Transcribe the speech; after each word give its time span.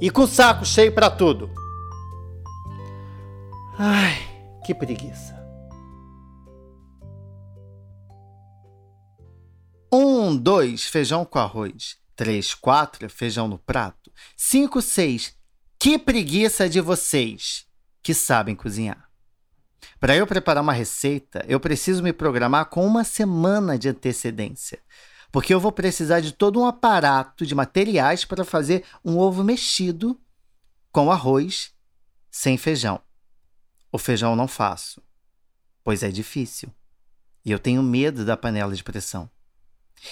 e 0.00 0.10
com 0.10 0.26
saco 0.26 0.64
cheio 0.64 0.92
para 0.92 1.10
tudo. 1.10 1.50
Ai, 3.78 4.16
que 4.64 4.74
preguiça. 4.74 5.36
Um, 9.92 10.36
dois, 10.36 10.84
feijão 10.84 11.24
com 11.24 11.38
arroz. 11.38 11.96
Três, 12.14 12.54
quatro, 12.54 13.08
feijão 13.08 13.46
no 13.46 13.58
prato. 13.58 14.10
Cinco, 14.36 14.80
seis, 14.80 15.34
que 15.78 15.98
preguiça 15.98 16.68
de 16.68 16.80
vocês 16.80 17.66
que 18.02 18.14
sabem 18.14 18.54
cozinhar. 18.54 19.10
Para 20.00 20.16
eu 20.16 20.26
preparar 20.26 20.62
uma 20.62 20.72
receita, 20.72 21.44
eu 21.48 21.60
preciso 21.60 22.02
me 22.02 22.12
programar 22.12 22.66
com 22.66 22.86
uma 22.86 23.04
semana 23.04 23.78
de 23.78 23.88
antecedência 23.88 24.78
porque 25.36 25.52
eu 25.52 25.60
vou 25.60 25.70
precisar 25.70 26.20
de 26.20 26.32
todo 26.32 26.58
um 26.58 26.64
aparato 26.64 27.44
de 27.44 27.54
materiais 27.54 28.24
para 28.24 28.42
fazer 28.42 28.84
um 29.04 29.18
ovo 29.18 29.44
mexido 29.44 30.18
com 30.90 31.12
arroz 31.12 31.72
sem 32.30 32.56
feijão. 32.56 32.98
O 33.92 33.98
feijão 33.98 34.34
não 34.34 34.48
faço, 34.48 35.02
pois 35.84 36.02
é 36.02 36.08
difícil. 36.08 36.70
E 37.44 37.50
eu 37.50 37.58
tenho 37.58 37.82
medo 37.82 38.24
da 38.24 38.34
panela 38.34 38.74
de 38.74 38.82
pressão. 38.82 39.28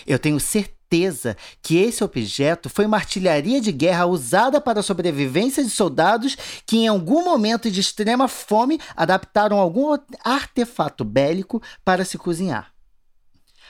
Eu 0.06 0.19
tenho 0.19 0.39
certeza 0.39 1.39
que 1.62 1.78
esse 1.78 2.05
objeto 2.05 2.69
foi 2.69 2.84
uma 2.84 2.98
artilharia 2.98 3.62
de 3.62 3.72
guerra 3.72 4.05
usada 4.05 4.61
para 4.61 4.80
a 4.80 4.83
sobrevivência 4.83 5.64
de 5.64 5.70
soldados 5.70 6.36
que, 6.67 6.77
em 6.77 6.89
algum 6.89 7.25
momento 7.25 7.70
de 7.70 7.80
extrema 7.80 8.28
fome, 8.28 8.78
adaptaram 8.95 9.56
algum 9.56 9.97
artefato 10.22 11.02
bélico 11.02 11.62
para 11.83 12.05
se 12.05 12.19
cozinhar. 12.19 12.73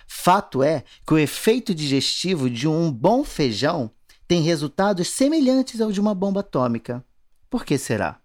Fato 0.07 0.63
é 0.63 0.85
que 1.07 1.15
o 1.15 1.19
efeito 1.19 1.75
digestivo 1.75 2.49
de 2.49 2.69
um 2.69 2.91
bom 2.91 3.25
feijão 3.25 3.91
tem 4.27 4.43
resultados 4.43 5.09
semelhantes 5.09 5.81
ao 5.81 5.93
de 5.93 6.01
uma 6.01 6.15
bomba 6.15 6.41
atômica. 6.41 7.05
Por 7.51 7.65
que 7.65 7.77
será? 7.79 8.21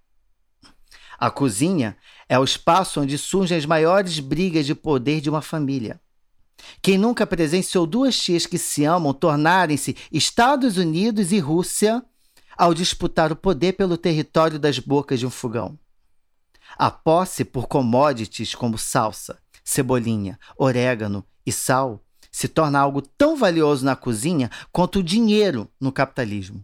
A 1.18 1.30
cozinha 1.30 1.98
é 2.30 2.40
o 2.40 2.44
espaço 2.44 3.02
onde 3.02 3.18
surgem 3.18 3.58
as 3.58 3.66
maiores 3.66 4.20
brigas 4.20 4.66
de 4.66 4.74
poder 4.74 5.20
de 5.20 5.30
uma 5.30 5.42
família. 5.42 6.00
Quem 6.82 6.98
nunca 6.98 7.28
presenciou 7.28 7.86
duas 7.86 8.18
tias 8.18 8.46
que 8.46 8.58
se 8.58 8.86
amam 8.86 9.14
tornarem-se 9.14 9.96
Estados 10.12 10.78
Unidos 10.78 11.32
e 11.32 11.40
Rússia 11.40 12.04
ao 12.58 12.74
disputar 12.74 13.32
o 13.32 13.36
poder 13.36 13.74
pelo 13.74 13.98
território 13.98 14.58
das 14.58 14.80
bocas 14.80 15.20
de 15.20 15.26
um 15.26 15.30
fogão? 15.30 15.78
A 16.78 16.90
posse 16.90 17.44
por 17.44 17.68
commodities 17.68 18.56
como 18.56 18.78
salsa, 18.78 19.40
cebolinha, 19.64 20.40
orégano 20.58 21.26
e 21.50 21.52
sal 21.52 22.04
se 22.32 22.48
torna 22.48 22.80
algo 22.80 23.02
tão 23.02 23.36
valioso 23.36 23.84
na 23.84 23.96
cozinha 23.96 24.50
quanto 24.72 25.00
o 25.00 25.04
dinheiro 25.04 25.70
no 25.80 25.92
capitalismo. 25.92 26.64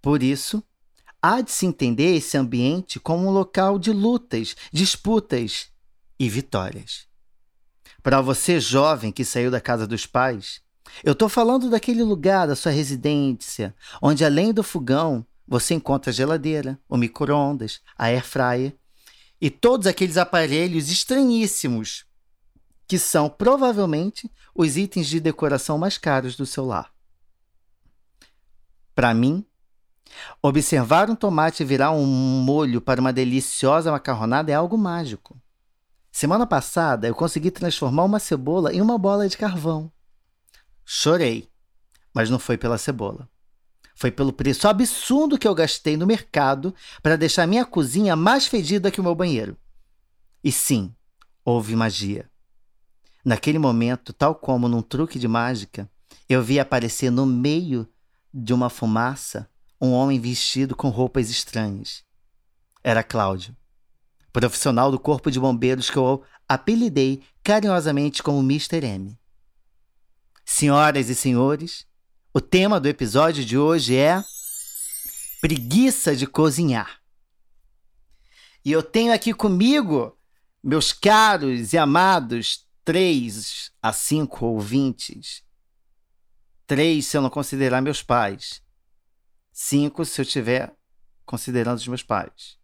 Por 0.00 0.22
isso, 0.22 0.62
há 1.20 1.40
de 1.40 1.50
se 1.50 1.66
entender 1.66 2.14
esse 2.14 2.36
ambiente 2.36 3.00
como 3.00 3.26
um 3.26 3.30
local 3.30 3.78
de 3.78 3.90
lutas, 3.90 4.54
disputas 4.72 5.68
e 6.18 6.28
vitórias. 6.28 7.06
Para 8.02 8.20
você 8.20 8.60
jovem 8.60 9.10
que 9.10 9.24
saiu 9.24 9.50
da 9.50 9.60
casa 9.60 9.86
dos 9.86 10.06
pais, 10.06 10.60
eu 11.02 11.12
estou 11.12 11.28
falando 11.28 11.68
daquele 11.68 12.04
lugar 12.04 12.46
da 12.46 12.54
sua 12.54 12.70
residência, 12.70 13.74
onde 14.00 14.24
além 14.24 14.52
do 14.52 14.62
fogão 14.62 15.26
você 15.48 15.74
encontra 15.74 16.10
a 16.10 16.14
geladeira, 16.14 16.78
o 16.88 16.96
micro-ondas, 16.96 17.80
a 17.98 18.04
air 18.06 18.24
fryer 18.24 18.74
e 19.40 19.50
todos 19.50 19.86
aqueles 19.86 20.16
aparelhos 20.16 20.90
estranhíssimos 20.90 22.05
que 22.86 22.98
são 22.98 23.28
provavelmente 23.28 24.30
os 24.54 24.76
itens 24.76 25.08
de 25.08 25.20
decoração 25.20 25.76
mais 25.76 25.98
caros 25.98 26.36
do 26.36 26.46
seu 26.46 26.64
lar. 26.64 26.92
Para 28.94 29.12
mim, 29.12 29.44
observar 30.40 31.10
um 31.10 31.16
tomate 31.16 31.64
virar 31.64 31.90
um 31.90 32.06
molho 32.06 32.80
para 32.80 33.00
uma 33.00 33.12
deliciosa 33.12 33.90
macarronada 33.90 34.50
é 34.50 34.54
algo 34.54 34.78
mágico. 34.78 35.40
Semana 36.10 36.46
passada 36.46 37.06
eu 37.06 37.14
consegui 37.14 37.50
transformar 37.50 38.04
uma 38.04 38.18
cebola 38.18 38.72
em 38.72 38.80
uma 38.80 38.96
bola 38.96 39.28
de 39.28 39.36
carvão. 39.36 39.92
Chorei, 40.84 41.50
mas 42.14 42.30
não 42.30 42.38
foi 42.38 42.56
pela 42.56 42.78
cebola. 42.78 43.28
Foi 43.94 44.10
pelo 44.10 44.32
preço 44.32 44.68
absurdo 44.68 45.38
que 45.38 45.48
eu 45.48 45.54
gastei 45.54 45.96
no 45.96 46.06
mercado 46.06 46.74
para 47.02 47.16
deixar 47.16 47.46
minha 47.46 47.64
cozinha 47.64 48.14
mais 48.14 48.46
fedida 48.46 48.90
que 48.90 49.00
o 49.00 49.04
meu 49.04 49.14
banheiro. 49.14 49.56
E 50.42 50.52
sim, 50.52 50.94
houve 51.44 51.74
magia. 51.74 52.30
Naquele 53.26 53.58
momento, 53.58 54.12
tal 54.12 54.36
como 54.36 54.68
num 54.68 54.80
truque 54.80 55.18
de 55.18 55.26
mágica, 55.26 55.90
eu 56.28 56.44
vi 56.44 56.60
aparecer 56.60 57.10
no 57.10 57.26
meio 57.26 57.88
de 58.32 58.54
uma 58.54 58.70
fumaça 58.70 59.50
um 59.80 59.90
homem 59.90 60.20
vestido 60.20 60.76
com 60.76 60.90
roupas 60.90 61.28
estranhas. 61.28 62.04
Era 62.84 63.02
Cláudio, 63.02 63.56
profissional 64.32 64.92
do 64.92 64.98
Corpo 65.00 65.28
de 65.28 65.40
Bombeiros 65.40 65.90
que 65.90 65.96
eu 65.96 66.22
apelidei 66.48 67.20
carinhosamente 67.42 68.22
como 68.22 68.38
Mr. 68.38 68.86
M. 68.86 69.18
Senhoras 70.44 71.08
e 71.08 71.14
senhores, 71.16 71.84
o 72.32 72.40
tema 72.40 72.78
do 72.78 72.86
episódio 72.86 73.44
de 73.44 73.58
hoje 73.58 73.96
é 73.96 74.22
preguiça 75.40 76.14
de 76.14 76.28
cozinhar. 76.28 77.00
E 78.64 78.70
eu 78.70 78.84
tenho 78.84 79.12
aqui 79.12 79.34
comigo, 79.34 80.16
meus 80.62 80.92
caros 80.92 81.72
e 81.72 81.78
amados, 81.78 82.65
três 82.86 83.72
a 83.82 83.92
cinco 83.92 84.46
ouvintes. 84.46 85.42
Três 86.68 87.06
se 87.06 87.16
eu 87.16 87.20
não 87.20 87.28
considerar 87.28 87.82
meus 87.82 88.00
pais. 88.00 88.62
Cinco 89.52 90.04
se 90.04 90.20
eu 90.20 90.22
estiver 90.22 90.72
considerando 91.24 91.78
os 91.78 91.88
meus 91.88 92.04
pais. 92.04 92.56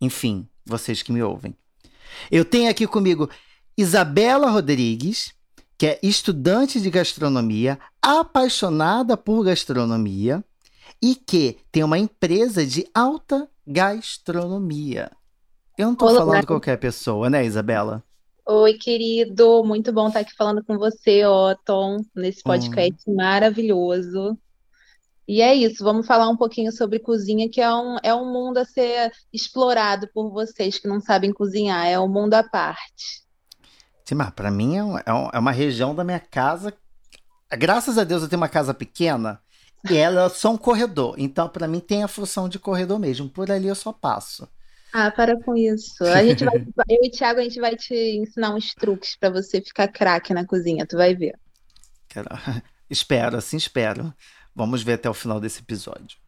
Enfim, 0.00 0.48
vocês 0.66 1.00
que 1.00 1.12
me 1.12 1.22
ouvem. 1.22 1.56
Eu 2.28 2.44
tenho 2.44 2.68
aqui 2.68 2.88
comigo 2.88 3.30
Isabela 3.78 4.50
Rodrigues, 4.50 5.32
que 5.78 5.86
é 5.86 6.00
estudante 6.02 6.80
de 6.80 6.90
gastronomia, 6.90 7.78
apaixonada 8.02 9.16
por 9.16 9.44
gastronomia 9.44 10.44
e 11.00 11.14
que 11.14 11.60
tem 11.70 11.84
uma 11.84 11.98
empresa 11.98 12.66
de 12.66 12.84
alta 12.92 13.48
gastronomia. 13.64 15.12
Eu 15.78 15.86
não 15.86 15.92
estou 15.92 16.16
falando 16.16 16.46
qualquer 16.48 16.78
pessoa, 16.78 17.30
né, 17.30 17.46
Isabela? 17.46 18.04
Oi, 18.52 18.74
querido, 18.74 19.62
muito 19.62 19.92
bom 19.92 20.08
estar 20.08 20.18
aqui 20.18 20.34
falando 20.34 20.64
com 20.64 20.76
você, 20.76 21.24
Otton, 21.24 22.04
nesse 22.12 22.42
podcast 22.42 23.08
hum. 23.08 23.14
maravilhoso. 23.14 24.36
E 25.28 25.40
é 25.40 25.54
isso, 25.54 25.84
vamos 25.84 26.04
falar 26.04 26.28
um 26.28 26.36
pouquinho 26.36 26.72
sobre 26.72 26.98
cozinha, 26.98 27.48
que 27.48 27.60
é 27.60 27.72
um, 27.72 27.96
é 28.02 28.12
um 28.12 28.32
mundo 28.32 28.58
a 28.58 28.64
ser 28.64 29.12
explorado 29.32 30.08
por 30.12 30.32
vocês 30.32 30.80
que 30.80 30.88
não 30.88 31.00
sabem 31.00 31.32
cozinhar, 31.32 31.86
é 31.86 31.96
um 32.00 32.08
mundo 32.08 32.34
à 32.34 32.42
parte. 32.42 33.22
Sim, 34.04 34.16
mas 34.16 34.30
para 34.30 34.50
mim 34.50 34.78
é, 34.78 34.80
é, 34.80 35.30
é 35.32 35.38
uma 35.38 35.52
região 35.52 35.94
da 35.94 36.02
minha 36.02 36.18
casa. 36.18 36.74
Graças 37.52 37.98
a 37.98 38.02
Deus 38.02 38.24
eu 38.24 38.28
tenho 38.28 38.42
uma 38.42 38.48
casa 38.48 38.74
pequena 38.74 39.40
e 39.88 39.96
ela 39.96 40.24
é 40.24 40.28
só 40.28 40.50
um 40.50 40.58
corredor. 40.58 41.14
Então, 41.18 41.48
para 41.48 41.68
mim, 41.68 41.78
tem 41.78 42.02
a 42.02 42.08
função 42.08 42.48
de 42.48 42.58
corredor 42.58 42.98
mesmo. 42.98 43.28
Por 43.28 43.48
ali 43.48 43.68
eu 43.68 43.76
só 43.76 43.92
passo. 43.92 44.48
Ah, 44.92 45.10
para 45.10 45.40
com 45.42 45.56
isso. 45.56 46.04
A 46.04 46.22
gente 46.24 46.44
vai, 46.44 46.56
eu 46.88 46.98
e 47.02 47.08
o 47.08 47.10
Thiago, 47.10 47.40
a 47.40 47.42
gente 47.42 47.60
vai 47.60 47.76
te 47.76 47.94
ensinar 47.94 48.54
uns 48.54 48.74
truques 48.74 49.16
para 49.16 49.30
você 49.30 49.60
ficar 49.60 49.88
craque 49.88 50.34
na 50.34 50.44
cozinha, 50.44 50.86
tu 50.86 50.96
vai 50.96 51.14
ver. 51.14 51.38
Quero... 52.08 52.28
Espero, 52.90 53.36
assim 53.36 53.56
espero. 53.56 54.12
Vamos 54.54 54.82
ver 54.82 54.94
até 54.94 55.08
o 55.08 55.14
final 55.14 55.38
desse 55.38 55.60
episódio. 55.60 56.18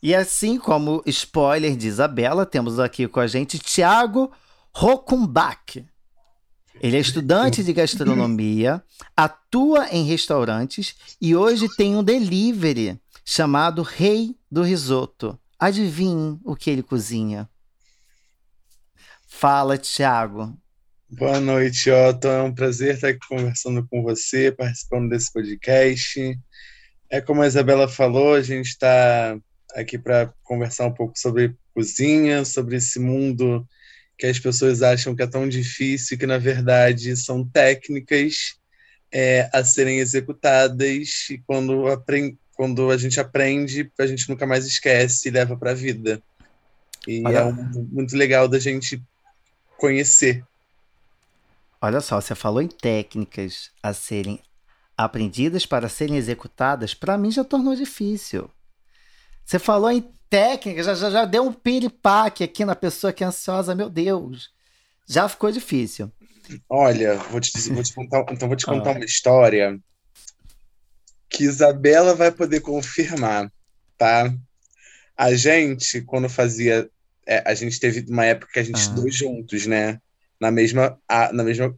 E 0.00 0.14
assim 0.14 0.58
como 0.58 1.02
spoiler 1.06 1.76
de 1.76 1.88
Isabela, 1.88 2.46
temos 2.46 2.78
aqui 2.78 3.08
com 3.08 3.18
a 3.18 3.26
gente 3.26 3.58
Thiago 3.58 4.30
Rokumbach. 4.72 5.84
Ele 6.80 6.96
é 6.96 7.00
estudante 7.00 7.64
de 7.64 7.72
gastronomia, 7.72 8.82
atua 9.16 9.88
em 9.90 10.04
restaurantes 10.04 10.94
e 11.20 11.34
hoje 11.34 11.68
tem 11.76 11.96
um 11.96 12.02
delivery 12.02 13.00
chamado 13.24 13.82
Rei 13.82 14.36
do 14.50 14.62
Risoto. 14.62 15.38
Adivinhe 15.58 16.38
o 16.44 16.54
que 16.54 16.70
ele 16.70 16.82
cozinha? 16.82 17.48
Fala, 19.36 19.76
Thiago. 19.76 20.56
Boa 21.10 21.40
noite, 21.40 21.90
Otto. 21.90 22.28
É 22.28 22.42
um 22.42 22.54
prazer 22.54 22.94
estar 22.94 23.08
aqui 23.08 23.18
conversando 23.28 23.86
com 23.90 24.00
você, 24.00 24.50
participando 24.52 25.10
desse 25.10 25.30
podcast. 25.32 26.38
É 27.10 27.20
como 27.20 27.42
a 27.42 27.46
Isabela 27.46 27.88
falou, 27.88 28.34
a 28.34 28.40
gente 28.40 28.68
está 28.68 29.36
aqui 29.74 29.98
para 29.98 30.32
conversar 30.44 30.86
um 30.86 30.94
pouco 30.94 31.18
sobre 31.18 31.54
cozinha, 31.74 32.44
sobre 32.44 32.76
esse 32.76 32.98
mundo 33.00 33.66
que 34.16 34.24
as 34.24 34.38
pessoas 34.38 34.82
acham 34.82 35.14
que 35.16 35.22
é 35.22 35.26
tão 35.26 35.48
difícil, 35.48 36.16
que 36.16 36.26
na 36.26 36.38
verdade 36.38 37.14
são 37.16 37.46
técnicas 37.46 38.54
é, 39.12 39.50
a 39.52 39.64
serem 39.64 39.98
executadas 39.98 41.28
e 41.28 41.42
quando, 41.44 41.88
aprend 41.88 42.38
quando 42.54 42.90
a 42.90 42.96
gente 42.96 43.18
aprende, 43.18 43.90
a 43.98 44.06
gente 44.06 44.28
nunca 44.28 44.46
mais 44.46 44.64
esquece 44.64 45.28
e 45.28 45.32
leva 45.32 45.56
para 45.56 45.72
a 45.72 45.74
vida. 45.74 46.22
E 47.06 47.22
Olha. 47.26 47.38
é 47.38 47.44
um, 47.44 47.88
muito 47.92 48.16
legal 48.16 48.48
da 48.48 48.60
gente 48.60 49.02
conhecer. 49.84 50.42
Olha 51.80 52.00
só, 52.00 52.18
você 52.18 52.34
falou 52.34 52.62
em 52.62 52.68
técnicas 52.68 53.70
a 53.82 53.92
serem 53.92 54.40
aprendidas 54.96 55.66
para 55.66 55.88
serem 55.88 56.16
executadas, 56.16 56.94
para 56.94 57.18
mim 57.18 57.30
já 57.30 57.44
tornou 57.44 57.76
difícil. 57.76 58.50
Você 59.44 59.58
falou 59.58 59.90
em 59.90 60.08
técnicas, 60.30 60.86
já, 60.86 60.94
já, 60.94 61.10
já 61.10 61.24
deu 61.26 61.42
um 61.44 61.52
piripaque 61.52 62.42
aqui 62.42 62.64
na 62.64 62.74
pessoa 62.74 63.12
que 63.12 63.22
é 63.22 63.26
ansiosa, 63.26 63.74
meu 63.74 63.90
Deus. 63.90 64.50
Já 65.06 65.28
ficou 65.28 65.52
difícil. 65.52 66.10
Olha, 66.68 67.16
vou 67.16 67.40
te, 67.40 67.52
vou 67.70 67.82
te 67.82 67.92
contar, 67.92 68.24
então 68.30 68.48
vou 68.48 68.56
te 68.56 68.64
contar 68.64 68.90
ah. 68.90 68.94
uma 68.94 69.04
história 69.04 69.78
que 71.28 71.44
Isabela 71.44 72.14
vai 72.14 72.30
poder 72.30 72.60
confirmar, 72.60 73.52
tá? 73.98 74.32
A 75.16 75.34
gente, 75.34 76.00
quando 76.00 76.28
fazia. 76.28 76.88
É, 77.26 77.42
a 77.46 77.54
gente 77.54 77.78
teve 77.80 78.04
uma 78.10 78.24
época 78.24 78.52
que 78.52 78.58
a 78.58 78.62
gente 78.62 78.76
ah. 78.76 78.80
estudou 78.80 79.10
juntos, 79.10 79.66
né? 79.66 80.00
Na 80.40 80.50
mesma, 80.50 80.98
a, 81.08 81.32
na 81.32 81.42
mesma 81.42 81.74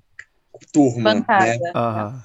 turma, 0.72 1.14
Bancada. 1.14 1.44
né? 1.44 1.58
Ah. 1.74 2.22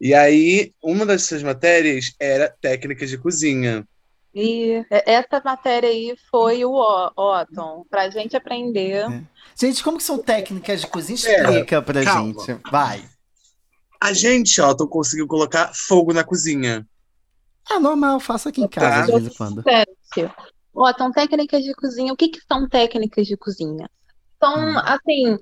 E 0.00 0.14
aí, 0.14 0.72
uma 0.82 1.04
das 1.04 1.22
suas 1.24 1.42
matérias 1.42 2.14
era 2.18 2.48
técnicas 2.60 3.10
de 3.10 3.18
cozinha. 3.18 3.86
E 4.34 4.84
essa 5.04 5.42
matéria 5.44 5.88
aí 5.88 6.16
foi 6.30 6.64
o 6.64 6.72
Otton, 7.16 7.84
para 7.90 8.02
a 8.02 8.10
gente 8.10 8.36
aprender. 8.36 9.04
É. 9.10 9.22
Gente, 9.58 9.82
como 9.82 9.98
que 9.98 10.04
são 10.04 10.18
técnicas 10.18 10.80
de 10.80 10.86
cozinha? 10.86 11.16
Explica 11.16 11.76
é, 11.76 11.80
pra 11.80 12.04
calma. 12.04 12.32
gente. 12.46 12.60
Vai. 12.70 13.04
A 14.00 14.12
gente, 14.12 14.60
Otton, 14.60 14.86
conseguiu 14.86 15.26
colocar 15.26 15.72
fogo 15.74 16.12
na 16.12 16.24
cozinha. 16.24 16.86
Ah, 17.68 17.78
normal, 17.78 18.18
faço 18.20 18.48
aqui 18.48 18.62
em 18.62 18.68
casa 18.68 18.88
tá. 18.88 19.06
de 19.06 19.12
vez 19.12 19.26
em 19.26 19.36
quando. 19.36 19.62
Otton, 20.74 21.10
técnicas 21.10 21.62
de 21.64 21.74
cozinha. 21.74 22.12
O 22.12 22.16
que, 22.16 22.28
que 22.28 22.40
são 22.40 22.68
técnicas 22.68 23.26
de 23.26 23.36
cozinha? 23.36 23.90
São, 24.42 24.56
hum. 24.56 24.78
assim, 24.78 25.38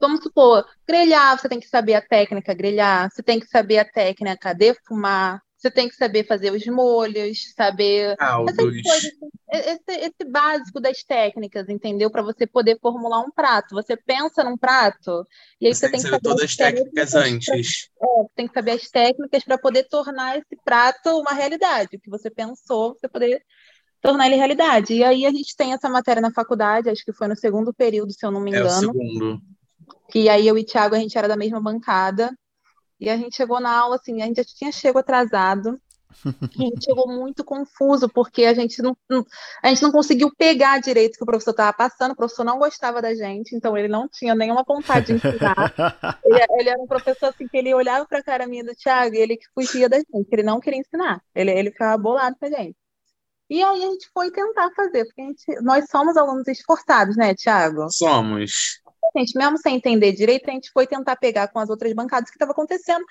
vamos 0.00 0.22
supor, 0.22 0.64
grelhar, 0.86 1.38
você 1.38 1.48
tem 1.48 1.60
que 1.60 1.68
saber 1.68 1.94
a 1.94 2.02
técnica 2.02 2.54
grelhar, 2.54 3.10
você 3.10 3.22
tem 3.22 3.40
que 3.40 3.46
saber 3.46 3.78
a 3.78 3.84
técnica 3.84 4.54
defumar, 4.54 5.40
você 5.56 5.70
tem 5.70 5.88
que 5.88 5.96
saber 5.96 6.26
fazer 6.26 6.52
os 6.52 6.64
molhos, 6.66 7.52
saber 7.54 8.14
coisas, 8.16 9.12
esse, 9.50 10.00
esse, 10.00 10.30
básico 10.30 10.78
das 10.78 11.02
técnicas, 11.02 11.68
entendeu? 11.68 12.10
Para 12.10 12.22
você 12.22 12.46
poder 12.46 12.78
formular 12.80 13.20
um 13.20 13.30
prato. 13.30 13.74
Você 13.74 13.96
pensa 13.96 14.44
num 14.44 14.56
prato 14.56 15.26
e 15.60 15.66
aí 15.66 15.74
você, 15.74 15.86
você 15.86 15.92
tem 15.92 16.00
que 16.00 16.08
saber 16.08 16.20
todas 16.20 16.44
as 16.44 16.56
técnicas, 16.56 17.14
antes. 17.14 17.88
Pra, 17.98 18.06
é, 18.06 18.26
tem 18.36 18.46
que 18.46 18.54
saber 18.54 18.72
as 18.72 18.90
técnicas 18.90 19.44
para 19.44 19.58
poder 19.58 19.84
tornar 19.84 20.38
esse 20.38 20.56
prato 20.62 21.18
uma 21.18 21.32
realidade. 21.32 21.96
O 21.96 22.00
que 22.00 22.10
você 22.10 22.30
pensou, 22.30 22.94
você 22.94 23.08
poder 23.08 23.42
tornar 24.06 24.26
ele 24.26 24.36
realidade. 24.36 24.94
E 24.94 25.04
aí 25.04 25.26
a 25.26 25.30
gente 25.30 25.56
tem 25.56 25.72
essa 25.72 25.88
matéria 25.88 26.22
na 26.22 26.32
faculdade, 26.32 26.88
acho 26.88 27.04
que 27.04 27.12
foi 27.12 27.28
no 27.28 27.36
segundo 27.36 27.74
período, 27.74 28.12
se 28.12 28.24
eu 28.24 28.30
não 28.30 28.40
me 28.40 28.50
engano. 28.50 28.66
É 28.66 28.70
o 28.70 28.80
segundo 28.80 29.42
que 30.08 30.28
aí 30.28 30.46
eu 30.46 30.56
e 30.56 30.62
o 30.62 30.64
Thiago, 30.64 30.94
a 30.94 30.98
gente 30.98 31.16
era 31.16 31.28
da 31.28 31.36
mesma 31.36 31.60
bancada, 31.60 32.36
e 32.98 33.10
a 33.10 33.16
gente 33.16 33.36
chegou 33.36 33.60
na 33.60 33.76
aula, 33.76 33.96
assim, 33.96 34.22
a 34.22 34.26
gente 34.26 34.36
já 34.36 34.44
tinha 34.44 34.72
chegado 34.72 34.98
atrasado, 34.98 35.78
a 36.24 36.62
gente 36.62 36.84
chegou 36.84 37.06
muito 37.06 37.44
confuso, 37.44 38.08
porque 38.08 38.44
a 38.46 38.54
gente 38.54 38.80
não, 38.80 38.96
a 39.62 39.68
gente 39.68 39.82
não 39.82 39.92
conseguiu 39.92 40.30
pegar 40.34 40.80
direito 40.80 41.14
o 41.14 41.18
que 41.18 41.24
o 41.24 41.26
professor 41.26 41.50
estava 41.50 41.72
passando, 41.72 42.12
o 42.12 42.16
professor 42.16 42.44
não 42.44 42.58
gostava 42.58 43.02
da 43.02 43.14
gente, 43.14 43.54
então 43.54 43.76
ele 43.76 43.88
não 43.88 44.08
tinha 44.08 44.34
nenhuma 44.34 44.64
vontade 44.66 45.06
de 45.06 45.12
ensinar. 45.14 45.74
ele, 46.24 46.46
ele, 46.58 46.68
era 46.70 46.80
um 46.80 46.86
professor 46.86 47.26
assim 47.26 47.46
que 47.46 47.56
ele 47.56 47.74
olhava 47.74 48.06
para 48.06 48.20
a 48.20 48.24
cara 48.24 48.46
minha 48.46 48.64
do 48.64 48.74
Thiago 48.74 49.14
e 49.14 49.18
ele 49.18 49.36
que 49.36 49.46
fugia 49.54 49.88
da 49.88 49.98
gente, 49.98 50.28
ele 50.32 50.42
não 50.42 50.60
queria 50.60 50.80
ensinar, 50.80 51.20
ele, 51.34 51.50
ele 51.50 51.70
ficava 51.70 51.98
bolado 51.98 52.36
com 52.38 52.46
a 52.46 52.50
gente. 52.50 52.76
E 53.48 53.62
aí 53.62 53.84
a 53.84 53.90
gente 53.90 54.08
foi 54.12 54.30
tentar 54.30 54.70
fazer, 54.74 55.04
porque 55.04 55.22
gente, 55.22 55.62
nós 55.62 55.88
somos 55.88 56.16
alunos 56.16 56.48
esforçados, 56.48 57.16
né, 57.16 57.34
Thiago? 57.34 57.88
Somos 57.90 58.80
gente, 59.18 59.36
mesmo 59.36 59.58
sem 59.58 59.76
entender 59.76 60.12
direito, 60.12 60.48
a 60.48 60.52
gente 60.52 60.70
foi 60.70 60.86
tentar 60.86 61.16
pegar 61.16 61.48
com 61.48 61.58
as 61.58 61.70
outras 61.70 61.92
bancadas 61.92 62.28
o 62.28 62.32
que 62.32 62.36
estava 62.36 62.52
acontecendo 62.52 63.04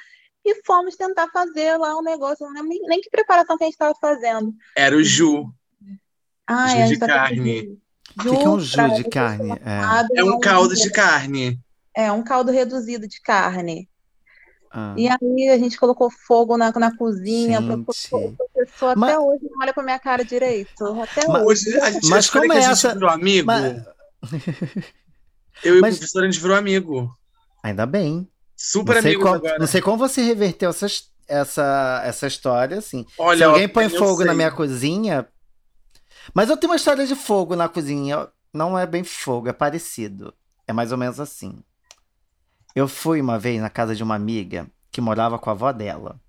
e 0.43 0.63
fomos 0.63 0.95
tentar 0.95 1.27
fazer 1.29 1.77
lá 1.77 1.97
um 1.97 2.03
negócio, 2.03 2.45
não 2.45 2.53
lembro 2.53 2.69
nem, 2.69 2.81
nem 2.81 3.01
que 3.01 3.09
preparação 3.09 3.57
que 3.57 3.63
a 3.63 3.67
gente 3.67 3.73
estava 3.73 3.95
fazendo. 3.99 4.53
Era 4.75 4.95
o 4.95 5.03
Ju. 5.03 5.51
Ah, 6.45 6.85
Ju 6.85 6.93
de 6.93 6.99
carne. 6.99 7.79
O 8.17 8.21
que, 8.21 8.37
que, 8.37 8.43
é 8.43 8.49
um 8.49 8.59
Ju 8.59 8.93
de 8.95 9.03
carne? 9.05 9.51
É, 9.51 10.19
é 10.19 10.23
um 10.23 10.39
caldo 10.39 10.75
de 10.75 10.91
carne. 10.91 11.59
É, 11.95 12.11
um 12.11 12.23
caldo 12.23 12.51
reduzido 12.51 13.07
de 13.07 13.19
carne. 13.21 13.89
Ah. 14.71 14.93
E 14.97 15.07
aí 15.07 15.49
a 15.49 15.57
gente 15.57 15.77
colocou 15.77 16.11
fogo 16.11 16.57
na, 16.57 16.71
na 16.71 16.95
cozinha. 16.95 17.59
Mas... 18.95 19.11
até 19.11 19.19
hoje 19.19 19.43
não 19.43 19.61
olha 19.61 19.73
pra 19.73 19.83
minha 19.83 19.99
cara 19.99 20.23
direito. 20.23 21.01
Até 21.01 21.27
mas, 21.27 21.43
hoje. 21.43 21.79
A 21.79 21.91
gente 21.91 22.07
mas 22.07 22.29
como 22.29 22.51
é 22.53 22.57
essa... 22.57 22.91
amigo. 22.91 23.47
Mas... 23.47 23.83
Eu 25.63 25.79
Mas... 25.81 25.95
e 25.95 25.97
o 25.97 25.99
professor, 25.99 26.23
a 26.23 26.25
gente 26.25 26.39
virou 26.39 26.57
amigo. 26.57 27.17
Ainda 27.63 27.85
bem. 27.85 28.29
Super 28.55 28.97
amigo 28.97 29.27
agora. 29.27 29.57
Não 29.57 29.67
sei 29.67 29.81
como 29.81 29.97
você 29.97 30.21
reverteu 30.21 30.69
essa, 30.69 30.87
essa, 31.27 32.01
essa 32.05 32.27
história, 32.27 32.77
assim. 32.77 33.05
Olha, 33.17 33.37
Se 33.37 33.43
alguém 33.43 33.67
põe 33.67 33.89
fogo 33.89 34.17
sei. 34.17 34.25
na 34.25 34.33
minha 34.33 34.51
cozinha... 34.51 35.27
Mas 36.33 36.49
eu 36.49 36.57
tenho 36.57 36.71
uma 36.71 36.77
história 36.77 37.05
de 37.05 37.15
fogo 37.15 37.55
na 37.55 37.69
cozinha. 37.69 38.27
Não 38.53 38.77
é 38.77 38.85
bem 38.85 39.03
fogo, 39.03 39.47
é 39.47 39.53
parecido. 39.53 40.33
É 40.67 40.73
mais 40.73 40.91
ou 40.91 40.97
menos 40.97 41.19
assim. 41.19 41.61
Eu 42.75 42.87
fui 42.87 43.21
uma 43.21 43.37
vez 43.37 43.61
na 43.61 43.69
casa 43.69 43.95
de 43.95 44.03
uma 44.03 44.15
amiga 44.15 44.67
que 44.91 44.99
morava 44.99 45.37
com 45.37 45.49
a 45.49 45.53
avó 45.53 45.71
dela. 45.71 46.19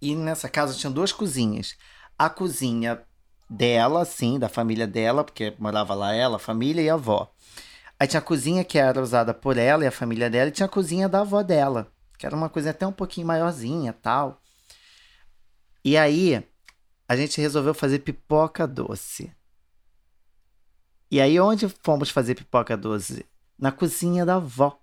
E 0.00 0.14
nessa 0.16 0.48
casa 0.48 0.74
tinha 0.74 0.90
duas 0.90 1.12
cozinhas. 1.12 1.76
A 2.18 2.30
cozinha 2.30 3.02
dela, 3.48 4.04
sim, 4.04 4.38
da 4.38 4.48
família 4.48 4.86
dela, 4.86 5.24
porque 5.24 5.54
morava 5.58 5.94
lá 5.94 6.14
ela, 6.14 6.36
a 6.36 6.38
família 6.38 6.80
e 6.80 6.88
a 6.88 6.94
avó. 6.94 7.32
Aí 7.98 8.06
tinha 8.06 8.20
a 8.20 8.24
cozinha 8.24 8.64
que 8.64 8.78
era 8.78 9.02
usada 9.02 9.34
por 9.34 9.58
ela 9.58 9.84
e 9.84 9.86
a 9.86 9.92
família 9.92 10.30
dela, 10.30 10.48
e 10.48 10.52
tinha 10.52 10.66
a 10.66 10.70
cozinha 10.70 11.08
da 11.08 11.20
avó 11.20 11.42
dela, 11.42 11.92
que 12.16 12.24
era 12.24 12.34
uma 12.34 12.48
cozinha 12.48 12.70
até 12.70 12.86
um 12.86 12.92
pouquinho 12.92 13.26
maiorzinha 13.26 13.92
tal. 13.92 14.40
E 15.84 15.96
aí 15.96 16.42
a 17.08 17.16
gente 17.16 17.40
resolveu 17.40 17.74
fazer 17.74 17.98
pipoca 17.98 18.66
doce. 18.66 19.32
E 21.10 21.20
aí 21.20 21.40
onde 21.40 21.68
fomos 21.82 22.08
fazer 22.08 22.36
pipoca 22.36 22.76
doce? 22.76 23.26
Na 23.58 23.72
cozinha 23.72 24.24
da 24.24 24.36
avó. 24.36 24.78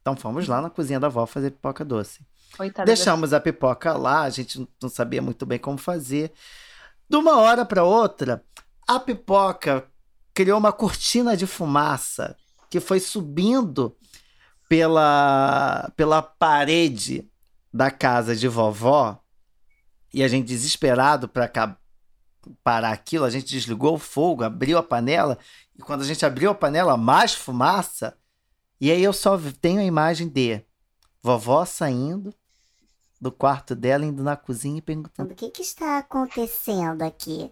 Então 0.00 0.14
fomos 0.14 0.46
lá 0.46 0.60
na 0.60 0.68
cozinha 0.68 1.00
da 1.00 1.06
avó 1.06 1.24
fazer 1.26 1.50
pipoca 1.50 1.84
doce. 1.84 2.20
Coitada 2.56 2.86
Deixamos 2.86 3.32
a 3.32 3.40
pipoca 3.40 3.92
lá, 3.92 4.22
a 4.22 4.30
gente 4.30 4.66
não 4.80 4.88
sabia 4.88 5.20
muito 5.20 5.44
bem 5.44 5.58
como 5.58 5.76
fazer. 5.76 6.32
De 7.08 7.16
uma 7.16 7.38
hora 7.38 7.64
para 7.64 7.84
outra, 7.84 8.42
a 8.86 8.98
pipoca 8.98 9.86
criou 10.32 10.58
uma 10.58 10.72
cortina 10.72 11.36
de 11.36 11.46
fumaça 11.46 12.36
que 12.70 12.80
foi 12.80 12.98
subindo 12.98 13.96
pela, 14.68 15.92
pela 15.96 16.22
parede 16.22 17.28
da 17.72 17.90
casa 17.90 18.34
de 18.34 18.48
vovó. 18.48 19.20
E 20.12 20.22
a 20.22 20.28
gente, 20.28 20.46
desesperado 20.46 21.28
para 21.28 21.76
parar 22.64 22.90
aquilo, 22.90 23.24
a 23.24 23.30
gente 23.30 23.50
desligou 23.50 23.94
o 23.94 23.98
fogo, 23.98 24.44
abriu 24.44 24.78
a 24.78 24.82
panela. 24.82 25.38
E 25.78 25.82
quando 25.82 26.02
a 26.02 26.06
gente 26.06 26.24
abriu 26.24 26.50
a 26.50 26.54
panela, 26.54 26.96
mais 26.96 27.34
fumaça. 27.34 28.16
E 28.80 28.90
aí 28.90 29.02
eu 29.02 29.12
só 29.12 29.38
tenho 29.60 29.80
a 29.80 29.84
imagem 29.84 30.28
de 30.28 30.62
vovó 31.22 31.64
saindo 31.64 32.34
do 33.20 33.32
quarto 33.32 33.74
dela, 33.74 34.04
indo 34.04 34.22
na 34.22 34.36
cozinha 34.36 34.78
e 34.78 34.82
perguntando: 34.82 35.32
O 35.32 35.36
que, 35.36 35.50
que 35.50 35.62
está 35.62 35.98
acontecendo 35.98 37.02
aqui? 37.02 37.50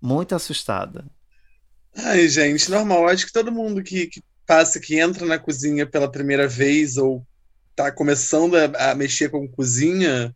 Muito 0.00 0.34
assustada. 0.34 1.04
Ai, 1.96 2.28
gente, 2.28 2.70
normal. 2.70 3.08
Acho 3.08 3.26
que 3.26 3.32
todo 3.32 3.52
mundo 3.52 3.82
que, 3.82 4.06
que 4.06 4.22
passa, 4.46 4.80
que 4.80 4.98
entra 4.98 5.26
na 5.26 5.38
cozinha 5.38 5.86
pela 5.86 6.10
primeira 6.10 6.46
vez 6.46 6.96
ou 6.96 7.26
tá 7.74 7.90
começando 7.92 8.56
a, 8.56 8.90
a 8.90 8.94
mexer 8.94 9.30
com 9.30 9.48
cozinha, 9.48 10.34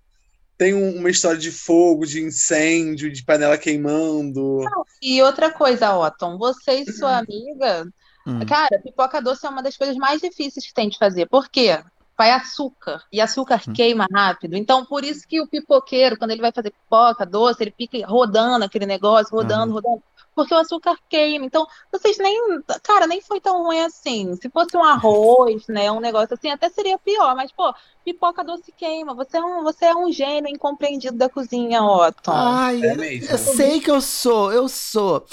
tem 0.58 0.74
um, 0.74 0.98
uma 0.98 1.08
história 1.08 1.38
de 1.38 1.50
fogo, 1.50 2.04
de 2.04 2.20
incêndio, 2.20 3.10
de 3.10 3.24
panela 3.24 3.56
queimando. 3.56 4.60
Não, 4.62 4.84
e 5.00 5.22
outra 5.22 5.50
coisa, 5.50 5.96
Otton, 5.96 6.36
você 6.36 6.80
e 6.80 6.92
sua 6.92 7.18
amiga, 7.18 7.88
hum. 8.26 8.44
cara, 8.44 8.78
pipoca 8.82 9.22
doce 9.22 9.46
é 9.46 9.48
uma 9.48 9.62
das 9.62 9.76
coisas 9.76 9.96
mais 9.96 10.20
difíceis 10.20 10.66
que 10.66 10.74
tem 10.74 10.90
de 10.90 10.98
fazer. 10.98 11.26
Por 11.26 11.48
quê? 11.48 11.82
Vai 12.20 12.32
açúcar, 12.32 13.02
e 13.10 13.18
açúcar 13.18 13.62
hum. 13.66 13.72
queima 13.72 14.06
rápido. 14.12 14.54
Então, 14.54 14.84
por 14.84 15.04
isso 15.04 15.26
que 15.26 15.40
o 15.40 15.46
pipoqueiro, 15.46 16.18
quando 16.18 16.32
ele 16.32 16.42
vai 16.42 16.52
fazer 16.52 16.70
pipoca 16.70 17.24
doce, 17.24 17.62
ele 17.62 17.74
fica 17.74 18.06
rodando 18.06 18.62
aquele 18.62 18.84
negócio, 18.84 19.34
rodando, 19.34 19.72
rodando 19.72 20.02
porque 20.34 20.52
o 20.52 20.58
açúcar 20.58 20.98
queima. 21.08 21.46
Então, 21.46 21.66
vocês 21.90 22.18
nem, 22.18 22.62
cara, 22.82 23.06
nem 23.06 23.22
foi 23.22 23.40
tão 23.40 23.62
ruim 23.64 23.80
assim. 23.80 24.36
Se 24.36 24.50
fosse 24.50 24.76
um 24.76 24.84
arroz, 24.84 25.66
né, 25.66 25.90
um 25.90 25.98
negócio 25.98 26.34
assim, 26.34 26.50
até 26.50 26.68
seria 26.68 26.98
pior, 26.98 27.34
mas 27.34 27.50
pô, 27.52 27.74
pipoca 28.04 28.44
doce 28.44 28.70
queima. 28.76 29.14
Você 29.14 29.38
é 29.38 29.42
um, 29.42 29.62
você 29.62 29.86
é 29.86 29.94
um 29.94 30.12
gênio 30.12 30.50
incompreendido 30.50 31.16
da 31.16 31.30
cozinha, 31.30 31.82
Otton. 31.82 32.32
Ai, 32.32 32.82
é 32.82 33.32
eu 33.32 33.38
sei 33.38 33.80
que 33.80 33.90
eu 33.90 34.02
sou, 34.02 34.52
eu 34.52 34.68
sou. 34.68 35.24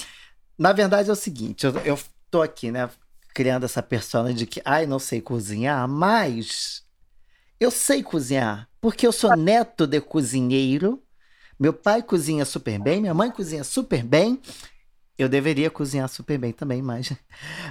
Na 0.57 0.71
verdade 0.71 1.09
é 1.09 1.13
o 1.13 1.17
seguinte, 1.17 1.65
eu, 1.65 1.77
eu 1.79 1.99
tô 2.31 2.41
aqui, 2.41 2.71
né, 2.71 2.89
criando 3.37 3.65
essa 3.65 3.83
persona 3.83 4.33
de 4.33 4.47
que, 4.47 4.59
ai, 4.65 4.87
não 4.87 4.97
sei 4.97 5.21
cozinhar, 5.21 5.87
mas 5.87 6.83
eu 7.59 7.69
sei 7.69 8.01
cozinhar, 8.01 8.67
porque 8.81 9.05
eu 9.05 9.11
sou 9.11 9.37
neto 9.37 9.85
de 9.85 10.01
cozinheiro. 10.01 11.03
Meu 11.59 11.71
pai 11.71 12.01
cozinha 12.01 12.45
super 12.45 12.79
bem, 12.79 12.99
minha 12.99 13.13
mãe 13.13 13.29
cozinha 13.29 13.63
super 13.63 14.03
bem. 14.03 14.41
Eu 15.15 15.29
deveria 15.29 15.69
cozinhar 15.69 16.09
super 16.09 16.39
bem 16.39 16.51
também, 16.51 16.81
mas. 16.81 17.13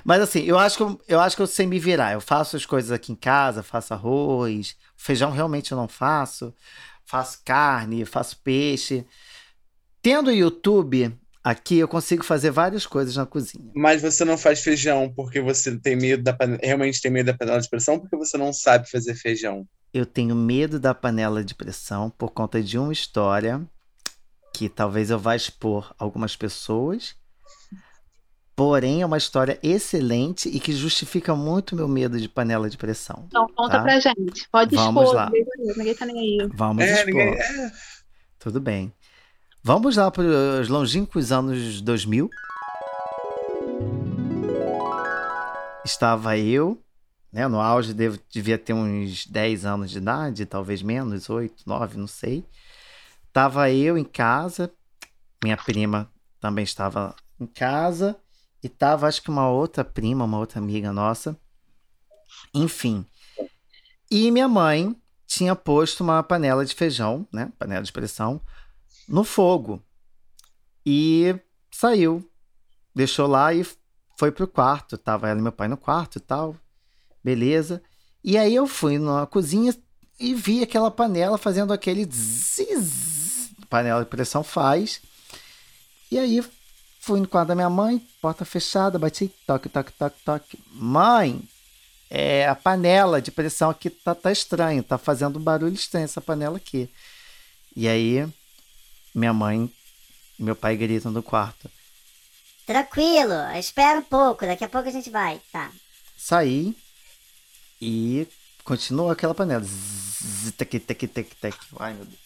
Mas 0.04 0.22
assim, 0.22 0.44
eu 0.44 0.56
acho 0.56 0.76
que 0.76 0.82
eu, 0.84 1.00
eu 1.08 1.20
acho 1.20 1.34
que 1.34 1.42
eu 1.42 1.48
sei 1.48 1.66
me 1.66 1.80
virar. 1.80 2.12
Eu 2.12 2.20
faço 2.20 2.56
as 2.56 2.64
coisas 2.64 2.92
aqui 2.92 3.10
em 3.10 3.16
casa, 3.16 3.60
faço 3.60 3.92
arroz, 3.92 4.76
feijão 4.96 5.32
realmente 5.32 5.72
eu 5.72 5.76
não 5.76 5.88
faço. 5.88 6.54
Faço 7.04 7.40
carne, 7.44 8.04
faço 8.04 8.36
peixe. 8.38 9.04
Tendo 10.00 10.28
o 10.28 10.32
YouTube, 10.32 11.12
Aqui 11.46 11.78
eu 11.78 11.86
consigo 11.86 12.24
fazer 12.24 12.50
várias 12.50 12.84
coisas 12.86 13.14
na 13.14 13.24
cozinha. 13.24 13.70
Mas 13.72 14.02
você 14.02 14.24
não 14.24 14.36
faz 14.36 14.64
feijão 14.64 15.12
porque 15.14 15.40
você 15.40 15.78
tem 15.78 15.94
medo 15.94 16.20
da 16.20 16.32
panela, 16.32 16.58
realmente 16.60 17.00
tem 17.00 17.08
medo 17.08 17.26
da 17.26 17.34
panela 17.34 17.60
de 17.60 17.68
pressão 17.68 18.00
porque 18.00 18.16
você 18.16 18.36
não 18.36 18.52
sabe 18.52 18.90
fazer 18.90 19.14
feijão? 19.14 19.64
Eu 19.94 20.04
tenho 20.04 20.34
medo 20.34 20.80
da 20.80 20.92
panela 20.92 21.44
de 21.44 21.54
pressão 21.54 22.10
por 22.10 22.32
conta 22.32 22.60
de 22.60 22.76
uma 22.76 22.92
história 22.92 23.64
que 24.52 24.68
talvez 24.68 25.08
eu 25.08 25.20
vá 25.20 25.36
expor 25.36 25.94
algumas 25.96 26.34
pessoas. 26.34 27.14
Porém, 28.56 29.02
é 29.02 29.06
uma 29.06 29.16
história 29.16 29.56
excelente 29.62 30.48
e 30.48 30.58
que 30.58 30.72
justifica 30.72 31.36
muito 31.36 31.76
meu 31.76 31.86
medo 31.86 32.18
de 32.18 32.28
panela 32.28 32.68
de 32.68 32.76
pressão. 32.76 33.26
Então, 33.28 33.46
conta 33.54 33.76
tá? 33.76 33.82
pra 33.84 34.00
gente. 34.00 34.48
Pode 34.50 34.74
Vamos 34.74 35.04
expor. 35.04 35.14
Lá. 35.14 35.30
Ninguém 35.76 35.94
tá 35.94 36.06
nem 36.06 36.18
aí. 36.18 36.48
Vamos 36.52 36.84
é, 36.84 36.92
expor. 36.92 37.06
Ninguém... 37.06 37.38
Tudo 38.40 38.60
bem. 38.60 38.92
Vamos 39.66 39.96
lá 39.96 40.08
para 40.12 40.22
os 40.60 40.68
longínquos 40.68 41.32
anos 41.32 41.80
2000. 41.80 42.30
Estava 45.84 46.38
eu, 46.38 46.80
né, 47.32 47.48
no 47.48 47.60
auge, 47.60 47.92
devo, 47.92 48.16
devia 48.30 48.58
ter 48.58 48.74
uns 48.74 49.26
10 49.26 49.66
anos 49.66 49.90
de 49.90 49.98
idade, 49.98 50.46
talvez 50.46 50.82
menos, 50.82 51.28
8, 51.28 51.64
9, 51.66 51.98
não 51.98 52.06
sei. 52.06 52.46
Estava 53.26 53.68
eu 53.68 53.98
em 53.98 54.04
casa, 54.04 54.72
minha 55.42 55.56
prima 55.56 56.08
também 56.40 56.62
estava 56.62 57.16
em 57.40 57.46
casa, 57.46 58.16
e 58.62 58.68
estava 58.68 59.08
acho 59.08 59.20
que 59.20 59.30
uma 59.30 59.50
outra 59.50 59.84
prima, 59.84 60.26
uma 60.26 60.38
outra 60.38 60.60
amiga 60.60 60.92
nossa. 60.92 61.36
Enfim. 62.54 63.04
E 64.08 64.30
minha 64.30 64.46
mãe 64.46 64.94
tinha 65.26 65.56
posto 65.56 66.04
uma 66.04 66.22
panela 66.22 66.64
de 66.64 66.72
feijão, 66.72 67.26
né, 67.32 67.50
panela 67.58 67.82
de 67.82 67.90
pressão, 67.90 68.40
no 69.08 69.24
fogo. 69.24 69.82
E 70.84 71.34
saiu. 71.70 72.28
Deixou 72.94 73.26
lá 73.26 73.52
e 73.52 73.66
foi 74.16 74.30
pro 74.30 74.48
quarto. 74.48 74.96
Tava 74.96 75.28
ela 75.28 75.38
e 75.38 75.42
meu 75.42 75.52
pai 75.52 75.68
no 75.68 75.76
quarto 75.76 76.16
e 76.16 76.20
tal. 76.20 76.56
Beleza. 77.22 77.82
E 78.22 78.36
aí 78.36 78.54
eu 78.54 78.66
fui 78.66 78.98
na 78.98 79.26
cozinha 79.26 79.74
e 80.18 80.34
vi 80.34 80.62
aquela 80.62 80.90
panela 80.90 81.36
fazendo 81.36 81.72
aquele 81.72 82.04
zzz, 82.06 83.50
panela 83.68 84.02
de 84.02 84.10
pressão 84.10 84.42
faz. 84.42 85.00
E 86.10 86.18
aí 86.18 86.42
fui 87.00 87.20
no 87.20 87.28
quarto 87.28 87.48
da 87.48 87.54
minha 87.54 87.70
mãe, 87.70 88.04
porta 88.20 88.44
fechada, 88.44 88.98
bati 88.98 89.28
toque, 89.46 89.68
toque, 89.68 89.92
toque, 89.92 90.16
toque. 90.24 90.58
Mãe, 90.72 91.42
é, 92.08 92.48
a 92.48 92.54
panela 92.54 93.20
de 93.20 93.30
pressão 93.30 93.70
aqui 93.70 93.90
tá, 93.90 94.14
tá 94.14 94.32
estranho, 94.32 94.82
tá 94.82 94.96
fazendo 94.96 95.38
um 95.38 95.42
barulho 95.42 95.74
estranho 95.74 96.04
essa 96.04 96.20
panela 96.20 96.56
aqui. 96.56 96.88
E 97.74 97.86
aí 97.86 98.26
minha 99.18 99.32
mãe 99.32 99.72
e 100.38 100.42
meu 100.42 100.54
pai 100.54 100.76
gritam 100.76 101.10
no 101.10 101.22
quarto. 101.22 101.70
Tranquilo, 102.66 103.32
espera 103.56 103.98
um 103.98 104.02
pouco, 104.02 104.44
daqui 104.44 104.64
a 104.64 104.68
pouco 104.68 104.88
a 104.88 104.92
gente 104.92 105.08
vai, 105.08 105.40
tá. 105.50 105.70
Saí 106.16 106.76
e 107.80 108.26
continua 108.64 109.12
aquela 109.12 109.34
panela. 109.34 109.64
Zzz, 109.64 110.52
tec, 110.56 110.80
tec, 110.80 111.06
tec, 111.08 111.34
tec. 111.36 111.56
Ai, 111.78 111.94
meu 111.94 112.04
Deus. 112.04 112.20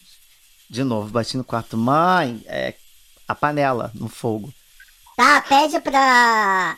De 0.69 0.83
novo, 0.83 1.09
bati 1.09 1.37
no 1.37 1.43
quarto. 1.43 1.77
Mãe, 1.77 2.41
é 2.45 2.75
a 3.27 3.35
panela 3.35 3.91
no 3.93 4.09
fogo. 4.09 4.53
Tá, 5.15 5.41
pede 5.41 5.79
pra. 5.79 6.77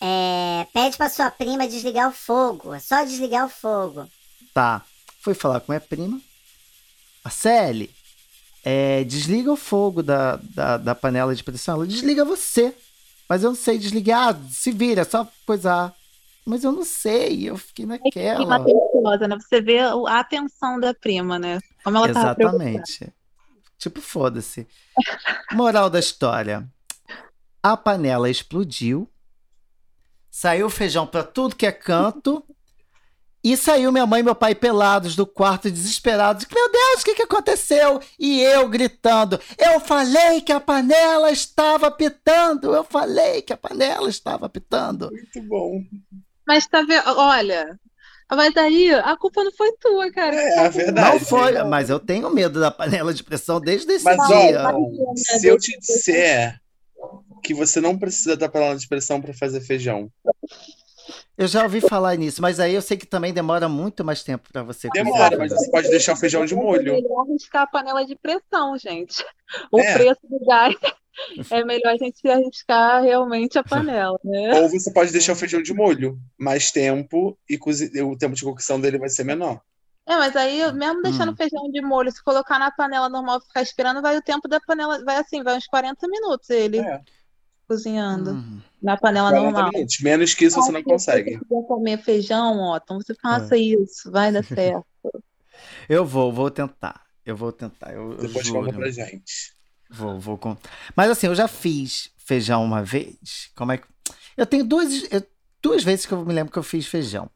É, 0.00 0.66
pede 0.72 0.96
pra 0.96 1.10
sua 1.10 1.30
prima 1.30 1.68
desligar 1.68 2.08
o 2.08 2.12
fogo. 2.12 2.72
É 2.72 2.80
só 2.80 3.04
desligar 3.04 3.46
o 3.46 3.50
fogo. 3.50 4.08
Tá. 4.54 4.82
Fui 5.20 5.34
falar 5.34 5.60
com 5.60 5.70
minha 5.70 5.80
prima. 5.80 6.20
A 7.24 7.30
Célia, 7.30 7.88
é, 8.64 9.02
desliga 9.04 9.52
o 9.52 9.56
fogo 9.56 10.02
da, 10.02 10.36
da, 10.36 10.76
da, 10.76 10.94
panela 10.94 11.34
de 11.34 11.42
pressão. 11.42 11.74
Ela 11.74 11.86
desliga 11.86 12.24
você. 12.24 12.74
Mas 13.28 13.42
eu 13.42 13.50
não 13.50 13.56
sei 13.56 13.78
desligar. 13.78 14.28
Ah, 14.28 14.40
se 14.50 14.70
vira, 14.70 15.02
é 15.02 15.04
só 15.04 15.26
coisar. 15.44 15.94
Mas 16.44 16.64
eu 16.64 16.72
não 16.72 16.84
sei, 16.84 17.48
eu 17.48 17.56
fiquei 17.56 17.86
naquela. 17.86 18.56
É 18.56 19.28
né? 19.28 19.36
Você 19.38 19.60
vê 19.60 19.78
a 19.78 20.18
atenção 20.18 20.78
da 20.78 20.92
prima, 20.92 21.38
né? 21.38 21.60
Como 21.84 21.96
ela 21.96 22.08
Exatamente. 22.08 23.12
Tipo, 23.78 24.00
foda-se. 24.00 24.66
Moral 25.52 25.90
da 25.90 25.98
história. 25.98 26.68
A 27.62 27.76
panela 27.76 28.30
explodiu. 28.30 29.08
Saiu 30.30 30.70
feijão 30.70 31.06
para 31.06 31.22
tudo 31.22 31.56
que 31.56 31.66
é 31.66 31.72
canto. 31.72 32.44
E 33.44 33.56
saiu 33.56 33.90
minha 33.90 34.06
mãe 34.06 34.20
e 34.20 34.22
meu 34.22 34.34
pai 34.34 34.54
pelados 34.54 35.16
do 35.16 35.26
quarto, 35.26 35.70
desesperados. 35.70 36.46
Meu 36.52 36.70
Deus, 36.70 37.00
o 37.00 37.04
que, 37.04 37.14
que 37.14 37.22
aconteceu? 37.22 38.00
E 38.18 38.40
eu 38.40 38.68
gritando: 38.68 39.40
Eu 39.58 39.80
falei 39.80 40.40
que 40.40 40.52
a 40.52 40.60
panela 40.60 41.30
estava 41.30 41.90
pitando! 41.90 42.74
Eu 42.74 42.84
falei 42.84 43.42
que 43.42 43.52
a 43.52 43.56
panela 43.56 44.08
estava 44.08 44.48
pitando. 44.48 45.10
Muito 45.10 45.42
bom. 45.48 45.82
Mas 46.46 46.66
tá 46.66 46.82
vendo? 46.82 47.02
Olha, 47.16 47.78
mas 48.30 48.56
aí 48.56 48.94
a 48.94 49.16
culpa 49.16 49.42
não 49.42 49.52
foi 49.52 49.72
tua, 49.72 50.10
cara. 50.12 50.34
É, 50.34 50.58
a 50.60 50.68
verdade. 50.68 51.18
Não 51.18 51.20
foi, 51.20 51.62
mas 51.64 51.90
eu 51.90 51.98
tenho 51.98 52.30
medo 52.30 52.60
da 52.60 52.70
panela 52.70 53.12
de 53.12 53.24
pressão 53.24 53.60
desde 53.60 53.92
esse 53.92 54.04
mas, 54.04 54.26
dia. 54.28 54.72
Ó, 54.72 55.16
se 55.16 55.46
eu 55.46 55.58
te 55.58 55.76
disser 55.78 56.60
que 57.42 57.52
você 57.52 57.80
não 57.80 57.98
precisa 57.98 58.36
da 58.36 58.48
panela 58.48 58.76
de 58.76 58.86
pressão 58.86 59.20
para 59.20 59.34
fazer 59.34 59.60
feijão. 59.60 60.10
Eu 61.36 61.48
já 61.48 61.62
ouvi 61.62 61.80
falar 61.80 62.16
nisso, 62.16 62.40
mas 62.42 62.60
aí 62.60 62.74
eu 62.74 62.82
sei 62.82 62.96
que 62.96 63.06
também 63.06 63.32
demora 63.32 63.68
muito 63.68 64.04
mais 64.04 64.22
tempo 64.22 64.52
para 64.52 64.62
você 64.62 64.88
Demora, 64.92 65.36
mas 65.38 65.52
você 65.52 65.70
pode 65.70 65.88
deixar 65.88 66.12
o 66.12 66.16
feijão 66.16 66.44
de 66.44 66.54
molho. 66.54 66.92
É 66.92 67.00
melhor 67.00 67.26
arriscar 67.26 67.62
a 67.62 67.66
panela 67.66 68.04
de 68.04 68.16
pressão, 68.16 68.76
gente. 68.78 69.24
O 69.70 69.80
é. 69.80 69.92
preço 69.94 70.20
do 70.24 70.44
gás 70.46 70.74
é 71.50 71.64
melhor 71.64 71.92
a 71.92 71.96
gente 71.96 72.26
arriscar 72.28 73.02
realmente 73.02 73.58
a 73.58 73.64
panela, 73.64 74.18
né? 74.24 74.60
Ou 74.60 74.68
você 74.68 74.92
pode 74.92 75.12
deixar 75.12 75.32
o 75.32 75.36
feijão 75.36 75.62
de 75.62 75.74
molho, 75.74 76.18
mais 76.38 76.70
tempo 76.70 77.38
e 77.48 77.58
o 78.02 78.16
tempo 78.16 78.34
de 78.34 78.44
cocção 78.44 78.80
dele 78.80 78.98
vai 78.98 79.08
ser 79.08 79.24
menor. 79.24 79.60
É, 80.06 80.16
mas 80.16 80.34
aí, 80.34 80.72
mesmo 80.72 81.00
deixando 81.00 81.30
hum. 81.30 81.32
o 81.32 81.36
feijão 81.36 81.70
de 81.70 81.80
molho, 81.80 82.10
se 82.10 82.22
colocar 82.24 82.58
na 82.58 82.72
panela 82.72 83.08
normal 83.08 83.38
e 83.38 83.46
ficar 83.46 83.62
esperando, 83.62 84.02
vai 84.02 84.16
o 84.16 84.22
tempo 84.22 84.48
da 84.48 84.60
panela, 84.60 85.02
vai 85.04 85.16
assim, 85.16 85.42
vai 85.42 85.56
uns 85.56 85.66
40 85.66 86.08
minutos 86.08 86.50
ele. 86.50 86.78
É 86.78 87.00
cozinhando 87.72 88.32
hum. 88.32 88.60
na 88.82 88.98
panela 88.98 89.30
normal. 89.30 89.70
Menos 90.00 90.34
que 90.34 90.44
isso 90.44 90.56
você 90.56 90.70
não 90.70 90.82
consegue. 90.82 91.38
Se 91.38 91.38
você 91.48 91.66
comer 91.66 91.98
feijão, 91.98 92.58
ó, 92.58 92.76
então 92.76 93.00
você 93.00 93.14
faça 93.14 93.56
é. 93.56 93.60
isso, 93.60 94.10
vai 94.10 94.30
dar 94.30 94.44
certo. 94.44 94.84
Eu 95.88 96.04
vou, 96.04 96.32
vou 96.32 96.50
tentar. 96.50 97.02
Eu 97.24 97.36
vou 97.36 97.52
tentar. 97.52 97.92
Eu, 97.92 98.16
Depois 98.16 98.46
eu 98.46 98.54
conta 98.54 98.72
pra 98.72 98.90
gente. 98.90 99.54
Vou, 99.90 100.18
vou 100.18 100.38
contar. 100.38 100.70
Mas 100.96 101.10
assim, 101.10 101.26
eu 101.26 101.34
já 101.34 101.46
fiz 101.46 102.10
feijão 102.16 102.64
uma 102.64 102.82
vez. 102.82 103.50
Como 103.54 103.72
é 103.72 103.78
que. 103.78 103.86
Eu 104.36 104.46
tenho 104.46 104.64
duas, 104.64 105.12
eu, 105.12 105.22
duas 105.60 105.84
vezes 105.84 106.06
que 106.06 106.12
eu 106.12 106.24
me 106.24 106.32
lembro 106.32 106.52
que 106.52 106.58
eu 106.58 106.62
fiz 106.62 106.86
feijão. 106.86 107.28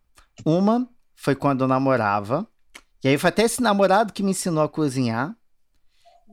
Uma 0.44 0.88
foi 1.14 1.34
quando 1.34 1.62
eu 1.62 1.68
namorava. 1.68 2.46
E 3.04 3.08
aí 3.08 3.18
foi 3.18 3.28
até 3.28 3.42
esse 3.42 3.60
namorado 3.62 4.12
que 4.12 4.22
me 4.22 4.30
ensinou 4.30 4.62
a 4.62 4.68
cozinhar. 4.68 5.36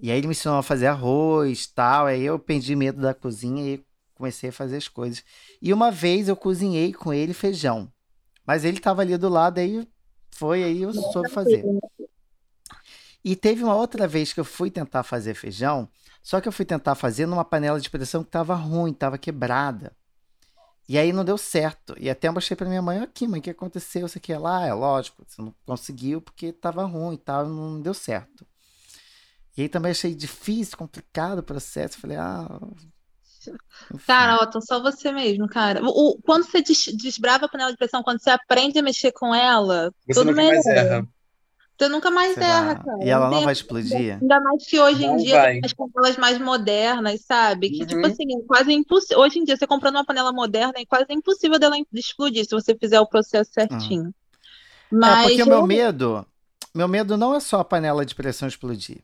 E 0.02 0.12
aí 0.12 0.18
ele 0.18 0.28
me 0.28 0.32
ensinou 0.32 0.58
a 0.58 0.64
fazer 0.64 0.88
arroz 0.88 1.68
tal. 1.68 2.06
Aí 2.08 2.24
eu 2.24 2.40
perdi 2.40 2.76
medo 2.76 3.02
da 3.02 3.14
cozinha 3.14 3.76
e 3.76 3.86
comecei 4.16 4.50
a 4.50 4.54
fazer 4.54 4.78
as 4.78 4.88
coisas. 4.88 5.24
E 5.62 5.74
uma 5.74 5.92
vez 5.92 6.28
eu 6.28 6.36
cozinhei 6.36 6.94
com 6.94 7.14
ele 7.14 7.34
feijão. 7.34 7.92
Mas 8.46 8.66
ele 8.66 8.78
estava 8.78 9.02
ali 9.02 9.18
do 9.18 9.30
lado, 9.30 9.60
aí 9.60 9.88
foi, 10.32 10.64
aí 10.64 10.82
eu 10.82 10.94
soube 10.94 11.30
fazer. 11.30 11.64
E 13.24 13.36
teve 13.36 13.64
uma 13.64 13.76
outra 13.76 14.08
vez 14.08 14.34
que 14.34 14.40
eu 14.40 14.46
fui 14.46 14.70
tentar 14.70 15.04
fazer 15.04 15.34
feijão, 15.34 15.88
só 16.22 16.42
que 16.42 16.48
eu 16.48 16.52
fui 16.52 16.66
tentar 16.66 16.96
fazer 16.96 17.26
numa 17.26 17.46
panela 17.46 17.80
de 17.80 17.90
pressão 17.90 18.22
que 18.22 18.30
estava 18.30 18.54
ruim, 18.54 18.92
estava 18.92 19.18
quebrada. 19.18 19.96
E 20.88 20.98
aí 20.98 21.14
não 21.14 21.24
deu 21.24 21.38
certo. 21.38 21.96
E 21.98 22.10
até 22.10 22.28
eu 22.28 22.34
mostrei 22.34 22.58
para 22.58 22.68
minha 22.68 22.82
mãe, 22.82 23.00
aqui, 23.00 23.28
mãe, 23.28 23.40
o 23.40 23.44
que 23.44 23.50
aconteceu? 23.50 24.08
Você 24.08 24.20
quer 24.20 24.38
lá? 24.38 24.66
É 24.66 24.74
lógico, 24.74 25.24
você 25.26 25.42
não 25.42 25.54
conseguiu 25.66 26.22
porque 26.22 26.48
estava 26.48 26.84
ruim 26.84 27.16
e 27.16 27.18
tal, 27.18 27.48
não 27.48 27.82
deu 27.82 27.94
certo. 27.94 28.46
E 29.56 29.62
aí 29.62 29.70
também 29.70 29.92
achei 29.92 30.14
difícil, 30.14 30.78
complicado 30.78 31.40
o 31.40 31.44
processo. 31.44 31.98
Falei, 31.98 32.18
ah. 32.18 32.50
Cara, 34.06 34.44
Otton, 34.44 34.62
só 34.62 34.82
você 34.82 35.12
mesmo, 35.12 35.48
cara. 35.48 35.82
O, 35.84 36.20
quando 36.24 36.44
você 36.44 36.62
des, 36.62 36.86
desbrava 36.96 37.46
a 37.46 37.50
panela 37.50 37.72
de 37.72 37.78
pressão, 37.78 38.04
quando 38.04 38.20
você 38.22 38.30
aprende 38.30 38.80
a 38.80 38.84
mexer 38.84 39.12
com 39.12 39.34
ela, 39.34 39.94
você 40.08 40.20
tudo 40.20 40.32
nunca 40.32 40.44
mais 40.44 40.66
erra. 40.66 41.08
Você 41.78 41.90
nunca 41.90 42.12
mais 42.12 42.34
Será? 42.36 42.46
erra, 42.46 42.76
cara. 42.76 43.04
E 43.04 43.10
ela 43.10 43.30
não 43.30 43.42
vai 43.42 43.54
explodir? 43.54 44.18
Ainda 44.22 44.40
mais 44.40 44.66
que 44.66 44.80
hoje 44.80 45.06
não 45.06 45.16
em 45.16 45.24
dia 45.24 45.42
vai. 45.42 45.60
as 45.64 45.74
panelas 45.74 46.18
mais 46.18 46.40
modernas, 46.40 47.22
sabe? 47.26 47.70
Que, 47.70 47.86
tipo 47.86 47.96
uhum. 47.96 48.02
tipo 48.04 48.14
assim, 48.14 48.38
é 48.38 48.46
quase 48.46 48.72
impossível. 48.72 49.20
Hoje 49.20 49.40
em 49.40 49.44
dia, 49.44 49.58
você 49.58 49.68
comprando 49.68 49.96
uma 49.96 50.06
panela 50.06 50.32
moderna, 50.32 50.74
é 50.78 50.86
quase 50.86 51.08
impossível 51.10 51.60
dela 51.60 51.76
explodir 51.94 52.46
se 52.46 52.52
você 52.52 52.76
fizer 52.76 53.00
o 53.00 53.08
processo 53.08 53.52
certinho. 53.52 54.06
Uhum. 54.06 54.14
Mas 54.92 55.26
é, 55.26 55.28
porque 55.30 55.44
o 55.44 55.48
meu 55.48 55.66
medo, 55.66 56.26
meu 56.74 56.88
medo 56.88 57.18
não 57.18 57.34
é 57.34 57.40
só 57.40 57.60
a 57.60 57.66
panela 57.66 58.06
de 58.06 58.14
pressão 58.14 58.48
explodir. 58.48 59.00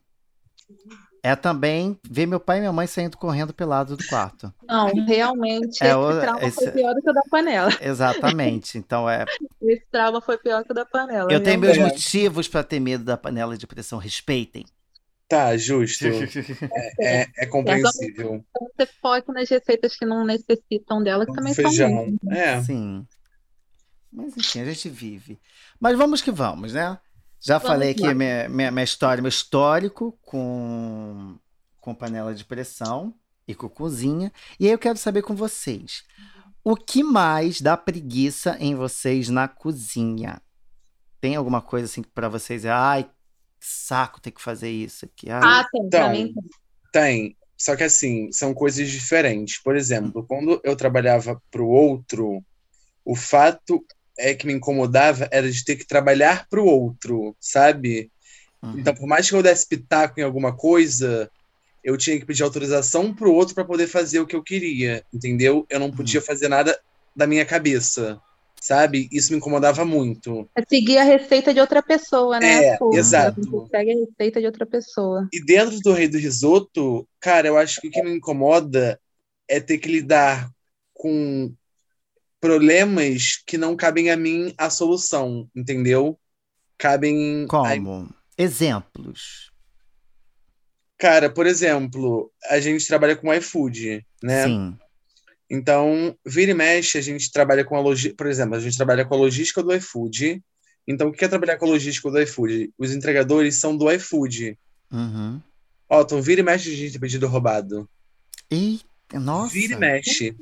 É 1.22 1.36
também 1.36 2.00
ver 2.10 2.26
meu 2.26 2.40
pai 2.40 2.58
e 2.58 2.60
minha 2.62 2.74
mãe 2.74 2.88
saindo 2.88 3.18
correndo 3.18 3.54
pelado 3.54 3.98
do 3.98 4.08
quarto. 4.08 4.54
Não, 4.68 4.88
realmente, 5.06 5.84
é, 5.84 5.88
esse 5.88 5.96
o, 5.96 6.22
trauma 6.22 6.44
esse... 6.44 6.64
foi 6.64 6.72
pior 6.72 6.94
do 6.94 7.02
que 7.02 7.10
o 7.10 7.14
da 7.14 7.22
panela. 7.30 7.72
Exatamente. 7.82 8.78
Então 8.78 9.10
é. 9.10 9.26
Esse 9.62 9.86
trauma 9.92 10.22
foi 10.22 10.38
pior 10.38 10.64
que 10.64 10.72
o 10.72 10.76
da 10.76 10.86
panela. 10.86 11.32
Eu 11.32 11.42
tenho 11.42 11.60
meus 11.60 11.78
motivos 11.78 12.48
para 12.48 12.64
ter 12.64 12.80
medo 12.80 13.04
da 13.04 13.18
panela 13.18 13.58
de 13.58 13.68
pressão. 13.68 14.00
Respeitem. 14.00 14.66
Tá, 15.28 15.56
justo. 15.56 16.06
é, 17.00 17.22
é, 17.22 17.28
é 17.38 17.46
compreensível. 17.46 18.44
Você 18.60 18.88
foca 19.00 19.32
nas 19.32 19.48
receitas 19.48 19.96
que 19.96 20.06
não 20.06 20.26
necessitam 20.26 21.04
dela, 21.04 21.26
que 21.26 21.34
também 21.34 21.54
Feijão. 21.54 22.18
são. 22.24 22.32
É. 22.32 22.62
Sim. 22.64 23.06
Mas 24.12 24.36
enfim, 24.36 24.62
a 24.62 24.66
gente 24.66 24.90
vive. 24.90 25.40
Mas 25.80 25.96
vamos 25.96 26.22
que 26.22 26.32
vamos, 26.32 26.74
né? 26.74 26.98
Já 27.42 27.58
Vamos 27.58 27.72
falei 27.72 27.92
aqui 27.92 28.14
minha, 28.14 28.50
minha, 28.50 28.72
minha, 28.72 28.84
história, 28.84 29.22
meu 29.22 29.30
histórico 29.30 30.18
com, 30.22 31.38
com 31.80 31.96
panela 31.96 32.36
de 32.36 32.44
pressão 32.44 33.14
e 33.48 33.56
com 33.56 33.70
cozinha. 33.70 34.32
E 34.60 34.66
aí 34.66 34.72
eu 34.72 34.80
quero 34.80 34.98
saber 34.98 35.22
com 35.22 35.36
vocês. 35.36 36.04
O 36.64 36.76
que 36.76 37.02
mais 37.02 37.62
dá 37.62 37.78
preguiça 37.78 38.58
em 38.60 38.76
vocês 38.76 39.30
na 39.30 39.48
cozinha? 39.48 40.42
Tem 41.22 41.36
alguma 41.36 41.62
coisa 41.62 41.86
assim 41.86 42.04
para 42.04 42.28
vocês? 42.28 42.66
Ai, 42.66 43.04
que 43.04 43.10
saco 43.66 44.22
ter 44.22 44.32
que 44.32 44.42
fazer 44.42 44.70
isso 44.70 45.06
aqui. 45.06 45.30
Ai. 45.30 45.42
Ah, 45.42 45.68
tem, 45.72 45.86
então, 45.86 46.12
tem. 46.12 46.34
Tem. 46.92 47.38
Só 47.58 47.76
que 47.76 47.84
assim, 47.84 48.32
são 48.32 48.54
coisas 48.54 48.90
diferentes. 48.90 49.62
Por 49.62 49.76
exemplo, 49.76 50.26
quando 50.26 50.62
eu 50.64 50.76
trabalhava 50.76 51.42
para 51.50 51.62
o 51.62 51.68
outro, 51.68 52.44
o 53.04 53.16
fato 53.16 53.84
é 54.20 54.36
que 54.36 54.46
me 54.46 54.54
incomodava 54.54 55.28
era 55.32 55.50
de 55.50 55.64
ter 55.64 55.78
que 55.78 55.88
trabalhar 55.88 56.46
para 56.50 56.62
o 56.62 56.66
outro, 56.66 57.36
sabe? 57.40 58.12
Uhum. 58.62 58.78
Então, 58.78 58.94
por 58.94 59.08
mais 59.08 59.30
que 59.30 59.36
eu 59.36 59.42
desse 59.42 59.68
pitaco 59.68 60.20
em 60.20 60.24
alguma 60.24 60.56
coisa, 60.56 61.32
eu 61.84 61.98
tinha 61.98 62.20
que 62.20 62.26
pedir 62.26 62.44
autorização 62.44 63.14
para 63.14 63.28
o 63.28 63.34
outro 63.34 63.56
para 63.56 63.64
poder 63.64 63.88
fazer 63.88 64.20
o 64.20 64.28
que 64.28 64.36
eu 64.36 64.44
queria, 64.44 65.04
entendeu? 65.14 65.66
Eu 65.70 65.80
não 65.80 65.90
podia 65.90 66.20
uhum. 66.20 66.26
fazer 66.26 66.50
nada 66.50 66.78
da 67.16 67.26
minha 67.26 67.46
cabeça, 67.46 68.20
sabe? 68.62 69.08
Isso 69.12 69.32
me 69.32 69.38
incomodava 69.38 69.86
muito. 69.86 70.48
É 70.56 70.62
seguir 70.68 70.98
a 70.98 71.04
receita 71.04 71.54
de 71.54 71.62
outra 71.62 71.82
pessoa, 71.82 72.40
né? 72.40 72.66
É, 72.66 72.78
Pô, 72.78 72.94
exato. 72.94 73.68
Segue 73.72 73.92
a 73.92 73.96
receita 74.06 74.40
de 74.42 74.46
outra 74.46 74.66
pessoa. 74.66 75.28
E 75.32 75.44
dentro 75.44 75.80
do 75.80 75.94
Rei 75.94 76.10
do 76.10 76.18
Risoto, 76.18 77.08
cara, 77.22 77.48
eu 77.48 77.58
acho 77.58 77.80
que 77.80 77.88
o 77.88 77.92
que 77.92 78.04
me 78.04 78.12
incomoda 78.12 79.00
é 79.48 79.62
ter 79.62 79.78
que 79.78 79.90
lidar 79.90 80.52
com 80.94 81.54
problemas 82.40 83.42
que 83.46 83.58
não 83.58 83.76
cabem 83.76 84.10
a 84.10 84.18
mim 84.18 84.54
a 84.58 84.70
solução, 84.70 85.50
entendeu? 85.56 86.20
Cabem. 86.78 87.46
Como? 87.48 87.94
A... 87.94 88.42
Exemplos. 88.42 89.52
Cara, 90.98 91.30
por 91.30 91.46
exemplo, 91.48 92.32
a 92.50 92.60
gente 92.60 92.86
trabalha 92.88 93.16
com 93.16 93.34
iFood, 93.34 94.06
né? 94.22 94.46
Sim. 94.46 94.78
Então, 95.50 96.16
vira 96.26 96.52
e 96.52 96.54
mexe, 96.54 96.98
a 96.98 97.02
gente 97.02 97.32
trabalha 97.32 97.66
com 97.66 97.76
a 97.76 97.80
logística. 97.80 98.16
Por 98.16 98.28
exemplo, 98.28 98.56
a 98.56 98.60
gente 98.60 98.78
trabalha 98.78 99.04
com 99.04 99.16
a 99.16 99.18
logística 99.18 99.64
do 99.64 99.74
iFood. 99.74 100.44
Então, 100.88 101.10
o 101.10 101.12
que 101.12 101.26
é 101.26 101.28
trabalhar 101.28 101.58
com 101.58 101.66
a 101.66 101.70
logística 101.70 102.10
do 102.10 102.22
iFood? 102.22 102.72
Os 102.78 102.94
entregadores 102.94 103.56
são 103.56 103.76
do 103.76 103.92
iFood. 103.92 104.58
Uhum. 104.92 105.42
Ó, 105.90 106.02
então 106.02 106.22
vira 106.22 106.42
e 106.42 106.44
mexe 106.44 106.72
a 106.72 106.76
gente 106.76 106.92
tem 106.92 107.02
pedido 107.02 107.28
roubado. 107.28 107.90
E 108.52 108.80
nossa. 109.14 109.54
Vira 109.54 109.74
e 109.74 109.78
mexe. 109.78 110.36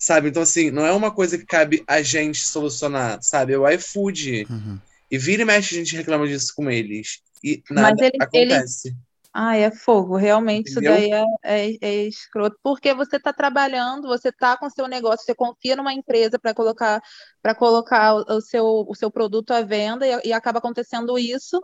Sabe? 0.00 0.30
Então, 0.30 0.42
assim, 0.42 0.70
não 0.70 0.86
é 0.86 0.92
uma 0.92 1.10
coisa 1.10 1.36
que 1.36 1.44
cabe 1.44 1.84
a 1.86 2.00
gente 2.00 2.48
solucionar, 2.48 3.18
sabe? 3.20 3.52
É 3.52 3.58
o 3.58 3.68
iFood. 3.68 4.46
Uhum. 4.48 4.78
E 5.10 5.18
vira 5.18 5.42
e 5.42 5.44
mexe 5.44 5.74
a 5.74 5.78
gente 5.78 5.94
reclama 5.94 6.26
disso 6.26 6.54
com 6.56 6.70
eles. 6.70 7.20
E 7.44 7.62
nada 7.70 8.06
ele, 8.06 8.16
acontece. 8.18 8.88
Ele... 8.88 8.96
Ah, 9.32 9.56
é 9.56 9.70
fogo. 9.70 10.16
Realmente 10.16 10.70
Entendeu? 10.70 10.94
isso 10.94 11.10
daí 11.10 11.12
é, 11.44 11.66
é, 11.68 11.76
é, 11.82 11.94
escroto. 12.06 12.56
Porque 12.62 12.94
você 12.94 13.16
está 13.16 13.30
trabalhando, 13.30 14.08
você 14.08 14.30
está 14.30 14.56
com 14.56 14.70
seu 14.70 14.88
negócio, 14.88 15.24
você 15.24 15.34
confia 15.34 15.76
numa 15.76 15.92
empresa 15.92 16.38
para 16.38 16.54
colocar 16.54 17.02
para 17.42 17.54
colocar 17.54 18.14
o, 18.14 18.36
o, 18.36 18.40
seu, 18.40 18.64
o 18.88 18.94
seu 18.94 19.10
produto 19.10 19.52
à 19.52 19.60
venda 19.60 20.06
e, 20.06 20.28
e 20.28 20.32
acaba 20.32 20.58
acontecendo 20.58 21.18
isso, 21.18 21.60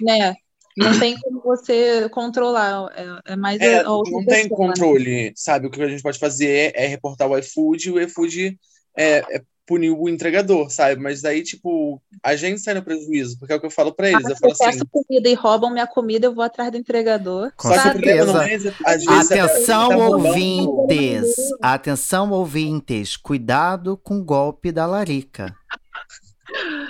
né? 0.00 0.34
Não 0.78 0.98
tem 0.98 1.18
como 1.18 1.42
você 1.42 2.08
controlar. 2.10 2.90
É, 2.94 3.32
é 3.32 3.36
mais. 3.36 3.60
É, 3.60 3.82
não 3.82 4.02
pessoa, 4.02 4.24
tem 4.26 4.44
né? 4.44 4.48
controle, 4.48 5.24
né? 5.24 5.32
sabe? 5.34 5.66
O 5.66 5.70
que 5.70 5.82
a 5.82 5.88
gente 5.88 6.02
pode 6.02 6.18
fazer 6.18 6.72
é, 6.74 6.84
é 6.84 6.86
reportar 6.86 7.28
o 7.28 7.36
iFood 7.36 7.88
e 7.88 7.92
o 7.92 8.00
iFood 8.00 8.58
é, 8.96 9.18
é, 9.36 9.42
punir 9.66 9.90
o 9.90 10.08
entregador, 10.08 10.70
sabe? 10.70 11.00
Mas 11.00 11.20
daí, 11.20 11.42
tipo, 11.42 12.00
a 12.22 12.34
gente 12.34 12.60
sai 12.60 12.74
no 12.74 12.82
prejuízo, 12.82 13.38
porque 13.38 13.52
é 13.52 13.56
o 13.56 13.60
que 13.60 13.66
eu 13.66 13.70
falo 13.70 13.92
pra 13.92 14.08
eles. 14.08 14.24
Ah, 14.24 14.30
eu, 14.30 14.36
falo 14.36 14.52
eu 14.52 14.56
peço 14.56 14.78
assim, 14.78 14.88
comida 14.90 15.28
e 15.28 15.34
roubam 15.34 15.70
minha 15.70 15.86
comida, 15.86 16.26
eu 16.26 16.34
vou 16.34 16.42
atrás 16.42 16.70
do 16.70 16.78
entregador. 16.78 17.52
Com 17.56 17.68
Só 17.68 17.82
certeza. 17.82 18.44
É, 18.48 18.92
Atenção, 19.20 19.88
tá 19.90 20.08
ouvintes! 20.08 21.36
Atenção, 21.60 22.30
ouvintes! 22.30 23.16
Cuidado 23.16 23.96
com 23.96 24.18
o 24.18 24.24
golpe 24.24 24.72
da 24.72 24.86
larica. 24.86 25.54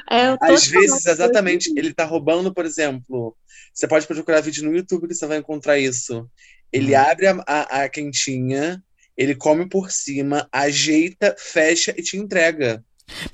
É, 0.08 0.36
Às 0.40 0.68
vezes, 0.68 1.04
exatamente, 1.04 1.72
ele 1.76 1.92
tá 1.92 2.04
roubando, 2.04 2.54
por 2.54 2.64
exemplo, 2.64 3.36
você 3.72 3.86
pode 3.86 4.06
procurar 4.06 4.40
vídeo 4.40 4.64
no 4.64 4.74
YouTube 4.74 5.08
que 5.08 5.14
você 5.14 5.26
vai 5.26 5.38
encontrar 5.38 5.78
isso. 5.78 6.28
Ele 6.72 6.94
hum. 6.94 6.98
abre 6.98 7.26
a, 7.26 7.44
a, 7.46 7.82
a 7.82 7.88
quentinha, 7.88 8.82
ele 9.16 9.34
come 9.34 9.68
por 9.68 9.90
cima, 9.90 10.48
ajeita, 10.52 11.34
fecha 11.38 11.94
e 11.96 12.02
te 12.02 12.16
entrega. 12.16 12.84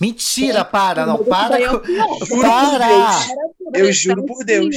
Mentira, 0.01 0.65
para, 0.65 1.05
não, 1.05 1.25
para. 1.25 1.61
Eu, 1.61 1.83
juro 2.27 2.41
para! 2.41 2.87
Por 3.59 3.73
Deus. 3.73 3.87
Eu 3.87 3.93
juro 3.93 4.27
por 4.27 4.45
Deus. 4.45 4.77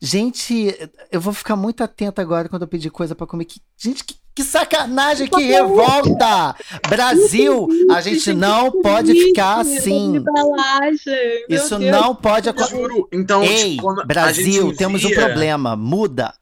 Gente, 0.00 0.76
eu 1.10 1.20
vou 1.20 1.32
ficar 1.32 1.56
muito 1.56 1.82
atenta 1.82 2.20
agora 2.20 2.48
quando 2.48 2.62
eu 2.62 2.68
pedir 2.68 2.90
coisa 2.90 3.14
para 3.14 3.26
comer. 3.26 3.46
Que, 3.46 3.60
gente, 3.78 4.04
que, 4.04 4.14
que 4.34 4.44
sacanagem, 4.44 5.28
que 5.28 5.42
revolta! 5.42 6.54
Brasil, 6.88 7.68
a 7.90 8.00
gente 8.00 8.32
não 8.32 8.70
pode 8.82 9.12
ficar 9.12 9.60
assim. 9.60 10.22
Isso 11.48 11.78
não 11.78 12.14
pode 12.14 12.48
acontecer. 12.48 13.04
Então, 13.12 13.42
Ei, 13.42 13.76
tipo, 13.76 14.06
Brasil, 14.06 14.74
temos 14.76 15.04
um 15.04 15.10
problema. 15.10 15.76
Muda. 15.76 16.34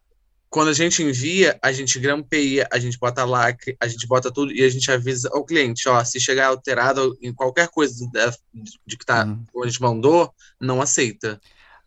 Quando 0.51 0.69
a 0.69 0.73
gente 0.73 1.03
envia, 1.03 1.59
a 1.63 1.71
gente 1.73 1.99
grampeia, 1.99 2.67
a 2.73 2.79
gente 2.79 2.99
bota 2.99 3.25
lacre, 3.25 3.77
a 3.79 3.87
gente 3.87 4.07
bota 4.07 4.31
tudo 4.31 4.51
e 4.51 4.63
a 4.63 4.69
gente 4.69 4.91
avisa 4.91 5.29
ao 5.33 5.45
cliente, 5.45 5.87
ó, 5.89 6.03
se 6.03 6.19
chegar 6.19 6.47
alterado 6.47 7.19
em 7.21 7.35
qualquer 7.35 7.69
coisa 7.69 7.95
de, 7.95 8.71
de 8.87 8.97
que 8.97 9.05
tá, 9.05 9.27
hum. 9.27 9.45
a 9.63 9.67
gente 9.67 9.83
mandou, 9.83 10.33
não 10.59 10.81
aceita. 10.81 11.39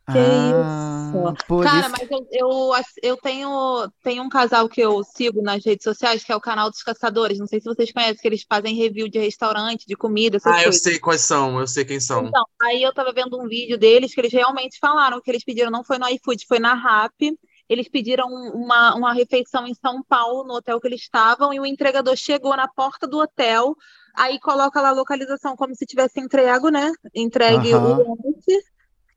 Que 0.10 0.18
ah, 0.18 1.34
isso. 1.34 1.62
Cara, 1.64 1.80
isso... 1.80 1.92
mas 1.92 2.12
eu, 2.12 2.28
eu, 2.32 2.72
eu, 3.04 3.18
tenho, 3.18 3.92
tenho 4.04 4.24
um 4.24 4.30
casal 4.30 4.68
que 4.68 4.82
eu 4.82 5.04
sigo 5.04 5.42
nas 5.42 5.64
redes 5.64 5.84
sociais, 5.84 6.24
que 6.24 6.32
é 6.32 6.36
o 6.36 6.42
canal 6.42 6.70
dos 6.70 6.82
Caçadores. 6.82 7.38
Não 7.38 7.46
sei 7.46 7.60
se 7.60 7.66
vocês 7.66 7.92
conhecem, 7.92 8.18
que 8.18 8.28
eles 8.28 8.46
fazem 8.48 8.76
review 8.76 9.08
de 9.08 9.20
restaurante, 9.20 9.86
de 9.86 9.96
comida. 9.96 10.38
ah, 10.38 10.42
coisas. 10.42 10.66
eu 10.66 10.74
sei 10.74 11.00
quais 11.00 11.22
são, 11.22 11.60
eu 11.60 11.68
sei 11.68 11.86
quem 11.86 12.00
são. 12.00 12.26
Então, 12.26 12.44
aí 12.64 12.82
eu 12.82 12.94
tava 12.94 13.14
vendo 13.14 13.40
um 13.40 13.48
vídeo 13.48 13.78
deles 13.78 14.14
que 14.14 14.22
eles 14.22 14.34
realmente 14.34 14.80
falaram 14.80 15.22
que 15.22 15.30
eles 15.30 15.44
pediram, 15.44 15.70
não 15.70 15.84
foi 15.84 15.98
no 15.98 16.08
iFood, 16.10 16.46
foi 16.48 16.60
na 16.60 16.74
RAP. 16.74 17.22
Eles 17.70 17.88
pediram 17.88 18.28
uma, 18.28 18.96
uma 18.96 19.14
refeição 19.14 19.66
em 19.66 19.74
São 19.74 20.04
Paulo, 20.04 20.44
no 20.44 20.56
hotel 20.56 20.80
que 20.82 20.88
eles 20.88 21.02
estavam, 21.02 21.54
e 21.54 21.60
o 21.60 21.66
entregador 21.66 22.18
chegou 22.18 22.54
na 22.58 22.68
porta 22.68 23.08
do 23.08 23.20
hotel, 23.20 23.74
aí 24.14 24.38
coloca 24.42 24.82
lá 24.82 24.90
a 24.90 24.94
localização 24.94 25.56
como 25.56 25.74
se 25.74 25.86
tivesse 25.86 26.20
entrego, 26.20 26.68
né? 26.70 26.92
Entregue 27.16 27.74
uhum. 27.74 28.02
o 28.02 28.18
lanche 28.26 28.71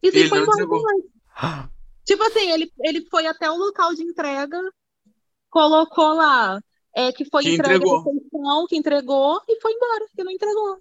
e 0.05 0.19
ele 0.19 0.29
foi 0.29 0.40
embora 0.40 0.67
mais. 0.67 1.69
Tipo 2.05 2.23
assim, 2.25 2.51
ele, 2.51 2.71
ele 2.81 3.07
foi 3.11 3.27
até 3.27 3.51
o 3.51 3.57
local 3.57 3.95
de 3.95 4.03
entrega, 4.03 4.61
colocou 5.51 6.14
lá 6.14 6.61
é, 6.95 7.11
que 7.12 7.25
foi 7.25 7.43
que 7.43 7.55
entregue 7.55 7.77
entregou. 7.77 8.05
Refeição, 8.05 8.67
que 8.69 8.77
entregou 8.77 9.40
e 9.49 9.61
foi 9.61 9.73
embora, 9.73 10.07
que 10.14 10.23
não 10.23 10.31
entregou. 10.31 10.79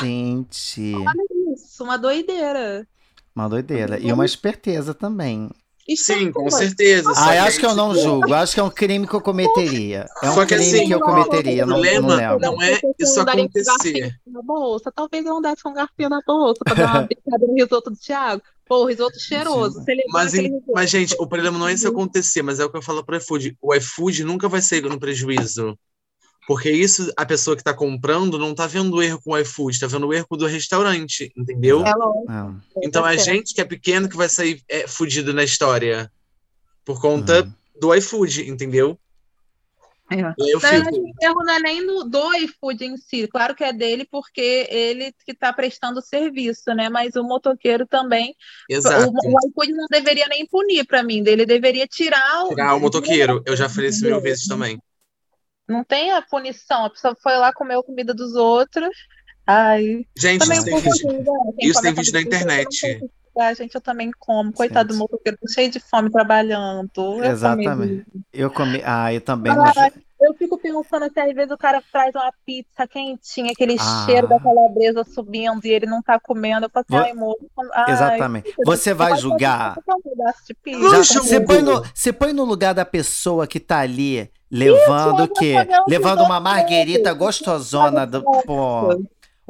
Gente. 0.00 0.94
Olha 0.96 1.54
isso, 1.54 1.84
uma 1.84 1.98
doideira. 1.98 2.86
Uma 3.34 3.48
doideira. 3.48 3.98
E 3.98 4.12
uma 4.12 4.24
esperteza 4.24 4.94
também. 4.94 5.50
Sim, 5.96 6.30
com 6.30 6.48
certeza. 6.50 7.10
Ah, 7.16 7.44
acho 7.44 7.58
que 7.58 7.66
eu 7.66 7.74
não 7.74 7.94
julgo. 7.94 8.32
Acho 8.32 8.54
que 8.54 8.60
é 8.60 8.62
um 8.62 8.70
crime 8.70 9.08
que 9.08 9.14
eu 9.14 9.20
cometeria. 9.20 10.06
É 10.22 10.30
um 10.30 10.34
Só 10.34 10.46
que 10.46 10.54
crime 10.54 10.70
assim, 10.70 10.86
que 10.86 10.94
eu 10.94 11.00
cometeria. 11.00 11.64
O 11.64 11.68
problema 11.68 12.16
não, 12.16 12.38
não, 12.38 12.62
é 12.62 12.80
isso 12.98 13.20
acontecer. 13.20 14.14
Na 14.26 14.40
bolsa. 14.42 14.92
Talvez 14.94 15.26
eu 15.26 15.36
andasse 15.36 15.62
com 15.62 15.70
um 15.70 15.74
garfinho 15.74 16.08
na 16.08 16.20
bolsa 16.24 16.60
para 16.64 16.74
dar 16.74 16.94
uma 16.94 17.02
bicada 17.02 17.44
no 17.44 17.54
risoto 17.54 17.90
do 17.90 17.96
Thiago. 17.96 18.42
Pô, 18.70 18.84
risoto 18.84 19.18
cheiroso. 19.18 19.84
Mas, 20.10 20.32
mas, 20.72 20.88
gente, 20.88 21.16
o 21.18 21.26
problema 21.26 21.58
não 21.58 21.66
é 21.66 21.72
isso 21.72 21.88
acontecer, 21.88 22.40
mas 22.40 22.60
é 22.60 22.64
o 22.64 22.70
que 22.70 22.76
eu 22.76 22.82
falo 22.82 23.04
pro 23.04 23.16
iFood. 23.16 23.56
O 23.60 23.74
iFood 23.74 24.22
nunca 24.22 24.48
vai 24.48 24.62
sair 24.62 24.82
no 24.82 24.96
prejuízo. 24.96 25.76
Porque 26.46 26.70
isso, 26.70 27.12
a 27.16 27.26
pessoa 27.26 27.56
que 27.56 27.62
está 27.62 27.74
comprando 27.74 28.38
não 28.38 28.52
está 28.52 28.68
vendo 28.68 28.94
o 28.94 29.02
erro 29.02 29.20
com 29.24 29.32
o 29.32 29.38
iFood, 29.38 29.74
está 29.74 29.88
vendo 29.88 30.06
o 30.06 30.14
erro 30.14 30.36
do 30.36 30.46
restaurante, 30.46 31.32
entendeu? 31.36 31.84
É 31.84 31.92
lógico. 31.92 32.30
É. 32.30 32.86
Então 32.86 33.04
é 33.04 33.14
a 33.14 33.16
gente 33.16 33.52
que 33.52 33.60
é 33.60 33.64
pequeno 33.64 34.08
que 34.08 34.16
vai 34.16 34.28
sair 34.28 34.62
é, 34.68 34.86
fudido 34.86 35.34
na 35.34 35.42
história. 35.42 36.08
Por 36.84 37.00
conta 37.00 37.42
Uhum. 37.42 37.52
do 37.80 37.92
iFood, 37.96 38.48
entendeu? 38.48 38.96
É. 40.10 40.34
Eu 40.38 40.60
fico. 40.60 40.90
o 40.90 41.24
erro 41.24 41.44
não 41.44 41.54
é 41.54 41.60
nem 41.60 41.86
no, 41.86 42.02
do 42.02 42.34
iFood 42.34 42.84
em 42.84 42.96
si. 42.96 43.28
Claro 43.28 43.54
que 43.54 43.62
é 43.62 43.72
dele, 43.72 44.06
porque 44.10 44.66
ele 44.68 45.12
que 45.24 45.32
está 45.32 45.52
prestando 45.52 46.00
o 46.00 46.02
serviço, 46.02 46.74
né? 46.74 46.88
Mas 46.88 47.14
o 47.14 47.22
motoqueiro 47.22 47.86
também. 47.86 48.34
Exato. 48.68 49.08
O, 49.08 49.12
o 49.12 49.48
iFood 49.48 49.72
não 49.72 49.86
deveria 49.88 50.26
nem 50.26 50.46
punir 50.46 50.84
para 50.84 51.02
mim, 51.02 51.22
ele 51.24 51.46
deveria 51.46 51.86
tirar 51.86 52.44
o. 52.44 52.48
Tirar 52.48 52.74
o 52.74 52.80
motoqueiro. 52.80 53.42
Eu 53.46 53.56
já 53.56 53.68
falei 53.68 53.90
isso 53.90 54.04
mil 54.04 54.20
vezes 54.20 54.46
também. 54.46 54.80
Não 55.68 55.84
tem 55.84 56.10
a 56.10 56.20
punição. 56.20 56.84
A 56.84 56.90
pessoa 56.90 57.16
foi 57.22 57.36
lá 57.36 57.52
comer 57.52 57.78
a 57.78 57.82
comida 57.82 58.12
dos 58.12 58.34
outros. 58.34 58.90
Ai. 59.46 60.04
Gente, 60.18 60.40
Também 60.40 60.58
isso 60.58 60.68
um 60.68 60.80
tem 60.80 60.92
vídeo, 60.92 61.54
isso 61.60 61.82
tem 61.82 61.94
vídeo 61.94 62.12
na 62.12 62.20
internet. 62.20 63.00
Explicar, 63.30 63.54
gente, 63.56 63.74
eu 63.74 63.80
também 63.80 64.10
como. 64.18 64.52
Coitado 64.52 64.88
do 64.88 64.94
Gente. 64.94 65.00
motoqueiro, 65.02 65.38
cheio 65.52 65.70
de 65.70 65.80
fome 65.80 66.10
trabalhando. 66.10 66.90
Eu 66.96 67.04
comi 67.14 67.26
Exatamente. 67.26 68.06
Eu 68.32 68.50
comi. 68.50 68.82
Ah, 68.84 69.12
eu 69.12 69.20
também. 69.20 69.52
Ah, 69.52 69.72
mas- 69.74 69.92
Eu 70.22 70.34
fico 70.34 70.58
pensando 70.58 71.04
assim, 71.06 71.18
às 71.18 71.34
vezes 71.34 71.50
o 71.50 71.56
cara 71.56 71.82
traz 71.90 72.14
uma 72.14 72.30
pizza 72.44 72.86
quentinha, 72.86 73.52
aquele 73.52 73.76
Ah. 73.80 74.02
cheiro 74.04 74.28
da 74.28 74.38
calabresa 74.38 75.02
subindo 75.02 75.64
e 75.64 75.70
ele 75.70 75.86
não 75.86 76.02
tá 76.02 76.20
comendo. 76.20 76.66
Eu 76.66 76.70
falo 76.70 76.84
assim, 76.86 77.08
ai, 77.08 77.14
moço. 77.14 77.38
ai, 77.72 77.90
Exatamente. 77.92 78.52
Você 78.66 78.92
vai 78.92 79.16
julgar. 79.16 79.78
Você 81.14 81.40
põe, 81.40 81.62
no, 81.62 81.82
você 81.94 82.12
põe 82.12 82.32
no 82.34 82.44
lugar 82.44 82.74
da 82.74 82.84
pessoa 82.84 83.46
que 83.46 83.58
tá 83.58 83.78
ali 83.78 84.30
levando 84.50 85.22
o 85.24 85.28
quê? 85.28 85.54
Levando 85.88 86.22
uma 86.22 86.38
marguerita 86.38 87.14
gostosona 87.14 88.06
do. 88.06 88.22
Pô, 88.22 89.02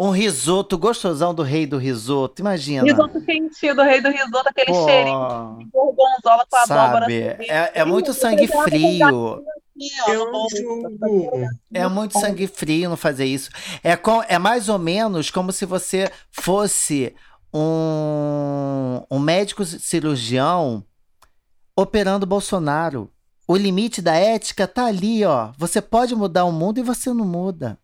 um 0.03 0.13
risoto 0.13 0.79
gostosão 0.79 1.35
do 1.35 1.43
rei 1.43 1.67
do 1.67 1.77
risoto. 1.77 2.41
Imagina. 2.41 2.85
Risoto 2.85 3.21
quentinho 3.21 3.75
do 3.77 3.83
rei 3.83 4.01
do 4.01 4.09
risoto, 4.09 4.49
aquele 4.49 4.73
Pô, 4.73 4.87
cheirinho 4.87 5.57
de 5.59 5.65
gorgonzola 5.67 6.47
com 6.49 6.57
a 6.57 6.63
abóbora. 6.63 7.01
sabe? 7.03 7.29
assim, 7.29 7.51
É, 7.51 7.71
é 7.75 7.85
muito 7.85 8.15
sangue 8.15 8.47
frio. 8.47 9.45
assim. 9.45 9.91
É 11.75 11.87
muito 11.87 12.19
sangue 12.19 12.47
frio 12.47 12.89
não 12.89 12.97
fazer 12.97 13.27
isso. 13.27 13.51
É, 13.85 13.95
com, 13.95 14.23
é 14.23 14.39
mais 14.39 14.71
ou 14.71 14.79
menos 14.79 15.31
como 15.31 15.53
se 15.53 15.67
você 15.67 16.11
fosse 16.31 17.15
um, 17.53 19.03
um 19.11 19.19
médico 19.19 19.67
cirurgião 19.67 20.83
operando 21.77 22.25
Bolsonaro. 22.25 23.11
O 23.47 23.55
limite 23.55 24.01
da 24.01 24.15
ética 24.15 24.67
tá 24.67 24.87
ali, 24.87 25.27
ó. 25.27 25.51
Você 25.59 25.83
pode 25.83 26.15
mudar 26.15 26.47
o 26.47 26.53
mundo 26.53 26.79
e 26.79 26.83
você 26.83 27.13
não 27.13 27.27
muda. 27.27 27.77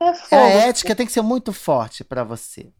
É 0.00 0.08
A 0.08 0.14
fogo. 0.14 0.42
ética 0.42 0.94
tem 0.94 1.06
que 1.06 1.12
ser 1.12 1.22
muito 1.22 1.52
forte 1.52 2.04
pra 2.04 2.22
você. 2.24 2.70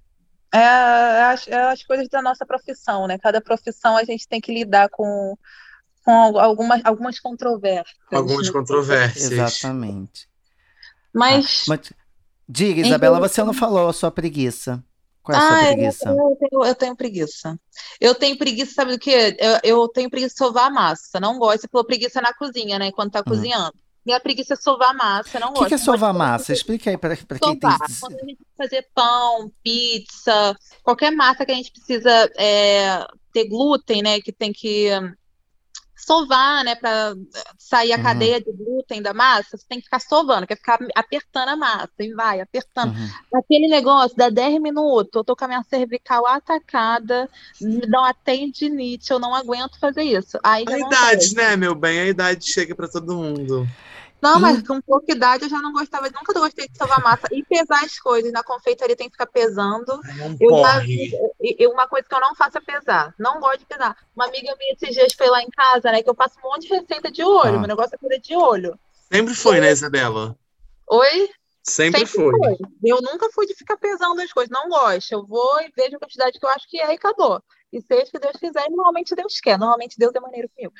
É, 0.54 0.58
é 0.58 1.22
as, 1.24 1.48
é 1.48 1.62
as 1.70 1.82
coisas 1.82 2.08
da 2.08 2.22
nossa 2.22 2.46
profissão, 2.46 3.06
né? 3.06 3.18
Cada 3.18 3.40
profissão 3.40 3.96
a 3.96 4.04
gente 4.04 4.28
tem 4.28 4.40
que 4.40 4.52
lidar 4.52 4.88
com, 4.90 5.36
com 6.04 6.10
al- 6.12 6.38
algumas, 6.38 6.80
algumas 6.84 7.18
controvérsias. 7.20 7.96
Algumas 8.12 8.46
né? 8.46 8.52
controvérsias. 8.52 9.32
Exatamente. 9.32 10.28
Mas, 11.12 11.64
Mas 11.66 11.92
diga, 12.48 12.80
Isabela, 12.86 13.18
você 13.18 13.42
não 13.42 13.54
falou 13.54 13.88
a 13.88 13.92
sua 13.92 14.10
preguiça. 14.10 14.82
Qual 15.22 15.34
é 15.34 15.38
a 15.38 15.40
sua 15.46 15.56
Ah, 15.56 15.62
eu- 15.62 15.66
preguiça? 15.74 16.08
Eu 16.10 16.36
tenho, 16.38 16.64
eu 16.64 16.74
tenho 16.74 16.96
preguiça. 16.96 17.60
Eu 18.00 18.14
tenho 18.14 18.38
preguiça, 18.38 18.74
sabe 18.74 18.92
do 18.92 18.98
quê? 18.98 19.36
Eu, 19.40 19.58
eu 19.64 19.88
tenho 19.88 20.08
preguiça 20.10 20.34
de 20.34 20.38
sovar 20.38 20.66
a 20.66 20.70
massa. 20.70 21.18
Não 21.18 21.38
gosto. 21.38 21.62
Você 21.62 21.68
falou 21.68 21.86
preguiça 21.86 22.20
na 22.20 22.32
cozinha, 22.34 22.78
né? 22.78 22.92
Quando 22.92 23.10
tá 23.10 23.22
cozinhando. 23.24 23.74
Minha 24.06 24.20
preguiça 24.20 24.54
é 24.54 24.56
sovar 24.56 24.94
massa. 24.94 25.40
Não 25.40 25.48
O 25.48 25.52
que, 25.52 25.58
gosto. 25.58 25.68
que 25.68 25.74
é 25.74 25.78
sovar 25.78 26.14
massa? 26.14 26.52
Explica 26.52 26.90
aí 26.90 26.96
pra, 26.96 27.16
pra 27.16 27.38
quem 27.40 27.58
tem. 27.58 27.70
sovar. 27.72 27.88
Quando 28.00 28.14
a 28.14 28.24
gente 28.24 28.38
fazer 28.56 28.88
pão, 28.94 29.52
pizza, 29.64 30.56
qualquer 30.84 31.10
massa 31.10 31.44
que 31.44 31.50
a 31.50 31.54
gente 31.56 31.72
precisa 31.72 32.30
é, 32.36 33.04
ter 33.32 33.48
glúten, 33.48 34.02
né? 34.02 34.20
Que 34.20 34.30
tem 34.32 34.52
que 34.52 34.88
hum, 34.96 35.12
sovar, 35.96 36.62
né? 36.62 36.76
Pra 36.76 37.14
sair 37.58 37.92
a 37.92 37.96
Uhum. 37.96 38.02
cadeia 38.04 38.40
de 38.40 38.52
glúten 38.52 39.02
da 39.02 39.12
massa, 39.12 39.56
você 39.56 39.66
tem 39.68 39.78
que 39.78 39.84
ficar 39.86 39.98
sovando, 39.98 40.46
quer 40.46 40.56
ficar 40.56 40.78
apertando 40.94 41.48
a 41.48 41.56
massa 41.56 41.90
e 41.98 42.14
vai, 42.14 42.40
apertando. 42.40 42.94
Uhum. 42.94 43.08
Aquele 43.34 43.66
negócio 43.66 44.16
dá 44.16 44.28
10 44.28 44.60
minutos, 44.60 45.10
eu 45.14 45.24
tô 45.24 45.34
com 45.34 45.46
a 45.46 45.48
minha 45.48 45.64
cervical 45.68 46.24
atacada, 46.28 47.28
me 47.60 47.80
dá 47.90 47.98
uma 48.02 48.14
tendinite, 48.14 49.10
eu 49.10 49.18
não 49.18 49.34
aguento 49.34 49.80
fazer 49.80 50.04
isso. 50.04 50.38
Aí 50.44 50.64
A 50.68 50.78
idade, 50.78 51.34
né, 51.34 51.56
meu 51.56 51.74
bem? 51.74 51.98
A 51.98 52.06
idade 52.06 52.44
chega 52.52 52.72
pra 52.74 52.86
todo 52.86 53.16
mundo. 53.16 53.66
Não, 54.20 54.38
Hum. 54.38 54.40
mas 54.40 54.66
com 54.66 54.80
pouca 54.80 55.12
idade 55.12 55.44
eu 55.44 55.48
já 55.50 55.58
não 55.60 55.72
gostava, 55.72 56.06
nunca 56.10 56.32
gostei 56.32 56.66
de 56.68 56.76
sovar 56.76 57.02
massa. 57.02 57.26
E 57.30 57.44
pesar 57.44 57.84
as 57.84 57.98
coisas, 57.98 58.32
na 58.32 58.42
confeitaria 58.42 58.96
tem 58.96 59.08
que 59.08 59.12
ficar 59.12 59.26
pesando. 59.26 60.00
Não 60.16 60.36
Eu 60.40 60.50
já 60.58 60.72
porre. 60.74 60.86
vi, 60.86 61.12
e- 61.42 61.62
e 61.62 61.66
uma 61.66 61.86
coisa 61.86 62.06
que 62.08 62.14
eu 62.14 62.20
não 62.20 62.34
faço 62.34 62.58
é 62.58 62.60
pesar. 62.60 63.14
Não 63.18 63.38
gosto 63.40 63.58
de 63.60 63.66
pesar. 63.66 63.96
Uma 64.16 64.26
amiga 64.26 64.54
minha 64.58 64.72
esses 64.72 64.94
dias 64.94 65.12
foi 65.12 65.28
lá 65.28 65.42
em 65.42 65.50
casa, 65.50 65.92
né? 65.92 66.02
Que 66.02 66.10
eu 66.10 66.14
faço 66.14 66.38
um 66.38 66.48
monte 66.48 66.62
de 66.66 66.74
receita 66.74 67.10
de 67.10 67.22
olho. 67.22 67.56
Ah. 67.56 67.58
Meu 67.58 67.68
negócio 67.68 67.94
é 67.94 67.98
coisa 67.98 68.18
de 68.18 68.34
olho. 68.34 68.78
Sempre 69.12 69.34
foi, 69.34 69.60
né, 69.60 69.70
Isabela? 69.70 70.36
Oi? 70.90 71.28
Sempre, 71.62 72.06
Sempre 72.06 72.14
foi. 72.14 72.32
foi. 72.38 72.56
Eu 72.84 73.00
nunca 73.02 73.28
fui 73.34 73.44
de 73.46 73.54
ficar 73.54 73.76
pesando 73.76 74.20
as 74.20 74.32
coisas. 74.32 74.50
Não 74.50 74.68
gosto. 74.68 75.12
Eu 75.12 75.26
vou 75.26 75.60
e 75.60 75.70
vejo 75.76 75.96
a 75.96 75.98
quantidade 75.98 76.38
que 76.38 76.44
eu 76.46 76.50
acho 76.50 76.68
que 76.68 76.80
é 76.80 76.92
e 76.92 76.96
acabou. 76.96 77.42
E 77.72 77.80
seja 77.82 78.04
o 78.04 78.10
que 78.12 78.18
Deus 78.20 78.36
quiser, 78.36 78.64
e 78.66 78.70
normalmente 78.70 79.14
Deus 79.16 79.40
quer. 79.40 79.58
Normalmente 79.58 79.96
Deus 79.98 80.14
é 80.14 80.20
maneiro 80.20 80.48
comigo. 80.54 80.72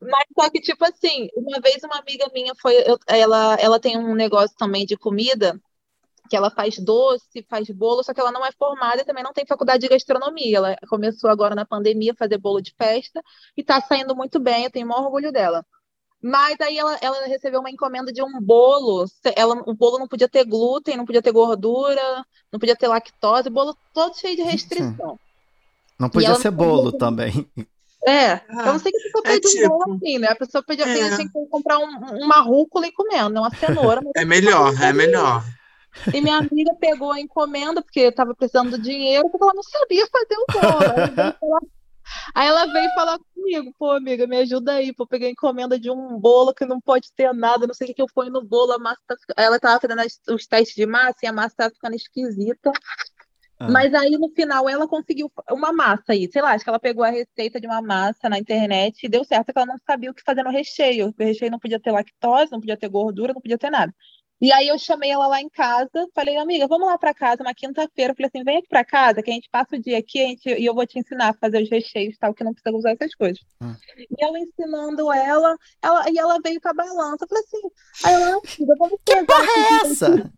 Mas 0.00 0.24
só 0.38 0.50
que, 0.50 0.60
tipo 0.60 0.84
assim, 0.84 1.28
uma 1.36 1.60
vez 1.60 1.82
uma 1.84 1.98
amiga 1.98 2.26
minha 2.34 2.54
foi. 2.60 2.74
eu- 2.88 2.98
ela, 3.06 3.54
ela 3.60 3.80
tem 3.80 3.96
um 3.98 4.14
negócio 4.14 4.56
também 4.56 4.86
de 4.86 4.96
comida, 4.96 5.60
que 6.30 6.36
ela 6.36 6.50
faz 6.50 6.78
doce, 6.78 7.44
faz 7.48 7.68
bolo, 7.70 8.02
só 8.02 8.14
que 8.14 8.20
ela 8.20 8.32
não 8.32 8.44
é 8.44 8.52
formada 8.52 9.02
e 9.02 9.04
também 9.04 9.24
não 9.24 9.32
tem 9.32 9.46
faculdade 9.46 9.80
de 9.82 9.88
gastronomia. 9.88 10.56
Ela 10.58 10.76
começou 10.88 11.30
agora 11.30 11.54
na 11.54 11.66
pandemia 11.66 12.12
a 12.12 12.16
fazer 12.16 12.38
bolo 12.38 12.60
de 12.62 12.74
festa 12.76 13.22
e 13.56 13.62
tá 13.64 13.80
saindo 13.80 14.16
muito 14.16 14.40
bem. 14.40 14.64
Eu 14.64 14.70
tenho 14.70 14.86
o 14.86 14.88
maior 14.90 15.04
orgulho 15.04 15.32
dela. 15.32 15.64
Mas 16.22 16.58
aí 16.60 16.78
ela, 16.78 16.96
ela 17.02 17.26
recebeu 17.26 17.60
uma 17.60 17.70
encomenda 17.70 18.12
de 18.12 18.22
um 18.22 18.40
bolo. 18.40 19.04
Ela, 19.36 19.56
o 19.66 19.74
bolo 19.74 19.98
não 19.98 20.08
podia 20.08 20.28
ter 20.28 20.44
glúten, 20.44 20.96
não 20.96 21.04
podia 21.06 21.22
ter 21.22 21.32
gordura, 21.32 22.24
não 22.52 22.58
podia 22.60 22.76
ter 22.76 22.88
lactose, 22.88 23.48
o 23.48 23.52
bolo 23.52 23.76
todo 23.92 24.16
cheio 24.18 24.36
de 24.36 24.42
restrição. 24.42 25.20
Não 26.22 26.30
podia 26.30 26.50
ser 26.52 26.64
bolo 26.64 26.92
também. 26.94 27.14
É, 28.06 28.32
Ah, 28.32 28.42
eu 28.66 28.72
não 28.74 28.78
sei 28.78 28.92
que 28.92 28.98
a 28.98 29.02
pessoa 29.02 29.22
é 29.24 29.40
pede 29.40 29.64
um 29.64 29.68
bolo 29.68 29.78
tipo- 29.84 29.94
assim, 29.94 30.18
né? 30.18 30.28
A 30.28 30.36
pessoa 30.36 30.62
pede, 30.62 30.82
É. 30.82 31.16
tinha 31.16 31.28
que 31.28 31.46
comprar 31.50 31.78
um, 31.78 31.88
uma 32.24 32.40
rúcula 32.40 32.86
e 32.86 32.92
comendo, 32.92 33.30
não 33.30 33.42
uma 33.42 33.54
cenoura. 33.56 34.00
É 34.16 34.24
melhor, 34.24 34.74
é 34.82 34.92
melhor. 34.92 35.42
E 36.12 36.20
minha 36.20 36.38
amiga 36.38 36.74
pegou 36.80 37.12
a 37.12 37.20
encomenda, 37.20 37.80
porque 37.80 38.00
estava 38.00 38.34
precisando 38.34 38.72
do 38.72 38.78
dinheiro, 38.78 39.28
porque 39.30 39.44
ela 39.44 39.54
não 39.54 39.62
sabia 39.62 40.06
fazer 40.08 40.36
o 40.36 40.46
bolo. 40.52 41.68
Aí, 42.34 42.46
ela 42.48 42.66
veio 42.70 42.90
falar 42.94 43.18
comigo, 43.34 43.72
pô, 43.78 43.90
amiga, 43.92 44.26
me 44.26 44.36
ajuda 44.38 44.72
aí, 44.72 44.92
pô, 44.92 45.06
peguei 45.06 45.28
a 45.28 45.30
encomenda 45.32 45.78
de 45.78 45.90
um 45.90 46.18
bolo 46.18 46.52
que 46.52 46.66
não 46.66 46.78
pode 46.80 47.10
ter 47.16 47.32
nada, 47.32 47.66
não 47.66 47.72
sei 47.72 47.86
o 47.86 47.88
que 47.88 47.94
que 47.94 48.02
eu 48.02 48.06
ponho 48.14 48.30
no 48.30 48.44
bolo, 48.44 48.72
a 48.72 48.78
massa 48.78 49.00
tá... 49.06 49.16
Ela 49.36 49.56
estava 49.56 49.80
fazendo 49.80 50.02
os 50.34 50.46
testes 50.46 50.74
de 50.74 50.84
massa 50.84 51.16
e 51.22 51.26
a 51.26 51.32
massa 51.32 51.48
estava 51.54 51.70
ficando 51.72 51.94
esquisita. 51.96 52.70
Ah. 53.58 53.70
Mas 53.70 53.94
aí 53.94 54.10
no 54.10 54.28
final 54.30 54.68
ela 54.68 54.88
conseguiu 54.88 55.30
uma 55.50 55.72
massa 55.72 56.12
aí, 56.12 56.28
sei 56.30 56.42
lá, 56.42 56.52
acho 56.52 56.64
que 56.64 56.70
ela 56.70 56.80
pegou 56.80 57.04
a 57.04 57.10
receita 57.10 57.60
de 57.60 57.66
uma 57.66 57.80
massa 57.80 58.28
na 58.28 58.38
internet 58.38 59.04
e 59.04 59.08
deu 59.08 59.24
certo, 59.24 59.52
que 59.52 59.58
ela 59.58 59.66
não 59.66 59.78
sabia 59.86 60.10
o 60.10 60.14
que 60.14 60.22
fazer 60.22 60.42
no 60.42 60.50
recheio. 60.50 61.08
O 61.08 61.22
recheio 61.22 61.50
não 61.50 61.58
podia 61.58 61.80
ter 61.80 61.92
lactose, 61.92 62.50
não 62.50 62.60
podia 62.60 62.76
ter 62.76 62.88
gordura, 62.88 63.32
não 63.32 63.40
podia 63.40 63.58
ter 63.58 63.70
nada. 63.70 63.94
E 64.40 64.52
aí 64.52 64.68
eu 64.68 64.78
chamei 64.78 65.10
ela 65.10 65.26
lá 65.26 65.40
em 65.40 65.48
casa, 65.48 65.88
falei, 66.14 66.36
amiga, 66.36 66.66
vamos 66.66 66.86
lá 66.86 66.98
para 66.98 67.14
casa, 67.14 67.42
uma 67.42 67.54
quinta-feira. 67.54 68.14
Falei 68.14 68.28
assim, 68.28 68.44
vem 68.44 68.58
aqui 68.58 68.68
para 68.68 68.84
casa, 68.84 69.22
que 69.22 69.30
a 69.30 69.34
gente 69.34 69.48
passa 69.50 69.76
o 69.76 69.78
dia 69.78 69.96
aqui 69.98 70.20
a 70.22 70.26
gente- 70.26 70.48
e 70.50 70.66
eu 70.66 70.74
vou 70.74 70.86
te 70.86 70.98
ensinar 70.98 71.28
a 71.30 71.34
fazer 71.34 71.62
os 71.62 71.70
recheios, 71.70 72.18
tal, 72.18 72.34
que 72.34 72.44
não 72.44 72.52
precisa 72.52 72.76
usar 72.76 72.90
essas 72.90 73.14
coisas. 73.14 73.40
Hum. 73.62 73.74
E 73.96 74.24
eu 74.24 74.36
ensinando 74.36 75.10
ela, 75.12 75.56
ela, 75.80 76.10
e 76.10 76.18
ela 76.18 76.38
veio 76.44 76.60
com 76.60 76.68
a 76.68 76.74
balança. 76.74 77.24
Eu 77.24 77.28
falei 77.28 77.44
assim, 77.44 77.70
aí 78.04 78.14
ela, 78.14 78.26
amiga, 78.36 78.74
vamos 78.78 79.00
pesar 79.04 79.24
Porra, 79.24 79.46
é 79.56 79.90
essa? 79.90 80.32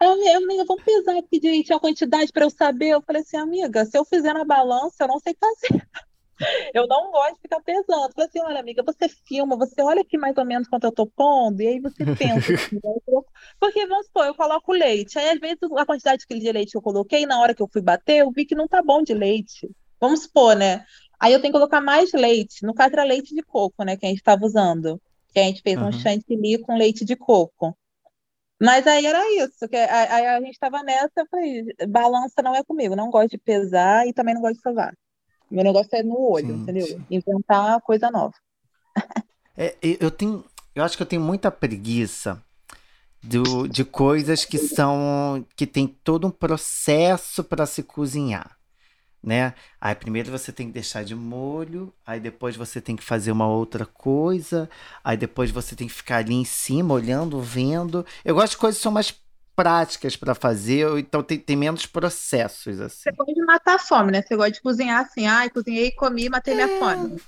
"Amiga, 0.00 0.64
vamos 0.66 0.82
pesar 0.84 1.16
aqui 1.18 1.38
direitinho 1.38 1.76
a 1.76 1.80
quantidade 1.80 2.32
para 2.32 2.44
eu 2.44 2.50
saber. 2.50 2.88
Eu 2.90 3.02
falei 3.02 3.22
assim, 3.22 3.36
amiga, 3.36 3.84
se 3.84 3.96
eu 3.98 4.04
fizer 4.04 4.32
na 4.32 4.44
balança, 4.44 5.04
eu 5.04 5.08
não 5.08 5.18
sei 5.18 5.34
fazer. 5.38 5.86
Eu 6.74 6.86
não 6.86 7.10
gosto 7.10 7.34
de 7.34 7.40
ficar 7.42 7.60
pesando. 7.62 8.06
Eu 8.08 8.12
falei 8.14 8.28
assim, 8.28 8.40
olha, 8.40 8.60
amiga, 8.60 8.82
você 8.82 9.08
filma, 9.28 9.56
você 9.58 9.82
olha 9.82 10.00
aqui 10.02 10.16
mais 10.16 10.36
ou 10.38 10.44
menos 10.44 10.68
quanto 10.68 10.84
eu 10.84 10.92
tô 10.92 11.06
pondo, 11.06 11.60
e 11.60 11.66
aí 11.68 11.80
você 11.80 12.06
pensa. 12.16 12.54
assim, 12.54 12.76
né? 12.82 13.20
Porque, 13.58 13.86
vamos 13.86 14.06
supor, 14.06 14.24
eu 14.26 14.34
coloco 14.34 14.72
leite. 14.72 15.18
Aí, 15.18 15.28
às 15.30 15.38
vezes, 15.38 15.58
a 15.76 15.84
quantidade 15.84 16.24
de 16.28 16.52
leite 16.52 16.70
que 16.72 16.78
eu 16.78 16.82
coloquei, 16.82 17.26
na 17.26 17.38
hora 17.40 17.54
que 17.54 17.62
eu 17.62 17.68
fui 17.70 17.82
bater, 17.82 18.18
eu 18.20 18.30
vi 18.32 18.46
que 18.46 18.54
não 18.54 18.66
tá 18.66 18.82
bom 18.82 19.02
de 19.02 19.12
leite. 19.12 19.68
Vamos 20.00 20.22
supor, 20.22 20.56
né? 20.56 20.84
Aí 21.20 21.32
eu 21.34 21.40
tenho 21.42 21.52
que 21.52 21.58
colocar 21.58 21.80
mais 21.82 22.10
leite. 22.12 22.64
No 22.64 22.72
caso, 22.74 22.94
era 22.94 23.04
leite 23.04 23.34
de 23.34 23.42
coco, 23.42 23.84
né? 23.84 23.96
Que 23.98 24.06
a 24.06 24.08
gente 24.08 24.18
estava 24.18 24.44
usando. 24.46 24.98
Que 25.34 25.40
a 25.40 25.42
gente 25.44 25.60
fez 25.60 25.76
um 25.76 25.84
Uhum. 25.84 25.92
chantilly 25.92 26.58
com 26.60 26.74
leite 26.76 27.04
de 27.04 27.16
coco. 27.16 27.76
Mas 28.60 28.86
aí 28.86 29.06
era 29.06 29.20
isso, 29.44 29.68
que 29.68 29.76
a- 29.76 30.14
aí 30.16 30.26
a 30.26 30.40
gente 30.40 30.52
estava 30.52 30.82
nessa, 30.82 31.12
eu 31.18 31.26
falei, 31.30 31.64
balança 31.88 32.42
não 32.42 32.54
é 32.54 32.62
comigo, 32.64 32.94
não 32.96 33.10
gosto 33.10 33.30
de 33.30 33.38
pesar 33.38 34.06
e 34.06 34.12
também 34.12 34.34
não 34.34 34.42
gosto 34.42 34.56
de 34.56 34.62
sovar. 34.62 34.94
Meu 35.50 35.64
negócio 35.64 35.90
é 35.94 36.02
no 36.02 36.18
olho, 36.20 36.56
Sim, 36.56 36.62
entendeu? 36.62 36.86
sim. 36.86 37.06
Inventar 37.10 37.80
coisa 37.82 38.10
nova. 38.10 38.34
É, 39.56 39.76
eu 39.82 40.10
tenho. 40.10 40.44
Eu 40.74 40.84
acho 40.84 40.96
que 40.96 41.02
eu 41.02 41.06
tenho 41.06 41.22
muita 41.22 41.50
preguiça 41.50 42.42
do, 43.22 43.68
de 43.68 43.84
coisas 43.84 44.46
que 44.46 44.58
são 44.58 45.46
que 45.56 45.66
tem 45.66 45.88
todo 45.88 46.28
um 46.28 46.32
processo 46.32 47.44
para 47.44 47.66
se 47.66 47.84
cozinhar, 47.84 48.58
né? 49.22 49.54
Aí 49.80 49.94
primeiro 49.94 50.30
você 50.30 50.52
tem 50.52 50.66
que 50.66 50.72
deixar 50.72 51.04
de 51.04 51.14
molho, 51.14 51.92
aí 52.06 52.18
depois 52.18 52.56
você 52.56 52.80
tem 52.80 52.96
que 52.96 53.04
fazer 53.04 53.32
uma 53.32 53.46
outra 53.46 53.84
coisa, 53.84 54.68
aí 55.04 55.16
depois 55.16 55.50
você 55.50 55.76
tem 55.76 55.86
que 55.86 55.94
ficar 55.94 56.18
ali 56.18 56.34
em 56.34 56.44
cima 56.44 56.94
olhando, 56.94 57.40
vendo. 57.40 58.04
Eu 58.24 58.34
gosto 58.34 58.52
de 58.52 58.58
coisas 58.58 58.78
que 58.78 58.82
são 58.82 58.92
mais 58.92 59.14
práticas 59.54 60.16
para 60.16 60.34
fazer, 60.34 60.86
então 60.98 61.22
tem, 61.22 61.38
tem 61.38 61.56
menos 61.56 61.84
processos 61.84 62.80
assim. 62.80 63.02
Você 63.02 63.12
gosta 63.12 63.34
de 63.34 63.44
matar 63.44 63.74
a 63.74 63.78
fome, 63.78 64.10
né? 64.10 64.22
Você 64.22 64.34
gosta 64.34 64.52
de 64.52 64.62
cozinhar 64.62 65.04
assim, 65.04 65.26
ai, 65.26 65.50
cozinhei, 65.50 65.90
comi, 65.90 66.28
matei 66.30 66.54
minha 66.54 66.66
é... 66.66 66.78
fome. 66.78 67.20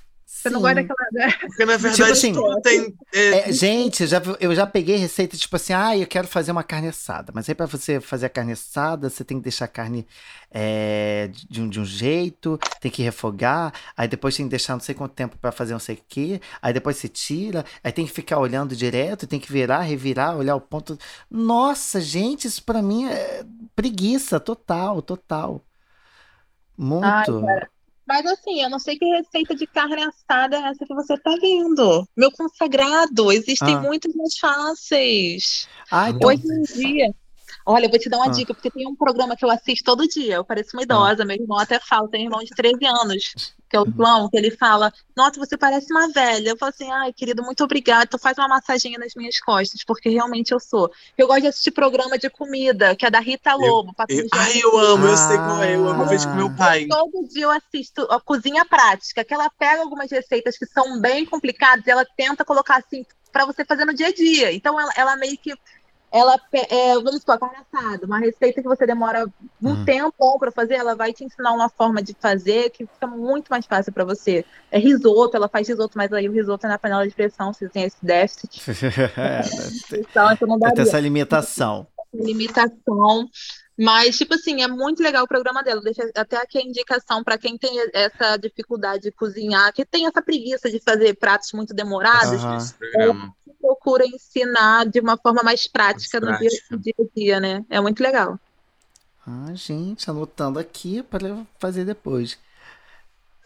Você 0.43 0.49
não 0.49 0.61
gosta 0.61 0.75
daquela. 0.75 1.07
Né? 1.11 1.31
Porque 1.39 1.65
na 1.65 1.77
verdade 1.77 1.95
tipo 1.95 2.11
assim, 2.11 2.61
tem. 2.61 2.93
É... 3.13 3.49
É, 3.49 3.51
gente, 3.51 4.05
já, 4.05 4.21
eu 4.39 4.53
já 4.53 4.67
peguei 4.67 4.97
receita 4.97 5.37
tipo 5.37 5.55
assim, 5.55 5.73
ah, 5.73 5.97
eu 5.97 6.05
quero 6.05 6.27
fazer 6.27 6.51
uma 6.51 6.63
carne 6.63 6.89
assada. 6.89 7.31
Mas 7.33 7.47
aí 7.47 7.55
para 7.55 7.65
você 7.65 8.01
fazer 8.01 8.25
a 8.25 8.29
carne 8.29 8.51
assada, 8.51 9.09
você 9.09 9.23
tem 9.23 9.37
que 9.37 9.43
deixar 9.43 9.65
a 9.65 9.69
carne 9.69 10.05
é, 10.51 11.31
de, 11.49 11.61
um, 11.61 11.69
de 11.69 11.79
um 11.79 11.85
jeito, 11.85 12.59
tem 12.79 12.91
que 12.91 13.01
refogar, 13.01 13.73
aí 13.97 14.07
depois 14.07 14.35
tem 14.35 14.45
que 14.45 14.51
deixar 14.51 14.73
não 14.73 14.79
sei 14.79 14.93
quanto 14.93 15.13
tempo 15.13 15.37
para 15.37 15.51
fazer 15.51 15.73
não 15.73 15.79
sei 15.79 15.95
o 15.95 15.99
quê, 16.07 16.39
aí 16.61 16.71
depois 16.73 16.97
você 16.97 17.07
tira, 17.07 17.65
aí 17.83 17.91
tem 17.91 18.05
que 18.05 18.11
ficar 18.11 18.37
olhando 18.37 18.75
direto, 18.75 19.25
tem 19.25 19.39
que 19.39 19.51
virar, 19.51 19.81
revirar, 19.81 20.37
olhar 20.37 20.55
o 20.55 20.61
ponto. 20.61 20.97
Nossa, 21.29 21.99
gente, 21.99 22.47
isso 22.47 22.63
para 22.63 22.81
mim 22.81 23.07
é 23.07 23.43
preguiça 23.75 24.39
total, 24.39 25.01
total. 25.01 25.61
Muito. 26.77 27.45
Ai, 27.45 27.67
mas 28.07 28.25
assim, 28.25 28.61
eu 28.61 28.69
não 28.69 28.79
sei 28.79 28.97
que 28.97 29.05
receita 29.05 29.55
de 29.55 29.65
carne 29.65 30.03
assada 30.03 30.57
é 30.57 30.69
essa 30.69 30.85
que 30.85 30.93
você 30.93 31.17
tá 31.17 31.35
vendo. 31.41 32.07
Meu 32.15 32.31
consagrado, 32.31 33.31
existem 33.31 33.75
ah. 33.75 33.79
muitas 33.79 34.13
mais 34.13 34.37
fáceis. 34.37 35.67
Ah, 35.89 36.09
então... 36.09 36.29
Hoje 36.29 36.43
em 36.45 36.61
dia, 36.63 37.15
Olha, 37.65 37.85
eu 37.85 37.89
vou 37.89 37.99
te 37.99 38.09
dar 38.09 38.17
uma 38.17 38.27
ah. 38.27 38.31
dica, 38.31 38.53
porque 38.53 38.69
tem 38.69 38.87
um 38.87 38.95
programa 38.95 39.35
que 39.35 39.45
eu 39.45 39.49
assisto 39.49 39.85
todo 39.85 40.07
dia. 40.07 40.35
Eu 40.35 40.45
pareço 40.45 40.71
uma 40.73 40.81
ah. 40.81 40.83
idosa, 40.83 41.23
ah. 41.23 41.25
meu 41.25 41.35
irmão 41.35 41.57
até 41.57 41.79
fala, 41.79 42.09
tem 42.09 42.21
um 42.21 42.25
irmão 42.25 42.43
de 42.43 42.49
13 42.49 42.85
anos, 42.85 43.53
que 43.69 43.77
é 43.77 43.79
o 43.79 43.83
uhum. 43.83 43.93
João, 43.95 44.29
que 44.29 44.37
ele 44.37 44.51
fala: 44.51 44.91
Nossa, 45.15 45.39
você 45.39 45.57
parece 45.57 45.91
uma 45.91 46.09
velha. 46.09 46.49
Eu 46.49 46.57
falo 46.57 46.69
assim: 46.69 46.91
Ai, 46.91 47.13
querido, 47.13 47.41
muito 47.41 47.63
obrigada. 47.63 48.03
Então 48.03 48.19
faz 48.19 48.37
uma 48.37 48.47
massaginha 48.47 48.99
nas 48.99 49.13
minhas 49.15 49.39
costas, 49.39 49.83
porque 49.83 50.09
realmente 50.09 50.51
eu 50.51 50.59
sou. 50.59 50.91
Eu 51.17 51.27
gosto 51.27 51.41
de 51.41 51.47
assistir 51.47 51.71
programa 51.71 52.17
de 52.17 52.29
comida, 52.29 52.95
que 52.95 53.05
é 53.05 53.09
da 53.09 53.19
Rita 53.19 53.55
Lobo. 53.55 53.93
Eu, 54.09 54.19
eu, 54.19 54.27
ai, 54.33 54.59
eu 54.61 54.77
amo, 54.77 55.07
eu 55.07 55.17
sei 55.17 55.37
qual 55.37 55.63
é. 55.63 55.75
Eu 55.75 55.87
amo 55.87 56.05
ver 56.05 56.23
com 56.23 56.35
meu 56.35 56.55
pai. 56.55 56.85
Todo 56.87 57.27
dia 57.29 57.43
eu 57.43 57.51
assisto 57.51 58.01
a 58.11 58.19
Cozinha 58.19 58.65
Prática, 58.65 59.23
que 59.23 59.33
ela 59.33 59.49
pega 59.57 59.81
algumas 59.81 60.11
receitas 60.11 60.57
que 60.57 60.65
são 60.65 60.99
bem 60.99 61.25
complicadas 61.25 61.87
e 61.87 61.91
ela 61.91 62.05
tenta 62.17 62.45
colocar 62.45 62.77
assim 62.77 63.05
para 63.31 63.45
você 63.45 63.65
fazer 63.65 63.85
no 63.85 63.93
dia 63.93 64.07
a 64.07 64.13
dia. 64.13 64.53
Então 64.53 64.79
ela, 64.79 64.91
ela 64.95 65.15
meio 65.15 65.37
que 65.37 65.53
ela, 66.13 66.39
é, 66.69 66.93
vamos 66.93 67.21
supor, 67.21 67.39
carne 67.39 67.57
assada, 67.57 68.05
uma 68.05 68.19
receita 68.19 68.61
que 68.61 68.67
você 68.67 68.85
demora 68.85 69.25
um 69.59 69.71
hum. 69.71 69.83
tempo 69.83 70.37
para 70.37 70.51
fazer, 70.51 70.75
ela 70.75 70.95
vai 70.95 71.11
te 71.11 71.23
ensinar 71.23 71.51
uma 71.53 71.69
forma 71.69 72.03
de 72.03 72.15
fazer 72.19 72.69
que 72.69 72.85
fica 72.85 73.07
muito 73.07 73.47
mais 73.49 73.65
fácil 73.65 73.91
para 73.91 74.05
você. 74.05 74.45
É 74.71 74.77
risoto, 74.77 75.35
ela 75.35 75.49
faz 75.49 75.67
risoto, 75.67 75.97
mas 75.97 76.13
aí 76.13 76.29
o 76.29 76.31
risoto 76.31 76.67
é 76.67 76.69
na 76.69 76.77
panela 76.77 77.07
de 77.07 77.15
pressão, 77.15 77.51
você 77.51 77.67
tem 77.67 77.85
esse 77.85 77.97
déficit. 77.99 78.61
é, 79.17 79.41
então, 79.97 80.31
isso 80.31 80.45
não 80.45 80.59
daria. 80.59 80.75
Tem 80.75 80.83
essa 80.83 80.99
limitação. 80.99 81.87
Limitação. 82.13 83.27
Mas, 83.77 84.17
tipo 84.17 84.35
assim, 84.35 84.61
é 84.61 84.67
muito 84.67 85.01
legal 85.01 85.23
o 85.23 85.27
programa 85.27 85.63
dela. 85.63 85.81
Deixa 85.81 86.09
até 86.15 86.37
aqui 86.37 86.59
a 86.59 86.61
indicação 86.61 87.23
para 87.23 87.37
quem 87.37 87.57
tem 87.57 87.71
essa 87.93 88.37
dificuldade 88.37 89.03
de 89.03 89.11
cozinhar, 89.11 89.73
que 89.73 89.83
tem 89.83 90.05
essa 90.05 90.21
preguiça 90.21 90.69
de 90.69 90.79
fazer 90.79 91.15
pratos 91.15 91.51
muito 91.53 91.73
demorados. 91.73 92.43
Uhum. 92.43 92.97
É, 93.01 93.53
procura 93.59 94.05
ensinar 94.05 94.85
de 94.85 94.99
uma 94.99 95.17
forma 95.17 95.41
mais 95.41 95.65
prática 95.65 96.19
mais 96.19 96.33
no 96.33 96.37
prática. 96.37 96.77
dia, 96.77 96.93
dia 96.93 96.93
a 96.99 97.19
dia, 97.19 97.39
né? 97.39 97.65
É 97.69 97.81
muito 97.81 98.01
legal. 98.01 98.39
Ah, 99.25 99.53
gente, 99.53 100.09
anotando 100.09 100.59
aqui 100.59 101.01
para 101.01 101.45
fazer 101.57 101.85
depois. 101.85 102.37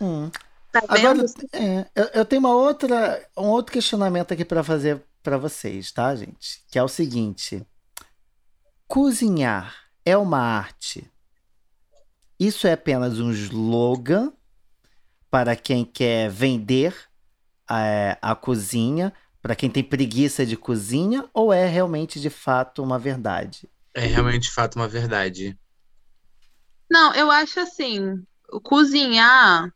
Hum. 0.01 0.29
Tá 0.71 0.81
Agora, 0.87 1.25
é, 1.53 1.85
eu, 1.95 2.05
eu, 2.15 2.25
tenho 2.25 2.41
uma 2.41 2.53
outra, 2.53 3.25
um 3.37 3.47
outro 3.47 3.71
questionamento 3.71 4.33
aqui 4.33 4.43
para 4.43 4.63
fazer 4.63 5.01
para 5.23 5.37
vocês, 5.37 5.91
tá, 5.91 6.13
gente? 6.15 6.63
Que 6.69 6.77
é 6.77 6.83
o 6.83 6.87
seguinte: 6.87 7.65
cozinhar 8.87 9.86
é 10.07 10.15
uma 10.15 10.39
arte. 10.39 11.11
Isso 12.39 12.65
é 12.65 12.71
apenas 12.71 13.19
um 13.19 13.29
slogan 13.29 14.31
para 15.29 15.53
quem 15.53 15.83
quer 15.83 16.29
vender 16.29 16.95
a, 17.67 17.85
é, 17.85 18.17
a 18.21 18.33
cozinha, 18.33 19.11
para 19.41 19.53
quem 19.53 19.69
tem 19.69 19.83
preguiça 19.83 20.45
de 20.45 20.55
cozinha, 20.55 21.29
ou 21.33 21.51
é 21.51 21.67
realmente 21.67 22.21
de 22.21 22.29
fato 22.29 22.81
uma 22.81 22.97
verdade? 22.97 23.69
É 23.93 24.05
realmente 24.05 24.43
de 24.43 24.51
fato 24.51 24.77
uma 24.77 24.87
verdade. 24.87 25.59
Não, 26.89 27.13
eu 27.13 27.29
acho 27.29 27.59
assim, 27.59 28.25
cozinhar, 28.63 29.73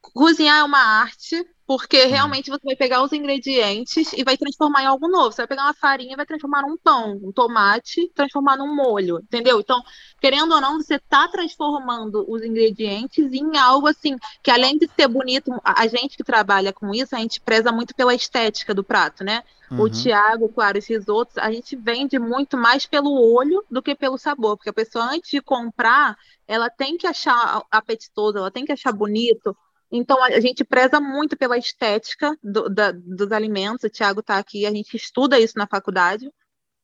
cozinhar 0.00 0.60
é 0.60 0.62
uma 0.62 0.78
arte 0.78 1.44
porque 1.66 2.02
uhum. 2.02 2.10
realmente 2.10 2.50
você 2.50 2.60
vai 2.64 2.76
pegar 2.76 3.02
os 3.02 3.12
ingredientes 3.12 4.12
e 4.12 4.22
vai 4.22 4.36
transformar 4.36 4.82
em 4.82 4.86
algo 4.86 5.08
novo. 5.08 5.32
Você 5.32 5.42
vai 5.42 5.46
pegar 5.46 5.64
uma 5.64 5.74
farinha 5.74 6.12
e 6.12 6.16
vai 6.16 6.26
transformar 6.26 6.62
num 6.62 6.76
pão, 6.76 7.18
um 7.22 7.32
tomate, 7.32 8.10
transformar 8.14 8.56
num 8.56 8.74
molho, 8.74 9.18
entendeu? 9.18 9.60
Então, 9.60 9.82
querendo 10.20 10.52
ou 10.52 10.60
não, 10.60 10.80
você 10.80 10.96
está 10.96 11.26
transformando 11.28 12.24
os 12.28 12.42
ingredientes 12.42 13.32
em 13.32 13.56
algo 13.56 13.86
assim, 13.86 14.16
que 14.42 14.50
além 14.50 14.76
de 14.76 14.88
ser 14.94 15.08
bonito, 15.08 15.50
a 15.64 15.86
gente 15.86 16.16
que 16.16 16.24
trabalha 16.24 16.72
com 16.72 16.94
isso, 16.94 17.16
a 17.16 17.18
gente 17.18 17.40
preza 17.40 17.72
muito 17.72 17.94
pela 17.94 18.14
estética 18.14 18.74
do 18.74 18.84
prato, 18.84 19.24
né? 19.24 19.42
Uhum. 19.70 19.80
O 19.80 19.90
Tiago, 19.90 20.48
claro, 20.50 20.76
esses 20.76 21.08
outros, 21.08 21.38
a 21.38 21.50
gente 21.50 21.74
vende 21.76 22.18
muito 22.18 22.56
mais 22.56 22.84
pelo 22.84 23.10
olho 23.34 23.64
do 23.70 23.82
que 23.82 23.94
pelo 23.94 24.18
sabor, 24.18 24.56
porque 24.56 24.68
a 24.68 24.74
pessoa 24.74 25.06
antes 25.06 25.30
de 25.30 25.40
comprar, 25.40 26.16
ela 26.46 26.68
tem 26.68 26.98
que 26.98 27.06
achar 27.06 27.62
apetitoso, 27.70 28.36
ela 28.36 28.50
tem 28.50 28.66
que 28.66 28.72
achar 28.72 28.92
bonito, 28.92 29.56
então, 29.96 30.20
a 30.24 30.40
gente 30.40 30.64
preza 30.64 31.00
muito 31.00 31.36
pela 31.36 31.56
estética 31.56 32.36
do, 32.42 32.68
da, 32.68 32.90
dos 32.90 33.30
alimentos. 33.30 33.84
O 33.84 33.88
Tiago 33.88 34.18
está 34.18 34.38
aqui, 34.38 34.66
a 34.66 34.72
gente 34.72 34.96
estuda 34.96 35.38
isso 35.38 35.56
na 35.56 35.68
faculdade. 35.68 36.28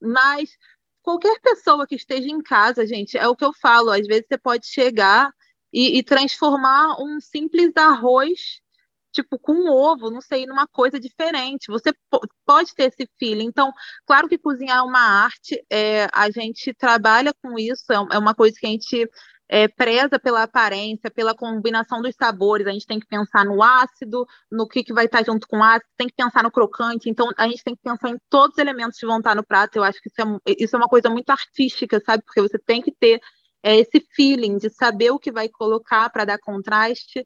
Mas 0.01 0.57
qualquer 1.03 1.41
pessoa 1.41 1.89
que 1.89 1.97
esteja 1.97 2.29
em 2.29 2.41
casa, 2.41 2.87
gente, 2.87 3.19
é 3.19 3.27
o 3.27 3.35
que 3.35 3.45
eu 3.45 3.53
falo. 3.53 3.91
Às 3.91 4.07
vezes 4.07 4.27
você 4.29 4.39
pode 4.39 4.69
chegar 4.69 5.33
e, 5.73 5.99
e 5.99 6.05
transformar 6.05 7.03
um 7.03 7.19
simples 7.21 7.73
arroz, 7.77 8.61
tipo, 9.13 9.41
com 9.41 9.69
ovo, 9.69 10.09
não 10.09 10.21
sei, 10.21 10.47
numa 10.47 10.69
coisa 10.69 11.01
diferente. 11.01 11.67
Você 11.67 11.93
pode 12.47 12.73
ter 12.77 12.93
esse 12.93 13.11
feeling. 13.19 13.47
Então, 13.47 13.73
claro 14.07 14.29
que 14.29 14.39
cozinhar 14.39 14.79
é 14.79 14.83
uma 14.83 15.01
arte, 15.01 15.61
é, 15.69 16.07
a 16.13 16.31
gente 16.31 16.73
trabalha 16.75 17.35
com 17.43 17.59
isso, 17.59 17.93
é, 17.93 17.97
é 18.15 18.19
uma 18.19 18.37
coisa 18.37 18.57
que 18.57 18.67
a 18.69 18.71
gente 18.71 19.11
é, 19.53 19.67
preza 19.67 20.17
pela 20.17 20.45
aparência, 20.45 21.11
pela 21.11 21.35
combinação 21.35 22.01
dos 22.01 22.15
sabores. 22.15 22.69
A 22.69 22.71
gente 22.71 22.87
tem 22.87 23.01
que 23.01 23.07
pensar 23.07 23.45
no 23.45 23.61
ácido, 23.61 24.25
no 24.51 24.69
que, 24.69 24.85
que 24.85 24.93
vai 24.93 25.07
estar 25.07 25.25
junto 25.25 25.49
com 25.49 25.59
o 25.59 25.63
ácido, 25.63 25.91
tem 25.97 26.07
que 26.07 26.15
pensar 26.15 26.45
no 26.45 26.53
crocante. 26.53 27.11
Então, 27.11 27.29
a 27.37 27.49
gente 27.49 27.65
tem 27.65 27.75
que 27.75 27.83
pensar 27.83 28.11
em 28.11 28.19
todos 28.31 28.55
os 28.55 28.59
elementos 28.59 28.97
que 28.97 29.07
vão 29.07 29.19
estar 29.19 29.35
no 29.35 29.45
prato. 29.45 29.75
Eu 29.75 29.83
acho 29.83 30.01
que 30.01 30.09
isso 30.09 30.41
é, 30.47 30.55
isso 30.57 30.77
é 30.77 30.79
uma 30.79 30.89
coisa 30.89 31.11
muito 31.11 31.31
artística, 31.31 32.01
sabe? 32.07 32.23
Porque 32.25 32.41
você 32.41 32.61
tem 32.61 32.81
que 32.81 32.93
ter 32.93 33.21
é, 33.61 33.77
esse 33.77 34.07
feeling 34.15 34.57
de 34.57 34.71
saber 34.71 35.11
o 35.11 35.19
que 35.19 35.33
vai 35.33 35.49
colocar 35.49 36.09
para 36.11 36.25
dar 36.25 36.39
contraste. 36.39 37.25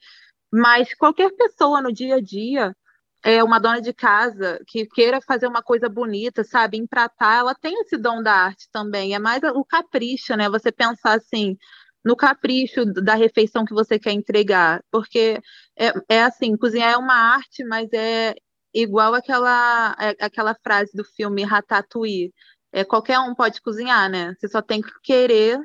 Mas 0.51 0.95
qualquer 0.95 1.31
pessoa 1.37 1.83
no 1.83 1.93
dia 1.93 2.17
a 2.17 2.21
dia 2.23 2.75
é 3.23 3.45
uma 3.45 3.59
dona 3.59 3.83
de 3.83 3.93
casa 3.93 4.61
que 4.67 4.87
queira 4.87 5.21
fazer 5.21 5.47
uma 5.47 5.63
coisa 5.63 5.89
bonita, 5.89 6.45
sabe, 6.45 6.77
empratar, 6.79 7.39
ela 7.41 7.55
tem 7.55 7.81
esse 7.81 7.97
dom 7.99 8.23
da 8.23 8.33
arte 8.33 8.69
também. 8.73 9.15
É 9.15 9.19
mais 9.19 9.43
o 9.43 9.65
capricho, 9.65 10.35
né? 10.37 10.49
Você 10.49 10.73
pensar 10.73 11.17
assim, 11.19 11.57
no 12.05 12.17
capricho 12.17 12.85
da 12.85 13.15
refeição 13.15 13.65
que 13.65 13.75
você 13.75 13.99
quer 13.99 14.13
entregar, 14.13 14.83
porque 14.91 15.41
é, 15.77 15.93
é 16.09 16.23
assim, 16.23 16.57
cozinhar 16.57 16.93
é 16.93 16.97
uma 16.97 17.15
arte, 17.15 17.65
mas 17.65 17.89
é 17.93 18.35
igual 18.73 19.15
aquela, 19.15 19.97
é, 20.01 20.25
aquela 20.25 20.55
frase 20.63 20.93
do 20.95 21.05
filme 21.05 21.45
Ratatouille, 21.45 22.33
é, 22.73 22.85
qualquer 22.85 23.19
um 23.21 23.35
pode 23.35 23.63
cozinhar, 23.63 24.11
né? 24.11 24.35
Você 24.39 24.49
só 24.49 24.61
tem 24.61 24.83
que 24.83 24.91
querer 25.03 25.61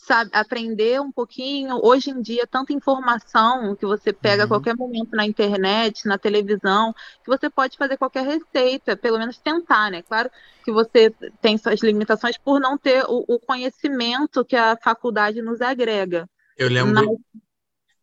sabe, 0.00 0.30
aprender 0.32 1.00
um 1.00 1.12
pouquinho. 1.12 1.78
Hoje 1.82 2.10
em 2.10 2.20
dia, 2.20 2.46
tanta 2.46 2.72
informação 2.72 3.76
que 3.76 3.86
você 3.86 4.12
pega 4.12 4.42
uhum. 4.42 4.46
a 4.46 4.48
qualquer 4.48 4.76
momento 4.76 5.10
na 5.12 5.26
internet, 5.26 6.06
na 6.06 6.18
televisão, 6.18 6.94
que 7.22 7.28
você 7.28 7.48
pode 7.50 7.76
fazer 7.76 7.96
qualquer 7.96 8.24
receita, 8.24 8.96
pelo 8.96 9.18
menos 9.18 9.38
tentar, 9.38 9.90
né? 9.90 10.02
Claro 10.02 10.30
que 10.64 10.72
você 10.72 11.10
tem 11.40 11.56
suas 11.58 11.80
limitações 11.80 12.36
por 12.38 12.58
não 12.60 12.76
ter 12.76 13.04
o, 13.04 13.24
o 13.28 13.38
conhecimento 13.38 14.44
que 14.44 14.56
a 14.56 14.76
faculdade 14.76 15.42
nos 15.42 15.60
agrega. 15.60 16.28
Eu 16.56 16.68
lembro. 16.68 16.94
Mas 16.94 17.42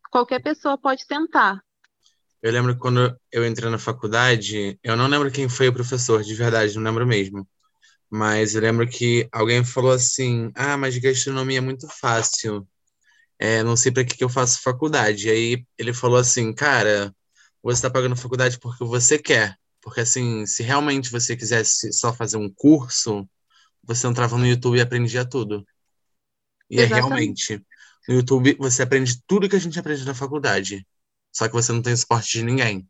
qualquer 0.10 0.42
pessoa 0.42 0.78
pode 0.78 1.06
tentar. 1.06 1.62
Eu 2.42 2.52
lembro 2.52 2.74
que 2.74 2.80
quando 2.80 3.18
eu 3.32 3.46
entrei 3.46 3.70
na 3.70 3.80
faculdade, 3.80 4.80
eu 4.84 4.96
não 4.96 5.08
lembro 5.08 5.32
quem 5.32 5.50
foi 5.50 5.68
o 5.68 5.74
professor, 5.74 6.22
de 6.24 6.34
verdade, 6.36 6.76
não 6.76 6.84
lembro 6.84 7.06
mesmo. 7.06 7.48
Mas 8.10 8.56
eu 8.56 8.62
lembro 8.62 8.88
que 8.90 9.28
alguém 9.32 9.64
falou 9.66 9.92
assim: 9.92 10.52
ah, 10.56 10.78
mas 10.78 10.98
gastronomia 10.98 11.58
é 11.60 11.62
muito 11.62 11.88
fácil. 11.90 12.68
É, 13.40 13.64
não 13.64 13.76
sei 13.78 13.92
para 13.92 14.06
que, 14.06 14.18
que 14.18 14.24
eu 14.24 14.30
faço 14.30 14.62
faculdade. 14.62 15.28
E 15.28 15.32
aí 15.32 15.66
ele 15.78 15.94
falou 15.94 16.18
assim: 16.20 16.54
cara, 16.54 17.16
você 17.64 17.80
está 17.80 17.90
pagando 17.92 18.16
faculdade 18.16 18.60
porque 18.60 18.84
você 18.86 19.20
quer, 19.20 19.58
Porque, 19.82 20.02
assim, 20.02 20.46
se 20.46 20.64
realmente 20.64 21.12
você 21.12 21.36
quisesse 21.38 21.94
só 21.94 22.14
fazer 22.14 22.38
um 22.38 22.50
curso, 22.54 23.28
você 23.84 24.08
entrava 24.08 24.38
no 24.38 24.48
YouTube 24.48 24.78
e 24.78 24.82
aprendia 24.82 25.26
tudo. 25.30 25.66
E 26.70 26.82
é 26.82 26.86
Exatamente. 26.86 26.86
realmente. 26.86 27.62
No 28.08 28.16
YouTube, 28.16 28.56
você 28.60 28.84
aprende 28.84 29.22
tudo 29.28 29.50
que 29.50 29.56
a 29.56 29.60
gente 29.60 29.80
aprende 29.80 30.06
na 30.06 30.14
faculdade. 30.16 30.86
Só 31.32 31.48
que 31.48 31.54
você 31.54 31.72
não 31.74 31.82
tem 31.82 31.96
suporte 31.96 32.32
de 32.40 32.44
ninguém 32.44 32.88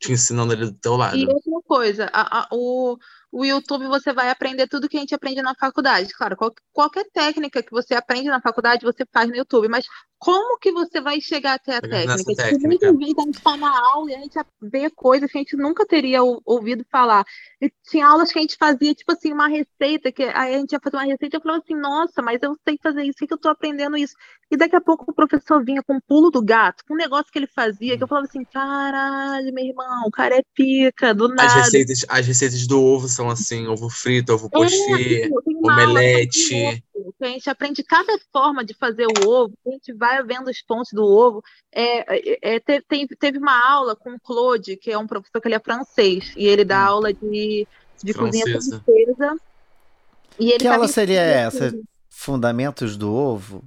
te 0.00 0.12
ensinando 0.12 0.52
ali 0.52 0.66
do 0.66 0.74
teu 0.74 0.96
lado. 0.96 1.26
E 1.26 1.26
outra 1.28 1.62
coisa, 1.66 2.04
a- 2.12 2.42
a- 2.44 2.48
o, 2.52 2.98
o 3.32 3.44
YouTube 3.44 3.86
você 3.86 4.12
vai 4.12 4.30
aprender 4.30 4.66
tudo 4.68 4.88
que 4.88 4.96
a 4.96 5.00
gente 5.00 5.14
aprende 5.14 5.42
na 5.42 5.54
faculdade. 5.54 6.12
Claro, 6.14 6.36
qual- 6.36 6.54
qualquer 6.72 7.04
técnica 7.12 7.62
que 7.62 7.70
você 7.70 7.94
aprende 7.94 8.28
na 8.28 8.40
faculdade, 8.40 8.84
você 8.84 9.04
faz 9.12 9.28
no 9.28 9.36
YouTube, 9.36 9.68
mas 9.68 9.84
como 10.18 10.58
que 10.58 10.72
você 10.72 11.00
vai 11.00 11.20
chegar 11.20 11.54
até 11.54 11.76
a 11.76 11.82
técnica? 11.82 12.34
Tipo, 12.34 12.58
técnica. 12.58 12.68
muitas 12.68 12.96
vezes 12.96 13.14
a 13.18 13.22
gente 13.22 13.34
está 13.36 13.56
na 13.56 13.70
aula 13.94 14.10
e 14.10 14.14
a 14.14 14.18
gente 14.20 14.38
vê 14.60 14.90
coisas 14.90 15.30
que 15.30 15.38
a 15.38 15.40
gente 15.40 15.56
nunca 15.56 15.86
teria 15.86 16.22
ou- 16.22 16.42
ouvido 16.44 16.84
falar. 16.90 17.24
E 17.60 17.70
tinha 17.88 18.06
aulas 18.06 18.32
que 18.32 18.38
a 18.38 18.42
gente 18.42 18.56
fazia, 18.56 18.94
tipo 18.94 19.12
assim, 19.12 19.32
uma 19.32 19.48
receita, 19.48 20.10
que 20.12 20.22
aí 20.24 20.54
a 20.56 20.58
gente 20.58 20.72
ia 20.72 20.80
fazer 20.82 20.96
uma 20.96 21.04
receita 21.04 21.36
e 21.36 21.38
eu 21.38 21.42
falava 21.42 21.62
assim, 21.62 21.74
nossa, 21.74 22.22
mas 22.22 22.40
eu 22.42 22.54
sei 22.68 22.78
fazer 22.82 23.04
isso, 23.04 23.26
que 23.26 23.32
eu 23.32 23.38
tô 23.38 23.48
aprendendo 23.48 23.96
isso? 23.96 24.14
E 24.50 24.56
daqui 24.56 24.76
a 24.76 24.80
pouco 24.80 25.10
o 25.10 25.14
professor 25.14 25.64
vinha 25.64 25.82
com 25.82 25.96
o 25.96 26.02
pulo 26.02 26.30
do 26.30 26.42
gato, 26.42 26.84
com 26.86 26.94
um 26.94 26.96
negócio 26.96 27.30
que 27.32 27.38
ele 27.38 27.46
fazia, 27.48 27.96
que 27.96 28.02
eu 28.04 28.08
falava 28.08 28.26
assim, 28.26 28.44
caralho, 28.44 29.52
meu 29.54 29.64
irmão, 29.64 30.06
o 30.06 30.10
cara 30.10 30.36
é 30.36 30.42
pica, 30.54 31.14
do 31.14 31.28
As 31.36 31.52
nada. 31.52 31.54
receitas, 31.54 32.04
as 32.08 32.26
receitas 32.26 32.66
do 32.66 32.82
ovo 32.82 33.08
são 33.08 33.30
assim, 33.30 33.66
ovo 33.68 33.88
frito, 33.88 34.32
ovo 34.34 34.50
É, 34.52 34.58
pochê, 34.58 35.30
aula 35.30 35.42
omelete. 35.68 36.82
a 37.20 37.26
gente 37.26 37.50
aprende 37.50 37.82
cada 37.82 38.12
forma 38.32 38.64
de 38.64 38.74
fazer 38.74 39.06
o 39.06 39.28
ovo, 39.28 39.54
a 39.66 39.70
gente 39.70 39.92
vai 39.92 40.22
vendo 40.22 40.48
os 40.48 40.62
pontos 40.62 40.90
do 40.92 41.04
ovo. 41.04 41.42
É, 41.72 42.16
é, 42.16 42.54
é, 42.54 42.60
te- 42.60 42.82
tem- 42.88 43.06
teve 43.06 43.38
uma 43.38 43.56
aula 43.70 43.94
com 43.96 44.14
o 44.14 44.20
Claude, 44.20 44.76
que 44.76 44.90
é 44.90 44.98
um 44.98 45.06
professor 45.06 45.40
que 45.40 45.48
ele 45.48 45.54
é 45.54 45.60
francês, 45.60 46.32
e 46.36 46.46
ele 46.46 46.64
dá 46.64 46.84
Hum. 46.84 46.88
aula 46.88 47.12
de, 47.12 47.66
de 48.02 48.14
cozinha 48.14 48.44
Francesa. 48.44 48.82
francesa. 48.84 49.36
E 50.38 50.50
ele 50.50 50.58
Que 50.58 50.68
aula 50.68 50.88
seria 50.88 51.20
essa? 51.20 51.72
Fundamentos 52.22 52.96
do 52.96 53.14
ovo? 53.14 53.62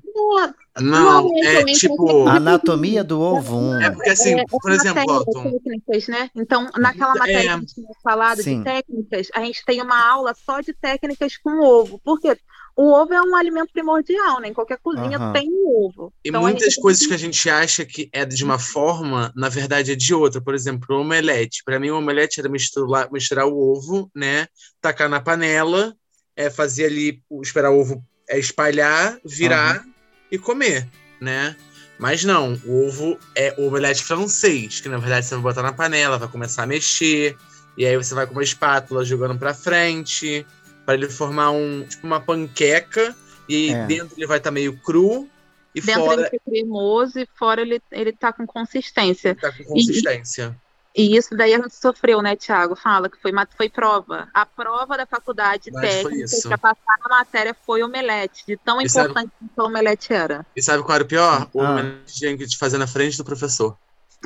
Não, 0.77 0.81
Não, 0.81 1.29
é 1.45 1.61
então, 1.61 1.73
tipo. 1.73 2.27
Anatomia 2.27 3.01
do 3.01 3.19
ovo 3.21 3.55
1. 3.57 3.81
É 3.81 3.91
porque 3.91 4.09
assim, 4.09 4.37
É, 4.37 4.43
por 4.45 4.69
exemplo, 4.71 4.95
matéria 5.05 5.13
Otton, 5.21 5.43
de 5.43 5.59
técnicas, 5.59 6.07
né? 6.09 6.29
Então, 6.35 6.69
naquela 6.77 7.15
matéria 7.15 7.39
É. 7.39 7.43
que 7.43 7.49
a 7.49 7.57
gente 7.59 7.73
tinha 7.75 7.87
falado 8.03 8.43
Sim. 8.43 8.57
de 8.59 8.63
técnicas, 8.65 9.27
a 9.33 9.39
gente 9.45 9.63
tem 9.65 9.81
uma 9.81 10.05
aula 10.05 10.33
só 10.45 10.59
de 10.59 10.73
técnicas 10.73 11.37
com 11.37 11.61
ovo. 11.65 11.97
Por 12.03 12.19
quê? 12.19 12.37
O 12.75 12.91
ovo 12.91 13.13
é 13.13 13.21
um 13.21 13.35
alimento 13.37 13.71
primordial, 13.71 14.41
né? 14.41 14.49
Em 14.49 14.53
qualquer 14.53 14.79
cozinha 14.83 15.17
Aham. 15.17 15.31
tem 15.31 15.47
o 15.49 15.85
ovo. 15.87 16.11
E 16.23 16.27
Então, 16.27 16.41
muitas 16.41 16.73
gente- 16.73 16.81
coisas 16.81 17.07
que 17.07 17.13
a 17.13 17.17
gente 17.17 17.49
acha 17.49 17.85
que 17.85 18.09
é 18.11 18.25
de 18.25 18.43
uma 18.43 18.59
forma, 18.59 19.31
na 19.33 19.47
verdade 19.47 19.93
é 19.93 19.95
de 19.95 20.13
outra. 20.13 20.41
Por 20.41 20.53
exemplo, 20.53 20.97
o 20.97 21.01
omelete. 21.01 21.63
Para 21.63 21.79
mim, 21.79 21.89
o 21.89 21.97
omelete 21.97 22.41
era 22.41 22.49
misturar, 22.49 23.09
misturar 23.13 23.45
o 23.47 23.57
ovo, 23.57 24.11
né? 24.13 24.47
Tacar 24.81 25.07
na 25.07 25.21
panela, 25.21 25.95
é, 26.35 26.49
fazer 26.49 26.85
ali, 26.85 27.21
esperar 27.41 27.71
o 27.71 27.79
ovo 27.79 28.03
é, 28.31 28.39
espalhar, 28.39 29.19
virar 29.25 29.83
e 30.31 30.37
comer, 30.37 30.87
né? 31.19 31.55
Mas 31.99 32.23
não, 32.23 32.59
o 32.65 32.87
ovo 32.87 33.19
é 33.35 33.53
o 33.57 33.67
omelete 33.67 34.01
francês, 34.03 34.79
que 34.79 34.89
na 34.89 34.97
verdade 34.97 35.25
você 35.25 35.35
vai 35.35 35.43
botar 35.43 35.61
na 35.61 35.73
panela, 35.73 36.17
vai 36.17 36.27
começar 36.29 36.63
a 36.63 36.65
mexer, 36.67 37.37
e 37.77 37.85
aí 37.85 37.95
você 37.95 38.15
vai 38.15 38.25
com 38.25 38.31
uma 38.33 38.41
espátula 38.43 39.05
jogando 39.05 39.37
para 39.37 39.53
frente, 39.53 40.45
para 40.85 40.95
ele 40.95 41.09
formar 41.09 41.51
um 41.51 41.85
tipo 41.87 42.07
uma 42.07 42.19
panqueca, 42.19 43.15
e 43.47 43.71
É. 43.71 43.85
dentro 43.85 44.15
ele 44.17 44.25
vai 44.25 44.37
estar 44.37 44.49
meio 44.49 44.75
cru, 44.77 45.29
e 45.75 45.81
Dentro 45.81 46.05
fora 46.05 46.21
ele 46.21 46.29
fica 46.29 46.43
cremoso 46.49 47.19
e 47.19 47.27
fora 47.37 47.61
ele, 47.61 47.81
ele 47.91 48.11
tá 48.13 48.33
com 48.33 48.45
consistência. 48.47 49.35
tá 49.35 49.51
com 49.51 49.63
consistência. 49.63 50.55
E 50.57 50.70
isso 50.95 51.35
daí 51.37 51.53
a 51.53 51.57
gente 51.57 51.73
sofreu, 51.75 52.21
né, 52.21 52.35
Tiago? 52.35 52.75
Fala 52.75 53.09
que 53.09 53.17
foi, 53.21 53.31
foi 53.55 53.69
prova. 53.69 54.27
A 54.33 54.45
prova 54.45 54.97
da 54.97 55.05
faculdade 55.05 55.71
Mas 55.71 55.81
técnica 56.03 56.57
para 56.57 56.57
passar 56.75 56.97
na 57.03 57.17
matéria 57.17 57.55
foi 57.65 57.81
omelete, 57.81 58.43
de 58.45 58.57
tão 58.57 58.81
E 58.81 58.89
sabe- 58.89 59.09
importante 59.11 59.31
que 59.39 59.61
o 59.61 59.65
omelete 59.65 60.11
era. 60.13 60.45
E 60.55 60.61
sabe 60.61 60.83
qual 60.83 60.95
era 60.95 61.03
o 61.03 61.07
pior? 61.07 61.47
O 61.53 61.61
Ah. 61.61 61.71
omelete 61.71 62.13
tinha 62.13 62.37
que 62.37 62.45
te 62.45 62.57
fazer 62.57 62.77
na 62.77 62.87
frente 62.87 63.17
do 63.17 63.23
professor. 63.23 63.77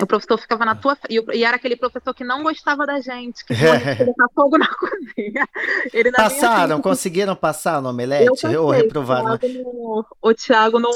O 0.02 0.06
professor 0.06 0.38
ficava 0.38 0.66
na 0.66 0.76
tua 0.76 0.96
frente. 0.96 1.14
E, 1.14 1.20
o- 1.22 1.32
e 1.32 1.44
era 1.46 1.56
aquele 1.56 1.78
professor 1.78 2.14
que 2.14 2.24
não 2.24 2.44
gostava 2.44 2.86
da 2.86 3.00
gente, 3.00 3.46
que 3.46 3.54
colocar 4.16 4.28
fogo 4.36 4.58
na 4.58 4.68
cozinha. 4.76 5.48
Ele 5.94 6.12
vinha 6.12 6.14
Passaram? 6.14 6.82
Conseguiram 6.82 7.36
passar 7.36 7.82
no 7.82 7.88
eu 7.90 7.94
omelete? 7.94 8.42
passei, 8.42 8.58
Ou 8.58 8.72
reprovaram? 8.72 9.36
O 9.36 9.38
Thiago 9.38 9.60
não. 9.70 10.06
O 10.22 10.34
Thiago 10.34 10.80
não. 10.80 10.92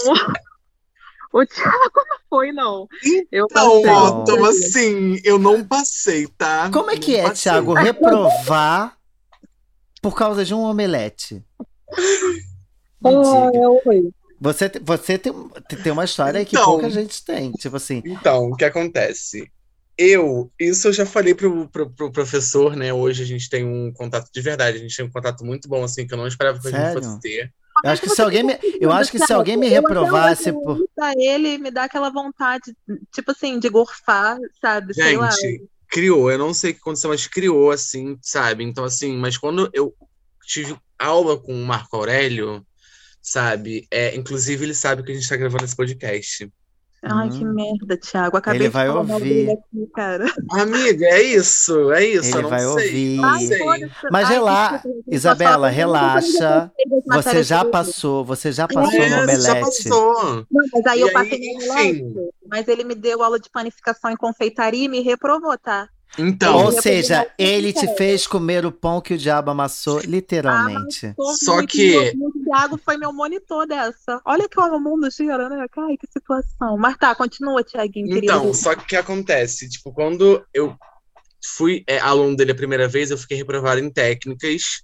O 1.32 1.46
Thiago 1.46 1.92
não 2.10 2.18
foi, 2.30 2.52
não. 2.52 2.88
Eu 3.32 3.46
Então, 3.46 3.82
passei. 3.82 3.90
ó, 3.90 4.46
assim, 4.48 5.22
eu 5.24 5.40
não 5.40 5.66
passei, 5.66 6.28
tá? 6.38 6.70
Como 6.72 6.90
é 6.92 6.98
que 6.98 7.12
Não 7.14 7.20
é, 7.20 7.30
passei. 7.30 7.44
Thiago, 7.44 7.74
reprovar 7.74 8.98
por 10.02 10.16
causa 10.16 10.44
de 10.46 10.54
um 10.54 10.62
omelete? 10.62 11.44
Fui. 13.02 14.12
Você, 14.42 14.70
te- 14.70 14.80
você 14.80 15.18
tem, 15.18 15.34
tem 15.84 15.92
uma 15.92 16.06
história 16.06 16.44
que 16.46 16.56
Então. 16.56 16.66
pouca 16.66 16.90
gente 16.90 17.24
tem. 17.26 17.52
Tipo 17.52 17.76
assim, 17.76 18.02
Então, 18.06 18.50
o 18.50 18.56
que 18.56 18.66
acontece? 18.66 19.52
Eu, 19.98 20.50
isso 20.58 20.88
eu 20.88 20.94
já 20.94 21.06
falei 21.06 21.36
pro, 21.36 21.68
pro, 21.70 21.90
pro 21.90 22.12
professor, 22.12 22.74
né? 22.76 22.94
Hoje 22.94 23.22
a 23.24 23.26
gente 23.26 23.50
tem 23.50 23.66
um 23.66 23.92
contato 23.92 24.30
de 24.34 24.42
verdade, 24.42 24.78
a 24.78 24.82
gente 24.82 24.96
tem 24.96 25.06
um 25.06 25.12
contato 25.12 25.44
muito 25.44 25.68
bom, 25.68 25.84
assim, 25.84 26.08
que 26.08 26.14
eu 26.14 26.18
não 26.18 26.26
esperava 26.28 26.60
que 26.60 26.68
a 26.70 26.72
gente 26.72 26.80
Sério? 26.80 27.04
fosse 27.04 27.20
ter. 27.20 27.54
Eu 27.84 27.92
acho 27.92 28.02
que 28.02 28.10
se 28.10 28.22
alguém 28.22 28.44
me, 28.44 28.60
eu 28.80 28.92
acho 28.92 29.12
que 29.12 29.20
se 29.20 29.34
alguém 29.34 29.58
me 29.58 29.68
reprovasse 29.68 30.52
por. 30.52 30.80
Ele 31.18 31.58
me 31.58 31.72
dá 31.72 31.84
aquela 31.84 32.10
vontade, 32.10 32.76
tipo 33.12 33.32
assim, 33.32 33.60
de 33.60 33.70
gorfar, 33.70 34.38
sabe? 34.62 34.94
Sei 34.94 35.18
lá. 35.18 35.30
Gente, 35.32 35.70
criou, 35.88 36.32
eu 36.32 36.38
não 36.38 36.54
sei 36.54 36.72
o 36.72 36.74
que 36.76 36.80
aconteceu, 36.80 37.10
mas 37.10 37.28
criou, 37.28 37.72
assim, 37.72 38.18
sabe? 38.22 38.64
Então, 38.64 38.84
assim, 38.84 39.18
mas 39.18 39.38
quando 39.38 39.70
eu 39.74 39.94
tive 40.46 40.76
aula 40.98 41.38
com 41.38 41.54
o 41.54 41.66
Marco 41.66 41.96
Aurélio, 41.96 42.66
sabe? 43.22 43.88
É, 43.92 44.16
inclusive, 44.16 44.66
ele 44.66 44.74
sabe 44.74 45.04
que 45.04 45.12
a 45.12 45.16
gente 45.16 45.28
tá 45.28 45.36
gravando 45.36 45.66
esse 45.66 45.76
podcast. 45.76 46.52
Ai, 47.02 47.30
que 47.30 47.46
Hum. 47.46 47.54
merda, 47.54 47.98
Thiago. 47.98 48.36
Acabei 48.38 48.58
Ele 48.60 48.68
de 48.68 48.74
vai 48.74 48.90
ouvir. 48.90 49.50
aqui, 49.52 49.88
cara. 49.96 50.26
Amiga, 50.52 51.06
é 51.06 51.22
isso, 51.22 51.92
é 51.92 52.06
isso, 52.06 52.38
Ele 52.38 52.48
vai 52.48 52.60
sei. 52.60 52.68
ouvir. 52.68 53.20
Ai. 53.24 53.50
Mas 54.12 54.28
Ai, 54.28 54.34
rela- 54.34 54.84
Isabela, 55.08 55.70
relaxa. 55.70 56.72
Você 57.08 57.44
já 57.44 57.64
passou, 57.64 58.24
você 58.26 58.52
já 58.52 58.68
passou 58.68 58.92
É, 59.02 59.10
no 59.10 59.16
já 59.16 59.22
omelete. 59.24 59.60
passou. 59.62 60.36
Não, 60.52 60.66
mas 60.74 60.86
aí 60.88 61.00
E 61.00 61.02
eu 61.02 61.08
aí, 61.08 61.14
passei 61.14 61.40
no 61.40 61.46
enfim. 61.46 61.70
omelete, 61.70 62.34
mas 62.48 62.68
ele 62.68 62.84
me 62.84 62.96
deu 62.96 63.24
aula 63.24 63.40
de 63.40 63.50
panificação 63.50 64.12
e 64.12 64.18
confeitaria 64.18 64.86
e 64.86 64.90
me 64.90 65.02
reprovou, 65.02 65.58
tá? 65.58 65.88
Então, 66.18 66.66
Ou 66.66 66.72
seja, 66.72 67.32
ele 67.38 67.72
te 67.72 67.88
fez 67.96 68.26
comer 68.26 68.66
o 68.66 68.72
pão 68.72 69.00
que 69.00 69.14
o 69.14 69.18
diabo 69.18 69.52
amassou, 69.52 70.00
literalmente. 70.00 71.14
Tô 71.16 71.34
Só 71.36 71.56
muito 71.58 71.70
que-. 71.70 72.14
O 72.18 72.44
Thiago 72.44 72.80
foi 72.84 72.98
meu 72.98 73.14
monitor 73.14 73.68
dessa. 73.68 74.20
Olha 74.26 74.50
como 74.54 74.76
o 74.76 74.80
mundo 74.80 75.10
gira, 75.12 75.48
né? 75.48 75.66
Ai, 75.78 75.98
que 75.98 76.08
situação. 76.12 76.78
Mas 76.78 76.98
tá, 76.98 77.14
continua, 77.14 77.64
Thiaguinho, 77.64 78.08
querido. 78.08 78.26
Então, 78.26 78.54
só 78.54 78.76
que 78.76 78.84
o 78.84 78.88
que 78.88 78.96
acontece? 78.96 79.70
Tipo, 79.70 79.94
quando 79.94 80.44
eu 80.54 80.76
fui 81.56 81.84
é, 81.88 82.00
aluno 82.00 82.36
dele 82.36 82.52
a 82.52 82.56
primeira 82.56 82.88
vez, 82.88 83.12
eu 83.12 83.18
fiquei 83.18 83.38
reprovado 83.38 83.80
em 83.80 83.90
técnicas 83.90 84.82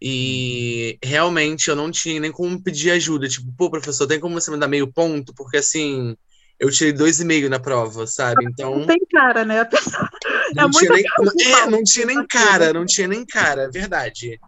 e 0.00 0.98
realmente 1.02 1.68
eu 1.68 1.76
não 1.76 1.90
tinha 1.90 2.18
nem 2.20 2.32
como 2.32 2.62
pedir 2.62 2.90
ajuda. 2.92 3.28
Tipo, 3.28 3.52
pô, 3.56 3.70
professor, 3.70 4.06
tem 4.06 4.20
como 4.20 4.40
você 4.40 4.50
me 4.50 4.56
dar 4.56 4.68
meio 4.68 4.90
ponto? 4.90 5.34
Porque 5.34 5.58
assim, 5.58 6.16
eu 6.60 6.70
tirei 6.70 6.92
dois 6.92 7.20
e 7.20 7.24
meio 7.24 7.48
na 7.50 7.58
prova, 7.58 8.06
sabe? 8.06 8.44
Então, 8.44 8.78
Não 8.78 8.86
tem 8.86 8.98
cara, 9.10 9.44
né? 9.44 9.60
A 9.60 9.64
pessoa- 9.66 10.08
não 10.54 10.68
é 10.68 10.70
tinha 10.70 10.90
nem, 10.90 11.04
cara. 11.04 11.64
é, 11.64 11.66
não 11.70 11.82
tinha 11.84 12.06
nem 12.06 12.26
cara, 12.26 12.72
não 12.72 12.86
tinha 12.86 13.08
nem 13.08 13.26
cara, 13.26 13.62
é 13.64 13.70
verdade. 13.70 14.38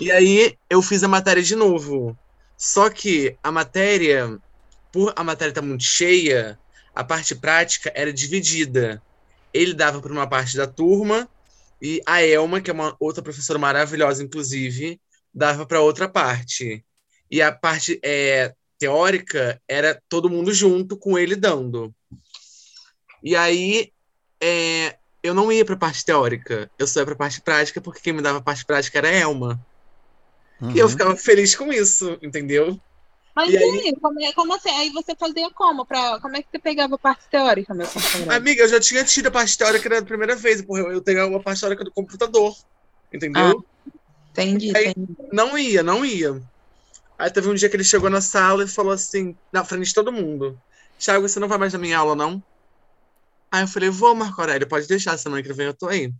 E 0.00 0.10
aí 0.10 0.56
eu 0.70 0.82
fiz 0.82 1.02
a 1.02 1.08
matéria 1.08 1.42
de 1.42 1.56
novo. 1.56 2.18
Só 2.56 2.88
que 2.88 3.38
a 3.42 3.52
matéria, 3.52 4.38
por 4.92 5.12
a 5.16 5.24
matéria 5.24 5.50
estar 5.50 5.62
muito 5.62 5.84
cheia, 5.84 6.58
a 6.94 7.04
parte 7.04 7.34
prática 7.34 7.92
era 7.94 8.12
dividida. 8.12 9.02
Ele 9.52 9.74
dava 9.74 10.00
para 10.00 10.12
uma 10.12 10.28
parte 10.28 10.56
da 10.56 10.66
turma 10.66 11.28
e 11.80 12.00
a 12.06 12.22
Elma, 12.22 12.60
que 12.60 12.70
é 12.70 12.74
uma 12.74 12.96
outra 13.00 13.22
professora 13.22 13.58
maravilhosa, 13.58 14.22
inclusive, 14.22 15.00
dava 15.34 15.66
para 15.66 15.80
outra 15.80 16.08
parte. 16.08 16.84
E 17.30 17.42
a 17.42 17.52
parte 17.52 18.00
é, 18.04 18.54
teórica 18.78 19.60
era 19.68 20.00
todo 20.08 20.30
mundo 20.30 20.52
junto 20.52 20.96
com 20.96 21.18
ele 21.18 21.34
dando. 21.36 21.94
E 23.22 23.34
aí 23.34 23.92
é, 24.40 24.96
eu 25.22 25.34
não 25.34 25.50
ia 25.50 25.64
para 25.64 25.74
a 25.74 25.78
parte 25.78 26.04
teórica, 26.04 26.70
eu 26.78 26.86
só 26.86 27.00
ia 27.00 27.04
para 27.06 27.14
a 27.14 27.18
parte 27.18 27.40
prática 27.40 27.80
porque 27.80 28.00
quem 28.00 28.12
me 28.12 28.22
dava 28.22 28.38
a 28.38 28.42
parte 28.42 28.64
prática 28.64 28.98
era 28.98 29.08
a 29.08 29.12
Elma. 29.12 29.60
E 30.74 30.78
eu 30.78 30.86
Uhum. 30.86 30.90
ficava 30.92 31.16
feliz 31.16 31.54
com 31.54 31.72
isso, 31.72 32.18
entendeu? 32.22 32.78
Mas 33.34 33.52
E 33.52 33.58
aí- 33.58 33.64
aí, 33.88 33.96
como, 34.00 34.24
é- 34.24 34.32
como 34.32 34.54
assim? 34.54 34.70
Aí 34.70 34.90
você 34.90 35.14
fazia 35.14 35.50
como? 35.50 35.84
Pra, 35.84 36.18
como 36.20 36.34
é 36.36 36.42
que 36.42 36.48
você 36.50 36.58
pegava 36.58 36.94
a 36.94 36.98
parte 36.98 37.28
teórica, 37.30 37.74
meu 37.74 37.86
companheiro? 37.86 38.32
Amiga, 38.32 38.62
eu 38.62 38.68
já 38.68 38.80
tinha 38.80 39.04
tido 39.04 39.26
a 39.26 39.30
parte 39.30 39.58
teórica 39.58 39.88
da 39.90 40.00
primeira 40.02 40.34
vez, 40.34 40.62
porque 40.62 40.80
eu 40.82 40.92
eu 40.92 41.00
tenho 41.02 41.26
uma 41.28 41.42
parte 41.42 41.60
teórica 41.60 41.84
do 41.84 41.92
computador, 41.92 42.56
entendeu? 43.12 43.62
Entendi, 44.32 44.74
Aí- 44.74 44.88
entendi. 44.96 45.14
Não 45.32 45.58
ia, 45.58 45.82
não 45.82 46.02
ia. 46.04 46.40
Aí 47.18 47.30
teve 47.30 47.48
um 47.48 47.54
dia 47.54 47.68
que 47.68 47.76
ele 47.76 47.84
chegou 47.84 48.10
na 48.10 48.20
sala 48.20 48.64
e 48.64 48.68
falou 48.68 48.92
assim, 48.92 49.36
na 49.52 49.64
frente 49.64 49.88
de 49.88 49.94
todo 49.94 50.12
mundo: 50.12 50.58
Thiago, 50.98 51.28
você 51.28 51.40
não 51.40 51.48
vai 51.48 51.58
mais 51.58 51.72
na 51.72 51.78
minha 51.78 51.98
aula, 51.98 52.14
não? 52.14 52.42
Aí 53.50 53.62
eu 53.62 53.68
falei: 53.68 53.88
Vou, 53.88 54.14
Marco 54.14 54.40
Aurélio, 54.40 54.68
pode 54.68 54.86
deixar, 54.86 55.16
semana 55.16 55.42
que 55.42 55.52
vem 55.52 55.66
eu 55.66 55.74
tô 55.74 55.88
aí. 55.88 56.12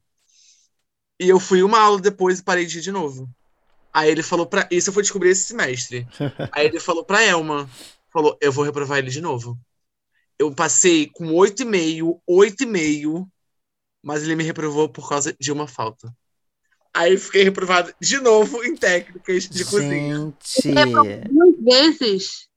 E 1.20 1.28
eu 1.28 1.40
fui 1.40 1.62
uma 1.62 1.80
aula 1.80 2.01
depois 2.01 2.38
e 2.38 2.44
parei 2.44 2.66
de 2.66 2.78
ir 2.78 2.82
de 2.82 2.92
novo. 2.92 3.28
Aí 3.92 4.11
ele 4.11 4.22
falou 4.22 4.47
pra. 4.47 4.68
Isso 4.70 4.90
eu 4.90 4.94
fui 4.94 5.03
descobrir 5.03 5.30
esse 5.30 5.44
semestre. 5.44 6.07
Aí 6.53 6.66
ele 6.66 6.78
falou 6.78 7.05
pra 7.05 7.22
Elma: 7.22 7.68
falou, 8.12 8.36
eu 8.40 8.53
vou 8.53 8.64
reprovar 8.64 8.99
ele 8.99 9.11
de 9.11 9.20
novo. 9.20 9.59
Eu 10.38 10.55
passei 10.55 11.11
com 11.14 11.32
8,5, 11.32 12.20
8,5, 12.28 13.26
mas 14.03 14.22
ele 14.22 14.36
me 14.36 14.44
reprovou 14.44 14.88
por 14.88 15.09
causa 15.09 15.34
de 15.40 15.51
uma 15.51 15.66
falta. 15.66 16.14
Aí 16.97 17.12
eu 17.12 17.18
fiquei 17.18 17.44
reprovado 17.44 17.94
de 18.01 18.18
novo 18.20 18.64
em 18.64 18.74
técnicas 18.74 19.47
de 19.47 19.66
cozinha. 19.66 20.32
Gente. 20.42 21.28
Duas 21.28 21.55
vezes. 21.61 22.49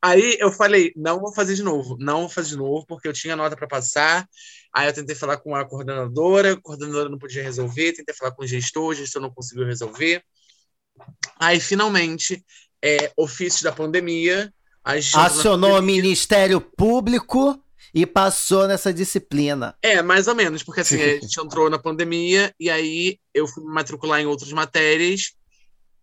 Aí 0.00 0.38
eu 0.40 0.50
falei, 0.50 0.90
não 0.96 1.20
vou 1.20 1.34
fazer 1.34 1.54
de 1.54 1.62
novo, 1.62 1.98
não 2.00 2.20
vou 2.20 2.30
fazer 2.30 2.48
de 2.48 2.56
novo, 2.56 2.86
porque 2.86 3.06
eu 3.06 3.12
tinha 3.12 3.36
nota 3.36 3.54
para 3.54 3.66
passar. 3.66 4.26
Aí 4.74 4.88
eu 4.88 4.94
tentei 4.94 5.14
falar 5.14 5.36
com 5.36 5.54
a 5.54 5.66
coordenadora, 5.66 6.54
a 6.54 6.60
coordenadora 6.62 7.10
não 7.10 7.18
podia 7.18 7.42
resolver, 7.42 7.92
tentei 7.92 8.14
falar 8.14 8.32
com 8.32 8.42
o 8.42 8.46
gestor, 8.46 8.88
o 8.88 8.94
gestor 8.94 9.20
não 9.20 9.30
conseguiu 9.30 9.66
resolver. 9.66 10.24
Aí 11.38 11.60
finalmente, 11.60 12.42
é, 12.82 13.12
ofício 13.18 13.62
da 13.64 13.70
pandemia, 13.70 14.50
gente 14.96 15.14
Acionou 15.14 15.72
o 15.72 15.74
pandemia. 15.74 16.02
Ministério 16.02 16.58
Público 16.58 17.62
e 17.94 18.06
passou 18.06 18.66
nessa 18.66 18.92
disciplina. 18.92 19.74
É, 19.82 20.02
mais 20.02 20.26
ou 20.26 20.34
menos, 20.34 20.62
porque 20.62 20.80
assim, 20.80 21.00
a 21.00 21.20
gente 21.20 21.40
entrou 21.40 21.68
na 21.68 21.78
pandemia 21.78 22.54
e 22.58 22.70
aí 22.70 23.18
eu 23.34 23.46
fui 23.46 23.62
me 23.62 23.72
matricular 23.72 24.20
em 24.20 24.26
outras 24.26 24.52
matérias 24.52 25.34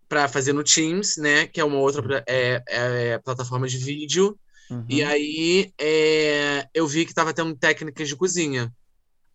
para 0.07 0.27
fazer 0.27 0.53
no 0.53 0.63
Teams, 0.63 1.17
né, 1.17 1.47
que 1.47 1.59
é 1.59 1.63
uma 1.63 1.77
outra 1.77 2.01
pla- 2.01 2.23
é, 2.27 2.63
é, 2.67 3.17
plataforma 3.19 3.67
de 3.67 3.77
vídeo. 3.77 4.37
Uhum. 4.69 4.85
E 4.87 5.03
aí 5.03 5.73
é, 5.79 6.67
eu 6.73 6.87
vi 6.87 7.05
que 7.05 7.13
tava 7.13 7.33
tendo 7.33 7.55
técnicas 7.55 8.07
de 8.07 8.15
cozinha. 8.15 8.71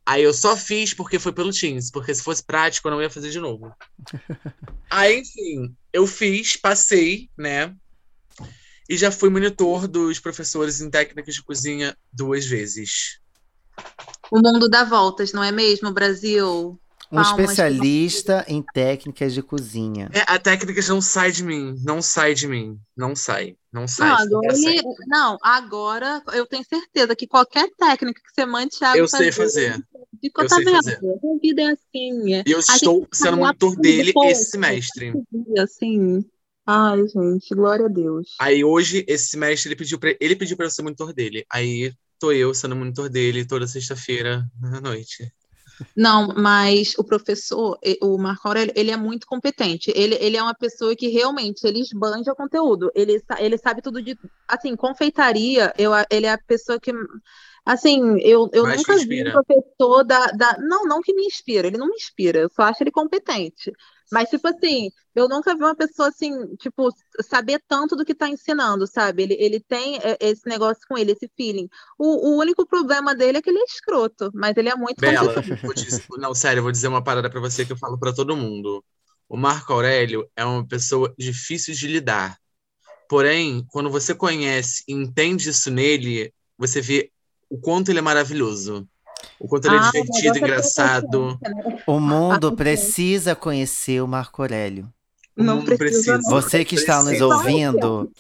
Aí 0.07 0.23
eu 0.23 0.35
só 0.35 0.57
fiz 0.57 0.93
porque 0.93 1.19
foi 1.19 1.33
pelo 1.33 1.51
Teams, 1.51 1.91
porque 1.91 2.15
se 2.15 2.23
fosse 2.23 2.45
prático 2.45 2.87
eu 2.87 2.93
não 2.93 3.03
ia 3.03 3.11
fazer 3.11 3.31
de 3.31 3.41
novo. 3.41 3.75
aí, 4.91 5.21
enfim, 5.21 5.75
eu 5.93 6.07
fiz, 6.07 6.57
passei, 6.57 7.31
né? 7.37 7.75
E 8.89 8.97
já 8.97 9.11
fui 9.11 9.31
monitor 9.31 9.89
dos 9.89 10.19
professores 10.19 10.81
em 10.81 10.91
técnicas 10.91 11.35
de 11.35 11.43
cozinha 11.43 11.97
duas 12.13 12.45
vezes. 12.45 13.19
O 14.31 14.37
mundo 14.41 14.69
dá 14.69 14.85
voltas, 14.85 15.33
não 15.33 15.43
é 15.43 15.51
mesmo, 15.51 15.93
Brasil? 15.93 16.79
Um 17.13 17.17
Palmas, 17.23 17.51
especialista 17.51 18.45
em 18.49 18.65
técnicas 18.75 19.33
de 19.35 19.43
cozinha. 19.43 20.11
É, 20.13 20.23
a 20.27 20.39
técnica 20.39 20.81
não 20.89 21.01
sai 21.01 21.31
de 21.31 21.45
mim, 21.45 21.77
não 21.85 22.03
sai 22.03 22.35
de 22.35 22.49
mim, 22.49 22.79
não 22.97 23.15
sai, 23.15 23.57
não 23.73 23.87
sai. 23.87 24.09
Não, 24.09 24.17
agora, 24.17 24.57
sai. 24.57 24.73
ele- 24.79 24.83
não, 25.07 25.39
agora 25.43 26.23
eu 26.33 26.47
tenho 26.47 26.65
certeza 26.65 27.15
que 27.15 27.27
qualquer 27.27 27.69
técnica 27.79 28.21
que 28.21 28.35
você 28.35 28.45
mande 28.47 28.77
Thiago 28.77 28.99
Eu 28.99 29.07
sei 29.07 29.31
fazer. 29.31 29.77
De 30.21 30.31
Eu 30.37 30.47
tá 30.49 30.57
sei 30.57 30.65
vendo? 30.65 30.77
fazer. 30.77 30.97
A 30.97 31.39
vida 31.41 31.63
é 31.63 31.67
assim. 31.67 32.43
E 32.47 32.51
eu 32.51 32.59
A 32.59 32.61
estou 32.61 33.07
sendo 33.13 33.37
monitor 33.37 33.77
dele 33.77 34.05
depois, 34.07 34.41
esse 34.41 34.51
semestre. 34.51 35.13
Assim. 35.59 36.25
Ai, 36.67 37.07
gente, 37.09 37.55
glória 37.55 37.87
a 37.87 37.89
Deus. 37.89 38.35
Aí 38.41 38.65
hoje, 38.65 39.05
esse 39.07 39.27
semestre, 39.27 39.69
ele 39.69 39.77
pediu 39.77 39.99
pra, 39.99 40.15
ele 40.19 40.37
pediu 40.37 40.57
pra 40.57 40.67
eu 40.67 40.71
ser 40.71 40.83
monitor 40.83 41.13
dele. 41.13 41.45
Aí 41.51 41.93
tô 42.19 42.33
eu 42.33 42.55
sendo 42.55 42.75
monitor 42.75 43.09
dele 43.09 43.47
toda 43.47 43.67
sexta-feira 43.67 44.45
à 44.63 44.81
noite. 44.81 45.31
Não, 45.97 46.29
mas 46.29 46.95
o 46.97 47.05
professor, 47.05 47.79
o 48.01 48.17
Marco 48.17 48.47
Aurélio, 48.49 48.73
ele 48.77 48.91
é 48.91 48.97
muito 48.97 49.27
competente. 49.27 49.93
Ele, 49.95 50.15
ele 50.21 50.37
é 50.37 50.43
uma 50.43 50.55
pessoa 50.55 50.95
que 50.95 51.09
realmente 51.09 51.67
ele 51.67 51.81
esbanja 51.81 52.33
o 52.33 52.37
conteúdo. 52.37 52.91
Ele, 52.95 53.21
ele 53.39 53.59
sabe 53.59 53.83
tudo 53.83 54.01
de. 54.03 54.17
Assim, 54.49 54.77
confeitaria, 54.77 55.73
eu, 55.77 55.93
ele 56.11 56.27
é 56.27 56.33
a 56.33 56.39
pessoa 56.39 56.79
que. 56.79 56.93
Assim, 57.65 58.19
eu, 58.21 58.49
eu 58.53 58.67
nunca 58.67 58.97
vi 58.99 59.23
um 59.23 59.33
professor 59.33 60.05
da, 60.05 60.27
da. 60.29 60.57
Não, 60.59 60.85
não 60.85 61.01
que 61.01 61.15
me 61.15 61.25
inspira, 61.25 61.67
ele 61.67 61.79
não 61.79 61.89
me 61.89 61.97
inspira, 61.97 62.39
eu 62.41 62.51
só 62.51 62.63
acho 62.63 62.83
ele 62.83 62.91
competente. 62.91 63.73
Mas, 64.11 64.29
tipo 64.31 64.47
assim, 64.49 64.91
eu 65.15 65.29
nunca 65.29 65.55
vi 65.57 65.63
uma 65.65 65.75
pessoa 65.75 66.09
assim, 66.09 66.55
tipo, 66.57 66.89
saber 67.23 67.61
tanto 67.69 67.97
do 67.97 68.05
que 68.05 68.13
está 68.13 68.29
ensinando, 68.29 68.87
sabe? 68.87 69.23
Ele, 69.25 69.35
ele 69.41 69.61
tem 69.61 69.97
eh, 69.99 70.17
esse 70.21 70.49
negócio 70.49 70.83
com 70.89 70.97
ele, 70.97 71.13
esse 71.13 71.29
feeling. 71.37 71.69
O, 71.99 72.31
o 72.37 72.39
único 72.39 72.67
problema 72.67 73.15
dele 73.15 73.39
é 73.39 73.43
que 73.43 73.51
ele 73.51 73.59
é 73.61 73.65
escroto, 73.65 74.31
mas 74.35 74.57
ele 74.57 74.69
é 74.69 74.77
muito 74.77 75.01
Bela, 75.01 75.35
dizer- 75.75 76.05
não, 76.19 76.35
sério, 76.35 76.61
eu 76.61 76.63
vou 76.63 76.73
dizer 76.73 76.89
uma 76.89 77.03
parada 77.03 77.29
pra 77.31 77.41
você 77.41 77.67
que 77.67 77.73
eu 77.73 77.77
falo 77.77 77.99
pra 77.99 78.13
todo 78.13 78.37
mundo. 78.37 78.85
O 79.29 79.37
Marco 79.37 79.73
Aurélio 79.73 80.31
é 80.37 80.45
uma 80.45 80.67
pessoa 80.67 81.13
difícil 81.19 81.75
de 81.75 81.87
lidar. 81.89 82.39
Porém, 83.09 83.65
quando 83.71 83.91
você 83.91 84.15
conhece 84.15 84.85
e 84.89 84.95
entende 84.95 85.51
isso 85.51 85.71
nele, 85.71 86.33
você 86.59 86.81
vê 86.81 87.13
o 87.51 87.59
quanto 87.61 87.91
ele 87.91 88.01
é 88.01 88.03
maravilhoso. 88.03 88.89
O 89.41 89.49
quanto 89.49 89.67
ele 89.67 89.77
é 89.77 89.79
Ah, 89.79 89.91
divertido, 89.93 90.39
engraçado. 90.39 91.39
O 91.87 92.01
mundo 92.01 92.49
Ah, 92.49 92.57
precisa 92.57 93.35
conhecer 93.35 94.01
o 94.03 94.07
Marco 94.09 94.43
Aurélio. 94.43 94.89
O 95.37 95.43
Não 95.43 95.57
mundo 95.57 95.77
precisa. 95.77 96.21
Você 96.31 96.65
que 96.65 96.77
está 96.77 97.03
nos 97.03 97.21
ouvindo, 97.21 98.11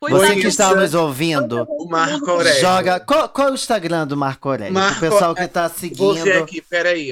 Pois 0.00 0.12
você 0.12 0.32
é, 0.32 0.34
que 0.34 0.46
está 0.48 0.74
nos 0.74 0.92
ouvindo, 0.94 1.64
O 1.70 1.88
Marco 1.88 2.28
Aurélio. 2.30 2.60
joga. 2.60 3.00
Qual, 3.00 3.28
qual 3.28 3.48
é 3.48 3.50
o 3.52 3.54
Instagram 3.54 4.06
do 4.06 4.16
Marco 4.16 4.48
Aurélio? 4.48 4.74
Marco- 4.74 4.98
o 5.06 5.10
pessoal 5.10 5.34
que 5.34 5.42
está 5.44 5.68
seguindo. 5.68 6.14
ver 6.24 6.42
aqui, 6.42 6.60
peraí. 6.60 7.10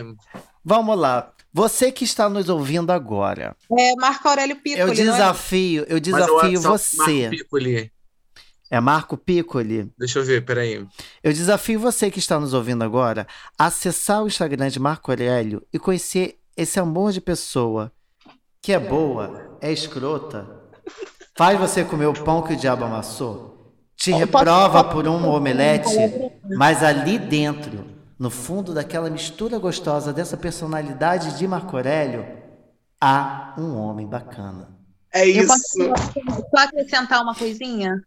Vamos 0.64 0.98
lá. 0.98 1.30
Você 1.52 1.92
que 1.92 2.02
está 2.04 2.28
nos 2.28 2.48
ouvindo 2.48 2.90
agora, 2.90 3.54
É 3.78 3.94
Marco 3.94 4.28
Aurélio 4.28 4.56
Piccoli, 4.56 4.80
eu 4.80 4.88
é? 4.88 4.92
desafio, 4.92 5.86
eu 5.88 6.00
desafio 6.00 6.58
é 6.58 6.60
você. 6.60 6.96
Marco 7.22 7.30
Piccoli. 7.30 7.92
É 8.74 8.80
Marco 8.80 9.16
Piccoli. 9.16 9.88
Deixa 9.96 10.18
eu 10.18 10.24
ver, 10.24 10.44
peraí. 10.44 10.84
Eu 11.22 11.32
desafio 11.32 11.78
você 11.78 12.10
que 12.10 12.18
está 12.18 12.40
nos 12.40 12.52
ouvindo 12.52 12.82
agora 12.82 13.24
a 13.56 13.66
acessar 13.66 14.20
o 14.20 14.26
Instagram 14.26 14.68
de 14.68 14.80
Marco 14.80 15.12
Aurélio 15.12 15.64
e 15.72 15.78
conhecer 15.78 16.40
esse 16.56 16.80
amor 16.80 17.12
de 17.12 17.20
pessoa 17.20 17.92
que 18.60 18.72
é 18.72 18.78
boa, 18.80 19.56
é 19.60 19.72
escrota, 19.72 20.50
faz 21.36 21.56
você 21.56 21.84
comer 21.84 22.06
o 22.06 22.24
pão 22.24 22.42
que 22.42 22.54
o 22.54 22.56
diabo 22.56 22.84
amassou, 22.84 23.76
te 23.94 24.10
reprova 24.10 24.82
por 24.82 25.06
um 25.06 25.24
omelete, 25.28 25.94
mas 26.58 26.82
ali 26.82 27.16
dentro, 27.16 27.84
no 28.18 28.28
fundo 28.28 28.74
daquela 28.74 29.08
mistura 29.08 29.56
gostosa 29.56 30.12
dessa 30.12 30.36
personalidade 30.36 31.38
de 31.38 31.46
Marco 31.46 31.76
Aurélio, 31.76 32.26
há 33.00 33.54
um 33.56 33.76
homem 33.76 34.08
bacana. 34.08 34.76
É 35.12 35.28
Eu 35.28 35.44
isso. 35.44 35.46
posso 35.46 36.50
só 36.50 36.64
acrescentar 36.64 37.22
uma 37.22 37.36
coisinha? 37.36 38.02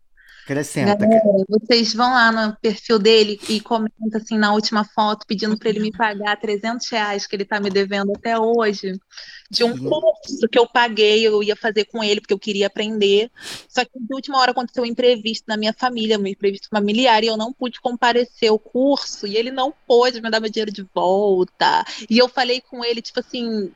Acrescenta. 0.48 0.96
Galera, 0.96 1.22
vocês 1.50 1.94
vão 1.94 2.10
lá 2.10 2.32
no 2.32 2.56
perfil 2.56 2.98
dele 2.98 3.38
e 3.50 3.60
comentam 3.60 4.08
assim 4.16 4.38
na 4.38 4.54
última 4.54 4.86
foto, 4.86 5.28
pedindo 5.28 5.58
para 5.58 5.68
ele 5.68 5.82
me 5.82 5.92
pagar 5.92 6.40
300 6.40 6.88
reais 6.90 7.28
que 7.28 7.36
ele 7.36 7.44
tá 7.44 7.60
me 7.60 7.70
devendo 7.70 8.14
até 8.16 8.40
hoje, 8.40 8.98
de 9.52 9.66
um 9.66 9.78
curso 9.78 10.48
que 10.50 10.58
eu 10.58 10.66
paguei, 10.66 11.28
eu 11.28 11.44
ia 11.44 11.56
fazer 11.56 11.84
com 11.86 12.02
ele, 12.02 12.22
porque 12.22 12.34
eu 12.34 12.40
queria 12.40 12.68
aprender. 12.68 13.30
Só 13.68 13.84
que 13.84 13.92
de 14.00 14.14
última 14.14 14.40
hora 14.40 14.52
aconteceu 14.52 14.84
um 14.84 14.86
imprevisto 14.86 15.44
na 15.50 15.58
minha 15.58 15.74
família, 15.74 16.18
um 16.18 16.26
imprevisto 16.26 16.70
familiar, 16.70 17.22
e 17.26 17.28
eu 17.28 17.36
não 17.36 17.52
pude 17.52 17.82
comparecer 17.82 18.50
ao 18.50 18.58
curso, 18.58 19.28
e 19.28 19.36
ele 19.36 19.52
não 19.52 19.74
pôde 19.86 20.22
me 20.22 20.32
dar 20.32 20.40
meu 20.40 20.50
dinheiro 20.50 20.72
de 20.72 20.88
volta. 20.96 21.84
E 22.10 22.18
eu 22.18 22.30
falei 22.30 22.62
com 22.62 22.86
ele, 22.86 23.02
tipo 23.02 23.20
assim, 23.20 23.70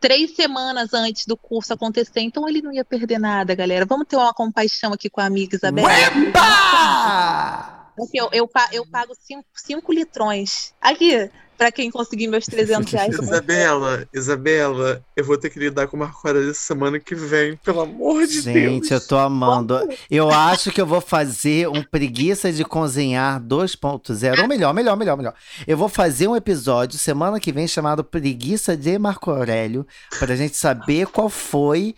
três 0.00 0.34
semanas 0.34 0.92
antes 0.94 1.26
do 1.26 1.36
curso 1.36 1.72
acontecer, 1.72 2.20
então 2.20 2.48
ele 2.48 2.62
não 2.62 2.72
ia 2.72 2.84
perder 2.84 3.18
nada, 3.18 3.54
galera. 3.54 3.86
Vamos 3.86 4.06
ter 4.06 4.16
uma 4.16 4.32
compaixão 4.32 4.92
aqui 4.92 5.08
com 5.08 5.20
a 5.20 5.26
amiga 5.26 5.56
Isabela. 5.56 5.88
Uepa! 5.88 7.82
Assim, 7.98 8.18
eu, 8.18 8.28
eu, 8.32 8.50
eu 8.72 8.86
pago 8.86 9.12
5 9.14 9.92
litrões. 9.92 10.72
Aqui, 10.80 11.30
pra 11.62 11.70
quem 11.70 11.90
conseguir 11.92 12.26
meus 12.26 12.44
300 12.46 12.90
reais. 12.92 13.14
Isabela, 13.16 14.08
Isabela, 14.12 15.04
eu 15.14 15.24
vou 15.24 15.38
ter 15.38 15.48
que 15.48 15.60
lidar 15.60 15.86
com 15.86 15.96
o 15.96 16.00
Marco 16.00 16.26
Aurélio 16.26 16.52
semana 16.54 16.98
que 16.98 17.14
vem, 17.14 17.56
pelo 17.56 17.80
amor 17.82 18.26
de 18.26 18.40
Gente, 18.40 18.84
eu 18.92 18.98
Deus. 18.98 19.06
tô 19.06 19.16
amando. 19.16 19.78
Eu 20.10 20.28
acho 20.30 20.72
que 20.72 20.80
eu 20.80 20.86
vou 20.86 21.00
fazer 21.00 21.68
um 21.68 21.82
Preguiça 21.84 22.52
de 22.52 22.64
Cozinhar 22.64 23.40
2.0. 23.40 24.40
Ou 24.42 24.48
melhor, 24.48 24.74
melhor, 24.74 24.96
melhor, 24.96 25.16
melhor. 25.16 25.34
Eu 25.66 25.76
vou 25.76 25.88
fazer 25.88 26.26
um 26.26 26.34
episódio 26.34 26.98
semana 26.98 27.38
que 27.38 27.52
vem 27.52 27.68
chamado 27.68 28.02
Preguiça 28.02 28.76
de 28.76 28.98
Marco 28.98 29.30
Aurélio, 29.30 29.86
pra 30.18 30.34
gente 30.34 30.56
saber 30.56 31.06
qual 31.06 31.28
foi 31.28 31.94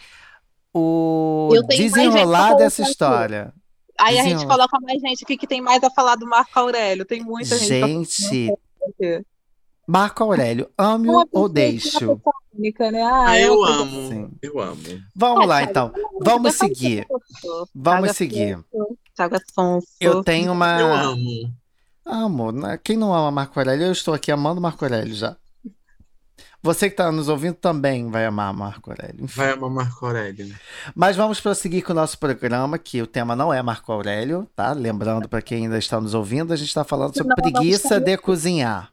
o 0.75 1.51
Eu 1.55 1.63
desenrolar 1.67 2.51
gente 2.51 2.59
dessa 2.59 2.83
colocar 2.83 2.83
aqui. 2.83 2.91
história. 2.91 3.55
Aí 3.99 4.19
a 4.19 4.25
gente 4.25 4.45
coloca 4.45 4.79
mais 4.81 5.01
gente 5.01 5.25
aqui 5.25 5.37
que 5.37 5.47
tem 5.47 5.61
mais 5.61 5.83
a 5.83 5.91
falar 5.91 6.17
do 6.17 6.27
Marco 6.27 6.59
Aurélio. 6.59 7.05
Tem 7.05 7.23
muita 7.23 7.57
gente. 7.57 8.23
Gente. 8.23 9.25
Marco 9.87 10.23
Aurélio, 10.25 10.69
ame 10.79 11.09
ou 11.33 11.47
é 11.47 11.49
deixo? 11.49 12.21
única, 12.57 12.91
né? 12.91 13.03
Ah, 13.03 13.25
Ah, 13.29 13.37
é 13.39 13.47
eu 13.49 13.57
coisa- 13.57 13.73
amo, 13.83 14.09
Sim. 14.09 14.31
eu 14.43 14.61
amo. 14.61 14.81
Vamos 15.15 15.43
Ah, 15.43 15.47
lá 15.47 15.63
então. 15.63 15.93
Vamos 16.23 16.55
seguir. 16.55 17.07
Vamos 17.75 18.13
seguir. 18.17 18.59
Eu 20.01 20.23
tenho 20.23 20.53
uma. 20.53 20.81
Eu 20.81 20.95
amo. 20.95 21.53
Amo. 22.07 22.53
né? 22.53 22.79
Quem 22.83 22.97
não 22.97 23.15
ama 23.15 23.31
Marco 23.31 23.59
Aurélio? 23.59 23.87
Eu 23.87 23.93
estou 23.93 24.15
aqui 24.15 24.31
amando 24.31 24.61
Marco 24.61 24.85
Aurélio 24.85 25.15
já. 25.15 25.37
Você 26.63 26.89
que 26.89 26.95
está 26.95 27.13
nos 27.13 27.29
ouvindo 27.29 27.55
também 27.57 28.11
vai 28.11 28.25
amar 28.25 28.53
Marco 28.55 28.91
Aurélio. 28.91 29.25
Enfim. 29.25 29.37
Vai 29.37 29.51
amar 29.53 29.69
Marco 29.71 30.07
Aurélio. 30.07 30.55
Mas 30.95 31.15
vamos 31.15 31.39
prosseguir 31.39 31.85
com 31.85 31.93
o 31.93 31.95
nosso 31.95 32.19
programa, 32.19 32.79
que 32.79 33.03
o 33.03 33.07
tema 33.07 33.37
não 33.37 33.53
é 33.53 33.61
Marco 33.63 33.93
Aurélio, 33.93 34.49
tá? 34.57 34.73
Lembrando 34.73 35.29
para 35.29 35.43
quem 35.43 35.65
ainda 35.65 35.77
está 35.77 36.01
nos 36.01 36.15
ouvindo, 36.15 36.53
a 36.55 36.57
gente 36.57 36.69
está 36.69 36.83
falando 36.83 37.15
sobre 37.15 37.35
Não, 37.37 37.37
não 37.45 37.53
preguiça 37.53 37.97
está. 37.97 37.99
de 37.99 38.17
cozinhar. 38.17 38.91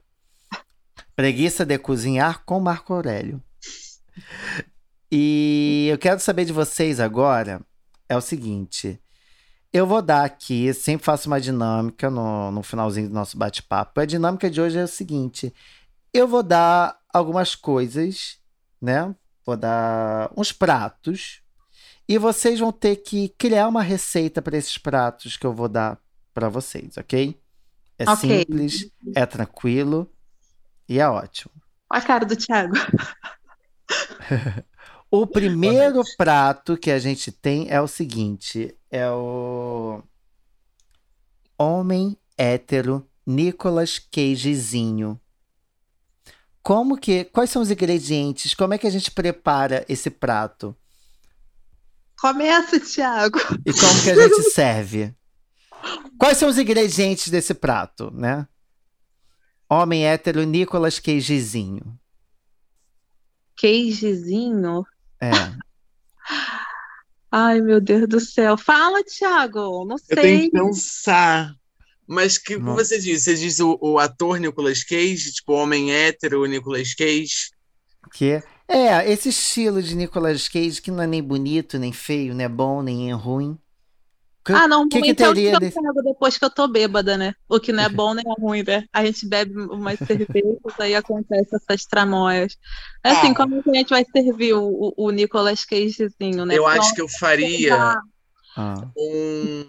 Preguiça 1.15 1.65
de 1.65 1.77
cozinhar 1.77 2.43
com 2.45 2.59
Marco 2.59 2.93
Aurélio. 2.93 3.41
E 5.11 5.87
eu 5.91 5.97
quero 5.97 6.19
saber 6.19 6.45
de 6.45 6.53
vocês 6.53 6.99
agora 6.99 7.61
é 8.07 8.15
o 8.15 8.21
seguinte. 8.21 8.99
Eu 9.73 9.85
vou 9.87 10.01
dar 10.01 10.25
aqui, 10.25 10.73
sempre 10.73 11.05
faço 11.05 11.27
uma 11.27 11.39
dinâmica 11.39 12.09
no, 12.09 12.51
no 12.51 12.63
finalzinho 12.63 13.07
do 13.07 13.13
nosso 13.13 13.37
bate-papo. 13.37 13.99
A 13.99 14.05
dinâmica 14.05 14.49
de 14.49 14.59
hoje 14.61 14.77
é 14.77 14.83
o 14.83 14.87
seguinte: 14.87 15.53
eu 16.13 16.27
vou 16.27 16.43
dar 16.43 16.97
algumas 17.13 17.55
coisas, 17.55 18.37
né? 18.81 19.13
Vou 19.45 19.57
dar 19.57 20.31
uns 20.35 20.51
pratos 20.51 21.41
e 22.07 22.17
vocês 22.17 22.59
vão 22.59 22.71
ter 22.71 22.97
que 22.97 23.29
criar 23.37 23.67
uma 23.67 23.81
receita 23.81 24.41
para 24.41 24.57
esses 24.57 24.77
pratos 24.77 25.37
que 25.37 25.45
eu 25.45 25.53
vou 25.53 25.67
dar 25.67 25.97
para 26.33 26.49
vocês, 26.49 26.97
ok? 26.97 27.39
É 27.97 28.09
Ok. 28.09 28.45
simples, 28.45 28.91
é 29.15 29.25
tranquilo 29.25 30.09
e 30.91 30.99
é 30.99 31.07
ótimo. 31.07 31.53
Olha 31.89 32.01
a 32.01 32.05
cara 32.05 32.25
do 32.25 32.35
Thiago. 32.35 32.73
O 35.13 35.27
primeiro 35.27 36.01
prato 36.15 36.77
que 36.77 36.89
a 36.89 36.97
gente 36.97 37.33
tem 37.33 37.69
é 37.69 37.81
o 37.81 37.87
seguinte: 37.87 38.73
é 38.89 39.09
o 39.11 40.01
Homem 41.57 42.17
Hétero 42.37 43.05
Nicolas 43.27 43.99
Cagezinho. 43.99 45.19
Como 46.63 46.97
que. 46.97 47.25
Quais 47.25 47.49
são 47.49 47.61
os 47.61 47.69
ingredientes? 47.69 48.53
Como 48.53 48.73
é 48.73 48.77
que 48.77 48.87
a 48.87 48.89
gente 48.89 49.11
prepara 49.11 49.85
esse 49.89 50.09
prato? 50.09 50.73
Começa, 52.17 52.79
Thiago. 52.79 53.37
E 53.65 53.73
como 53.73 54.03
que 54.03 54.11
a 54.11 54.15
gente 54.15 54.43
serve? 54.51 55.13
Quais 56.17 56.37
são 56.37 56.47
os 56.47 56.57
ingredientes 56.57 57.27
desse 57.27 57.53
prato, 57.53 58.11
né? 58.11 58.47
Homem 59.73 60.05
hétero 60.05 60.43
Nicolas 60.43 60.99
Cagezinho. 60.99 61.97
Queijezinho. 63.55 64.83
É. 65.21 65.31
Ai, 67.31 67.61
meu 67.61 67.79
Deus 67.79 68.05
do 68.05 68.19
céu. 68.19 68.57
Fala, 68.57 69.01
Thiago. 69.01 69.85
Não 69.85 69.95
Eu 70.09 70.15
tenho 70.17 70.39
sei. 70.39 70.49
que 70.49 70.59
pensar. 70.59 71.55
Mas 72.05 72.35
o 72.35 72.43
que 72.43 72.57
você 72.57 72.99
diz? 72.99 73.23
Você 73.23 73.35
diz 73.35 73.61
o, 73.61 73.79
o 73.81 73.97
ator 73.97 74.41
Nicolas 74.41 74.83
Cage, 74.83 75.31
tipo 75.31 75.53
homem 75.53 75.93
hétero 75.93 76.45
Nicolas 76.45 76.93
Cage? 76.93 77.51
Que 78.13 78.43
é 78.67 79.09
esse 79.09 79.29
estilo 79.29 79.81
de 79.81 79.95
Nicolas 79.95 80.49
Cage 80.49 80.81
que 80.81 80.91
não 80.91 81.03
é 81.03 81.07
nem 81.07 81.23
bonito, 81.23 81.79
nem 81.79 81.93
feio, 81.93 82.35
nem 82.35 82.45
é 82.45 82.49
bom, 82.49 82.81
nem 82.81 83.09
é 83.09 83.13
ruim. 83.13 83.57
Que- 84.43 84.53
Ah, 84.53 84.67
não, 84.67 84.89
que 84.89 84.99
que 84.99 85.09
então 85.11 85.33
teria 85.33 85.51
eu 85.53 85.59
desse- 85.59 85.79
pego 85.79 86.01
depois 86.01 86.35
que 86.37 86.43
eu 86.43 86.49
tô 86.49 86.67
bêbada, 86.67 87.15
né? 87.15 87.35
O 87.47 87.59
que 87.59 87.71
não 87.71 87.83
é 87.83 87.89
bom 87.89 88.13
nem 88.15 88.25
é 88.27 88.41
ruim, 88.41 88.63
né? 88.63 88.85
A 88.91 89.05
gente 89.05 89.27
bebe 89.27 89.53
umas 89.55 89.99
cervejas, 90.35 90.57
aí 90.79 90.95
acontece 90.95 91.55
essas 91.55 91.85
tramóias. 91.85 92.57
É 93.03 93.11
assim, 93.11 93.31
Ah. 93.31 93.35
como 93.35 93.59
é 93.59 93.61
que 93.61 93.69
a 93.69 93.73
gente 93.75 93.89
vai 93.89 94.05
servir 94.11 94.53
o, 94.55 94.63
o, 94.63 94.93
o 95.05 95.11
Nicolas 95.11 95.63
Cagezinho, 95.63 96.45
né? 96.45 96.57
Eu 96.57 96.65
acho 96.65 96.93
que 96.95 97.01
eu 97.01 97.07
faria 97.07 97.99
Ah. 98.57 98.83
um. 98.97 99.65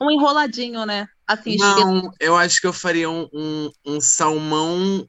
Um 0.00 0.10
enroladinho, 0.10 0.84
né? 0.86 1.06
Assim. 1.28 1.56
Não, 1.56 2.10
eu 2.18 2.34
acho 2.36 2.60
que 2.60 2.66
eu 2.66 2.72
faria 2.72 3.08
um, 3.08 3.28
um, 3.32 3.70
um 3.86 4.00
salmão. 4.00 5.06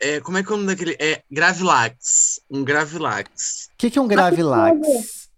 É, 0.00 0.18
como 0.20 0.36
é 0.38 0.42
que 0.42 0.50
é 0.50 0.54
o 0.54 0.56
nome 0.56 0.68
daquele? 0.74 0.96
É 0.98 1.22
Gravilax. 1.30 2.40
Um 2.50 2.64
Gravilax. 2.64 3.68
O 3.72 3.76
que, 3.76 3.90
que 3.90 3.98
é 3.98 4.02
um 4.02 4.08
gravilax? 4.08 5.28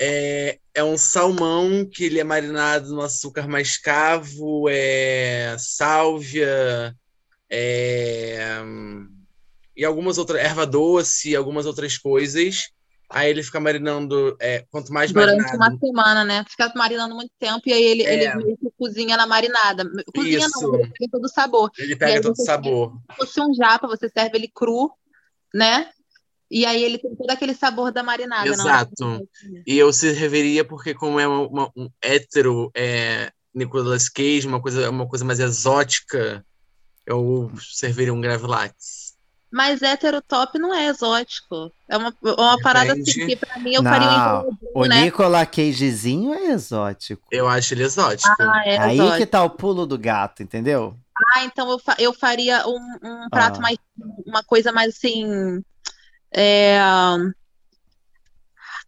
É, 0.00 0.58
é 0.74 0.82
um 0.82 0.96
salmão 0.96 1.84
que 1.84 2.04
ele 2.04 2.18
é 2.18 2.24
marinado 2.24 2.94
no 2.94 3.02
açúcar 3.02 3.46
mascavo, 3.46 4.68
é 4.68 5.56
sálvia, 5.58 6.94
é, 7.50 8.58
e 9.76 9.84
algumas 9.84 10.16
outras, 10.18 10.40
erva 10.40 10.66
doce, 10.66 11.36
algumas 11.36 11.66
outras 11.66 11.98
coisas. 11.98 12.70
Aí 13.10 13.28
ele 13.28 13.42
fica 13.42 13.60
marinando, 13.60 14.34
é, 14.40 14.64
quanto 14.70 14.90
mais 14.90 15.12
Durante 15.12 15.42
marinado, 15.42 15.56
uma 15.56 15.78
semana, 15.78 16.24
né? 16.24 16.44
Fica 16.48 16.72
marinando 16.74 17.14
muito 17.14 17.30
tempo 17.38 17.60
e 17.66 17.72
aí 17.72 17.82
ele, 17.82 18.02
É. 18.04 18.34
ele 18.34 18.56
cozinha 18.78 19.18
na 19.18 19.26
marinada. 19.26 19.84
Cozinha 20.14 20.38
Isso. 20.38 20.62
não, 20.62 20.74
ele 20.76 20.88
pega 20.98 21.10
todo 21.10 21.24
o 21.24 21.28
sabor. 21.28 21.70
ele 21.78 21.96
pega 21.96 22.22
todo 22.22 22.32
o 22.32 22.44
sabor. 22.44 22.92
Se 23.10 23.16
fosse 23.18 23.40
um 23.42 23.52
japa, 23.54 23.86
você 23.86 24.08
serve 24.08 24.38
ele 24.38 24.48
cru, 24.48 24.90
né? 25.52 25.90
E 26.54 26.66
aí 26.66 26.82
ele 26.84 26.98
tem 26.98 27.16
todo 27.16 27.30
aquele 27.30 27.54
sabor 27.54 27.90
da 27.90 28.02
marinada. 28.02 28.42
que 28.44 28.50
Exato. 28.50 29.26
E 29.66 29.78
eu 29.78 29.90
serviria 29.90 30.62
porque 30.64 30.92
como 30.92 31.18
é 31.18 31.26
uma, 31.26 31.46
uma- 31.48 31.72
um 31.74 31.88
hétero 32.02 32.70
é, 32.74 33.32
Nicolas 33.54 34.10
Cage, 34.10 34.46
uma 34.46 34.60
coisa, 34.60 34.90
uma 34.90 35.08
coisa 35.08 35.24
mais 35.24 35.40
exótica, 35.40 36.44
eu 37.06 37.50
serviria 37.58 38.12
um 38.12 38.20
Gravilax. 38.20 39.12
Mas 39.50 39.80
hétero 39.82 40.20
top 40.22 40.58
não 40.58 40.74
é 40.74 40.88
exótico. 40.88 41.70
É 41.88 41.96
uma, 41.96 42.08
é 42.24 42.30
uma 42.40 42.58
parada 42.62 42.92
assim 42.92 43.26
que 43.26 43.36
pra 43.36 43.58
mim 43.58 43.74
eu 43.74 43.82
faria 43.82 44.44
um 44.46 44.56
o 44.74 44.84
né? 44.86 45.04
Nicolas 45.04 45.48
Cagezinho 45.48 46.32
é 46.34 46.52
exótico. 46.52 47.22
Eu 47.30 47.48
acho 47.48 47.72
ele 47.74 47.82
exótico. 47.84 48.34
Ah, 48.40 48.62
é 48.64 48.78
Aí 48.78 48.94
exótico. 48.98 49.16
que 49.18 49.26
tá 49.26 49.42
o 49.44 49.50
pulo 49.50 49.86
do 49.86 49.98
gato, 49.98 50.42
entendeu? 50.42 50.96
Ah, 51.34 51.44
então 51.44 51.70
eu, 51.70 51.78
fa- 51.78 51.96
eu 51.98 52.12
faria 52.14 52.66
um, 52.66 52.78
um 53.02 53.28
prato 53.30 53.58
Ah. 53.58 53.62
mais. 53.62 53.76
Uma 54.26 54.42
coisa 54.42 54.72
mais 54.72 54.94
assim. 54.94 55.62
É, 56.32 56.78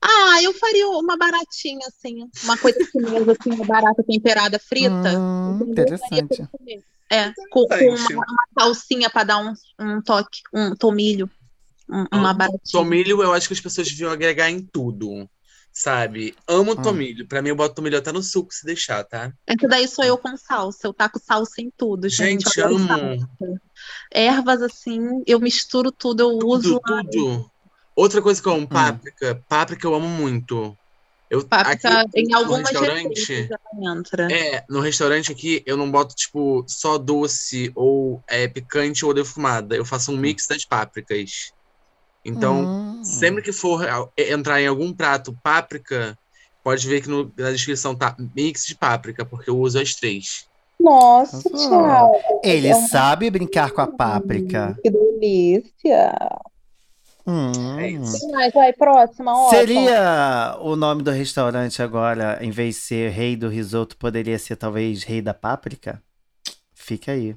Ah, 0.03 0.43
eu 0.43 0.53
faria 0.55 0.87
uma 0.89 1.17
baratinha, 1.17 1.87
assim. 1.87 2.29
Uma 2.43 2.59
coisa 2.59 2.79
chinesa, 2.85 3.33
assim, 3.33 3.51
uma 3.53 3.65
barata 3.65 4.03
temperada 4.07 4.59
frita. 4.59 5.19
Hum, 5.19 5.59
interessante. 5.71 6.47
É, 7.11 7.33
com, 7.51 7.67
com 7.67 7.75
uma, 7.89 8.09
uma 8.09 8.47
salsinha 8.59 9.09
pra 9.09 9.25
dar 9.25 9.39
um, 9.39 9.55
um 9.81 10.03
toque, 10.03 10.41
um 10.53 10.75
tomilho. 10.75 11.31
um- 11.89 12.07
uma 12.13 12.35
baratinha. 12.35 12.61
Tomilho, 12.73 13.23
eu 13.23 13.33
acho 13.33 13.47
que 13.49 13.55
as 13.55 13.61
pessoas 13.61 13.89
deviam 13.89 14.11
agregar 14.11 14.51
em 14.51 14.61
tudo. 14.61 15.29
Sabe? 15.75 16.35
Amo 16.49 16.73
Hum. 16.73 16.83
tomilho. 16.83 17.27
Pra 17.27 17.43
mim, 17.43 17.49
eu 17.49 17.57
boto 17.57 17.75
tomilho 17.75 17.99
até 17.99 18.13
no 18.13 18.23
suco 18.23 18.55
se 18.55 18.65
deixar, 18.65 19.03
tá? 19.05 19.33
Essa 19.47 19.69
daí 19.69 19.89
sou 19.89 20.05
eu 20.05 20.17
com 20.17 20.37
salsa. 20.37 20.87
Eu 20.87 20.95
taco 20.95 21.19
salsa 21.19 21.61
em 21.61 21.71
tudo, 21.77 22.09
gente. 22.09 22.45
Gente, 22.45 22.61
amo. 22.61 22.79
salsa. 22.79 23.61
Ervas, 24.13 24.63
assim, 24.63 25.01
eu 25.27 25.41
misturo 25.41 25.91
tudo, 25.91 26.21
eu 26.21 26.39
uso 26.49 26.81
Tudo, 26.81 27.03
tudo. 27.11 27.51
Outra 27.97 28.23
coisa 28.23 28.41
que 28.41 28.49
eu 28.49 28.53
Hum. 28.53 28.59
amo, 28.59 28.69
páprica. 28.69 29.45
Páprica 29.49 29.87
eu 29.87 29.95
amo 29.95 30.09
muito. 30.09 30.77
Eu, 31.29 31.47
páprica 31.49 32.01
aqui 32.01 32.21
em 32.21 32.29
no 32.29 32.37
algumas 32.37 32.63
restaurante. 32.63 33.49
É, 34.31 34.65
no 34.71 34.81
restaurante 34.81 35.33
aqui 35.33 35.63
eu 35.67 35.77
não 35.77 35.91
boto, 35.91 36.15
tipo, 36.15 36.65
só 36.69 36.97
doce 36.97 37.73
ou 37.75 38.23
é, 38.29 38.47
picante 38.47 39.05
ou 39.05 39.13
defumada. 39.13 39.77
Eu 39.77 39.85
faço 39.85 40.13
um 40.13 40.17
mix 40.17 40.47
das 40.47 40.65
pápricas. 40.65 41.53
Então, 42.25 42.65
Hum. 42.65 43.05
sempre 43.05 43.43
que 43.43 43.53
for 43.53 43.87
a- 43.89 44.09
entrar 44.17 44.61
em 44.61 44.67
algum 44.67 44.93
prato 44.93 45.37
páprica, 45.43 46.17
pode 46.63 46.87
ver 46.89 47.03
que 47.03 47.09
no- 47.09 47.31
na 47.37 47.51
descrição 47.51 47.95
tá 47.95 48.17
mix 48.35 48.65
de 48.65 48.75
páprica, 48.75 49.25
porque 49.25 49.51
eu 49.51 49.59
uso 49.59 49.79
as 49.79 49.95
três. 49.95 50.47
Nossa. 50.81 51.43
Thiago, 51.49 52.13
Ele 52.43 52.69
É 52.69 52.77
um- 52.77 52.89
sabe 52.89 53.31
brincar 53.31 53.71
com 53.71 53.81
a 53.81 53.87
páprica. 53.87 54.77
que 54.83 54.91
delícia. 54.91 56.13
Hum. 57.27 57.79
É 57.79 57.89
isso. 57.91 58.31
Mas 58.33 58.53
vai, 58.53 58.73
próxima, 58.73 59.33
ó. 59.35 59.49
Seria 59.49 60.57
o 60.61 60.77
nome 60.77 61.03
do 61.03 61.11
restaurante 61.11 61.83
agora, 61.83 62.39
em 62.43 62.51
vez 62.51 62.75
de 62.77 62.81
ser 62.83 63.11
Rei 63.13 63.35
do 63.35 63.49
Risoto, 63.49 63.97
poderia 63.97 64.39
ser 64.39 64.57
talvez 64.57 65.03
Rei 65.05 65.23
da 65.23 65.33
Páprica? 65.33 66.03
Fica 66.75 67.13
aí. 67.13 67.35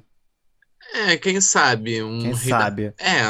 É, 0.94 1.16
quem 1.16 1.40
sabe? 1.40 2.02
Um 2.02 2.20
Quem 2.20 2.34
rei 2.34 2.50
da- 2.50 2.58
sabe? 2.58 2.94
É, 2.98 3.22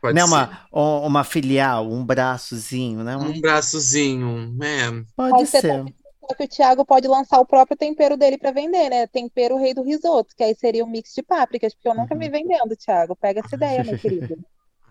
pode 0.00 0.20
Né, 0.20 0.24
ser. 0.24 0.24
uma, 0.24 0.66
um- 0.72 1.06
uma 1.06 1.24
filial, 1.24 1.86
um 1.90 2.04
braçozinho, 2.04 3.04
né? 3.04 3.16
Um- 3.16 3.32
Um 3.32 3.40
braçozinho. 3.40 4.56
É, 4.62 5.04
Pode 5.16 5.46
Pode 5.46 5.50
ser 5.50 5.62
ser. 5.62 5.84
Só 6.20 6.34
que 6.36 6.44
o 6.44 6.48
Thiago 6.48 6.84
pode 6.84 7.08
lançar 7.08 7.40
o 7.40 7.46
próprio 7.46 7.76
tempero 7.76 8.16
dele 8.16 8.38
pra 8.38 8.52
vender, 8.52 8.90
né? 8.90 9.06
Tempero 9.06 9.56
rei 9.56 9.74
do 9.74 9.82
risoto, 9.82 10.34
que 10.36 10.44
aí 10.44 10.54
seria 10.54 10.84
um 10.84 10.88
mix 10.88 11.14
de 11.14 11.22
pápricas, 11.22 11.74
porque 11.74 11.88
eu 11.88 11.94
nunca 11.94 12.14
Uhum. 12.14 12.20
vi 12.20 12.28
vendendo, 12.30 12.76
Thiago. 12.76 13.16
Pega 13.16 13.40
essa 13.40 13.56
ideia, 13.56 13.84
meu 13.84 13.94
querido. 13.96 14.36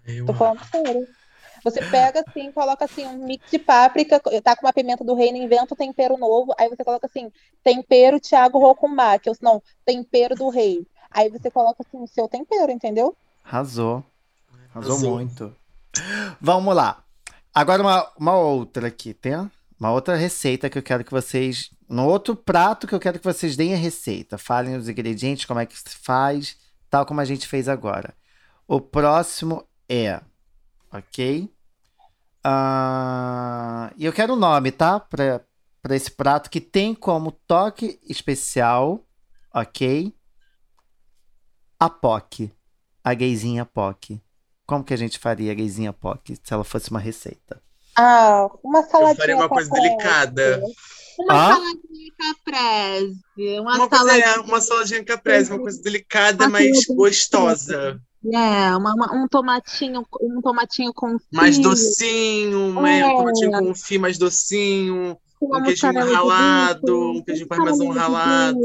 eu 0.08 0.26
Tô 0.26 0.34
falando 0.34 0.62
sério. 0.72 1.08
Você 1.64 1.84
pega 1.84 2.22
assim, 2.22 2.52
coloca 2.54 2.86
assim 2.86 3.06
um 3.08 3.26
mix 3.26 3.46
de 3.52 3.60
páprica, 3.60 4.20
tá 4.44 4.56
com 4.56 4.66
uma 4.68 4.74
pimenta 4.74 5.04
do 5.06 5.16
reino, 5.16 5.38
inventa 5.38 5.74
um 5.76 5.78
tempero 5.78 6.18
novo, 6.18 6.54
aí 6.60 6.70
você 6.70 6.84
coloca 6.84 7.08
assim, 7.08 7.32
tempero 7.64 8.20
Thiago 8.20 8.60
Rocumbac, 8.60 9.30
ou 9.30 9.36
não, 9.42 9.64
tempero 9.86 10.36
do 10.38 10.50
rei. 10.50 10.88
Aí 11.12 11.30
você 11.30 11.52
coloca 11.52 11.84
assim 11.88 12.02
o 12.04 12.08
seu 12.08 12.28
tempero, 12.30 12.72
entendeu? 12.72 13.18
Arrasou. 13.44 14.04
Arrasou 14.78 14.98
Arrasou. 14.98 15.12
muito. 15.14 15.56
Vamos 16.40 16.76
lá. 16.76 17.04
Agora 17.54 17.82
uma, 17.82 18.12
uma 18.18 18.36
outra 18.38 18.88
aqui, 18.88 19.14
tem? 19.14 19.34
Uma 19.80 19.92
outra 19.92 20.16
receita 20.16 20.70
que 20.70 20.78
eu 20.78 20.84
quero 20.84 21.04
que 21.04 21.12
vocês. 21.12 21.72
No 21.90 22.06
outro 22.06 22.36
prato 22.36 22.88
que 22.88 22.94
eu 22.96 23.00
quero 23.00 23.20
que 23.20 23.26
vocês 23.26 23.56
deem 23.56 23.74
a 23.74 23.78
receita. 23.78 24.38
Falem 24.38 24.76
os 24.76 24.90
ingredientes, 24.90 25.46
como 25.46 25.60
é 25.60 25.66
que 25.66 25.78
se 25.78 25.96
faz, 26.02 26.58
tal 26.90 27.06
como 27.06 27.22
a 27.22 27.26
gente 27.26 27.48
fez 27.48 27.68
agora. 27.68 28.14
O 28.68 28.82
próximo 28.82 29.66
é. 29.90 30.22
Ok? 30.92 31.52
Ah, 32.44 33.92
E 33.98 34.06
eu 34.06 34.14
quero 34.14 34.34
o 34.34 34.38
nome, 34.38 34.72
tá? 34.72 35.00
Para 35.00 35.46
esse 35.96 36.12
prato 36.12 36.50
que 36.50 36.60
tem 36.62 36.94
como 36.96 37.32
toque 37.32 38.00
especial, 38.10 39.06
ok? 39.54 40.14
A 41.80 41.90
POC. 41.90 42.52
a 43.04 43.14
gayzinha 43.14 43.66
POC? 43.66 44.22
Como 44.68 44.84
que 44.84 44.94
a 44.94 44.98
gente 44.98 45.18
faria 45.18 45.52
a 45.52 45.56
gayzinha 45.56 45.94
POC 45.94 46.36
se 46.44 46.54
ela 46.54 46.64
fosse 46.66 46.92
uma 46.92 47.00
receita? 47.00 47.62
Ah, 47.98 48.48
uma 48.62 48.84
saladinha. 48.84 49.14
Eu 49.14 49.16
faria 49.16 49.36
uma 49.38 49.50
coisa 49.50 49.70
delicada. 49.72 50.62
Uma 51.18 51.34
Ah? 51.34 51.56
saladinha 51.56 52.14
caprese. 52.20 53.60
Uma, 53.60 53.76
Uma, 53.76 53.90
coisa, 53.90 54.04
saladinha. 54.06 54.26
é, 54.28 54.40
uma 54.40 54.62
saladinha 54.62 55.04
caprese, 55.06 55.52
uma 55.52 55.60
coisa 55.62 55.82
delicada, 55.82 56.44
Uma 56.44 56.52
mas 56.52 56.86
gostosa. 56.90 58.00
É, 58.34 58.76
uma, 58.76 58.94
uma- 58.94 59.14
um 59.16 59.28
tomatinho, 59.28 60.06
um 60.22 60.42
tomatinho 60.42 60.92
com 60.94 61.18
Mais 61.32 61.56
fio, 61.56 61.64
docinho, 61.64 62.82
né? 62.82 63.00
É. 63.00 63.06
um 63.08 63.18
tomatinho 63.18 63.52
com 63.52 63.74
fio 63.74 64.02
mais 64.02 64.18
docinho, 64.18 65.18
uma 65.42 65.60
um 65.60 65.64
queijinho 65.64 66.14
ralado, 66.14 67.12
um 67.12 67.24
queijinho 67.24 67.48
parmesão 67.48 67.88
ralado. 67.90 68.60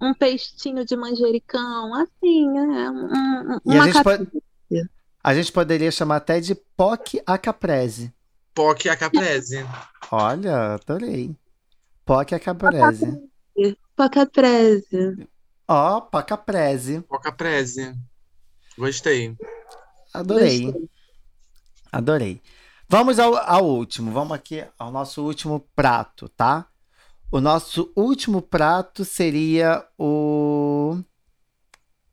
um 0.00 0.14
pestinho 0.14 0.84
de 0.84 0.96
manjericão, 0.96 1.94
assim, 1.94 2.46
é, 2.58 2.90
um, 2.90 3.04
um- 3.06 3.58
E 3.66 3.72
a 3.72 3.74
uma 3.74 3.84
gente 3.84 3.94
capinha. 3.94 4.18
pode- 4.18 4.30
A 5.22 5.34
gente 5.34 5.52
poderia 5.52 5.90
chamar 5.90 6.16
até 6.16 6.40
de 6.40 6.54
POC 6.54 7.22
a 7.26 7.36
caprese. 7.36 8.12
Poc 8.54 8.86
a 8.86 8.96
caprese. 8.96 9.64
Olha, 10.10 10.74
adorei. 10.74 11.36
POC 12.04 12.34
a 12.34 12.40
caprese. 12.40 13.30
Uma 13.96 14.08
caprese. 14.08 15.28
Ó, 15.68 16.00
POC 16.00 16.26
caprese. 16.26 17.00
Poc 17.02 17.22
caprese. 17.22 17.94
Gostei. 18.78 19.36
Adorei. 20.12 20.62
Gostei. 20.62 20.90
Adorei. 21.92 22.42
Vamos 22.88 23.18
ao, 23.18 23.36
ao 23.36 23.64
último. 23.64 24.10
Vamos 24.10 24.32
aqui 24.32 24.64
ao 24.78 24.90
nosso 24.90 25.22
último 25.22 25.60
prato, 25.76 26.28
tá? 26.30 26.66
O 27.30 27.40
nosso 27.40 27.92
último 27.94 28.42
prato 28.42 29.04
seria 29.04 29.86
o 29.98 30.98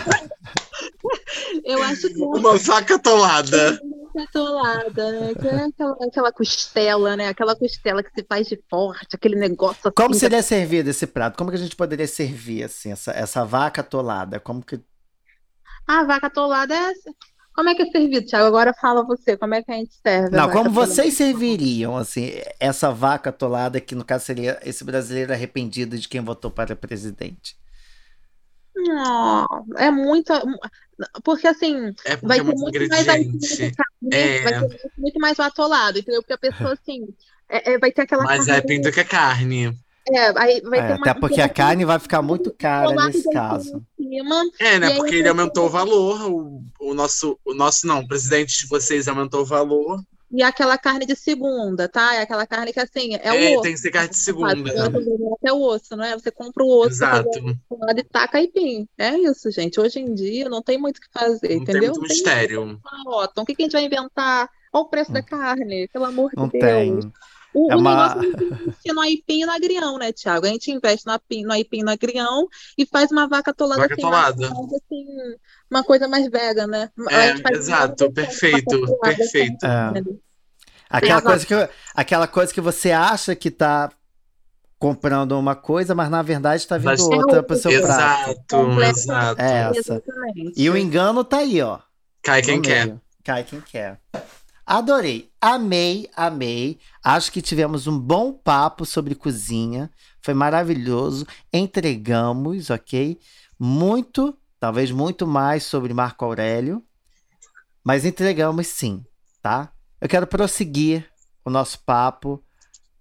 eu 1.65 1.83
acho 1.83 2.09
que 2.13 2.23
uma 2.23 2.39
Uma 2.39 2.57
vaca 2.59 2.95
atolada. 2.97 3.81
vaca 4.15 4.25
atolada, 4.29 5.13
né? 5.21 5.35
Que 5.35 5.49
é 5.49 5.65
aquela, 5.67 5.97
aquela 6.07 6.33
costela, 6.33 7.17
né? 7.17 7.29
Aquela 7.29 7.57
costela 7.57 8.03
que 8.03 8.11
se 8.15 8.25
faz 8.29 8.49
de 8.49 8.63
forte, 8.71 9.17
aquele 9.17 9.37
negócio 9.37 9.81
assim. 9.89 9.93
como 9.95 10.15
seria 10.15 10.43
servido 10.43 10.91
esse 10.91 11.07
prato? 11.07 11.37
Como 11.37 11.51
que 11.51 11.57
a 11.57 11.61
gente 11.61 11.77
poderia 11.77 12.07
servir 12.07 12.65
assim 12.65 12.93
essa, 12.93 13.13
essa 13.13 13.45
vaca 13.45 13.81
atolada? 13.81 14.41
Como 14.41 14.63
que 14.65 14.81
Ah, 15.87 16.05
vaca 16.05 16.27
atolada 16.29 16.75
é. 16.75 16.93
Como 17.55 17.69
é 17.69 17.75
que 17.75 17.83
é 17.83 17.87
servido, 17.87 18.27
Thiago? 18.27 18.47
Agora 18.47 18.73
fala 18.73 19.05
você, 19.05 19.37
como 19.37 19.55
é 19.55 19.63
que 19.63 19.71
a 19.71 19.77
gente 19.77 19.95
serve? 19.95 20.37
a 20.37 20.47
Não, 20.47 20.51
como 20.51 20.71
vocês 20.71 21.15
serviriam 21.15 21.97
assim 21.97 22.31
essa 22.59 22.91
vaca 22.91 23.31
atolada 23.31 23.81
que 23.81 23.95
no 23.95 24.05
caso 24.05 24.25
seria 24.25 24.59
esse 24.65 24.83
brasileiro 24.85 25.33
arrependido 25.33 25.99
de 25.99 26.09
quem 26.09 26.21
votou 26.21 26.51
para 26.51 26.75
presidente? 26.75 27.57
Não, 28.75 29.47
é 29.77 29.91
muito. 29.91 30.33
Porque 31.23 31.47
assim, 31.47 31.93
É 32.05 32.17
porque 32.17 32.27
vai 32.27 32.39
é 32.39 32.43
muito 32.43 32.59
muito 32.61 32.89
mais? 32.89 33.07
É. 34.11 34.43
Vai 34.43 34.53
ter 34.61 34.93
muito 34.97 35.21
mais 35.21 35.39
o 35.39 35.43
atolado, 35.43 35.99
entendeu? 35.99 36.23
Porque 36.23 36.33
a 36.33 36.39
pessoa, 36.39 36.73
assim, 36.73 37.07
é- 37.49 37.73
é- 37.73 37.79
vai 37.79 37.93
ter 37.93 38.03
aquela 38.03 38.25
é 38.35 38.61
pinto 38.61 38.91
que 38.91 39.01
é 39.01 39.05
carne. 39.05 39.79
É, 40.15 40.27
aí 40.39 40.61
vai 40.63 40.81
É, 40.81 40.87
ter 40.89 40.93
uma 40.95 41.01
até 41.11 41.15
porque 41.15 41.41
a 41.41 41.49
carne 41.49 41.85
vai 41.85 41.99
ficar 41.99 42.21
muito 42.23 42.51
cara 42.53 42.91
nesse 43.07 43.23
de 43.23 43.31
caso. 43.31 43.83
cima. 43.97 44.43
É, 44.61 44.75
E 44.77 44.79
né? 44.79 44.95
Porque 44.97 45.15
ele 45.17 45.29
aumentou 45.29 45.67
o 45.67 45.71
valor. 45.71 46.31
O, 46.31 46.63
o 46.81 46.95
nosso, 46.95 47.39
o 47.45 47.55
nosso 47.55 47.87
não, 47.87 48.01
o 48.01 48.09
presidente 48.09 48.59
de 48.61 48.67
vocês 48.69 49.09
aumentou 49.09 49.41
o 49.43 49.47
valor. 49.47 50.03
E 50.35 50.43
aquela 50.43 50.79
carne 50.79 51.05
de 51.05 51.15
segunda, 51.15 51.89
tá? 51.89 52.15
É 52.15 52.23
aquela 52.23 52.47
carne 52.47 52.73
que, 52.73 52.81
assim, 52.81 53.15
é 53.17 53.31
o 53.33 53.35
É, 53.35 53.53
osso. 53.53 53.63
tem 53.63 53.73
que 53.75 53.79
ser 53.81 53.91
carne 53.91 54.09
de 54.09 54.17
segunda. 54.17 54.53
Até 55.35 55.53
o 55.53 55.61
osso, 55.61 55.95
não 55.95 56.05
é? 56.05 56.15
Você 56.15 56.31
compra 56.31 56.65
o 56.65 56.69
osso, 56.81 56.89
Exato. 56.95 57.29
o 57.69 57.75
atolado 57.75 58.01
e 58.01 58.03
taca 58.05 58.39
aipim. 58.39 58.89
É 58.97 59.17
isso, 59.19 59.51
gente. 59.51 59.79
Hoje 59.79 59.99
em 60.01 60.15
dia 60.15 60.49
não 60.49 60.63
tem 60.63 60.79
muito 60.79 60.97
o 60.97 61.01
que 61.03 61.09
fazer, 61.13 61.49
Não 61.57 61.65
tem 61.65 61.77
entendeu? 61.77 61.91
muito 61.91 62.01
Não 62.01 62.07
tem 62.09 62.17
mistério. 62.17 62.81
Ah, 62.85 63.03
Otton, 63.25 63.43
o 63.43 63.45
que 63.45 63.55
que 63.55 63.63
a 63.63 63.65
gente 63.67 63.73
vai 63.73 63.85
inventar? 63.85 64.49
Olha 64.73 64.83
o 64.85 64.89
preço 64.89 65.13
da 65.13 65.23
carne, 65.23 65.87
pelo 65.93 66.07
amor 66.07 66.31
de 66.31 66.37
Não 66.37 66.49
Deus. 66.49 66.63
tem. 66.65 67.13
O, 67.55 67.71
É 67.71 67.77
o 67.77 67.79
uma- 67.79 68.15
negócio 68.15 68.23
é 68.23 68.45
investir 68.55 68.95
no 68.95 69.01
aipim 69.01 69.43
e 69.43 69.47
no 69.47 69.53
agrião, 69.53 69.99
né, 69.99 70.13
Thiago? 70.13 70.47
A 70.47 70.49
gente 70.49 70.71
investe 70.71 71.07
no 71.07 71.13
aipim, 71.13 71.45
no 71.45 71.53
aipim 71.53 71.81
e 71.81 71.83
no 71.85 71.91
agrião 71.91 72.49
e 72.79 72.87
faz 72.87 73.11
uma 73.11 73.29
vaca 73.29 73.51
atolada 73.51 73.83
Vaca 73.83 73.95
assim, 73.95 74.03
atolada. 74.03 74.37
mais- 74.51 74.73
assim, 74.73 75.07
uma 75.71 75.85
coisa 75.85 76.09
mais 76.09 76.29
vega, 76.31 76.67
né? 76.67 76.89
É, 77.11 77.55
exato, 77.55 78.11
perfeito, 78.13 78.81
vaca 78.81 78.93
atolada, 78.93 79.17
perfeito. 79.17 79.65
assim, 79.67 79.99
É. 79.99 80.01
né? 80.01 80.03
Aquela 80.89 81.23
coisa 81.23 81.47
que, 81.47 81.55
aquela 81.95 82.27
coisa 82.27 82.53
que 82.55 82.61
você 82.61 82.91
acha 82.91 83.35
que 83.35 83.51
tá 83.51 83.91
comprando 84.79 85.39
uma 85.39 85.55
coisa, 85.55 85.95
mas 85.95 86.11
na 86.11 86.23
verdade 86.23 86.67
tá 86.67 86.77
vindo 86.77 86.87
Mas- 86.87 87.01
outra 87.01 87.43
pro 87.43 87.57
seu 87.57 87.71
prato. 87.83 87.85
Exato, 88.31 88.41
Completo. 88.51 88.99
exato. 88.99 89.41
É 89.41 89.61
essa. 89.71 89.79
Exatamente. 89.79 90.53
E 90.57 90.69
o 90.71 90.77
engano 90.77 91.23
tá 91.25 91.39
aí, 91.39 91.63
ó. 91.63 91.79
Cai 92.23 92.43
quem 92.43 92.61
quer. 92.61 92.97
Cai 93.25 93.45
quem 93.45 93.61
quer. 93.61 93.99
Adorei. 94.67 95.31
Amei, 95.41 96.09
amei. 96.17 96.79
Acho 97.03 97.33
que 97.33 97.43
tivemos 97.43 97.87
um 97.87 97.99
bom 97.99 98.33
papo 98.33 98.87
sobre 98.87 99.15
cozinha. 99.15 99.91
Foi 100.21 100.35
maravilhoso. 100.35 101.27
Entregamos, 101.53 102.71
ok? 102.71 103.19
Muito, 103.59 104.37
talvez 104.61 104.91
muito 104.91 105.27
mais 105.27 105.65
sobre 105.65 105.93
Marco 105.93 106.25
Aurélio. 106.25 106.83
Mas 107.83 108.05
entregamos 108.05 108.69
sim, 108.69 109.05
tá? 109.41 109.73
Eu 110.01 110.09
quero 110.09 110.27
prosseguir 110.27 111.09
o 111.45 111.51
nosso 111.51 111.81
papo 111.81 112.43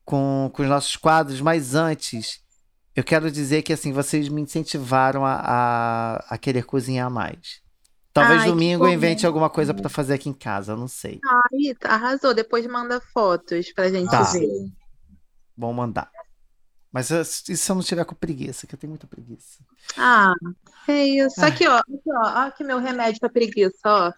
com, 0.04 0.49
com 0.54 0.64
os 0.64 0.70
nossos 0.70 0.95
quadros, 0.95 1.39
mas 1.39 1.76
antes, 1.76 2.41
eu 2.95 3.04
quero 3.04 3.32
dizer 3.32 3.62
que 3.62 3.72
assim, 3.72 3.93
vocês 3.93 4.28
me 4.28 4.41
incentivaram 4.41 5.24
a, 5.24 5.36
a, 5.36 6.16
a 6.30 6.38
querer 6.38 6.66
cozinhar 6.66 7.10
mais. 7.10 7.62
Talvez 8.14 8.41
Ai, 8.41 8.49
domingo 8.49 8.86
eu 8.86 8.89
invente 8.91 9.26
alguma 9.26 9.49
coisa 9.49 9.74
pra 9.74 9.88
fazer 9.89 10.16
aqui 10.16 10.28
em 10.28 10.34
casa, 10.34 10.74
eu 10.74 10.78
não 10.78 10.88
sei. 10.88 11.20
Ai, 11.26 11.76
arrasou. 11.86 12.34
Depois 12.34 12.66
manda 12.68 12.99
fotos 13.14 13.72
pra 13.74 13.89
gente 13.89 14.09
Tá. 14.12 14.24
ver. 14.24 14.47
Vou 15.57 15.72
mandar. 15.74 16.09
Mas 16.91 17.09
eu- 17.09 17.22
e 17.22 17.26
se 17.26 17.72
eu 17.72 17.76
não 17.76 17.82
tiver 17.82 18.03
com 18.03 18.14
preguiça, 18.14 18.68
que 18.68 18.76
eu 18.76 18.80
tenho 18.80 18.91
muita 18.91 19.07
preguiça. 19.07 19.59
Ah, 19.97 20.34
é 20.89 21.05
isso. 21.05 21.39
Ai. 21.41 21.49
Aqui, 21.51 21.66
ó. 21.68 21.78
Aqui, 21.78 22.01
ó. 22.07 22.22
Aqui 22.47 22.64
meu 22.66 22.80
remédio 22.80 23.20
pra 23.22 23.30
preguiça, 23.30 23.78
ó. 23.86 24.12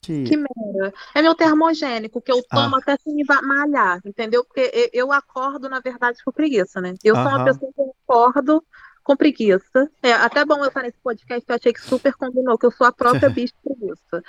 Que... 0.00 0.22
Que 0.22 0.36
merda. 0.36 0.94
É 1.16 1.20
meu 1.22 1.34
termogênico, 1.34 2.22
que 2.22 2.30
eu 2.30 2.40
tomo 2.48 2.76
Ah. 2.76 2.78
até 2.78 2.96
sem 3.02 3.12
malhar, 3.42 4.00
entendeu? 4.04 4.44
Porque 4.44 4.90
eu 4.92 5.10
acordo, 5.10 5.68
na 5.68 5.80
verdade, 5.80 6.22
com 6.24 6.30
preguiça, 6.30 6.80
né? 6.80 6.94
Eu 7.02 7.16
sou 7.16 7.24
uma 7.24 7.44
pessoa 7.44 7.72
que 7.74 7.82
acordo 8.04 8.64
com 9.06 9.16
preguiça. 9.16 9.88
É 10.02 10.12
até 10.12 10.44
bom 10.44 10.58
eu 10.58 10.66
estar 10.66 10.82
nesse 10.82 10.98
podcast, 10.98 11.46
que 11.46 11.52
eu 11.52 11.56
achei 11.56 11.72
que 11.72 11.80
super 11.80 12.12
combinou, 12.14 12.58
que 12.58 12.66
eu 12.66 12.72
sou 12.72 12.86
a 12.88 12.92
própria 12.92 13.30
bicha 13.30 13.54
preguiça. 13.62 14.24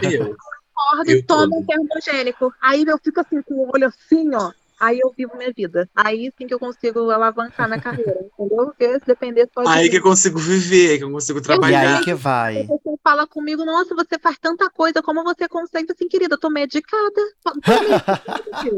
Eu. 0.00 0.36
Acordo 0.80 1.10
Eu 1.10 1.16
e 1.18 1.22
tomo 1.22 1.58
um 1.58 1.66
termogênico. 1.66 2.54
Aí 2.60 2.84
eu 2.86 2.96
fico 2.98 3.20
assim, 3.20 3.42
com 3.42 3.54
o 3.54 3.70
olho 3.74 3.88
assim, 3.88 4.32
ó. 4.34 4.52
Aí 4.80 4.98
eu 4.98 5.12
vivo 5.16 5.36
minha 5.36 5.52
vida. 5.54 5.88
Aí 5.94 6.32
sim 6.38 6.46
que 6.46 6.54
eu 6.54 6.58
consigo 6.58 7.10
alavancar 7.10 7.68
minha 7.68 7.80
carreira, 7.80 8.18
entendeu? 8.38 8.66
Porque 8.66 8.98
se 9.00 9.06
depender 9.06 9.46
só 9.52 9.62
de 9.62 9.68
Aí 9.68 9.84
mim. 9.84 9.90
que 9.90 9.98
eu 9.98 10.02
consigo 10.02 10.38
viver, 10.38 10.96
que 10.98 11.04
eu 11.04 11.10
consigo 11.12 11.38
E 11.38 11.42
trabalhar. 11.42 11.98
aí 11.98 12.04
que 12.04 12.14
vai. 12.14 12.64
Você 12.66 12.96
fala 13.04 13.26
comigo, 13.26 13.62
nossa, 13.64 13.94
você 13.94 14.18
faz 14.18 14.38
tanta 14.38 14.70
coisa, 14.70 15.02
como 15.02 15.22
você 15.22 15.46
consegue? 15.46 15.92
Assim, 15.92 16.08
querida, 16.08 16.34
eu 16.34 16.40
tô 16.40 16.48
medicada. 16.48 17.20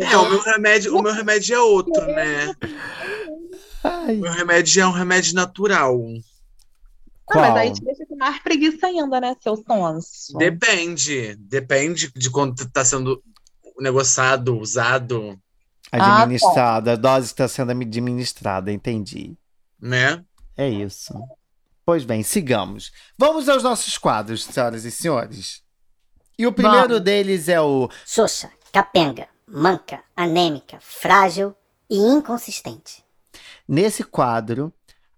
É, 0.00 0.16
o 0.16 0.28
meu 0.28 0.40
remédio, 0.40 0.96
o 0.96 1.02
meu 1.02 1.12
remédio 1.12 1.54
é 1.54 1.60
outro, 1.60 2.04
né? 2.06 2.52
Ai, 3.84 4.16
O 4.16 4.20
meu 4.20 4.32
remédio 4.32 4.82
é 4.82 4.86
um 4.86 4.92
remédio 4.92 5.34
natural. 5.34 5.96
Ah, 7.30 7.38
mas 7.38 7.56
aí 7.56 7.72
te 7.72 7.82
deixa 7.84 8.04
com 8.06 8.16
mais 8.16 8.42
preguiça 8.42 8.86
ainda, 8.88 9.20
né, 9.20 9.34
seu 9.40 9.56
sonso? 9.56 10.36
Depende. 10.36 11.36
Depende 11.36 12.12
de 12.14 12.30
quando 12.30 12.68
tá 12.70 12.84
sendo 12.84 13.22
negociado, 13.78 14.58
usado, 14.58 15.38
tá. 15.98 16.22
Administrada, 16.22 16.92
a 16.92 16.96
dose 16.96 17.26
está 17.26 17.46
sendo 17.46 17.70
administrada, 17.72 18.72
entendi. 18.72 19.36
né? 19.80 20.24
É 20.56 20.68
isso. 20.68 21.14
Pois 21.84 22.04
bem, 22.04 22.22
sigamos. 22.22 22.92
Vamos 23.18 23.48
aos 23.48 23.62
nossos 23.62 23.98
quadros, 23.98 24.44
senhoras 24.44 24.84
e 24.84 24.90
senhores. 24.90 25.62
E 26.38 26.46
o 26.46 26.52
primeiro 26.52 26.88
Vamos. 26.88 27.00
deles 27.02 27.48
é 27.48 27.60
o 27.60 27.88
Xoxa, 28.06 28.50
capenga, 28.72 29.28
manca, 29.46 30.02
anêmica, 30.16 30.78
frágil 30.80 31.54
e 31.90 31.96
inconsistente. 31.98 33.04
Nesse 33.66 34.04
quadro, 34.04 34.72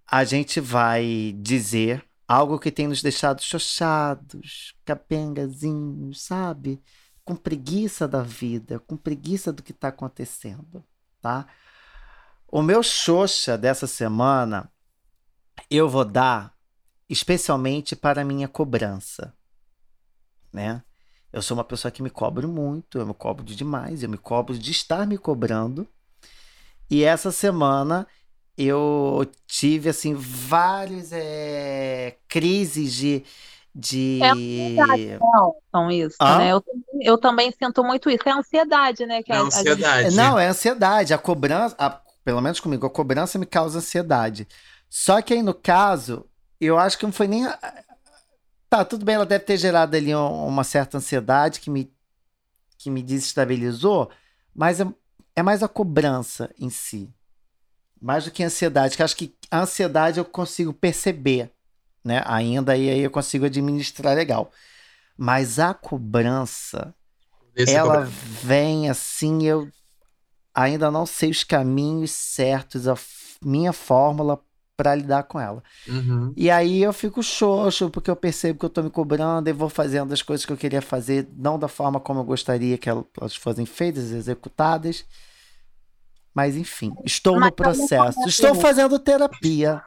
a 0.07 0.23
gente 0.23 0.59
vai 0.59 1.35
dizer 1.37 2.03
algo 2.27 2.59
que 2.59 2.71
tem 2.71 2.87
nos 2.87 3.01
deixado 3.01 3.41
chochados, 3.41 4.75
capengazinhos, 4.83 6.23
sabe? 6.23 6.81
Com 7.25 7.35
preguiça 7.35 8.07
da 8.07 8.21
vida, 8.21 8.79
com 8.79 8.95
preguiça 8.95 9.51
do 9.51 9.63
que 9.63 9.71
está 9.71 9.87
acontecendo, 9.89 10.83
tá? 11.21 11.47
O 12.47 12.61
meu 12.61 12.81
xoxa 12.83 13.57
dessa 13.57 13.87
semana 13.87 14.71
eu 15.69 15.89
vou 15.89 16.05
dar 16.05 16.55
especialmente 17.09 17.95
para 17.95 18.21
a 18.21 18.25
minha 18.25 18.47
cobrança, 18.47 19.33
né? 20.53 20.83
Eu 21.33 21.41
sou 21.41 21.57
uma 21.57 21.63
pessoa 21.63 21.91
que 21.91 22.01
me 22.01 22.09
cobro 22.09 22.47
muito, 22.47 22.97
eu 22.97 23.05
me 23.05 23.13
cobro 23.13 23.43
de 23.43 23.55
demais, 23.55 24.03
eu 24.03 24.09
me 24.09 24.17
cobro 24.17 24.57
de 24.57 24.71
estar 24.71 25.05
me 25.05 25.17
cobrando. 25.17 25.85
E 26.89 27.03
essa 27.03 27.31
semana 27.31 28.07
eu 28.57 29.29
tive 29.45 29.89
assim 29.89 30.13
várias 30.13 31.11
é, 31.11 32.17
crises 32.27 32.93
de 32.93 33.23
de 33.77 34.21
É 34.23 34.29
ansiedade, 34.29 35.19
não, 35.19 35.55
são 35.69 35.91
isso, 35.91 36.15
Hã? 36.21 36.37
né? 36.37 36.51
Eu, 36.53 36.61
também- 36.61 36.85
eu 37.01 37.17
também 37.17 37.51
sinto 37.51 37.83
muito 37.83 38.09
isso. 38.09 38.23
É 38.27 38.31
ansiedade, 38.31 39.05
né? 39.05 39.21
Que 39.21 39.33
É 39.33 39.35
a- 39.35 39.39
a 39.41 39.43
gente- 39.43 39.55
ansiedade. 39.57 40.15
Não, 40.15 40.39
é 40.39 40.47
ansiedade. 40.47 41.13
A 41.13 41.17
cobrança, 41.17 41.75
a- 41.77 42.01
pelo 42.23 42.39
menos 42.41 42.59
comigo, 42.61 42.85
a 42.85 42.89
cobrança 42.89 43.37
me 43.37 43.45
causa 43.45 43.79
ansiedade. 43.79 44.47
Só 44.89 45.21
que 45.21 45.33
aí, 45.33 45.43
no 45.43 45.53
caso, 45.53 46.25
eu 46.59 46.79
acho 46.79 46.97
que 46.97 47.05
não 47.05 47.11
foi 47.11 47.27
nem. 47.27 47.45
a- 47.45 47.59
Tá, 48.69 48.83
tudo 48.83 49.05
bem, 49.05 49.15
ela 49.15 49.25
deve 49.25 49.43
ter 49.45 49.57
gerado 49.57 49.95
ali 49.95 50.13
um- 50.15 50.47
uma 50.47 50.63
certa 50.63 50.97
ansiedade 50.97 51.59
que 51.59 51.69
me, 51.69 51.91
que 52.77 52.89
me 52.89 53.03
desestabilizou, 53.03 54.09
mas 54.55 54.79
é, 54.81 54.87
é 55.35 55.43
mais 55.43 55.61
a 55.63 55.67
cobrança 55.67 56.49
em 56.59 56.69
si. 56.69 57.13
Mais 58.01 58.25
do 58.25 58.31
que 58.31 58.41
a 58.43 58.47
ansiedade, 58.47 58.95
que 58.97 59.03
acho 59.03 59.15
que 59.15 59.35
a 59.51 59.59
ansiedade 59.61 60.17
eu 60.19 60.25
consigo 60.25 60.73
perceber, 60.73 61.51
né? 62.05 62.21
Ainda 62.25 62.77
e 62.77 62.89
aí 62.89 62.99
eu 62.99 63.09
consigo 63.09 63.45
administrar 63.45 64.15
legal. 64.15 64.51
Mas 65.17 65.57
a 65.57 65.73
cobrança, 65.73 66.93
Esse 67.55 67.73
é 67.73 67.77
ela 67.77 67.93
problema. 67.93 68.13
vem 68.43 68.89
assim, 68.89 69.43
eu 69.43 69.67
ainda 70.53 70.91
não 70.91 71.05
sei 71.05 71.31
os 71.31 71.43
caminhos 71.43 72.11
certos, 72.11 72.87
a 72.87 72.95
minha 73.41 73.73
fórmula 73.73 74.39
para 74.77 74.93
lidar 74.93 75.23
com 75.23 75.39
ela. 75.39 75.63
Uhum. 75.87 76.33
E 76.35 76.51
aí 76.51 76.83
eu 76.83 76.91
fico 76.93 77.23
xoxo, 77.23 77.89
porque 77.89 78.11
eu 78.11 78.15
percebo 78.15 78.59
que 78.59 78.65
eu 78.65 78.69
tô 78.69 78.83
me 78.83 78.89
cobrando 78.89 79.49
e 79.49 79.53
vou 79.53 79.69
fazendo 79.69 80.13
as 80.13 80.21
coisas 80.21 80.45
que 80.45 80.51
eu 80.51 80.57
queria 80.57 80.81
fazer, 80.81 81.27
não 81.35 81.57
da 81.57 81.67
forma 81.67 81.99
como 81.99 82.19
eu 82.19 82.25
gostaria 82.25 82.77
que 82.77 82.89
elas 82.89 83.35
fossem 83.35 83.65
feitas, 83.65 84.11
executadas. 84.11 85.05
Mas 86.33 86.57
enfim, 86.57 86.93
estou 87.05 87.39
Mas 87.39 87.45
no 87.45 87.51
processo. 87.55 88.19
Estou 88.27 88.53
fazendo 88.53 88.99
terapia. 88.99 89.81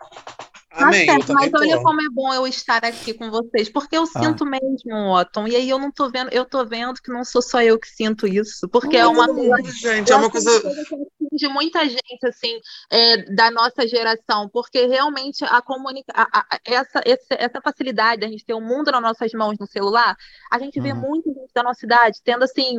Tá 0.71 0.87
Amém, 0.87 1.01
eu 1.09 1.15
certo, 1.15 1.33
mas 1.33 1.53
olha 1.55 1.77
tô. 1.79 1.83
como 1.83 2.01
é 2.03 2.09
bom 2.11 2.33
eu 2.35 2.47
estar 2.47 2.85
aqui 2.85 3.15
com 3.15 3.31
vocês, 3.31 3.69
porque 3.71 3.97
eu 3.97 4.03
Ah. 4.03 4.07
sinto 4.07 4.45
mesmo, 4.45 5.15
Otton, 5.15 5.49
e 5.49 5.57
aí 5.57 5.69
eu 5.71 5.79
não 5.79 5.91
tô 5.91 6.11
vendo, 6.11 6.31
eu 6.31 6.45
tô 6.45 6.65
vendo 6.65 6.95
que 7.03 7.11
não 7.11 7.25
sou 7.25 7.41
só 7.41 7.63
eu 7.63 7.79
que 7.79 7.89
sinto 7.89 8.27
isso, 8.27 8.69
porque 8.69 8.97
é 8.97 9.07
Mas 9.07 9.17
uma 9.17 9.27
todo 9.27 9.37
coisa 9.37 9.57
mundo, 9.57 9.73
gente, 9.73 10.13
é 10.13 10.17
uma 10.17 10.31
coisa. 10.31 10.51
atinge 10.59 11.49
muita 11.49 11.89
gente, 11.89 12.27
assim, 12.27 12.61
é, 12.91 13.17
da 13.35 13.51
nossa 13.51 13.87
geração, 13.89 14.49
porque 14.51 14.87
realmente 14.87 15.43
a 15.45 15.63
comunica 15.63 16.13
a- 16.15 16.29
a- 16.41 16.61
essa, 16.65 17.01
esse- 17.07 17.27
essa 17.31 17.61
facilidade 17.63 18.21
da 18.21 18.29
gente 18.29 18.45
ter 18.45 18.55
o 18.55 18.61
mundo 18.61 18.91
nas 18.93 19.03
nossas 19.03 19.33
mãos 19.33 19.57
no 19.59 19.67
celular, 19.67 20.17
a 20.51 20.59
gente 20.59 20.79
vê 20.81 20.93
Uhum. 20.93 21.01
muita 21.01 21.31
gente 21.31 21.53
da 21.55 21.63
nossa 21.63 21.85
idade 21.85 22.21
tendo, 22.23 22.45
assim, 22.45 22.79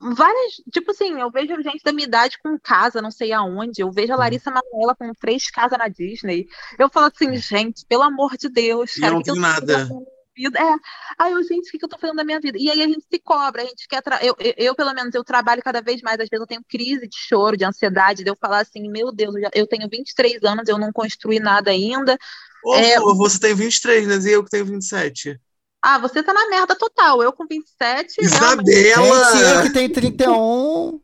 várias, 0.00 0.54
tipo 0.72 0.90
assim, 0.92 1.20
eu 1.20 1.30
vejo 1.30 1.54
gente 1.62 1.82
da 1.82 1.92
minha 1.92 2.06
idade 2.06 2.38
com 2.42 2.58
casa, 2.58 3.02
não 3.02 3.10
sei 3.10 3.32
aonde, 3.32 3.82
eu 3.82 3.90
vejo 3.90 4.12
a 4.12 4.16
Uhum. 4.16 4.20
Larissa 4.20 4.50
Manoela 4.50 4.94
com 4.94 5.12
três 5.14 5.50
casas 5.50 5.78
na 5.78 5.88
Disney, 5.88 6.46
eu 6.78 6.88
falo 6.90 7.06
assim, 7.06 7.36
gente, 7.36 7.84
pelo 7.86 8.02
amor 8.02 8.36
de 8.36 8.48
Deus, 8.48 8.94
cara, 8.94 9.14
não 9.14 9.22
tô 9.22 9.34
nada. 9.34 9.88
vida? 10.36 10.58
É, 10.58 10.74
aí 11.18 11.32
eu, 11.32 11.42
gente, 11.42 11.68
o 11.68 11.72
que 11.72 11.78
que 11.78 11.84
eu 11.84 11.88
tô 11.88 11.98
fazendo 11.98 12.16
da 12.16 12.24
minha 12.24 12.40
vida? 12.40 12.58
E 12.60 12.70
aí 12.70 12.82
a 12.82 12.86
gente 12.88 13.04
se 13.10 13.18
cobra, 13.20 13.62
a 13.62 13.64
gente 13.66 13.86
quer, 13.88 14.02
tra- 14.02 14.18
eu, 14.24 14.34
eu, 14.38 14.54
eu, 14.56 14.74
pelo 14.74 14.92
menos, 14.94 15.14
eu 15.14 15.24
trabalho 15.24 15.62
cada 15.62 15.80
vez 15.80 16.02
mais, 16.02 16.14
às 16.20 16.28
vezes 16.28 16.40
eu 16.40 16.46
tenho 16.46 16.64
crise 16.68 17.06
de 17.08 17.16
choro, 17.16 17.56
de 17.56 17.64
ansiedade, 17.64 18.24
de 18.24 18.30
eu 18.30 18.36
falar 18.36 18.60
assim, 18.60 18.88
meu 18.88 19.12
Deus, 19.12 19.34
eu, 19.34 19.40
já- 19.42 19.50
eu 19.54 19.66
tenho 19.66 19.88
23 19.88 20.42
anos, 20.44 20.68
eu 20.68 20.78
não 20.78 20.92
construí 20.92 21.38
nada 21.40 21.70
ainda, 21.70 22.18
Ô, 22.64 22.74
É. 22.74 22.98
Você 22.98 23.38
tem 23.38 23.54
23, 23.54 24.06
né? 24.06 24.16
E 24.30 24.32
eu 24.32 24.42
que 24.42 24.50
tenho 24.50 24.64
27. 24.64 25.38
Ah, 25.84 25.98
você 25.98 26.22
tá 26.22 26.32
na 26.32 26.48
merda 26.48 26.74
total, 26.74 27.22
eu 27.22 27.32
com 27.32 27.46
27, 27.46 28.14
realmente, 28.22 28.70
Isabela! 28.70 29.32
Gente, 29.32 29.42
eu 29.56 29.62
que 29.62 29.70
tenho 29.72 29.92
31. 29.92 31.00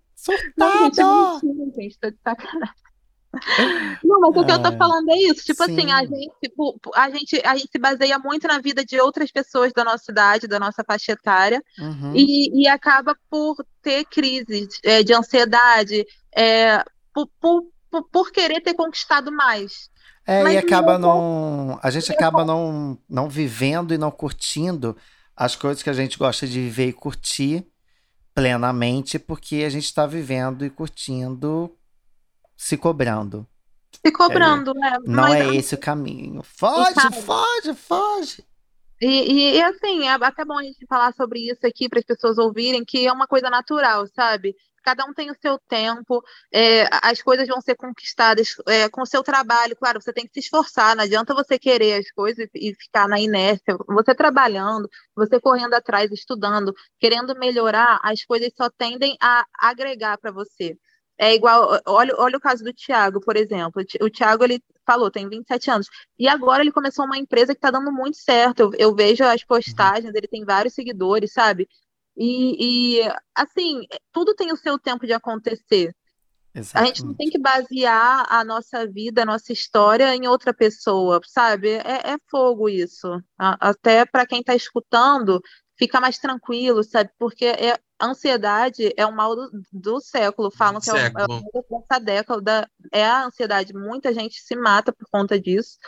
Não, 0.57 0.85
gente, 0.85 1.01
é 1.01 1.05
Surtada! 1.05 1.41
gente, 1.76 1.99
tá 1.99 2.11
de 2.11 2.16
sacanagem. 2.22 2.74
Não, 4.03 4.20
mas 4.20 4.37
o 4.37 4.45
que 4.45 4.51
eu 4.53 4.61
tô 4.61 4.68
Ai, 4.68 4.76
falando 4.76 5.09
é 5.11 5.18
isso. 5.18 5.45
Tipo 5.45 5.62
assim, 5.62 5.93
a 5.93 6.01
sim. 6.01 6.09
gente, 6.09 6.49
pu- 6.57 6.78
a 6.95 7.11
gente, 7.11 7.41
a 7.45 7.57
gente 7.57 7.70
se 7.70 7.78
baseia 7.78 8.18
muito 8.18 8.47
na 8.49 8.59
vida 8.59 8.85
de 8.85 9.01
outras 9.01 9.31
pessoas 9.31 9.72
da 9.72 9.85
nossa 9.85 10.11
idade, 10.11 10.49
da 10.49 10.59
nossa 10.59 10.83
faixa 10.85 11.12
etária, 11.12 11.62
Uhum. 11.78 12.12
e, 12.14 12.62
e 12.62 12.68
acaba 12.68 13.16
por 13.31 13.57
ter 13.83 14.05
crises 14.07 14.81
é, 14.85 15.03
de 15.05 15.14
ansiedade, 15.14 16.05
é, 16.35 16.83
por, 17.14 17.28
por, 17.41 17.62
por, 17.91 18.09
por 18.11 18.31
querer 18.33 18.61
ter 18.62 18.74
conquistado 18.74 19.31
mais. 19.31 19.89
É, 20.27 20.43
Mas 20.43 20.55
e 20.55 20.59
acaba 20.59 20.99
não-. 20.99 21.79
A 21.83 21.91
gente 21.91 22.12
acaba 22.12 22.45
não, 22.45 22.99
não 23.09 23.29
vivendo 23.29 23.93
e 23.93 23.99
não 23.99 24.11
curtindo 24.11 24.97
as 25.37 25.57
coisas 25.57 25.83
que 25.83 25.91
a 25.91 25.95
gente 25.95 26.18
gosta 26.18 26.47
de 26.47 26.61
viver 26.61 26.89
e 26.89 26.93
curtir 26.93 27.66
plenamente, 28.35 29.18
porque 29.18 29.57
a 29.66 29.71
gente 29.71 29.85
está 29.85 30.07
vivendo 30.07 30.64
e 30.64 30.71
curtindo, 30.71 31.75
se 32.57 32.77
cobrando. 32.77 33.47
Se 34.05 34.12
cobrando, 34.12 34.73
né? 34.75 34.97
Não 35.05 35.25
Mas, 35.25 35.35
é 35.35 35.55
esse 35.57 35.75
o 35.75 35.79
caminho. 35.79 36.43
Foge, 36.43 36.95
sabe? 36.95 37.21
foge, 37.23 37.75
foge. 37.75 38.45
E, 39.01 39.07
e, 39.07 39.57
e, 39.57 39.62
assim, 39.62 40.07
é 40.07 40.12
até 40.12 40.45
bom 40.45 40.59
a 40.59 40.62
gente 40.62 40.87
falar 40.87 41.12
sobre 41.14 41.41
isso 41.41 41.66
aqui 41.66 41.89
para 41.89 41.99
as 41.99 42.05
pessoas 42.05 42.37
ouvirem, 42.37 42.85
que 42.85 43.07
é 43.07 43.12
uma 43.12 43.27
coisa 43.27 43.49
natural, 43.49 44.07
sabe? 44.14 44.55
Cada 44.83 45.05
um 45.05 45.12
tem 45.12 45.31
o 45.31 45.37
seu 45.41 45.59
tempo, 45.68 46.22
é, 46.53 46.89
as 47.03 47.20
coisas 47.22 47.47
vão 47.47 47.61
ser 47.61 47.76
conquistadas 47.76 48.55
é, 48.66 48.89
com 48.89 49.03
o 49.03 49.07
seu 49.07 49.22
trabalho. 49.22 49.76
Claro, 49.76 50.01
você 50.01 50.12
tem 50.12 50.26
que 50.26 50.33
se 50.33 50.41
esforçar, 50.41 50.97
não 50.97 51.05
adianta 51.05 51.35
você 51.35 51.59
querer 51.59 52.01
as 52.01 52.11
coisas 52.11 52.49
e 52.55 52.74
ficar 52.74 53.09
na 53.09 53.20
inércia. 53.20 53.76
Você 53.89 54.14
trabalhando, 54.14 54.89
você 55.14 55.41
correndo 55.41 55.74
atrás, 55.74 56.11
estudando, 56.12 56.74
querendo 56.99 57.39
melhorar, 57.39 58.01
as 58.03 58.24
coisas 58.24 58.51
só 58.57 58.70
tendem 58.70 59.16
a 59.20 59.45
agregar 59.61 60.18
para 60.18 60.33
você. 60.33 60.76
É 61.18 61.35
igual, 61.35 61.78
olha, 61.87 62.14
olha 62.16 62.39
o 62.39 62.41
caso 62.41 62.64
do 62.64 62.72
Thiago, 62.72 63.20
por 63.20 63.37
exemplo. 63.37 63.83
O 64.01 64.09
Thiago, 64.09 64.43
ele 64.43 64.62
falou, 64.87 65.11
tem 65.11 65.28
27 65.28 65.70
anos. 65.70 65.87
E 66.18 66.26
agora 66.26 66.62
ele 66.62 66.72
começou 66.72 67.05
uma 67.05 67.18
empresa 67.18 67.53
que 67.55 67.59
está 67.59 67.70
dando 67.70 67.93
muito 67.93 68.16
certo. 68.16 68.61
Eu, 68.61 68.72
eu 68.78 68.95
vejo 68.95 69.22
as 69.22 69.45
postagens, 69.45 70.14
ele 70.14 70.26
tem 70.26 70.47
vários 70.47 70.72
seguidores, 70.72 71.33
sabe? 71.33 71.68
E, 72.23 72.99
e, 72.99 73.12
assim, 73.35 73.87
tudo 74.12 74.35
tem 74.35 74.53
o 74.53 74.57
seu 74.57 74.79
tempo 74.79 75.07
de 75.07 75.12
acontecer. 75.14 75.97
A 76.55 76.59
gente 76.59 76.75
não 76.75 77.12
Exatamente. 77.12 77.16
tem 77.16 77.31
que 77.31 77.39
basear 77.39 78.27
a 78.29 78.45
nossa 78.45 78.87
vida, 78.87 79.23
a 79.23 79.25
nossa 79.25 79.55
história 79.55 80.14
em 80.14 80.29
outra 80.29 80.53
pessoa, 80.53 81.18
sabe? 81.25 81.71
É, 81.71 82.12
é 82.12 82.18
fogo 82.29 82.68
isso. 82.68 83.09
Até 83.39 84.05
para 84.05 84.27
quem 84.27 84.41
está 84.41 84.55
escutando, 84.55 85.41
fica 85.79 85.99
mais 85.99 86.18
tranquilo, 86.18 86.85
sabe? 86.85 87.11
Porque 87.18 87.47
é, 87.47 87.79
a 87.99 88.07
ansiedade 88.07 88.93
é 88.99 89.07
o 89.07 89.14
mal 89.14 89.35
do, 89.35 89.51
do 89.73 90.01
século. 90.01 90.51
Falam 90.51 90.79
que 90.79 90.91
é 90.91 90.93
o, 90.93 90.97
é 90.97 91.09
o 91.09 91.12
mal 91.12 91.87
dessa 91.89 92.01
década. 92.05 92.71
É 92.93 93.03
a 93.03 93.25
ansiedade. 93.25 93.73
Muita 93.73 94.12
gente 94.12 94.43
se 94.43 94.55
mata 94.57 94.93
por 94.93 95.09
conta 95.11 95.41
disso. 95.41 95.79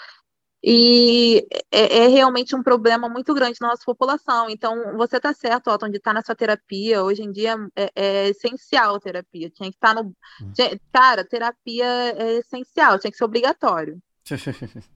E 0.65 1.45
é, 1.73 2.05
é 2.05 2.07
realmente 2.07 2.55
um 2.55 2.63
problema 2.63 3.09
muito 3.09 3.35
grande 3.35 3.59
na 3.61 3.69
nossa 3.69 3.83
população. 3.85 4.49
Então, 4.49 4.97
você 4.97 5.17
está 5.17 5.33
certo, 5.35 5.71
Otton, 5.71 5.89
de 5.91 5.97
estar 5.97 6.13
na 6.13 6.23
sua 6.23 6.37
terapia. 6.37 7.03
Hoje 7.03 7.23
em 7.23 7.33
dia 7.33 7.57
é, 7.75 7.91
é 7.97 8.29
essencial 8.29 8.95
a 8.95 9.01
terapia. 9.01 9.51
Tinha 9.51 9.69
que 9.71 9.77
estar 9.77 9.95
no. 9.95 10.15
Tinha- 10.55 10.79
Cara, 10.93 11.25
terapia 11.25 11.85
é 11.85 12.39
essencial, 12.39 12.99
tinha 12.99 13.11
que 13.11 13.17
ser 13.17 13.25
obrigatório. 13.25 14.01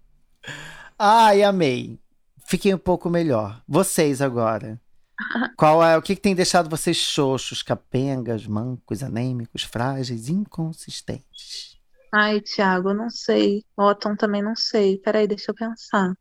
Ai, 0.99 1.43
amei. 1.43 1.99
Fiquei 2.47 2.73
um 2.73 2.79
pouco 2.79 3.11
melhor. 3.11 3.61
Vocês 3.67 4.23
agora. 4.23 4.81
Qual 5.57 5.83
é 5.83 5.97
o 5.97 6.03
que, 6.03 6.15
que 6.15 6.21
tem 6.21 6.35
deixado 6.35 6.71
vocês 6.71 6.97
xoxos, 6.97 7.63
capengas, 7.63 8.47
mancos, 8.47 9.03
anêmicos, 9.03 9.63
frágeis, 9.63 10.29
inconsistentes? 10.29 11.76
Ai, 12.13 12.41
Thiago, 12.41 12.91
eu 12.91 12.95
não 12.95 13.09
sei. 13.11 13.65
Otton 13.77 14.17
também 14.17 14.43
não 14.43 14.57
sei. 14.57 14.99
Peraí, 14.99 15.27
deixa 15.29 15.51
eu 15.51 15.55
pensar. 15.55 16.15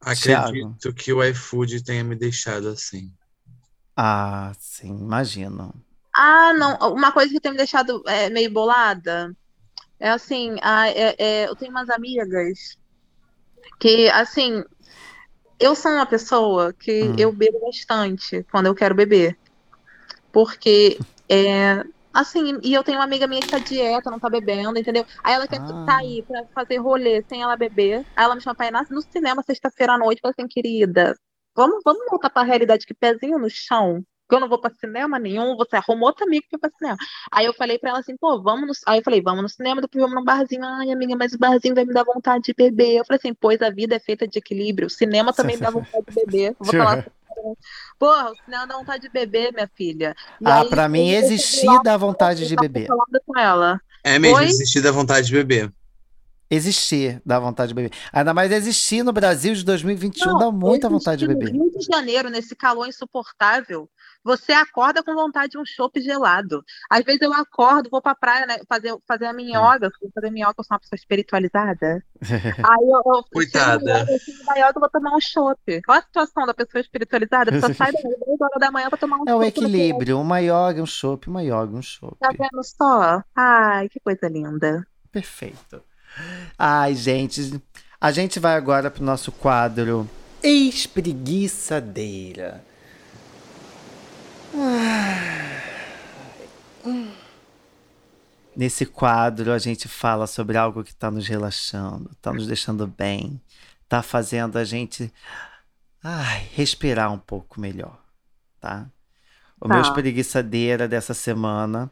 Acredito 0.00 0.94
que 0.94 1.12
o 1.12 1.20
iFood 1.24 1.82
tenha 1.82 2.04
me 2.04 2.14
deixado 2.14 2.68
assim. 2.68 3.12
Ah, 3.96 4.52
sim, 4.58 4.88
imagino. 5.00 5.72
Ah, 6.14 6.52
não. 6.54 6.76
Uma 6.94 7.12
coisa 7.12 7.32
que 7.32 7.40
tem 7.40 7.50
me 7.52 7.56
deixado 7.58 8.02
é, 8.06 8.30
meio 8.30 8.50
bolada 8.52 9.36
é 10.00 10.10
assim, 10.10 10.56
ah, 10.62 10.88
é- 10.90 11.16
é, 11.18 11.48
eu 11.48 11.56
tenho 11.56 11.72
umas 11.72 11.90
amigas 11.90 12.76
que, 13.80 14.08
assim, 14.10 14.62
eu 15.60 15.74
sou 15.74 15.92
uma 15.92 16.06
pessoa 16.06 16.72
que 16.74 17.14
Hum. 17.14 17.16
eu 17.18 17.32
bebo 17.32 17.60
bastante 17.60 18.44
quando 18.50 18.66
eu 18.66 18.74
quero 18.74 18.94
beber. 18.94 19.38
Porque, 20.32 20.98
é, 21.30 21.84
assim, 22.14 22.58
e 22.62 22.72
eu 22.72 22.82
tenho 22.84 22.98
uma 22.98 23.04
amiga 23.04 23.26
minha 23.26 23.40
que 23.40 23.48
tá 23.48 23.58
dieta, 23.58 24.10
não 24.10 24.18
tá 24.18 24.30
bebendo, 24.30 24.78
entendeu? 24.78 25.04
Aí 25.22 25.34
ela 25.34 25.46
quer 25.48 25.60
Ah. 25.60 25.84
sair 25.86 26.22
pra 26.22 26.44
fazer 26.54 26.78
rolê 26.78 27.22
sem 27.28 27.42
ela 27.42 27.56
beber. 27.56 28.06
Aí 28.16 28.24
ela 28.24 28.34
me 28.34 28.40
chama 28.40 28.54
pra 28.54 28.66
ir 28.66 28.72
no 28.90 29.02
cinema 29.02 29.42
sexta-feira 29.42 29.94
à 29.94 29.98
noite. 29.98 30.20
Fala 30.22 30.32
assim, 30.36 30.48
querida, 30.48 31.16
vamos, 31.54 31.80
vamos 31.84 32.04
voltar 32.08 32.30
pra 32.30 32.42
realidade 32.42 32.86
que 32.86 32.94
pezinho 32.94 33.38
no 33.38 33.50
chão. 33.50 34.02
Que 34.26 34.34
eu 34.34 34.40
não 34.40 34.48
vou 34.48 34.58
pra 34.58 34.70
cinema 34.70 35.18
nenhum, 35.18 35.54
você 35.54 35.76
arruma 35.76 36.06
outra 36.06 36.24
amiga 36.24 36.46
que 36.48 36.56
vai 36.56 36.70
pra 36.70 36.78
cinema. 36.78 36.96
Aí 37.30 37.44
eu 37.44 37.52
falei 37.52 37.78
pra 37.78 37.90
ela 37.90 37.98
assim, 37.98 38.16
pô, 38.16 38.40
vamos 38.40 38.66
no... 38.66 38.72
Aí 38.86 38.98
eu 39.00 39.04
falei, 39.04 39.20
vamos 39.20 39.42
no 39.42 39.48
cinema, 39.50 39.82
depois 39.82 40.00
vamos 40.00 40.16
num 40.16 40.24
barzinho. 40.24 40.64
Ai, 40.64 40.90
amiga, 40.90 41.14
mas 41.14 41.34
o 41.34 41.38
barzinho 41.38 41.74
vai 41.74 41.84
me 41.84 41.92
dar 41.92 42.04
vontade 42.04 42.44
de 42.44 42.54
beber. 42.54 42.96
Eu 42.96 43.04
falei 43.04 43.18
assim, 43.18 43.34
pois 43.34 43.60
a 43.60 43.68
vida 43.68 43.94
é 43.96 43.98
feita 43.98 44.26
de 44.26 44.38
equilíbrio. 44.38 44.86
O 44.86 44.90
cinema 44.90 45.30
também 45.30 45.58
dá 45.60 45.68
vontade 45.68 46.06
de 46.08 46.14
beber. 46.14 46.50
Eu 46.52 46.56
vou 46.58 46.72
estar 46.72 47.06
Porra, 47.98 48.32
senão 48.44 48.66
dá 48.66 48.76
vontade 48.76 49.02
de 49.02 49.08
beber, 49.08 49.52
minha 49.52 49.70
filha. 49.74 50.14
E 50.40 50.46
Ah, 50.46 50.60
aí, 50.60 50.68
pra 50.68 50.88
mim 50.88 51.10
existir 51.10 51.66
dá 51.82 51.96
vontade 51.96 52.46
de 52.46 52.56
beber. 52.56 52.86
falando 52.86 53.20
com 53.26 53.38
ela. 53.38 53.80
É 54.02 54.18
mesmo, 54.18 54.36
Oi? 54.38 54.46
desistir 54.46 54.80
da 54.80 54.92
vontade 54.92 55.26
de 55.26 55.32
beber. 55.32 55.72
Existir 56.50 57.20
dá 57.24 57.40
vontade 57.40 57.68
de 57.68 57.74
beber. 57.74 57.90
Ainda 58.12 58.34
mais 58.34 58.52
existir 58.52 59.02
no 59.02 59.12
Brasil 59.12 59.54
de 59.54 59.64
2021 59.64 60.32
Não, 60.32 60.38
dá 60.38 60.50
muita 60.52 60.88
vontade 60.88 61.20
de 61.20 61.26
beber. 61.26 61.52
No 61.52 61.64
Rio 61.64 61.78
de 61.78 61.84
Janeiro, 61.86 62.28
nesse 62.30 62.54
calor 62.54 62.86
insuportável, 62.86 63.88
você 64.24 64.52
acorda 64.52 65.02
com 65.02 65.14
vontade 65.14 65.52
de 65.52 65.58
um 65.58 65.64
chopp 65.64 66.00
gelado. 66.00 66.64
Às 66.90 67.04
vezes 67.04 67.20
eu 67.20 67.32
acordo, 67.32 67.90
vou 67.90 68.00
pra 68.00 68.14
praia, 68.14 68.46
né, 68.46 68.58
fazer, 68.68 68.96
fazer 69.06 69.26
a 69.26 69.32
minha 69.32 69.58
yoga, 69.58 69.90
fui 69.98 70.08
fazer 70.14 70.30
minha 70.30 70.46
yoga, 70.46 70.54
eu 70.58 70.64
sou 70.64 70.74
uma 70.74 70.80
pessoa 70.80 70.96
espiritualizada. 70.96 72.02
Aí 72.24 72.88
eu, 72.88 73.02
eu 73.04 73.22
Coitada. 73.32 74.06
yoga, 74.56 74.72
eu 74.74 74.80
vou 74.80 74.88
tomar 74.88 75.14
um 75.14 75.20
chopp. 75.20 75.82
Olha 75.86 75.98
a 75.98 76.02
situação 76.02 76.46
da 76.46 76.54
pessoa 76.54 76.80
espiritualizada, 76.80 77.50
a 77.50 77.52
pessoa 77.52 77.74
sai 77.74 77.92
da 77.92 78.00
10 78.00 78.14
horas 78.40 78.60
da 78.60 78.70
manhã 78.70 78.88
pra 78.88 78.96
tomar 78.98 79.18
um 79.18 79.28
É 79.28 79.34
o 79.34 79.42
equilíbrio. 79.42 80.18
Uma 80.18 80.38
yoga, 80.38 80.82
um 80.82 80.86
chopp, 80.86 81.28
uma 81.28 81.42
yoga, 81.42 81.76
um 81.76 81.82
chopp. 81.82 82.16
Tá 82.18 82.30
vendo 82.30 82.62
só? 82.62 83.22
Ai, 83.36 83.90
que 83.90 84.00
coisa 84.00 84.26
linda. 84.28 84.86
Perfeito. 85.12 85.82
Ai, 86.58 86.94
gente. 86.94 87.62
A 88.00 88.10
gente 88.10 88.40
vai 88.40 88.56
agora 88.56 88.90
pro 88.90 89.04
nosso 89.04 89.30
quadro 89.32 90.08
Espreguiçadeira. 90.42 92.64
Nesse 98.56 98.86
quadro, 98.86 99.52
a 99.52 99.58
gente 99.58 99.88
fala 99.88 100.26
sobre 100.26 100.56
algo 100.56 100.84
que 100.84 100.90
está 100.90 101.10
nos 101.10 101.26
relaxando, 101.26 102.10
está 102.12 102.32
nos 102.32 102.46
deixando 102.46 102.86
bem, 102.86 103.40
está 103.82 104.00
fazendo 104.00 104.56
a 104.58 104.64
gente 104.64 105.12
ai, 106.02 106.48
respirar 106.54 107.12
um 107.12 107.18
pouco 107.18 107.60
melhor, 107.60 107.98
tá? 108.60 108.86
O 109.60 109.66
meu 109.66 109.82
Tá. 109.82 109.88
espreguiçadeira 109.88 110.86
dessa 110.86 111.14
semana 111.14 111.90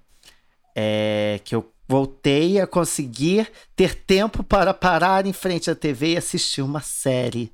é 0.75 1.41
que 1.45 1.55
eu 1.55 1.73
voltei 1.89 2.61
a 2.61 2.67
conseguir 2.67 3.51
ter 3.75 3.95
tempo 3.97 4.45
para 4.45 4.73
parar 4.73 5.27
em 5.27 5.33
frente 5.33 5.69
à 5.71 5.75
TV 5.75 6.13
e 6.13 6.17
assistir 6.17 6.63
uma 6.63 6.81
série. 6.81 7.53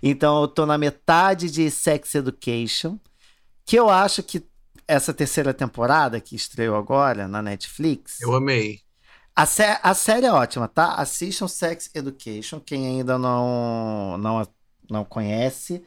Então 0.00 0.40
eu 0.42 0.46
tô 0.46 0.64
na 0.64 0.78
metade 0.78 1.50
de 1.50 1.68
Sex 1.68 2.14
Education, 2.14 2.96
que 3.68 3.76
eu 3.76 3.90
acho 3.90 4.22
que 4.22 4.42
essa 4.88 5.12
terceira 5.12 5.52
temporada 5.52 6.18
que 6.22 6.34
estreou 6.34 6.74
agora 6.74 7.28
na 7.28 7.42
Netflix. 7.42 8.18
Eu 8.22 8.34
amei. 8.34 8.80
A, 9.36 9.44
sé- 9.44 9.78
a 9.82 9.92
série 9.92 10.24
é 10.24 10.32
ótima, 10.32 10.66
tá? 10.66 10.94
Assistam 10.94 11.46
Sex 11.46 11.90
Education. 11.94 12.60
Quem 12.60 12.86
ainda 12.86 13.18
não, 13.18 14.16
não, 14.16 14.48
não 14.90 15.04
conhece, 15.04 15.84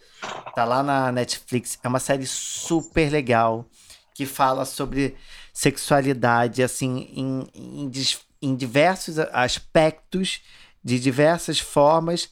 tá 0.54 0.64
lá 0.64 0.84
na 0.84 1.12
Netflix. 1.12 1.80
É 1.84 1.88
uma 1.88 2.00
série 2.00 2.28
super 2.28 3.12
legal 3.12 3.66
que 4.14 4.28
fala 4.28 4.64
sobre 4.64 5.18
sexualidade, 5.52 6.62
assim, 6.62 7.10
em, 7.16 7.48
em, 7.56 7.92
em 8.44 8.56
diversos 8.56 9.18
aspectos, 9.18 10.42
de 10.84 11.00
diversas 11.00 11.60
formas, 11.60 12.30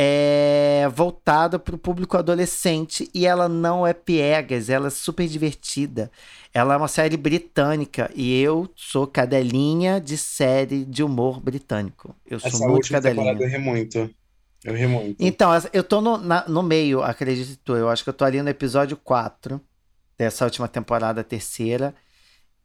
é 0.00 0.88
voltada 0.94 1.58
para 1.58 1.74
o 1.74 1.78
público 1.78 2.16
adolescente 2.16 3.10
e 3.12 3.26
ela 3.26 3.48
não 3.48 3.84
é 3.84 3.92
piegas, 3.92 4.70
ela 4.70 4.86
é 4.86 4.90
super 4.90 5.26
divertida. 5.26 6.08
Ela 6.54 6.74
é 6.74 6.76
uma 6.76 6.86
série 6.86 7.16
britânica 7.16 8.08
e 8.14 8.40
eu 8.40 8.70
sou 8.76 9.08
cadelinha 9.08 10.00
de 10.00 10.16
série 10.16 10.84
de 10.84 11.02
humor 11.02 11.40
britânico. 11.40 12.14
Eu 12.24 12.38
sou 12.38 12.48
Essa 12.48 12.68
muito 12.68 12.88
cadelinha. 12.88 13.32
eu 13.32 13.48
ri 13.48 13.58
muito. 13.58 14.08
Eu 14.64 14.74
ri 14.76 14.86
muito. 14.86 15.16
Então, 15.18 15.50
eu 15.72 15.82
tô 15.82 16.00
no, 16.00 16.16
na- 16.16 16.46
no 16.48 16.62
meio, 16.62 17.02
acredito 17.02 17.58
tu. 17.64 17.74
Eu 17.74 17.88
acho 17.88 18.04
que 18.04 18.10
eu 18.10 18.14
tô 18.14 18.24
ali 18.24 18.40
no 18.40 18.48
episódio 18.48 18.96
4 18.96 19.60
dessa 20.16 20.44
última 20.44 20.68
temporada, 20.68 21.24
terceira. 21.24 21.92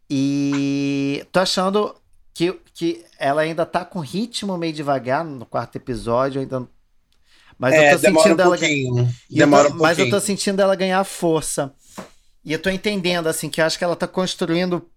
E 0.10 1.26
tô 1.32 1.40
achando 1.40 1.96
que, 2.32 2.54
que 2.76 3.04
ela 3.18 3.42
ainda 3.42 3.66
tá 3.66 3.84
com 3.84 4.00
ritmo 4.00 4.56
meio 4.56 4.74
devagar 4.74 5.26
no 5.26 5.48
quarto 5.48 5.78
episódio. 5.78 6.40
Ainda... 6.42 6.68
Mas 7.64 7.74
é, 7.76 7.88
eu 7.88 7.92
tô 7.96 8.02
sentindo 8.24 8.42
um 8.42 8.46
ela. 8.46 8.58
tô- 8.58 8.62
Demora 9.40 9.68
um 9.70 9.78
mas 9.82 9.98
eu 10.00 10.10
tô 10.10 10.20
sentindo 10.20 10.62
ela 10.62 10.76
ganhar 10.76 11.04
força. 11.04 11.74
E 12.44 12.52
eu 12.52 12.60
tô 12.62 12.70
entendendo, 12.70 13.28
assim, 13.28 13.50
que 13.50 13.62
eu 13.62 13.66
acho 13.66 13.78
que 13.78 13.84
ela 13.84 13.96
tá 13.96 14.06
construindo. 14.08 14.90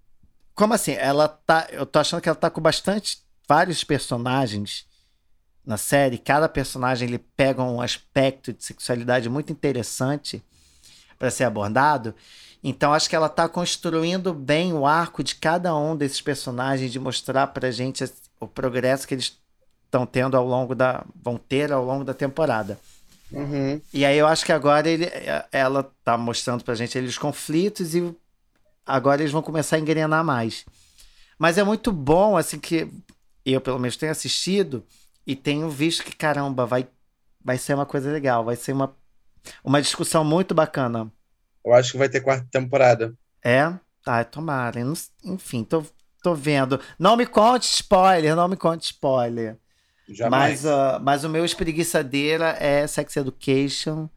Como 0.54 0.74
assim? 0.74 0.92
Ela 0.92 1.28
tá. 1.28 1.68
Eu 1.70 1.86
tô 1.86 1.98
achando 1.98 2.20
que 2.20 2.28
ela 2.28 2.34
tá 2.36 2.50
com 2.50 2.60
bastante. 2.60 3.18
Vários 3.48 3.84
personagens 3.84 4.84
na 5.64 5.76
série. 5.76 6.18
Cada 6.18 6.48
personagem 6.48 7.06
ele 7.08 7.18
pega 7.18 7.62
um 7.62 7.80
aspecto 7.80 8.52
de 8.52 8.64
sexualidade 8.64 9.28
muito 9.28 9.52
interessante 9.52 10.42
para 11.18 11.30
ser 11.30 11.44
abordado. 11.44 12.14
Então 12.64 12.92
acho 12.92 13.08
que 13.08 13.14
ela 13.14 13.28
tá 13.28 13.48
construindo 13.48 14.34
bem 14.34 14.72
o 14.72 14.84
arco 14.86 15.22
de 15.22 15.36
cada 15.36 15.76
um 15.76 15.96
desses 15.96 16.20
personagens, 16.20 16.90
de 16.90 16.98
mostrar 16.98 17.46
pra 17.48 17.70
gente 17.70 18.02
o 18.40 18.48
progresso 18.48 19.06
que 19.06 19.14
eles 19.14 19.38
estão 19.96 20.06
tendo 20.06 20.36
ao 20.36 20.46
longo 20.46 20.74
da. 20.74 21.04
vão 21.22 21.38
ter 21.38 21.72
ao 21.72 21.84
longo 21.84 22.04
da 22.04 22.12
temporada. 22.12 22.78
Uhum. 23.32 23.80
E 23.92 24.04
aí 24.04 24.16
eu 24.18 24.26
acho 24.26 24.44
que 24.44 24.52
agora 24.52 24.88
ele, 24.88 25.10
ela 25.50 25.90
tá 26.04 26.16
mostrando 26.16 26.62
pra 26.62 26.74
gente 26.74 26.98
os 26.98 27.18
conflitos 27.18 27.94
e 27.94 28.14
agora 28.84 29.22
eles 29.22 29.32
vão 29.32 29.42
começar 29.42 29.76
a 29.76 29.78
engrenar 29.78 30.22
mais. 30.22 30.64
Mas 31.38 31.58
é 31.58 31.64
muito 31.64 31.90
bom, 31.90 32.36
assim, 32.36 32.58
que 32.58 32.88
eu 33.44 33.60
pelo 33.60 33.78
menos 33.78 33.96
tenho 33.96 34.12
assistido 34.12 34.84
e 35.26 35.34
tenho 35.34 35.68
visto 35.68 36.04
que, 36.04 36.14
caramba, 36.14 36.64
vai, 36.64 36.86
vai 37.44 37.58
ser 37.58 37.74
uma 37.74 37.86
coisa 37.86 38.10
legal, 38.12 38.44
vai 38.44 38.54
ser 38.54 38.72
uma, 38.72 38.94
uma 39.64 39.82
discussão 39.82 40.24
muito 40.24 40.54
bacana. 40.54 41.10
Eu 41.64 41.74
acho 41.74 41.92
que 41.92 41.98
vai 41.98 42.08
ter 42.08 42.20
quarta 42.20 42.46
temporada. 42.50 43.14
É? 43.44 43.72
Ah, 44.06 44.22
tomara. 44.22 44.80
Enfim, 45.24 45.64
tô, 45.64 45.84
tô 46.22 46.32
vendo. 46.32 46.80
Não 46.96 47.16
me 47.16 47.26
conte 47.26 47.64
spoiler, 47.64 48.36
não 48.36 48.46
me 48.46 48.56
conte 48.56 48.84
spoiler. 48.84 49.58
Jamais. 50.08 50.62
Mas, 50.62 50.66
ah, 50.66 50.98
mas 51.02 51.24
o 51.24 51.28
meu 51.28 51.44
espreguiçadeira 51.44 52.56
é 52.60 52.86
Sex 52.86 53.16
Education. 53.16 54.08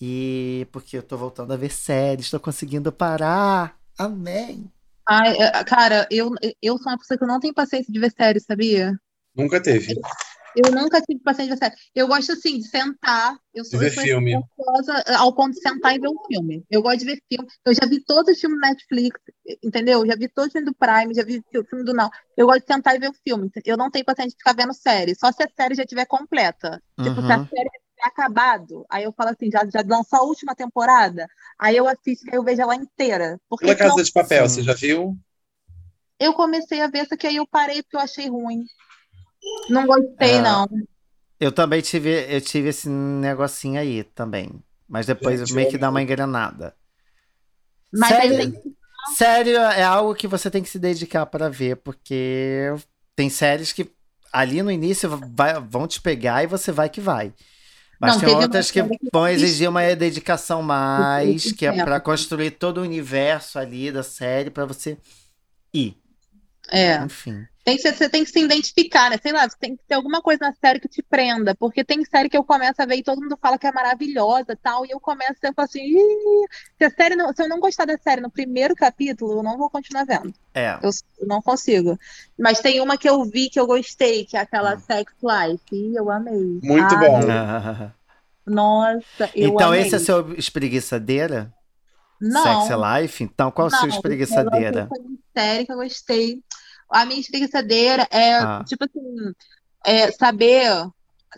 E 0.00 0.66
porque 0.70 0.96
eu 0.96 1.02
tô 1.02 1.16
voltando 1.16 1.52
a 1.52 1.56
ver 1.56 1.70
séries, 1.70 2.30
tô 2.30 2.38
conseguindo 2.38 2.92
parar. 2.92 3.76
Amém. 3.98 4.70
Ai, 5.08 5.36
é, 5.38 5.64
cara, 5.64 6.06
eu, 6.10 6.30
eu 6.62 6.78
sou 6.78 6.92
uma 6.92 6.98
pessoa 6.98 7.18
que 7.18 7.24
eu 7.24 7.28
não 7.28 7.40
tenho 7.40 7.54
paciência 7.54 7.92
de 7.92 7.98
ver 7.98 8.12
série, 8.12 8.40
sabia? 8.40 8.92
Nunca 9.34 9.60
teve. 9.60 9.94
Eu 10.64 10.72
nunca 10.72 11.00
tive 11.00 11.20
paciência 11.22 11.54
de 11.54 11.60
ver 11.60 11.66
série. 11.66 11.80
Eu 11.94 12.08
gosto, 12.08 12.32
assim, 12.32 12.58
de 12.58 12.68
sentar. 12.68 13.38
Eu 13.54 13.64
sou, 13.64 13.78
De 13.78 13.88
ver 13.88 13.90
filme. 13.92 14.34
ansiosa 14.34 15.04
ao 15.18 15.32
ponto 15.34 15.54
de 15.54 15.60
sentar 15.60 15.94
e 15.94 15.98
ver 16.00 16.08
um 16.08 16.24
filme. 16.26 16.64
Eu 16.70 16.82
gosto 16.82 16.98
de 16.98 17.04
ver 17.04 17.22
filme. 17.32 17.48
Eu 17.64 17.74
já 17.74 17.86
vi 17.86 18.02
todos 18.04 18.34
os 18.34 18.40
filmes 18.40 18.58
do 18.58 18.66
Netflix, 18.66 19.20
entendeu? 19.62 20.06
Já 20.06 20.16
vi 20.16 20.28
todos 20.28 20.48
os 20.48 20.52
filmes 20.52 20.70
do 20.72 20.76
Prime, 20.76 21.14
já 21.14 21.22
vi 21.24 21.42
o 21.56 21.64
filme 21.64 21.84
do 21.84 21.94
Não. 21.94 22.10
Eu 22.36 22.46
gosto 22.46 22.60
de 22.60 22.66
sentar 22.72 22.96
e 22.96 22.98
ver 22.98 23.10
o 23.10 23.14
filme. 23.26 23.50
Eu 23.64 23.76
não 23.76 23.90
tenho 23.90 24.04
paciência 24.04 24.30
de 24.30 24.36
ficar 24.38 24.54
vendo 24.54 24.74
série. 24.74 25.14
Só 25.14 25.30
se 25.32 25.42
a 25.42 25.48
série 25.54 25.74
já 25.74 25.82
estiver 25.82 26.06
completa. 26.06 26.82
Tipo, 27.02 27.20
se 27.22 27.32
a 27.32 27.36
Uhum. 27.38 27.46
série 27.48 27.70
tiver 27.70 28.04
acabado, 28.04 28.86
aí 28.90 29.04
eu 29.04 29.12
falo 29.12 29.30
assim, 29.30 29.50
já, 29.50 29.60
já 29.72 29.82
lançou 29.86 30.18
a 30.18 30.22
última 30.22 30.54
temporada, 30.54 31.26
aí 31.58 31.76
eu 31.76 31.86
assisto 31.88 32.26
e 32.30 32.34
eu 32.36 32.42
vejo 32.42 32.62
ela 32.62 32.74
inteira. 32.74 33.40
Porque 33.48 33.66
La 33.66 33.76
senão 33.76 33.90
Casa 33.90 34.04
de 34.04 34.12
Papel, 34.12 34.48
Sim. 34.48 34.54
você 34.54 34.62
já 34.62 34.74
viu? 34.74 35.16
eu 36.20 36.32
comecei 36.34 36.80
a 36.80 36.88
ver, 36.88 37.06
só 37.06 37.16
que 37.16 37.26
aí 37.26 37.36
eu 37.36 37.46
parei 37.46 37.82
porque 37.82 37.96
eu 37.96 38.00
achei 38.00 38.28
ruim. 38.28 38.64
Não 39.68 39.86
gostei, 39.86 40.32
É. 40.32 40.40
não. 40.42 40.68
Eu 41.40 41.52
também 41.52 41.80
tive, 41.80 42.10
eu 42.28 42.40
tive 42.40 42.70
esse 42.70 42.88
negocinho 42.88 43.80
aí 43.80 44.02
também. 44.02 44.50
Mas 44.88 45.06
depois 45.06 45.40
Gente, 45.40 45.52
meio 45.54 45.70
que 45.70 45.78
dá 45.78 45.90
uma 45.90 46.02
engrenada. 46.02 46.74
Mas 47.92 48.08
tem 48.18 48.62
sério 49.16 49.56
é 49.56 49.82
algo 49.82 50.14
que 50.14 50.26
você 50.26 50.50
tem 50.50 50.62
que 50.62 50.68
se 50.68 50.78
dedicar 50.78 51.26
para 51.26 51.48
ver, 51.48 51.76
porque 51.76 52.74
tem 53.14 53.30
séries 53.30 53.72
que 53.72 53.90
ali 54.32 54.62
no 54.62 54.70
início 54.70 55.08
vai- 55.34 55.60
vão 55.60 55.86
te 55.86 56.00
pegar 56.00 56.42
e 56.42 56.46
você 56.46 56.72
vai 56.72 56.88
que 56.88 57.00
vai. 57.00 57.32
Mas 58.00 58.14
Não, 58.14 58.20
tem 58.20 58.36
outras 58.36 58.70
que 58.70 58.80
vão 59.12 59.26
exigir 59.26 59.68
uma 59.68 59.82
dedicação 59.96 60.62
mais, 60.62 61.52
que 61.52 61.66
é 61.66 61.72
para 61.84 61.98
construir 61.98 62.52
todo 62.52 62.78
o 62.78 62.82
universo 62.82 63.58
ali 63.58 63.90
da 63.90 64.02
série 64.02 64.50
para 64.50 64.64
você 64.64 64.96
ir. 65.74 65.96
É. 66.70 66.96
Enfim. 67.04 67.46
Tem 67.64 67.76
que 67.76 67.82
ser- 67.82 67.92
você 67.94 68.08
tem 68.08 68.24
que 68.24 68.30
se 68.30 68.40
identificar, 68.40 69.10
né? 69.10 69.18
Sei 69.20 69.30
lá, 69.30 69.46
você 69.46 69.54
tem 69.60 69.76
que 69.76 69.82
ter 69.86 69.94
alguma 69.94 70.22
coisa 70.22 70.46
na 70.46 70.54
série 70.54 70.80
que 70.80 70.88
te 70.88 71.02
prenda, 71.02 71.54
porque 71.54 71.84
tem 71.84 72.02
série 72.02 72.30
que 72.30 72.36
eu 72.38 72.42
começo 72.42 72.80
a 72.80 72.86
ver 72.86 72.96
e 72.96 73.02
todo 73.02 73.20
mundo 73.20 73.36
fala 73.40 73.58
que 73.58 73.66
é 73.66 73.72
maravilhosa 73.72 74.52
e 74.52 74.56
tal, 74.56 74.86
e 74.86 74.90
eu 74.90 74.98
começo 74.98 75.34
sempre 75.38 75.62
assim, 75.64 75.80
"Ih, 75.82 76.46
se 76.78 76.84
a 76.86 76.90
série 76.90 77.14
não- 77.14 77.30
se 77.34 77.42
eu 77.42 77.48
não 77.48 77.60
gostar 77.60 77.84
da 77.84 77.98
série 77.98 78.22
no 78.22 78.30
primeiro 78.30 78.74
capítulo, 78.74 79.32
eu 79.38 79.42
não 79.42 79.58
vou 79.58 79.68
continuar 79.68 80.04
vendo. 80.06 80.32
É. 80.54 80.78
Eu, 80.82 80.88
não 81.26 81.42
consigo. 81.42 81.98
Mas 82.38 82.58
tem 82.60 82.80
uma 82.80 82.96
que 82.96 83.08
eu 83.08 83.22
vi 83.26 83.50
que 83.50 83.60
eu 83.60 83.66
gostei, 83.66 84.24
que 84.24 84.34
é 84.38 84.40
aquela 84.40 84.74
Hum. 84.76 84.80
Sex 84.80 85.12
Life, 85.22 85.62
e 85.70 85.94
eu 85.94 86.10
amei. 86.10 86.58
Muito 86.62 86.94
Ah, 86.94 86.98
bom. 86.98 87.20
Nossa, 88.46 89.30
eu 89.34 89.50
Então 89.50 89.68
amei. 89.68 89.82
esse 89.82 89.94
é 89.94 89.98
seu 89.98 90.32
espreguiçadeira? 90.34 91.52
Não. 92.20 92.66
Sex 92.66 92.78
Life? 93.00 93.24
Então 93.24 93.50
qual 93.50 93.68
a 93.68 93.70
sua 93.70 93.88
espreguiçadeira? 93.88 94.86
Foi 94.88 94.98
uma 95.00 95.18
série 95.36 95.66
que 95.66 95.72
eu 95.72 95.76
gostei. 95.76 96.42
A 96.90 97.04
minha 97.04 97.20
espreguiçadeira 97.20 98.06
é, 98.10 98.34
Ah. 98.38 98.64
tipo 98.66 98.84
assim, 98.84 99.32
é 99.84 100.10
saber 100.12 100.88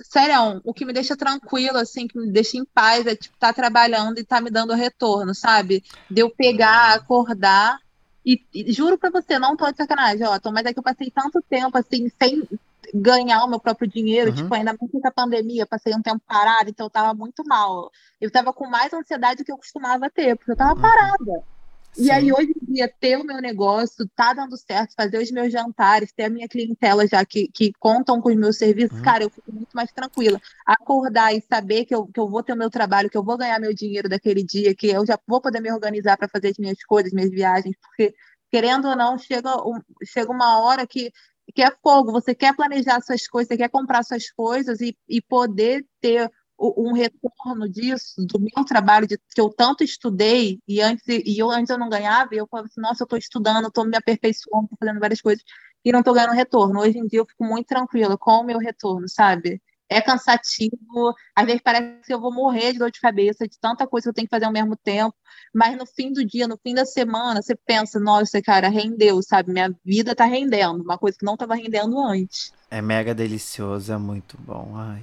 sério, 0.05 0.61
o 0.65 0.73
que 0.73 0.85
me 0.85 0.93
deixa 0.93 1.17
tranquilo, 1.17 1.77
assim, 1.77 2.07
que 2.07 2.19
me 2.19 2.31
deixa 2.31 2.57
em 2.57 2.65
paz 2.65 3.07
é, 3.07 3.15
tipo, 3.17 3.37
tá 3.39 3.53
trabalhando 3.53 4.19
e 4.19 4.25
tá 4.25 4.41
me 4.41 4.51
dando 4.51 4.73
retorno, 4.75 5.35
sabe? 5.35 5.83
De 6.09 6.21
eu 6.23 6.31
pegar, 6.31 6.95
acordar 6.95 7.79
e, 8.25 8.41
e 8.55 8.73
juro 8.73 8.97
pra 8.97 9.11
você, 9.11 9.39
não 9.39 9.57
tô 9.57 9.71
de 9.71 9.77
sacanagem, 9.77 10.25
ó, 10.27 10.39
mas 10.53 10.67
é 10.67 10.73
que 10.73 10.79
eu 10.79 10.83
passei 10.83 11.11
tanto 11.11 11.43
tempo, 11.49 11.77
assim, 11.77 12.11
sem 12.23 12.49
ganhar 12.95 13.45
o 13.45 13.49
meu 13.49 13.61
próprio 13.61 13.89
dinheiro, 13.89 14.31
uhum. 14.31 14.37
tipo, 14.37 14.55
ainda 14.55 14.75
mais 14.79 14.91
com 14.91 15.07
a 15.07 15.11
pandemia, 15.11 15.67
passei 15.67 15.95
um 15.95 16.03
tempo 16.03 16.23
parada, 16.27 16.71
então 16.71 16.87
eu 16.87 16.91
tava 16.91 17.15
muito 17.15 17.45
mal. 17.45 17.91
Eu 18.21 18.31
tava 18.31 18.53
com 18.53 18.67
mais 18.67 18.93
ansiedade 18.93 19.39
do 19.39 19.45
que 19.45 19.53
eu 19.53 19.57
costumava 19.57 20.11
ter, 20.11 20.37
porque 20.37 20.53
eu 20.53 20.57
tava 20.57 20.75
uhum. 20.75 20.81
parada. 20.81 21.45
Sim. 21.93 22.05
E 22.05 22.11
aí, 22.11 22.33
hoje 22.33 22.53
em 22.63 22.73
dia, 22.73 22.93
ter 23.01 23.17
o 23.17 23.25
meu 23.25 23.41
negócio, 23.41 24.09
tá 24.15 24.33
dando 24.33 24.57
certo, 24.57 24.95
fazer 24.95 25.19
os 25.19 25.31
meus 25.31 25.53
jantares, 25.53 26.13
ter 26.13 26.25
a 26.25 26.31
minha 26.31 26.49
clientela 26.49 27.07
já 27.07 27.25
que, 27.25 27.49
que 27.49 27.73
contam 27.81 28.21
com 28.21 28.29
os 28.29 28.37
meus 28.37 28.57
serviços, 28.57 28.99
uhum. 28.99 29.03
cara, 29.03 29.25
eu 29.25 29.31
fico 29.31 29.53
muito 29.53 29.73
mais 29.75 29.91
tranquila. 29.91 30.41
Acordar 30.65 31.35
e 31.35 31.41
saber 31.41 31.85
que 31.85 31.95
eu, 31.95 32.07
que 32.07 32.21
eu 32.21 32.29
vou 32.29 32.43
ter 32.43 32.53
o 32.53 32.57
meu 32.57 32.71
trabalho, 32.71 33.11
que 33.11 33.19
eu 33.19 33.25
vou 33.25 33.37
ganhar 33.37 33.59
meu 33.59 33.75
dinheiro 33.75 34.09
daquele 34.09 34.45
dia, 34.45 34.75
que 34.75 34.89
eu 34.89 35.05
já 35.05 35.19
vou 35.27 35.41
poder 35.41 35.61
me 35.61 35.73
organizar 35.73 36.17
para 36.17 36.29
fazer 36.29 36.49
as 36.49 36.59
minhas 36.59 36.83
coisas, 36.85 37.13
minhas 37.13 37.31
viagens, 37.31 37.77
porque, 37.81 38.15
querendo 38.53 38.89
ou 38.89 38.97
não, 38.97 39.19
chega, 39.19 39.57
um, 39.67 39.81
chega 40.05 40.31
uma 40.31 40.61
hora 40.61 40.87
que, 40.87 41.13
que 41.53 41.63
é 41.63 41.71
fogo. 41.83 42.13
Você 42.13 42.35
quer 42.35 42.55
planejar 42.55 43.01
suas 43.01 43.27
coisas, 43.27 43.49
você 43.49 43.57
quer 43.57 43.69
comprar 43.69 44.03
suas 44.03 44.31
coisas 44.31 44.81
e, 44.81 44.97
e 45.09 45.21
poder 45.21 45.87
ter 46.01 46.31
um 46.61 46.93
retorno 46.93 47.69
disso, 47.69 48.15
do 48.27 48.39
meu 48.39 48.65
trabalho, 48.67 49.07
de, 49.07 49.17
que 49.17 49.41
eu 49.41 49.49
tanto 49.49 49.83
estudei, 49.83 50.61
e 50.69 50.81
antes, 50.83 51.03
e 51.09 51.39
eu 51.39 51.51
antes 51.51 51.71
eu 51.71 51.79
não 51.79 51.89
ganhava, 51.89 52.35
e 52.35 52.39
eu 52.39 52.47
falava 52.47 52.67
assim, 52.67 52.81
nossa, 52.81 53.03
eu 53.03 53.07
estou 53.07 53.19
estudando, 53.19 53.69
estou 53.69 53.87
me 53.87 53.97
aperfeiçoando, 53.97 54.65
estou 54.65 54.79
fazendo 54.79 55.01
várias 55.01 55.23
coisas, 55.23 55.43
e 55.83 55.91
não 55.91 56.01
estou 56.01 56.13
ganhando 56.13 56.35
retorno. 56.35 56.81
Hoje 56.81 56.99
em 56.99 57.07
dia 57.07 57.21
eu 57.21 57.27
fico 57.27 57.45
muito 57.45 57.67
tranquila 57.67 58.19
com 58.19 58.33
o 58.33 58.45
meu 58.45 58.59
retorno, 58.59 59.09
sabe? 59.09 59.63
É 59.93 60.01
cansativo, 60.01 61.15
às 61.35 61.45
vezes 61.45 61.61
parece 61.61 62.07
que 62.07 62.15
eu 62.15 62.21
vou 62.21 62.33
morrer 62.33 62.73
de 62.73 62.79
dor 62.79 62.93
de 62.93 63.01
cabeça, 63.01 63.49
de 63.49 63.59
tanta 63.59 63.89
coisa 63.89 64.05
que 64.05 64.09
eu 64.11 64.15
tenho 64.15 64.29
que 64.29 64.35
fazer 64.35 64.45
ao 64.45 64.53
mesmo 64.53 64.77
tempo, 64.77 65.15
mas 65.53 65.77
no 65.77 65.85
fim 65.85 66.13
do 66.13 66.25
dia, 66.25 66.47
no 66.47 66.57
fim 66.63 66.73
da 66.75 66.87
semana, 66.87 67.43
você 67.43 67.57
pensa, 67.57 67.99
nossa, 67.99 68.41
cara, 68.41 68.69
rendeu, 68.69 69.21
sabe? 69.21 69.53
Minha 69.53 69.75
vida 69.85 70.13
está 70.13 70.25
rendendo, 70.25 70.85
uma 70.85 70.97
coisa 70.97 71.19
que 71.19 71.25
não 71.25 71.35
estava 71.35 71.57
rendendo 71.57 72.01
antes. 72.01 72.53
É 72.71 72.81
mega 72.81 73.13
delicioso, 73.13 73.93
é 73.93 73.99
muito 73.99 74.39
bom, 74.39 74.75
ai. 74.77 75.03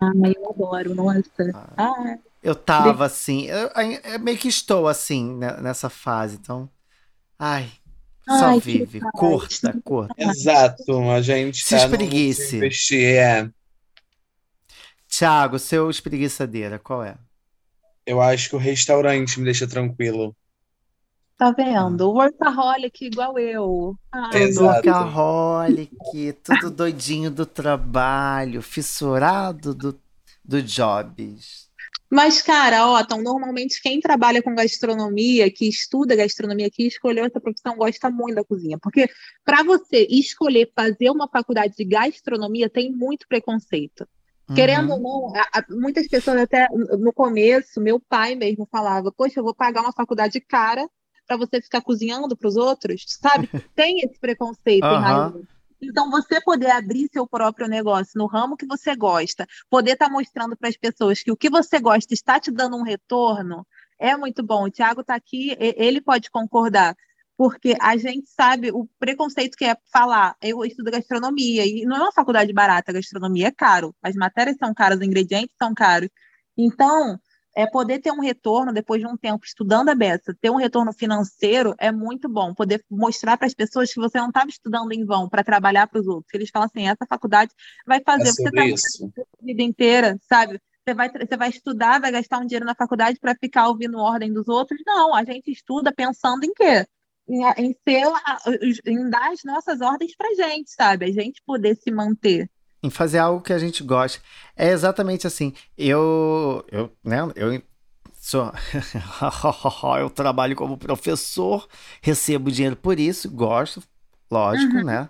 Ai, 0.00 0.32
eu 0.36 0.50
adoro, 0.50 0.94
nossa. 0.94 1.22
Ah, 1.76 2.16
eu 2.40 2.54
tava 2.54 3.06
assim, 3.06 3.46
eu, 3.46 3.68
eu, 4.04 4.20
meio 4.20 4.38
que 4.38 4.48
estou 4.48 4.86
assim 4.86 5.36
né, 5.36 5.56
nessa 5.60 5.90
fase, 5.90 6.36
então. 6.36 6.70
Ai, 7.36 7.68
só 8.26 8.46
ai, 8.46 8.60
vive, 8.60 9.00
curta, 9.12 9.76
curta. 9.84 10.14
Exato, 10.16 11.00
a 11.10 11.20
gente 11.20 11.64
se 11.64 11.70
tá 11.70 11.84
espreguice. 11.84 12.56
investir, 12.56 13.16
é. 13.16 13.50
Tiago, 15.10 15.58
seu 15.58 15.90
espreguiçadeira, 15.90 16.78
qual 16.78 17.02
é? 17.02 17.18
Eu 18.06 18.20
acho 18.20 18.48
que 18.48 18.56
o 18.56 18.60
restaurante 18.60 19.38
me 19.38 19.44
deixa 19.44 19.68
tranquilo. 19.68 20.34
Tá 21.36 21.50
vendo? 21.50 22.08
O 22.08 22.14
workaholic 22.14 23.06
igual 23.06 23.38
eu. 23.38 23.96
Ah, 24.12 24.30
workaholic, 24.56 25.90
tudo 26.44 26.70
doidinho 26.70 27.30
do 27.30 27.44
trabalho, 27.44 28.62
fissurado 28.62 29.74
do, 29.74 30.00
do 30.44 30.62
jobs. 30.62 31.68
Mas, 32.08 32.40
cara, 32.42 32.86
ó, 32.86 33.00
então, 33.00 33.22
normalmente 33.22 33.80
quem 33.80 34.00
trabalha 34.00 34.42
com 34.42 34.54
gastronomia, 34.54 35.50
que 35.50 35.68
estuda 35.68 36.16
gastronomia, 36.16 36.70
que 36.70 36.86
escolheu 36.86 37.24
essa 37.24 37.40
profissão, 37.40 37.76
gosta 37.76 38.10
muito 38.10 38.36
da 38.36 38.44
cozinha. 38.44 38.78
Porque 38.80 39.08
para 39.44 39.62
você 39.62 40.06
escolher 40.10 40.70
fazer 40.74 41.10
uma 41.10 41.28
faculdade 41.28 41.74
de 41.76 41.84
gastronomia, 41.84 42.68
tem 42.68 42.92
muito 42.92 43.26
preconceito. 43.28 44.06
Uhum. 44.50 44.56
Querendo 44.56 44.92
ou 44.92 45.00
não, 45.00 45.32
muitas 45.70 46.08
pessoas 46.08 46.40
até 46.40 46.66
no 46.98 47.12
começo, 47.12 47.80
meu 47.80 48.00
pai 48.00 48.34
mesmo 48.34 48.66
falava, 48.70 49.12
poxa, 49.12 49.38
eu 49.38 49.44
vou 49.44 49.54
pagar 49.54 49.80
uma 49.80 49.92
faculdade 49.92 50.40
cara 50.40 50.88
para 51.24 51.36
você 51.36 51.62
ficar 51.62 51.80
cozinhando 51.80 52.36
para 52.36 52.48
os 52.48 52.56
outros, 52.56 53.04
sabe? 53.06 53.48
Tem 53.76 54.00
esse 54.00 54.18
preconceito 54.18 54.84
uhum. 54.84 54.92
em 54.92 55.00
raiz. 55.00 55.34
Então, 55.80 56.10
você 56.10 56.40
poder 56.42 56.70
abrir 56.70 57.08
seu 57.12 57.26
próprio 57.26 57.68
negócio 57.68 58.12
no 58.16 58.26
ramo 58.26 58.56
que 58.56 58.66
você 58.66 58.94
gosta, 58.96 59.46
poder 59.70 59.92
estar 59.92 60.06
tá 60.06 60.12
mostrando 60.12 60.56
para 60.56 60.68
as 60.68 60.76
pessoas 60.76 61.22
que 61.22 61.30
o 61.30 61.36
que 61.36 61.48
você 61.48 61.78
gosta 61.78 62.12
está 62.12 62.38
te 62.40 62.50
dando 62.50 62.76
um 62.76 62.82
retorno, 62.82 63.64
é 63.98 64.16
muito 64.16 64.42
bom. 64.42 64.64
O 64.64 64.70
Tiago 64.70 65.02
está 65.02 65.14
aqui, 65.14 65.56
ele 65.58 66.00
pode 66.00 66.30
concordar, 66.30 66.96
porque 67.40 67.74
a 67.80 67.96
gente 67.96 68.28
sabe 68.28 68.70
o 68.70 68.86
preconceito 68.98 69.56
que 69.56 69.64
é 69.64 69.74
falar, 69.90 70.36
eu 70.42 70.62
estudo 70.62 70.90
gastronomia, 70.90 71.64
e 71.64 71.86
não 71.86 71.96
é 71.96 72.00
uma 72.00 72.12
faculdade 72.12 72.52
barata, 72.52 72.90
a 72.90 72.94
gastronomia 72.94 73.46
é 73.46 73.50
caro, 73.50 73.96
as 74.02 74.14
matérias 74.14 74.58
são 74.58 74.74
caras, 74.74 74.98
os 74.98 75.06
ingredientes 75.06 75.56
são 75.56 75.72
caros. 75.72 76.10
Então, 76.54 77.18
é 77.56 77.66
poder 77.66 77.98
ter 78.00 78.12
um 78.12 78.20
retorno 78.20 78.74
depois 78.74 79.00
de 79.00 79.06
um 79.06 79.16
tempo 79.16 79.46
estudando 79.46 79.88
a 79.88 79.94
beça, 79.94 80.36
ter 80.38 80.50
um 80.50 80.56
retorno 80.56 80.92
financeiro 80.92 81.74
é 81.78 81.90
muito 81.90 82.28
bom. 82.28 82.52
Poder 82.52 82.84
mostrar 82.90 83.38
para 83.38 83.46
as 83.46 83.54
pessoas 83.54 83.90
que 83.90 83.98
você 83.98 84.18
não 84.18 84.28
estava 84.28 84.50
estudando 84.50 84.92
em 84.92 85.06
vão 85.06 85.26
para 85.26 85.42
trabalhar 85.42 85.86
para 85.86 85.98
os 85.98 86.06
outros. 86.06 86.34
Eles 86.34 86.50
falam 86.50 86.66
assim: 86.66 86.88
essa 86.88 87.06
faculdade 87.08 87.52
vai 87.86 88.02
fazer 88.04 88.28
é 88.28 88.32
você 88.32 88.42
trabalhar 88.42 88.74
a 88.74 89.44
vida 89.46 89.62
inteira, 89.62 90.18
sabe? 90.28 90.60
Você 90.84 90.92
vai, 90.92 91.08
você 91.08 91.36
vai 91.38 91.48
estudar, 91.48 92.02
vai 92.02 92.12
gastar 92.12 92.38
um 92.38 92.44
dinheiro 92.44 92.66
na 92.66 92.74
faculdade 92.74 93.18
para 93.18 93.34
ficar 93.34 93.68
ouvindo 93.68 93.96
ordem 93.96 94.30
dos 94.30 94.46
outros? 94.46 94.78
Não, 94.84 95.14
a 95.14 95.24
gente 95.24 95.50
estuda 95.50 95.90
pensando 95.90 96.44
em 96.44 96.52
quê? 96.52 96.84
Em, 97.30 97.44
em, 97.58 97.76
ser, 97.88 98.02
em 98.84 99.08
dar 99.08 99.30
as 99.30 99.44
nossas 99.44 99.80
ordens 99.80 100.16
para 100.16 100.34
gente, 100.34 100.70
sabe? 100.72 101.04
A 101.06 101.12
gente 101.12 101.40
poder 101.46 101.76
se 101.76 101.90
manter 101.92 102.50
em 102.82 102.90
fazer 102.90 103.18
algo 103.18 103.42
que 103.42 103.52
a 103.52 103.58
gente 103.58 103.82
gosta. 103.82 104.20
É 104.56 104.70
exatamente 104.70 105.26
assim. 105.26 105.52
Eu, 105.76 106.64
eu, 106.70 106.90
né, 107.04 107.18
eu 107.36 107.62
sou, 108.20 108.52
eu 110.00 110.10
trabalho 110.10 110.56
como 110.56 110.78
professor, 110.78 111.68
recebo 112.00 112.50
dinheiro 112.50 112.76
por 112.76 112.98
isso, 112.98 113.30
gosto, 113.30 113.82
lógico, 114.30 114.76
uhum. 114.76 114.84
né? 114.84 115.08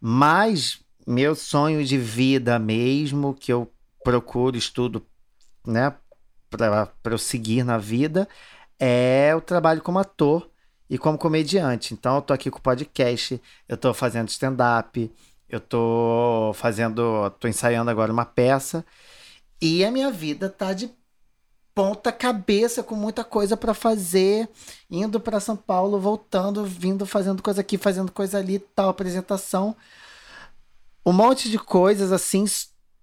Mas 0.00 0.80
meu 1.06 1.34
sonho 1.34 1.84
de 1.84 1.98
vida 1.98 2.58
mesmo, 2.58 3.34
que 3.34 3.52
eu 3.52 3.70
procuro, 4.02 4.56
estudo, 4.56 5.06
né, 5.66 5.94
para 6.48 6.90
eu 7.04 7.18
seguir 7.18 7.62
na 7.64 7.78
vida, 7.78 8.28
é 8.78 9.34
o 9.36 9.40
trabalho 9.40 9.82
como 9.82 9.98
ator 9.98 10.50
e 10.90 10.98
como 10.98 11.16
comediante. 11.16 11.94
Então, 11.94 12.16
eu 12.16 12.22
tô 12.22 12.34
aqui 12.34 12.50
com 12.50 12.58
o 12.58 12.62
podcast, 12.62 13.40
eu 13.68 13.76
tô 13.76 13.94
fazendo 13.94 14.28
stand-up, 14.28 15.10
eu 15.48 15.60
tô 15.60 16.52
fazendo, 16.54 17.30
tô 17.38 17.46
ensaiando 17.46 17.90
agora 17.90 18.12
uma 18.12 18.26
peça 18.26 18.84
e 19.62 19.84
a 19.84 19.90
minha 19.90 20.10
vida 20.10 20.50
tá 20.50 20.72
de 20.72 20.90
ponta 21.74 22.10
cabeça 22.10 22.82
com 22.82 22.94
muita 22.94 23.22
coisa 23.22 23.56
para 23.56 23.72
fazer, 23.72 24.48
indo 24.90 25.20
para 25.20 25.38
São 25.38 25.56
Paulo, 25.56 26.00
voltando, 26.00 26.64
vindo 26.64 27.06
fazendo 27.06 27.42
coisa 27.42 27.60
aqui, 27.60 27.78
fazendo 27.78 28.10
coisa 28.10 28.38
ali, 28.38 28.58
tal 28.58 28.88
apresentação. 28.88 29.76
Um 31.06 31.12
monte 31.12 31.48
de 31.48 31.58
coisas 31.58 32.10
assim, 32.10 32.44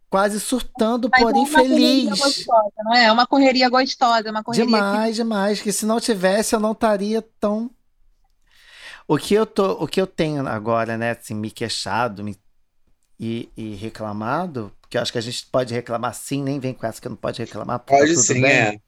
quase 0.09 0.39
surtando, 0.39 1.09
Mas 1.11 1.21
porém 1.21 1.43
é 1.43 1.47
feliz. 1.47 2.09
Gostosa, 2.09 2.71
não 2.83 2.93
é? 2.93 3.05
é 3.05 3.11
uma 3.11 3.25
correria 3.25 3.69
gostosa, 3.69 4.27
é 4.27 4.31
uma 4.31 4.43
correria 4.43 4.65
demais, 4.65 5.09
que... 5.09 5.23
demais, 5.23 5.61
que 5.61 5.71
se 5.71 5.85
não 5.85 5.99
tivesse 5.99 6.55
eu 6.55 6.59
não 6.59 6.73
estaria 6.73 7.21
tão 7.39 7.69
o 9.07 9.17
que 9.17 9.33
eu 9.33 9.45
tô, 9.45 9.73
o 9.83 9.87
que 9.87 10.01
eu 10.01 10.07
tenho 10.07 10.47
agora, 10.47 10.97
né, 10.97 11.11
assim, 11.11 11.33
me 11.35 11.51
queixado 11.51 12.23
me, 12.23 12.37
e, 13.19 13.51
e 13.57 13.75
reclamado, 13.75 14.71
porque 14.81 14.97
eu 14.97 15.01
acho 15.01 15.11
que 15.11 15.17
a 15.17 15.21
gente 15.21 15.45
pode 15.47 15.73
reclamar 15.73 16.13
sim, 16.15 16.43
nem 16.43 16.59
vem 16.59 16.73
com 16.73 16.85
essa 16.87 17.01
que 17.01 17.09
não 17.09 17.15
pode 17.15 17.41
reclamar, 17.41 17.79
tá 17.85 17.97
pode 17.97 18.15
tá 18.15 18.21
sim, 18.21 18.41
bem, 18.41 18.51
é. 18.51 18.79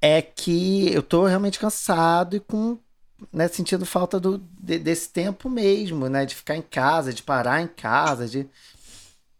É 0.00 0.20
que 0.20 0.92
eu 0.92 1.02
tô 1.02 1.24
realmente 1.26 1.58
cansado 1.58 2.36
e 2.36 2.40
com 2.40 2.78
né, 3.32 3.48
sentindo 3.48 3.86
falta 3.86 4.20
do, 4.20 4.38
de, 4.38 4.78
desse 4.78 5.10
tempo 5.10 5.48
mesmo, 5.48 6.08
né, 6.08 6.26
de 6.26 6.34
ficar 6.34 6.56
em 6.56 6.62
casa, 6.62 7.12
de 7.12 7.22
parar 7.22 7.62
em 7.62 7.68
casa, 7.68 8.28
de 8.28 8.48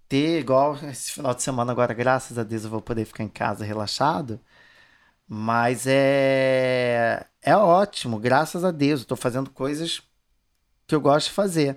ter 0.08 0.40
igual 0.40 0.76
esse 0.90 1.12
final 1.12 1.34
de 1.34 1.42
semana 1.42 1.72
agora, 1.72 1.94
graças 1.94 2.38
a 2.38 2.44
Deus 2.44 2.64
eu 2.64 2.70
vou 2.70 2.80
poder 2.82 3.04
ficar 3.04 3.24
em 3.24 3.28
casa 3.28 3.64
relaxado. 3.64 4.40
Mas 5.28 5.86
é 5.86 7.26
é 7.44 7.56
ótimo, 7.56 8.18
graças 8.18 8.64
a 8.64 8.70
Deus. 8.70 9.00
Eu 9.00 9.06
tô 9.06 9.16
fazendo 9.16 9.50
coisas 9.50 10.02
que 10.86 10.94
eu 10.94 11.00
gosto 11.00 11.28
de 11.28 11.32
fazer. 11.34 11.76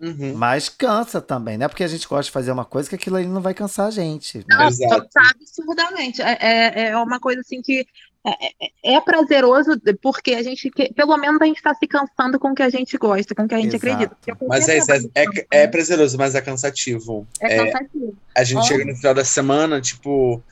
Uhum. 0.00 0.34
Mas 0.34 0.68
cansa 0.68 1.20
também, 1.20 1.56
né? 1.56 1.68
Porque 1.68 1.84
a 1.84 1.88
gente 1.88 2.08
gosta 2.08 2.24
de 2.24 2.32
fazer 2.32 2.50
uma 2.50 2.64
coisa 2.64 2.88
que 2.88 2.96
aquilo 2.96 3.16
ali 3.16 3.26
não 3.26 3.40
vai 3.40 3.54
cansar 3.54 3.86
a 3.86 3.90
gente. 3.90 4.38
Né? 4.38 4.66
Exato. 4.66 5.08
absurdamente. 5.16 6.20
É, 6.20 6.38
é, 6.40 6.88
é 6.88 6.96
uma 6.96 7.20
coisa 7.20 7.40
assim 7.40 7.62
que 7.62 7.86
é, 8.24 8.46
é, 8.46 8.96
é 8.96 9.00
prazeroso 9.00 9.80
porque 10.00 10.34
a 10.34 10.42
gente, 10.42 10.70
pelo 10.94 11.16
menos 11.16 11.40
a 11.40 11.44
gente 11.44 11.56
está 11.56 11.74
se 11.74 11.86
cansando 11.86 12.38
com 12.38 12.50
o 12.50 12.54
que 12.54 12.62
a 12.62 12.68
gente 12.68 12.96
gosta, 12.96 13.34
com 13.34 13.42
o 13.42 13.48
que 13.48 13.54
a 13.54 13.58
gente 13.58 13.76
Exato. 13.76 13.86
acredita. 13.86 14.16
Mas 14.48 14.68
é, 14.68 14.78
é, 14.78 15.24
é, 15.24 15.62
é, 15.62 15.66
prazeroso, 15.68 16.16
mas 16.18 16.34
é 16.34 16.40
cansativo. 16.40 17.26
É, 17.40 17.58
é 17.58 17.66
cansativo. 17.66 18.16
a 18.34 18.44
gente 18.44 18.66
chega 18.66 18.84
no 18.84 18.96
final 18.96 19.14
da 19.14 19.24
semana, 19.24 19.80
tipo, 19.80 20.42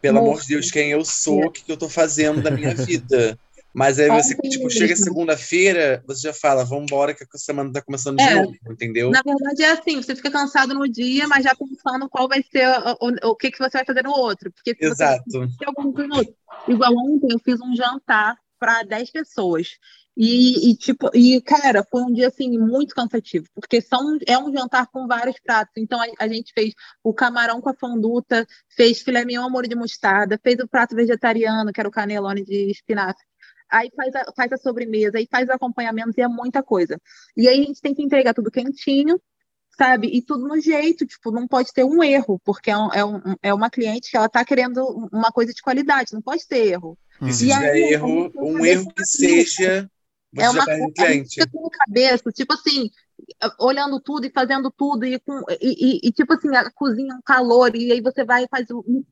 pelo 0.00 0.18
amor 0.18 0.40
de 0.42 0.48
Deus, 0.48 0.70
quem 0.70 0.90
eu 0.90 1.04
sou, 1.04 1.46
o 1.46 1.50
que, 1.50 1.64
que 1.64 1.72
eu 1.72 1.76
tô 1.76 1.88
fazendo 1.88 2.42
da 2.42 2.50
minha 2.50 2.74
vida? 2.76 3.38
Mas 3.74 3.98
aí 3.98 4.08
você, 4.08 4.34
Ontem 4.34 4.50
tipo, 4.50 4.68
chega 4.68 4.94
segunda-feira, 4.94 6.02
você 6.06 6.28
já 6.28 6.34
fala, 6.34 6.64
vambora 6.64 7.14
que 7.14 7.24
a 7.24 7.38
semana 7.38 7.72
tá 7.72 7.80
começando 7.80 8.18
de 8.18 8.24
É. 8.24 8.34
novo, 8.34 8.54
entendeu? 8.70 9.10
Na 9.10 9.22
verdade, 9.24 9.62
é 9.62 9.70
assim, 9.70 9.96
você 9.96 10.14
fica 10.14 10.30
cansado 10.30 10.74
no 10.74 10.86
dia, 10.86 11.26
mas 11.26 11.44
já 11.44 11.54
pensando 11.54 12.08
qual 12.08 12.28
vai 12.28 12.42
ser 12.42 12.68
o, 12.68 13.08
o, 13.08 13.30
o 13.30 13.36
que, 13.36 13.50
que 13.50 13.58
você 13.58 13.78
vai 13.78 13.84
fazer 13.86 14.04
no 14.04 14.10
outro. 14.10 14.52
Porque 14.52 14.74
se 14.74 14.80
você 14.80 15.04
Exato. 15.04 15.24
tem 15.30 15.68
alguns 15.68 15.94
minutos. 15.94 16.34
Igual 16.68 16.92
ontem 16.96 17.32
eu 17.32 17.38
fiz 17.38 17.60
um 17.60 17.74
jantar 17.74 18.36
para 18.58 18.82
10 18.82 19.10
pessoas. 19.10 19.68
E, 20.16 20.70
e, 20.70 20.76
tipo, 20.76 21.10
e, 21.14 21.40
cara, 21.40 21.82
foi 21.90 22.02
um 22.02 22.12
dia 22.12 22.28
assim 22.28 22.58
muito 22.58 22.94
cansativo, 22.94 23.46
porque 23.54 23.80
são, 23.80 24.18
é 24.26 24.36
um 24.36 24.52
jantar 24.52 24.86
com 24.88 25.06
vários 25.06 25.36
pratos. 25.40 25.72
Então 25.78 25.98
a, 26.00 26.06
a 26.18 26.28
gente 26.28 26.52
fez 26.52 26.74
o 27.02 27.14
camarão 27.14 27.60
com 27.62 27.70
a 27.70 27.74
fonduta, 27.74 28.46
fez 28.76 29.00
filé 29.00 29.24
mignon 29.24 29.48
molho 29.48 29.68
de 29.68 29.74
mostarda, 29.74 30.38
fez 30.42 30.58
o 30.60 30.68
prato 30.68 30.94
vegetariano, 30.94 31.72
que 31.72 31.80
era 31.80 31.88
o 31.88 31.92
canelone 31.92 32.44
de 32.44 32.70
espinafre. 32.70 33.24
Aí 33.72 33.90
faz 33.96 34.14
a, 34.14 34.24
faz 34.36 34.52
a 34.52 34.56
sobremesa, 34.58 35.18
aí 35.18 35.26
faz 35.30 35.48
o 35.48 35.52
acompanhamento 35.52 36.12
e 36.18 36.22
é 36.22 36.28
muita 36.28 36.62
coisa. 36.62 37.00
E 37.36 37.48
aí 37.48 37.60
a 37.62 37.64
gente 37.64 37.80
tem 37.80 37.94
que 37.94 38.02
entregar 38.02 38.34
tudo 38.34 38.50
quentinho, 38.50 39.20
sabe? 39.76 40.08
E 40.08 40.22
tudo 40.22 40.46
no 40.46 40.60
jeito, 40.60 41.06
tipo, 41.06 41.30
não 41.30 41.48
pode 41.48 41.72
ter 41.72 41.84
um 41.84 42.02
erro, 42.04 42.38
porque 42.44 42.70
é, 42.70 42.76
um, 42.76 42.92
é, 42.92 43.04
um, 43.04 43.20
é 43.42 43.54
uma 43.54 43.70
cliente 43.70 44.10
que 44.10 44.16
ela 44.16 44.28
tá 44.28 44.44
querendo 44.44 44.84
uma 45.12 45.32
coisa 45.32 45.52
de 45.52 45.62
qualidade, 45.62 46.12
não 46.12 46.22
pode 46.22 46.46
ter 46.46 46.66
erro. 46.68 46.98
E 47.26 47.32
se 47.32 47.48
E 47.48 47.52
tiver 47.52 47.70
aí, 47.70 47.82
erro, 47.94 48.30
um 48.36 48.64
erro 48.64 48.92
que 48.94 49.04
seja, 49.06 49.90
você 50.34 50.42
É 50.42 50.44
já 50.44 50.50
uma 50.50 50.64
perde 50.64 50.92
coisa, 50.94 51.10
a 51.10 51.12
gente 51.12 51.28
cliente. 51.28 51.50
com 51.50 51.68
cabeça, 51.70 52.30
tipo 52.32 52.52
assim, 52.54 52.90
olhando 53.58 54.00
tudo 54.00 54.26
e 54.26 54.30
fazendo 54.30 54.70
tudo, 54.70 55.04
e, 55.04 55.18
com, 55.18 55.40
e, 55.60 55.98
e, 56.06 56.08
e, 56.08 56.12
tipo 56.12 56.32
assim, 56.32 56.54
a 56.54 56.70
cozinha, 56.70 57.14
um 57.14 57.22
calor, 57.22 57.74
e 57.74 57.92
aí 57.92 58.00
você 58.00 58.24
vai 58.24 58.44
e 58.44 58.48
faz, 58.48 58.66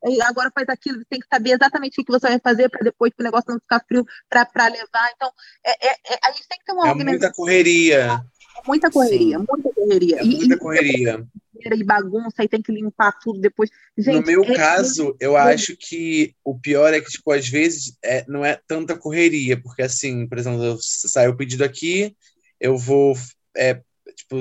e 0.07 0.23
agora 0.23 0.51
faz 0.55 0.69
aquilo, 0.69 0.99
você 0.99 1.05
tem 1.09 1.21
que 1.21 1.27
saber 1.29 1.51
exatamente 1.53 2.01
o 2.01 2.05
que 2.05 2.13
você 2.13 2.29
vai 2.29 2.41
fazer 2.41 2.69
para 2.69 2.83
depois 2.83 3.13
o 3.19 3.23
negócio 3.23 3.53
não 3.53 3.61
ficar 3.61 3.85
frio 3.87 4.05
para 4.29 4.69
levar. 4.69 5.11
Então, 5.15 5.31
é, 5.65 5.89
é- 5.89 6.15
é- 6.15 6.19
a 6.25 6.33
gente 6.33 6.49
tem 6.49 6.59
que 6.59 6.65
ter 6.65 6.73
uma 6.73 6.89
É 6.89 6.95
muita 6.95 7.33
correria. 7.33 8.25
muita 8.67 8.91
correria, 8.91 9.39
Sim. 9.39 9.47
muita 9.49 9.75
correria. 9.75 10.17
É 10.21 10.25
muita 10.25 10.59
correria. 10.59 11.27
e 11.63 11.85
bagunça, 11.85 12.43
e 12.43 12.49
tem 12.49 12.63
que 12.63 12.73
limpar 12.73 13.13
tudo 13.23 13.39
depois. 13.41 13.71
Gente, 13.97 14.15
No 14.21 14.23
meu 14.27 14.45
é- 14.45 14.55
caso, 14.55 15.15
eu 15.21 15.37
acho 15.37 15.77
que 15.77 16.35
o 16.43 16.59
pior 16.59 16.93
é 16.95 17.01
que, 17.01 17.11
tipo, 17.11 17.31
às 17.33 17.47
vezes 17.49 17.97
é, 18.03 18.25
não 18.27 18.45
é 18.45 18.59
tanta 18.67 18.97
correria, 18.97 19.61
porque 19.61 19.83
assim, 19.83 20.27
por 20.27 20.39
exemplo, 20.39 20.65
eu 20.65 20.79
saio 20.81 21.33
o 21.33 21.37
pedido 21.37 21.63
aqui, 21.63 22.17
eu 22.59 22.77
vou 22.79 23.15
é, 23.57 23.83
tipo, 24.15 24.37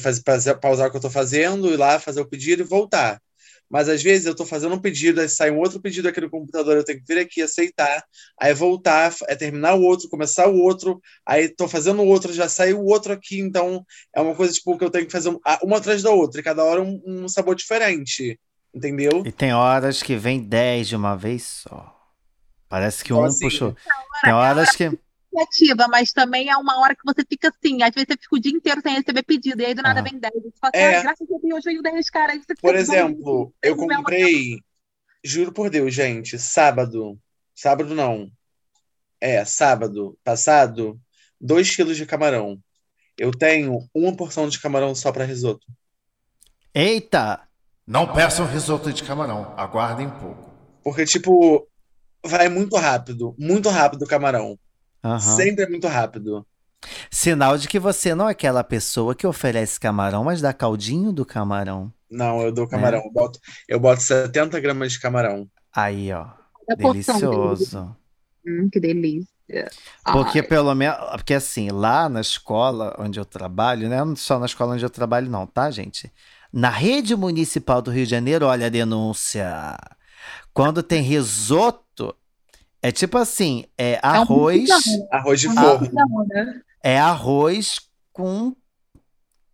fazer, 0.00 0.22
fazer, 0.24 0.54
pausar 0.56 0.88
o 0.88 0.90
que 0.90 0.96
eu 0.96 1.00
tô 1.00 1.10
fazendo, 1.10 1.72
ir 1.72 1.76
lá 1.76 1.98
fazer 1.98 2.20
o 2.20 2.28
pedido 2.28 2.62
e 2.62 2.66
voltar. 2.66 3.20
Mas 3.70 3.88
às 3.88 4.02
vezes 4.02 4.26
eu 4.26 4.34
tô 4.34 4.44
fazendo 4.44 4.74
um 4.74 4.78
pedido, 4.80 5.18
aí 5.20 5.28
sai 5.30 5.50
um 5.50 5.58
outro 5.58 5.80
pedido 5.80 6.06
aqui 6.06 6.20
no 6.20 6.28
computador, 6.28 6.76
eu 6.76 6.84
tenho 6.84 6.98
que 6.98 7.06
vir 7.06 7.20
aqui, 7.20 7.40
aceitar, 7.40 8.04
aí 8.38 8.52
voltar, 8.52 9.14
é 9.26 9.34
terminar 9.34 9.74
o 9.74 9.82
outro, 9.82 10.10
começar 10.10 10.46
o 10.46 10.58
outro, 10.58 11.00
aí 11.24 11.48
tô 11.48 11.66
fazendo 11.66 12.02
o 12.02 12.06
outro, 12.06 12.34
já 12.34 12.50
sai 12.50 12.74
o 12.74 12.84
outro 12.84 13.14
aqui, 13.14 13.40
então 13.40 13.82
é 14.14 14.20
uma 14.20 14.34
coisa 14.34 14.52
tipo 14.52 14.76
que 14.76 14.84
eu 14.84 14.90
tenho 14.90 15.06
que 15.06 15.12
fazer 15.12 15.30
um- 15.30 15.40
uma 15.62 15.78
atrás 15.78 16.02
da 16.02 16.10
outra, 16.10 16.40
e 16.40 16.44
cada 16.44 16.62
hora 16.62 16.82
um, 16.82 17.00
um 17.06 17.28
sabor 17.30 17.54
diferente, 17.54 18.38
entendeu? 18.74 19.22
E 19.24 19.32
tem 19.32 19.54
horas 19.54 20.02
que 20.02 20.16
vem 20.16 20.38
10 20.42 20.88
de 20.88 20.94
uma 20.96 21.16
vez 21.16 21.42
só. 21.42 21.98
Parece 22.68 23.02
que 23.02 23.12
Então, 23.12 23.22
um 23.22 23.26
assim, 23.26 23.44
puxou. 23.46 23.76
Tem 24.22 24.32
horas 24.34 24.76
que. 24.76 24.98
Criativa, 25.32 25.88
mas 25.88 26.12
também 26.12 26.50
é 26.50 26.56
uma 26.56 26.78
hora 26.80 26.94
que 26.94 27.04
você 27.04 27.24
fica 27.28 27.48
assim, 27.48 27.82
às 27.82 27.90
vezes 27.94 28.06
você 28.08 28.18
fica 28.20 28.36
o 28.36 28.38
dia 28.38 28.52
inteiro 28.52 28.80
sem 28.82 28.94
receber 28.94 29.22
pedido, 29.22 29.62
e 29.62 29.66
aí 29.66 29.74
do 29.74 29.82
nada 29.82 30.00
Aham. 30.00 30.10
vem 30.10 30.20
10, 30.20 30.34
você 30.34 30.52
fala, 30.60 30.72
É. 30.74 30.98
ah, 30.98 31.02
graças 31.02 31.28
a 31.30 31.38
Deus 31.42 31.64
veio 31.64 31.82
10, 31.82 32.10
cara. 32.10 32.32
Por 32.32 32.44
fica, 32.46 32.68
exemplo, 32.78 33.54
eu 33.62 33.76
comprei, 33.76 34.58
juro 35.24 35.52
por 35.52 35.70
Deus, 35.70 35.94
gente, 35.94 36.38
sábado, 36.38 37.18
sábado 37.54 37.94
não, 37.94 38.30
é, 39.20 39.44
sábado 39.44 40.18
passado, 40.22 41.00
2 41.40 41.74
quilos 41.74 41.96
de 41.96 42.06
camarão. 42.06 42.60
Eu 43.16 43.30
tenho 43.30 43.78
uma 43.94 44.16
porção 44.16 44.48
de 44.48 44.60
camarão 44.60 44.94
só 44.94 45.12
para 45.12 45.24
risoto. 45.24 45.66
Eita! 46.74 47.46
Não 47.86 48.12
peçam 48.12 48.46
risoto 48.46 48.92
de 48.92 49.02
camarão, 49.02 49.54
aguardem 49.56 50.06
um 50.06 50.18
pouco. 50.18 50.50
Porque, 50.82 51.04
tipo, 51.04 51.68
vai 52.24 52.48
muito 52.48 52.76
rápido, 52.76 53.34
muito 53.38 53.68
rápido 53.68 54.02
o 54.02 54.08
camarão. 54.08 54.58
Aham. 55.02 55.18
Sempre 55.18 55.64
é 55.64 55.68
muito 55.68 55.86
rápido. 55.86 56.46
Sinal 57.10 57.56
de 57.58 57.68
que 57.68 57.78
você 57.78 58.14
não 58.14 58.28
é 58.28 58.32
aquela 58.32 58.64
pessoa 58.64 59.14
que 59.14 59.26
oferece 59.26 59.78
camarão, 59.78 60.24
mas 60.24 60.40
dá 60.40 60.52
caldinho 60.52 61.12
do 61.12 61.24
camarão. 61.24 61.92
Não, 62.10 62.42
eu 62.42 62.52
dou 62.52 62.66
camarão. 62.66 63.00
Eu 63.04 63.10
boto, 63.10 63.38
eu 63.68 63.80
boto 63.80 64.02
70 64.02 64.58
gramas 64.60 64.92
de 64.92 65.00
camarão. 65.00 65.48
Aí, 65.74 66.12
ó. 66.12 66.26
dele. 66.76 66.92
Delicioso. 66.92 67.96
Hum, 68.46 68.68
que 68.70 68.80
delícia. 68.80 69.32
Porque 70.04 70.40
Ai, 70.40 70.46
pelo 70.46 70.74
menos. 70.74 70.96
Porque 71.12 71.34
assim, 71.34 71.70
lá 71.70 72.08
na 72.08 72.20
escola 72.20 72.94
onde 72.98 73.18
eu 73.18 73.24
trabalho, 73.24 73.88
né? 73.88 74.04
Não 74.04 74.16
só 74.16 74.38
na 74.38 74.46
escola 74.46 74.74
onde 74.74 74.84
eu 74.84 74.90
trabalho, 74.90 75.30
não, 75.30 75.46
tá, 75.46 75.70
gente? 75.70 76.12
Na 76.52 76.70
rede 76.70 77.16
municipal 77.16 77.80
do 77.80 77.90
Rio 77.90 78.04
de 78.04 78.10
Janeiro, 78.10 78.46
olha 78.46 78.66
a 78.66 78.70
denúncia. 78.70 79.76
Quando 80.52 80.82
tem 80.82 81.02
risoto, 81.02 82.14
é 82.82 82.90
tipo 82.90 83.16
assim, 83.16 83.64
é 83.78 83.92
é 83.92 84.00
arroz. 84.02 84.68
Arroz 85.10 85.40
de 85.40 85.46
é 85.46 85.52
forno. 85.52 86.26
né? 86.26 86.60
É 86.82 86.98
arroz 86.98 87.80
com 88.12 88.54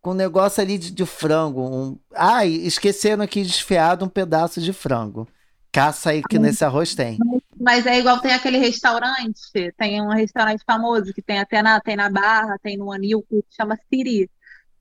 com 0.00 0.14
negócio 0.14 0.62
ali 0.62 0.78
de, 0.78 0.90
de 0.90 1.04
frango. 1.04 1.60
Um... 1.60 1.98
Ai, 2.14 2.48
esqueceram 2.48 3.22
aqui 3.22 3.42
desfiado 3.42 4.04
um 4.04 4.08
pedaço 4.08 4.60
de 4.60 4.72
frango. 4.72 5.28
Caça 5.70 6.10
aí 6.10 6.22
que 6.22 6.38
nesse 6.38 6.64
arroz 6.64 6.94
tem. 6.94 7.18
Mas 7.60 7.84
é 7.84 7.98
igual 7.98 8.18
tem 8.20 8.32
aquele 8.32 8.56
restaurante, 8.56 9.72
tem 9.76 10.00
um 10.00 10.08
restaurante 10.08 10.64
famoso 10.64 11.12
que 11.12 11.20
tem 11.20 11.40
até 11.40 11.62
na, 11.62 11.78
tem 11.80 11.96
na 11.96 12.08
Barra, 12.08 12.56
tem 12.62 12.78
no 12.78 12.90
Anil, 12.90 13.22
que 13.28 13.44
chama 13.50 13.78
Siri. 13.88 14.30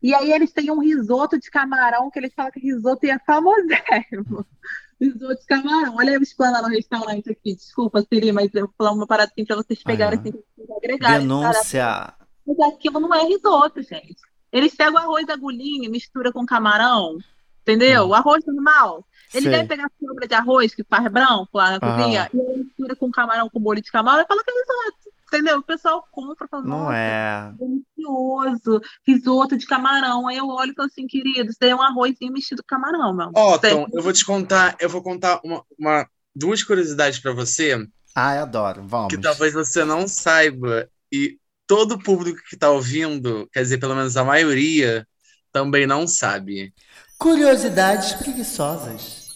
E 0.01 0.13
aí 0.13 0.31
eles 0.31 0.53
têm 0.53 0.71
um 0.71 0.79
risoto 0.79 1.39
de 1.39 1.49
camarão, 1.49 2.09
que 2.09 2.19
eles 2.19 2.33
falam 2.33 2.51
que 2.51 2.59
risoto 2.59 3.05
é 3.05 3.19
famosérrimo. 3.19 4.45
Risoto 4.99 5.39
de 5.39 5.45
camarão. 5.45 5.95
Olha 5.95 6.11
eu 6.11 6.21
explanando 6.21 6.67
no 6.69 6.75
restaurante 6.75 7.29
aqui. 7.29 7.55
Desculpa, 7.55 8.01
Siri, 8.01 8.31
mas 8.31 8.53
eu 8.53 8.65
vou 8.65 8.73
falar 8.77 8.91
uma 8.91 9.05
parada 9.05 9.31
assim 9.31 9.45
pra 9.45 9.55
vocês 9.55 9.83
pegarem, 9.83 10.19
assim, 10.19 10.31
pra 10.31 10.97
cara. 10.97 11.19
Denúncia. 11.19 12.13
Mas 12.45 12.59
aquilo 12.73 12.99
não 12.99 13.13
é 13.13 13.23
risoto, 13.25 13.81
gente. 13.81 14.15
Eles 14.51 14.73
pegam 14.73 14.97
arroz 14.97 15.27
agulhinha 15.29 15.87
e 15.87 15.91
mistura 15.91 16.31
com 16.31 16.45
camarão, 16.45 17.17
entendeu? 17.61 18.05
Hum. 18.05 18.09
O 18.09 18.13
arroz 18.13 18.43
normal. 18.45 19.05
Ele 19.33 19.43
Sei. 19.43 19.51
deve 19.51 19.67
pegar 19.67 19.91
sobra 19.99 20.25
de 20.27 20.33
arroz 20.33 20.73
que 20.73 20.83
faz 20.85 21.11
branco 21.11 21.49
lá 21.53 21.71
na 21.71 21.79
Aham. 21.85 21.97
cozinha 21.97 22.29
e 22.33 22.57
mistura 22.59 22.95
com 22.95 23.11
camarão, 23.11 23.49
com 23.49 23.59
molho 23.59 23.81
de 23.81 23.91
camarão 23.91 24.23
e 24.23 24.27
fala 24.27 24.43
que 24.43 24.49
é 24.49 24.53
risoto, 24.53 25.06
entendeu? 25.27 25.59
O 25.59 25.63
pessoal 25.63 26.05
compra, 26.11 26.47
fala, 26.49 26.63
Não 26.63 26.91
é. 26.91 27.51
delicioso, 27.59 28.81
risoto 29.05 29.57
de 29.57 29.65
camarão. 29.65 30.27
Aí 30.27 30.37
eu 30.37 30.47
olho 30.47 30.71
e 30.71 30.75
falo 30.75 30.87
assim, 30.87 31.07
querido, 31.07 31.49
isso 31.49 31.57
daí 31.59 31.69
é 31.71 31.75
um 31.75 31.81
arrozinho 31.81 32.31
mexido 32.31 32.61
com 32.63 32.67
camarão, 32.75 33.13
meu. 33.15 33.31
Ó, 33.35 33.57
Tom, 33.57 33.87
eu 33.93 34.01
vou 34.01 34.13
te 34.13 34.25
contar, 34.25 34.75
eu 34.79 34.89
vou 34.89 35.01
contar 35.01 35.39
uma, 35.43 35.63
uma- 35.77 36.07
duas 36.35 36.63
curiosidades 36.63 37.19
para 37.19 37.33
você 37.33 37.87
Ai, 38.15 38.37
adoro. 38.39 38.83
Vamos. 38.87 39.09
que 39.13 39.17
talvez 39.17 39.53
você 39.53 39.83
não 39.83 40.07
saiba 40.07 40.89
e 41.11 41.37
todo 41.65 41.93
o 41.93 41.99
público 42.03 42.39
que 42.49 42.55
tá 42.57 42.69
ouvindo, 42.69 43.47
quer 43.51 43.61
dizer, 43.61 43.77
pelo 43.77 43.95
menos 43.95 44.15
a 44.15 44.23
maioria, 44.23 45.05
também 45.51 45.85
não 45.85 46.07
sabe. 46.07 46.73
Curiosidades 47.17 48.13
preguiçosas. 48.13 49.27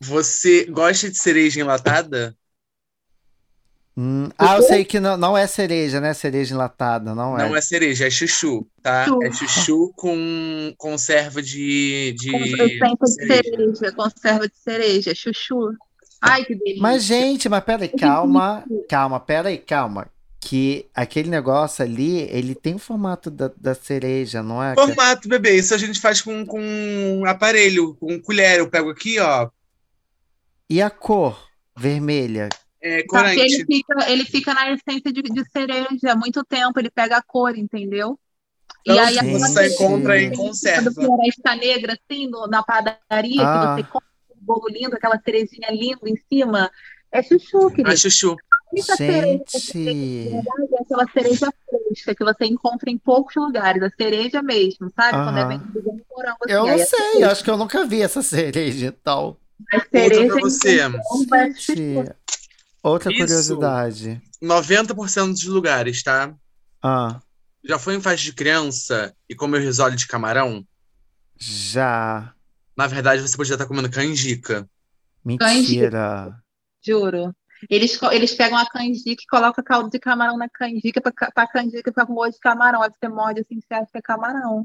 Você 0.00 0.64
gosta 0.64 1.10
de 1.10 1.16
cereja 1.18 1.60
enlatada? 1.60 2.36
Hum, 3.98 4.28
ah, 4.36 4.56
eu 4.56 4.62
sei 4.62 4.84
que 4.84 5.00
não, 5.00 5.16
não 5.16 5.36
é 5.36 5.46
cereja, 5.46 6.02
né? 6.02 6.12
Cereja 6.12 6.54
enlatada, 6.54 7.14
não 7.14 7.38
é. 7.38 7.48
Não 7.48 7.56
é 7.56 7.60
cereja, 7.62 8.06
é 8.06 8.10
chuchu, 8.10 8.68
tá? 8.82 9.06
Chuchu. 9.06 9.22
É 9.22 9.32
chuchu 9.32 9.92
com 9.96 10.74
conserva 10.76 11.40
de, 11.40 12.14
de 12.18 12.30
tempo 12.78 13.04
de 13.06 13.12
cereja. 13.12 13.42
cereja, 13.42 13.92
conserva 13.92 14.46
de 14.46 14.56
cereja, 14.58 15.14
chuchu. 15.14 15.72
Ai, 16.20 16.44
que 16.44 16.54
delícia. 16.54 16.82
Mas, 16.82 17.04
gente, 17.04 17.48
mas 17.48 17.64
peraí, 17.64 17.88
calma, 17.88 18.64
calma, 18.86 19.18
peraí, 19.18 19.56
calma. 19.56 20.08
Que 20.40 20.86
aquele 20.94 21.30
negócio 21.30 21.82
ali, 21.82 22.20
ele 22.30 22.54
tem 22.54 22.74
o 22.74 22.78
formato 22.78 23.30
da, 23.30 23.50
da 23.56 23.74
cereja, 23.74 24.42
não 24.42 24.62
é? 24.62 24.74
Formato, 24.74 25.26
bebê, 25.26 25.56
isso 25.56 25.74
a 25.74 25.78
gente 25.78 25.98
faz 26.00 26.20
com, 26.20 26.44
com 26.44 26.60
um 26.60 27.24
aparelho, 27.24 27.96
com 27.96 28.20
colher. 28.20 28.58
Eu 28.58 28.68
pego 28.68 28.90
aqui, 28.90 29.18
ó, 29.18 29.48
E 30.68 30.82
a 30.82 30.90
cor 30.90 31.48
vermelha? 31.76 32.48
É 32.86 33.02
que 33.30 33.40
ele 33.40 33.58
corante. 33.58 33.64
fica, 33.66 34.10
ele 34.10 34.24
fica 34.24 34.54
na 34.54 34.70
essência 34.72 35.12
de, 35.12 35.22
de 35.22 35.44
cereja 35.50 36.12
há 36.12 36.16
muito 36.16 36.44
tempo, 36.44 36.78
ele 36.78 36.90
pega 36.90 37.16
a 37.18 37.22
cor, 37.22 37.56
entendeu? 37.56 38.18
E 38.86 38.92
Então, 38.92 39.04
aí 39.04 39.18
assim, 39.18 39.18
aquela 39.18 39.38
você 39.38 39.68
encontra 39.68 40.20
em 40.22 40.32
cereja 40.32 40.36
conserva. 40.36 40.90
do 40.90 40.94
floresta 40.94 41.56
negra, 41.56 41.94
assim, 41.94 42.28
no- 42.28 42.46
na 42.48 42.62
padaria, 42.62 43.42
Ah. 43.44 43.76
que 43.76 43.82
você 43.82 43.82
compra 43.84 44.08
um 44.36 44.44
bolo 44.44 44.68
lindo, 44.68 44.94
aquela 44.96 45.20
cerejinha 45.20 45.70
linda 45.70 46.00
em 46.08 46.16
cima. 46.32 46.70
É 47.12 47.22
chuchu, 47.22 47.70
querido. 47.70 47.90
A 47.90 47.96
chuchu. 47.96 48.32
A 48.32 48.72
única 48.72 48.96
cereja 48.96 49.44
que 49.44 49.60
tem, 49.84 49.94
Gente. 49.94 50.30
verdade, 50.30 50.74
é 50.78 50.82
aquela 50.82 51.06
cereja 51.12 51.52
fresca 51.68 52.14
que 52.14 52.24
você 52.24 52.44
encontra 52.46 52.90
em 52.90 52.98
poucos 52.98 53.34
lugares, 53.36 53.82
a 53.82 53.90
cereja 53.90 54.42
mesmo, 54.42 54.90
sabe? 54.94 55.12
Quando 55.24 55.38
é 55.38 55.46
vendida 55.46 55.80
no 55.92 56.04
morango, 56.10 56.38
assim. 56.44 56.52
Eu 56.52 56.64
Aí 56.64 56.66
não 56.66 56.74
a 56.74 56.86
sei, 56.86 57.22
acho 57.24 57.44
que 57.44 57.50
eu 57.50 57.56
nunca 57.56 57.84
vi 57.86 58.02
essa 58.02 58.22
cereja 58.22 58.86
e 58.88 58.92
tal. 58.92 59.40
a 59.72 59.76
Outra 59.76 59.88
cereja 59.90 60.26
pra 60.26 60.40
você. 60.40 60.80
então, 60.82 61.26
vai 61.28 61.54
chuchu. 61.54 61.74
Gente. 61.74 62.16
Outra 62.86 63.10
Isso. 63.10 63.18
curiosidade. 63.20 64.22
90% 64.40 65.30
dos 65.32 65.44
lugares, 65.46 66.04
tá? 66.04 66.32
Ah, 66.80 67.20
Já 67.64 67.80
foi 67.80 67.96
em 67.96 68.00
festa 68.00 68.24
de 68.24 68.32
criança 68.32 69.12
e 69.28 69.34
comeu 69.34 69.60
risole 69.60 69.96
de 69.96 70.06
camarão? 70.06 70.64
já. 71.36 72.32
Na 72.76 72.86
verdade, 72.86 73.22
você 73.22 73.36
podia 73.36 73.54
estar 73.54 73.66
comendo 73.66 73.90
canjica. 73.90 74.68
Mentira. 75.24 76.40
Juro. 76.80 77.34
Eles, 77.68 77.98
eles 78.12 78.34
pegam 78.34 78.56
a 78.56 78.66
canjica 78.70 79.22
e 79.22 79.26
colocam 79.26 79.64
caldo 79.64 79.90
de 79.90 79.98
camarão 79.98 80.36
na 80.36 80.48
canjica 80.48 81.00
pra, 81.00 81.12
pra 81.32 81.48
canjica 81.48 81.90
ficar 81.90 82.06
com 82.06 82.14
gosto 82.14 82.34
de 82.34 82.40
camarão. 82.40 82.82
Aí 82.82 82.90
você 82.90 83.08
morde 83.08 83.40
assim, 83.40 83.58
você 83.60 83.74
acha 83.74 83.90
que 83.90 83.98
é 83.98 84.02
camarão. 84.02 84.62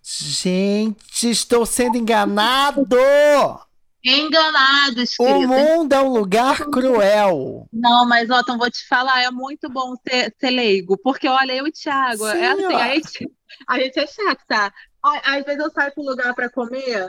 Gente, 0.00 1.28
estou 1.28 1.66
sendo 1.66 1.96
enganado! 1.96 2.86
Enganados, 4.04 5.16
O 5.18 5.40
mundo 5.48 5.92
é 5.92 6.00
um 6.00 6.12
lugar 6.12 6.66
cruel. 6.66 7.66
Não, 7.72 8.06
mas, 8.06 8.30
ó, 8.30 8.40
então 8.40 8.56
vou 8.56 8.70
te 8.70 8.86
falar, 8.86 9.22
é 9.22 9.30
muito 9.30 9.68
bom 9.68 9.94
ser, 10.08 10.32
ser 10.38 10.50
leigo, 10.50 10.96
porque 10.98 11.26
olha, 11.26 11.52
eu 11.52 11.66
e 11.66 11.70
o 11.70 11.72
Thiago, 11.72 12.24
Sim, 12.24 12.38
é 12.38 12.46
assim, 12.46 12.74
a 12.74 12.94
gente, 12.94 13.30
a 13.68 13.78
gente 13.80 13.98
é 13.98 14.06
chato, 14.06 14.44
tá? 14.46 14.72
Às 15.02 15.44
vezes 15.44 15.60
eu 15.64 15.70
saio 15.72 15.92
pro 15.92 16.04
lugar 16.04 16.34
pra 16.34 16.48
comer, 16.48 17.08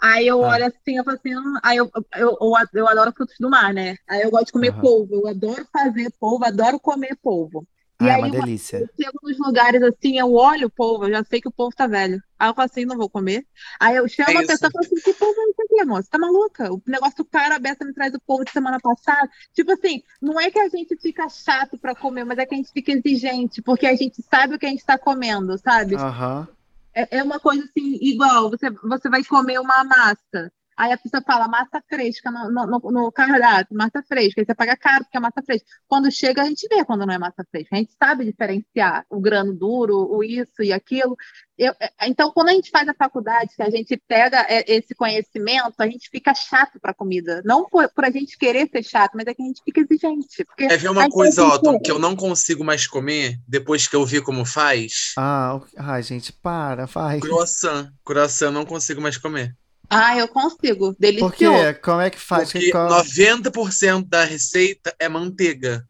aí 0.00 0.26
eu 0.26 0.40
Ah. 0.44 0.48
olho 0.48 0.66
assim, 0.66 0.96
eu 0.98 1.04
falo 1.04 1.16
assim, 1.16 1.36
hum, 1.36 1.54
aí 1.64 1.78
eu, 1.78 1.90
eu, 2.16 2.38
eu, 2.40 2.54
eu 2.74 2.88
adoro 2.88 3.12
frutos 3.12 3.34
do 3.40 3.50
mar, 3.50 3.74
né? 3.74 3.96
Aí 4.08 4.22
eu 4.22 4.30
gosto 4.30 4.46
de 4.46 4.52
comer 4.52 4.70
Aham. 4.70 4.80
polvo, 4.82 5.14
eu 5.14 5.26
adoro 5.28 5.66
fazer 5.72 6.12
polvo, 6.20 6.44
adoro 6.44 6.78
comer 6.78 7.16
polvo. 7.20 7.66
E 8.00 8.04
Ah, 8.04 8.12
é 8.12 8.14
aí 8.14 8.20
uma 8.22 8.30
delícia. 8.30 8.78
eu 8.80 8.88
chego 9.00 9.18
nos 9.22 9.38
lugares 9.38 9.82
assim, 9.82 10.18
eu 10.18 10.32
olho 10.34 10.66
o 10.66 10.70
polvo, 10.70 11.04
eu 11.06 11.10
já 11.10 11.24
sei 11.24 11.40
que 11.40 11.48
o 11.48 11.52
polvo 11.52 11.74
tá 11.76 11.86
velho. 11.86 12.22
Aí 12.38 12.48
eu 12.50 12.54
falo 12.54 12.66
assim, 12.70 12.84
não 12.84 12.96
vou 12.96 13.08
comer. 13.08 13.46
Aí 13.80 13.96
eu 13.96 14.08
chamo 14.08 14.30
É 14.30 14.36
a 14.38 14.42
isso. 14.42 14.46
pessoa 14.46 14.68
e 14.68 14.72
falo 14.72 14.84
assim, 14.84 15.00
que 15.00 15.14
polvo 15.14 15.40
é 15.40 15.44
esse 15.50 15.62
aqui, 15.62 15.84
moça? 15.84 16.08
Tá 16.10 16.18
maluca? 16.18 16.72
O 16.72 16.82
negócio 16.86 17.16
do 17.18 17.24
cara, 17.24 17.56
a 17.56 17.58
Bessa 17.58 17.84
me 17.84 17.94
traz 17.94 18.12
o 18.14 18.20
polvo 18.20 18.44
de 18.44 18.50
semana 18.50 18.78
passada. 18.80 19.28
Tipo 19.54 19.72
assim, 19.72 20.02
não 20.20 20.40
é 20.40 20.50
que 20.50 20.58
a 20.58 20.68
gente 20.68 20.96
fica 20.96 21.28
chato 21.28 21.78
pra 21.78 21.94
comer, 21.94 22.24
mas 22.24 22.38
é 22.38 22.46
que 22.46 22.54
a 22.54 22.58
gente 22.58 22.72
fica 22.72 22.92
exigente, 22.92 23.62
porque 23.62 23.86
a 23.86 23.94
gente 23.96 24.22
sabe 24.22 24.54
o 24.56 24.58
que 24.58 24.66
a 24.66 24.70
gente 24.70 24.84
tá 24.84 24.98
comendo, 24.98 25.56
sabe? 25.58 25.94
Aham. 25.94 26.48
É, 26.92 27.18
é 27.18 27.22
uma 27.22 27.40
coisa 27.40 27.64
assim, 27.64 27.98
igual, 28.00 28.50
você, 28.50 28.70
você 28.70 29.08
vai 29.08 29.24
comer 29.24 29.58
uma 29.60 29.82
massa. 29.84 30.52
Aí 30.76 30.92
a 30.92 30.98
pessoa 30.98 31.22
fala 31.24 31.46
massa 31.48 31.82
fresca 31.88 32.30
no, 32.30 32.50
no, 32.50 32.78
no- 32.90 33.12
cardápio, 33.12 33.76
massa 33.76 34.02
fresca. 34.06 34.40
Aí 34.40 34.44
você 34.46 34.54
paga 34.54 34.76
caro 34.76 35.04
porque 35.04 35.16
é 35.16 35.20
massa 35.20 35.42
fresca. 35.44 35.66
Quando 35.86 36.10
chega, 36.10 36.42
a 36.42 36.46
gente 36.46 36.66
vê 36.68 36.84
quando 36.84 37.06
não 37.06 37.14
é 37.14 37.18
massa 37.18 37.44
fresca. 37.50 37.76
A 37.76 37.78
gente 37.78 37.92
sabe 38.02 38.24
diferenciar 38.24 39.04
o 39.08 39.20
grano 39.20 39.52
duro, 39.54 39.96
o 40.10 40.22
isso 40.24 40.62
e 40.62 40.72
aquilo. 40.72 41.16
Eu- 41.56 41.74
é, 41.80 42.08
então, 42.08 42.32
quando 42.32 42.48
a 42.48 42.52
gente 42.52 42.70
faz 42.70 42.88
a 42.88 42.94
faculdade, 42.94 43.54
que 43.54 43.62
a 43.62 43.70
gente 43.70 43.96
pega 44.08 44.44
é, 44.48 44.64
esse 44.66 44.94
conhecimento, 44.94 45.74
a 45.78 45.86
gente 45.86 46.08
fica 46.10 46.34
chato 46.34 46.80
para 46.80 46.92
comida. 46.92 47.40
Não 47.44 47.68
por, 47.68 47.88
por 47.90 48.04
a 48.04 48.10
gente 48.10 48.36
querer 48.36 48.68
ser 48.68 48.82
chato, 48.82 49.12
mas 49.14 49.26
é 49.26 49.34
que 49.34 49.42
a 49.42 49.46
gente 49.46 49.62
fica 49.64 49.80
exigente. 49.80 50.44
Porque 50.44 50.66
Quer 50.66 50.76
ver 50.78 50.90
uma 50.90 51.08
coisa, 51.08 51.44
Otton, 51.44 51.78
que 51.78 51.90
eu 51.90 51.98
não 51.98 52.16
consigo 52.16 52.64
mais 52.64 52.86
comer 52.86 53.38
depois 53.46 53.86
que 53.86 53.94
eu 53.94 54.04
vi 54.04 54.20
como 54.20 54.44
faz? 54.44 55.12
Ah, 55.16 55.60
ai, 55.78 56.02
gente, 56.02 56.32
para, 56.32 56.86
vai. 56.86 57.20
Croissant. 57.20 57.90
Croissant 58.04 58.46
eu 58.46 58.52
não 58.52 58.64
consigo 58.66 59.00
mais 59.00 59.16
comer. 59.16 59.54
Ah, 59.94 60.16
eu 60.18 60.28
consigo. 60.28 60.94
Por 60.94 60.96
quê? 60.96 61.46
Delicioso. 61.46 61.78
Como 61.82 62.00
é 62.00 62.10
que 62.10 62.18
faz? 62.18 62.52
Porque 62.52 62.70
Qual- 62.70 62.88
90% 62.88 64.08
da 64.08 64.24
receita 64.24 64.94
é 64.98 65.08
manteiga. 65.08 65.86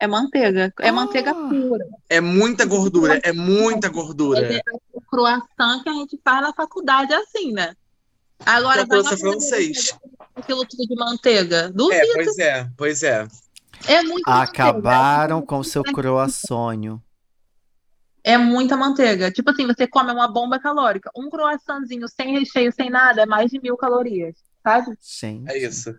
É 0.00 0.06
manteiga. 0.06 0.72
É 0.80 0.88
Ah. 0.88 0.92
manteiga 0.92 1.34
pura. 1.34 1.84
É 2.08 2.20
muita 2.20 2.64
gordura, 2.64 3.20
é 3.24 3.32
muita 3.32 3.88
gordura. 3.88 4.60
O 4.92 5.00
croissant 5.00 5.82
que 5.82 5.88
a 5.88 5.92
gente 5.92 6.20
faz 6.24 6.40
na 6.42 6.52
faculdade 6.52 7.12
é 7.12 7.16
assim, 7.16 7.52
né? 7.52 7.74
Agora, 8.46 8.82
É 8.82 8.86
vai 8.86 9.02
lá 9.02 9.16
francês. 9.16 9.92
aquilo 10.36 10.64
tudo 10.66 10.86
de 10.86 10.94
manteiga. 10.94 11.56
É, 11.56 11.68
Duvido. 11.70 12.06
pois 12.14 12.38
é, 12.38 12.68
pois 12.76 13.02
é. 13.02 13.26
É, 13.88 14.02
muito 14.02 14.22
Acabaram 14.28 15.42
com 15.42 15.62
seu 15.64 15.82
croissonho. 15.82 17.02
É 18.28 18.36
muita 18.36 18.76
manteiga. 18.76 19.30
Tipo 19.30 19.50
assim, 19.50 19.66
você 19.66 19.86
come 19.86 20.12
uma 20.12 20.28
bomba 20.28 20.58
calórica. 20.58 21.10
Um 21.16 21.30
croissantzinho 21.30 22.06
sem 22.08 22.38
recheio, 22.38 22.70
sem 22.70 22.90
nada, 22.90 23.22
é 23.22 23.26
mais 23.26 23.50
de 23.50 23.58
mil 23.58 23.74
calorias, 23.74 24.36
sabe? 24.62 24.94
Gente. 25.00 25.50
É 25.50 25.56
isso. 25.56 25.94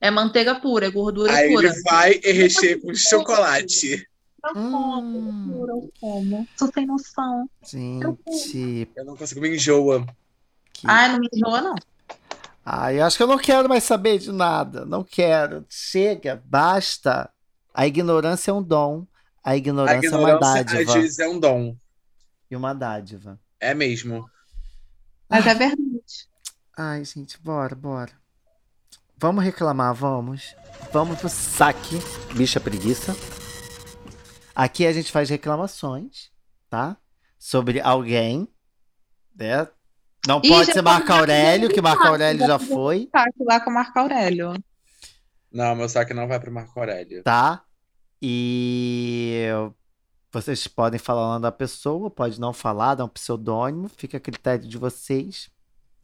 É 0.00 0.12
manteiga 0.12 0.54
pura, 0.60 0.86
é 0.86 0.90
gordura 0.90 1.32
Aí 1.34 1.52
pura. 1.52 1.66
ele 1.68 1.82
vai 1.82 2.20
e 2.22 2.30
recheia 2.30 2.80
com 2.80 2.94
chocolate. 2.94 4.06
Eu 4.44 4.52
como, 4.52 5.18
Hum. 5.18 5.48
eu 5.50 5.56
juro, 5.58 5.72
eu 5.72 5.92
como. 6.00 6.48
Tô 6.56 6.70
sem 6.72 6.86
noção. 6.86 7.50
Gente. 7.66 8.88
Eu 8.94 9.04
não 9.04 9.16
consigo 9.16 9.40
me 9.40 9.48
enjoa. 9.56 10.06
Que... 10.72 10.86
Ai, 10.88 11.08
não 11.10 11.18
me 11.18 11.28
enjoa, 11.32 11.60
não. 11.62 11.74
Ai, 12.64 13.00
eu 13.00 13.04
acho 13.06 13.16
que 13.16 13.22
eu 13.24 13.26
não 13.26 13.38
quero 13.38 13.68
mais 13.68 13.82
saber 13.82 14.18
de 14.18 14.30
nada. 14.30 14.84
Não 14.84 15.02
quero. 15.02 15.64
Chega, 15.68 16.40
basta. 16.44 17.28
A 17.74 17.86
ignorância 17.88 18.52
é 18.52 18.54
um 18.54 18.62
dom. 18.62 19.04
A 19.44 19.50
A 19.50 19.56
ignorância, 19.56 20.06
é 20.06 20.10
uma 20.10 20.30
ignorância 20.30 20.60
às 20.60 20.66
dádiva. 20.66 20.92
vezes 20.94 21.18
é 21.18 21.28
um 21.28 21.38
dom. 21.38 21.76
E 22.50 22.56
uma 22.56 22.72
dádiva. 22.74 23.38
É 23.60 23.74
mesmo. 23.74 24.28
Mas 25.28 25.46
é 25.46 25.54
verdade. 25.54 26.28
Ai, 26.76 27.04
gente, 27.04 27.38
bora, 27.40 27.74
bora. 27.74 28.12
Vamos 29.16 29.44
reclamar, 29.44 29.94
vamos. 29.94 30.54
Vamos 30.92 31.18
pro 31.18 31.28
saque, 31.28 31.98
bicha 32.34 32.58
preguiça. 32.60 33.14
Aqui 34.54 34.86
a 34.86 34.92
gente 34.92 35.10
faz 35.12 35.28
reclamações, 35.30 36.30
tá? 36.68 36.96
Sobre 37.38 37.80
alguém, 37.80 38.48
né? 39.36 39.68
Não 40.26 40.40
Ih, 40.42 40.48
pode 40.48 40.66
ser 40.72 40.72
foi 40.74 40.82
Marco 40.82 41.12
Aurélio, 41.12 41.68
que 41.68 41.80
Marco 41.82 42.06
Aurélio, 42.06 42.40
já 42.40 42.46
já 42.46 42.58
foi. 42.58 43.06
Tá 43.12 43.22
aqui 43.22 43.44
lá 43.44 43.60
com 43.60 43.70
o 43.70 43.74
Marco 43.74 43.98
Aurélio. 43.98 44.54
Não, 45.52 45.74
meu 45.74 45.88
saque 45.88 46.14
não 46.14 46.26
vai 46.26 46.40
pro 46.40 46.52
Marco 46.52 46.78
Aurélio. 46.78 47.22
tá? 47.22 47.62
E 48.20 49.46
vocês 50.32 50.66
podem 50.66 50.98
falar 50.98 51.22
o 51.26 51.30
nome 51.32 51.42
da 51.42 51.52
pessoa, 51.52 52.10
pode 52.10 52.40
não 52.40 52.52
falar, 52.52 52.96
dar 52.96 53.04
um 53.04 53.08
pseudônimo, 53.08 53.88
fica 53.88 54.16
a 54.16 54.20
critério 54.20 54.66
de 54.66 54.76
vocês. 54.78 55.50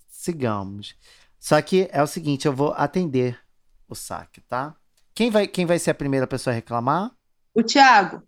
Sigamos. 0.09 0.95
Só 1.39 1.61
que 1.63 1.89
é 1.91 2.03
o 2.03 2.07
seguinte, 2.07 2.47
eu 2.47 2.53
vou 2.55 2.73
atender 2.73 3.41
o 3.89 3.95
saque, 3.95 4.41
tá? 4.43 4.77
Quem 5.15 5.31
vai, 5.31 5.47
quem 5.49 5.67
vai 5.67 5.79
ser 5.79 5.91
a 5.91 5.95
primeira 5.95 6.27
pessoa 6.27 6.53
a 6.53 6.55
reclamar? 6.55 7.11
O 7.55 7.63
Thiago. 7.63 8.23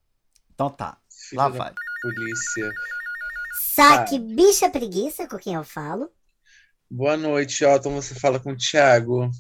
Então 0.54 0.68
tá, 0.70 0.98
Filho 1.10 1.40
lá 1.40 1.48
vai. 1.48 1.72
polícia. 2.02 2.72
Saque 3.74 4.18
bicha 4.18 4.68
preguiça 4.70 5.28
com 5.28 5.38
quem 5.38 5.54
eu 5.54 5.64
falo. 5.64 6.10
Boa 6.90 7.16
noite, 7.16 7.64
Otton. 7.64 7.94
Você 7.94 8.14
fala 8.14 8.38
com 8.40 8.52
o 8.52 8.56
Thiago. 8.56 9.30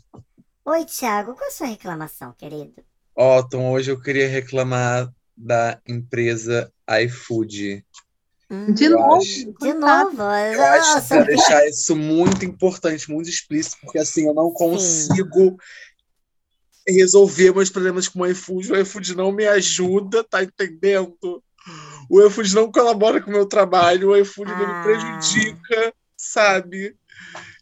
Oi, 0.64 0.84
Thiago, 0.84 1.34
qual 1.34 1.48
a 1.48 1.50
sua 1.50 1.66
reclamação, 1.66 2.32
querido? 2.32 2.82
Otton, 3.14 3.70
hoje 3.70 3.90
eu 3.90 4.00
queria 4.00 4.28
reclamar 4.28 5.12
da 5.36 5.80
empresa 5.86 6.72
iFood. 7.04 7.84
Hum, 8.50 8.72
De 8.72 8.84
Eu 8.84 8.92
novo. 8.92 9.16
acho- 9.16 9.52
de 9.60 9.74
novo. 9.74 10.22
Eu 10.22 10.64
acho 10.64 10.92
que 11.08 11.14
Nossa, 11.14 11.24
deixar 11.24 11.66
isso 11.68 11.96
muito 11.96 12.44
importante, 12.44 13.10
muito 13.10 13.28
explícito, 13.28 13.78
porque 13.82 13.98
assim, 13.98 14.26
eu 14.26 14.34
não 14.34 14.50
consigo 14.50 15.56
resolver 16.86 17.54
meus 17.54 17.70
problemas 17.70 18.08
com 18.08 18.20
o 18.20 18.26
iFood. 18.26 18.72
O 18.72 18.76
iFood 18.80 19.14
não 19.16 19.30
me 19.32 19.46
ajuda, 19.46 20.24
tá 20.24 20.42
entendendo? 20.42 21.42
O 22.10 22.20
iFood 22.26 22.54
não 22.54 22.70
colabora 22.72 23.20
com 23.20 23.30
o 23.30 23.32
meu 23.32 23.46
trabalho, 23.46 24.10
o 24.10 24.16
iFood 24.16 24.52
ainda 24.52 24.66
me 24.66 24.72
Ah. 24.74 24.82
prejudica, 24.82 25.94
sabe? 26.16 26.96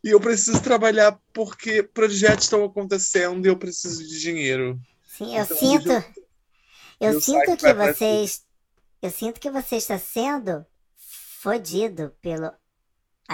E 0.03 0.09
eu 0.11 0.19
preciso 0.21 0.61
trabalhar 0.63 1.19
porque 1.35 1.83
projetos 1.83 2.45
estão 2.45 2.65
acontecendo 2.65 3.45
e 3.45 3.49
eu 3.49 3.57
preciso 3.57 4.03
de 4.07 4.19
dinheiro. 4.19 4.81
Sim, 5.25 5.37
eu 5.37 5.45
Então, 5.45 5.57
sinto. 5.57 5.91
Eu 7.01 7.13
meu 7.13 7.21
sinto 7.21 7.57
que 7.57 7.73
vocês. 7.75 8.45
Eu 9.01 9.11
sinto 9.11 9.41
que 9.41 9.51
você 9.51 9.77
está 9.77 9.99
sendo 9.99 10.67
fodido 11.41 12.15
pelo 12.21 12.53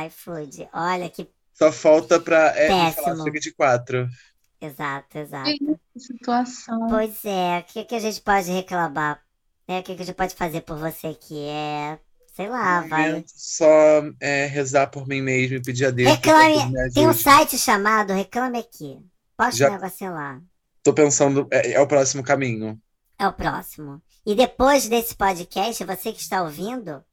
iFood. 0.07 0.69
Olha 0.73 1.11
que. 1.11 1.29
Só 1.53 1.73
falta 1.73 2.21
pra 2.21 2.55
é, 2.57 2.93
falar 2.93 3.25
chega 3.25 3.41
de 3.41 3.53
quatro. 3.53 4.09
Exato, 4.61 5.19
exato. 5.19 5.51
Que 5.51 6.01
situação. 6.01 6.87
Pois 6.89 7.25
é, 7.25 7.59
o 7.59 7.73
que, 7.73 7.85
que 7.85 7.95
a 7.95 8.01
gente 8.01 8.21
pode 8.21 8.51
reclamar? 8.51 9.21
É, 9.67 9.81
o 9.81 9.83
que, 9.83 9.97
que 9.97 10.03
a 10.03 10.05
gente 10.05 10.15
pode 10.15 10.35
fazer 10.35 10.61
por 10.63 10.79
você 10.79 11.15
que 11.15 11.49
é. 11.49 11.99
Sei 12.35 12.49
lá, 12.49 12.83
No 12.83 12.89
vai. 12.89 13.25
Só 13.27 13.67
é, 14.21 14.47
rezar 14.47 14.89
por 14.89 15.09
mim 15.09 15.23
mesmo 15.23 15.57
e 15.57 15.63
pedir 15.63 15.87
a 15.87 15.91
Deus 15.91 16.11
Reclame. 16.11 16.93
Tem 16.93 17.09
um 17.09 17.15
site 17.15 17.59
chamado 17.59 18.13
Reclame 18.13 18.59
Aqui. 18.59 19.01
Posta 19.37 19.57
Já- 19.57 19.71
um 19.71 19.73
negocinho 19.73 20.13
lá. 20.13 20.41
Tô 20.87 20.95
pensando, 20.95 21.49
é, 21.51 21.73
é 21.73 21.81
o 21.81 21.87
próximo 21.89 22.23
caminho. 22.23 22.81
É 23.19 23.27
o 23.27 23.33
próximo. 23.33 24.01
E 24.25 24.37
depois 24.37 24.89
desse 24.89 25.17
podcast, 25.17 25.83
você 25.83 26.13
que 26.13 26.21
está 26.21 26.45
ouvindo, 26.45 27.05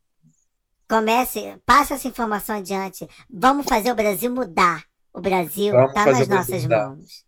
comece, 0.88 1.60
passe 1.66 1.92
essa 1.94 2.08
informação 2.08 2.58
adiante. 2.58 3.10
Vamos 3.28 3.66
fazer 3.66 3.92
o 3.92 3.96
Brasil 3.96 4.30
mudar. 4.30 4.84
O 5.12 5.20
Brasil 5.20 5.74
está 5.88 6.06
nas 6.06 6.28
nossas 6.28 6.62
mudar. 6.62 6.90
mãos. 6.90 7.26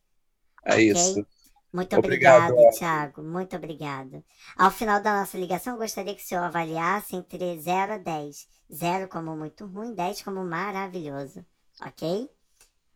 É 0.63 0.73
Ok? 0.73 0.91
isso. 0.91 1.25
Muito 1.73 1.95
Obrigado, 1.97 2.51
obrigado, 2.51 2.67
Otto. 2.69 2.77
Thiago. 2.77 3.23
Muito 3.23 3.55
obrigado. 3.55 4.23
Ao 4.55 4.69
final 4.69 5.01
da 5.01 5.19
nossa 5.19 5.39
ligação, 5.39 5.73
eu 5.73 5.79
gostaria 5.79 6.13
que 6.13 6.21
o 6.21 6.25
senhor 6.25 6.43
avaliasse 6.43 7.15
entre 7.15 7.59
0 7.59 7.93
a 7.93 7.97
10. 7.97 8.47
0 8.71 9.07
como 9.07 9.35
muito 9.35 9.65
ruim, 9.65 9.95
10 9.95 10.21
como 10.21 10.45
maravilhoso. 10.45 11.43
Ok? 11.81 12.29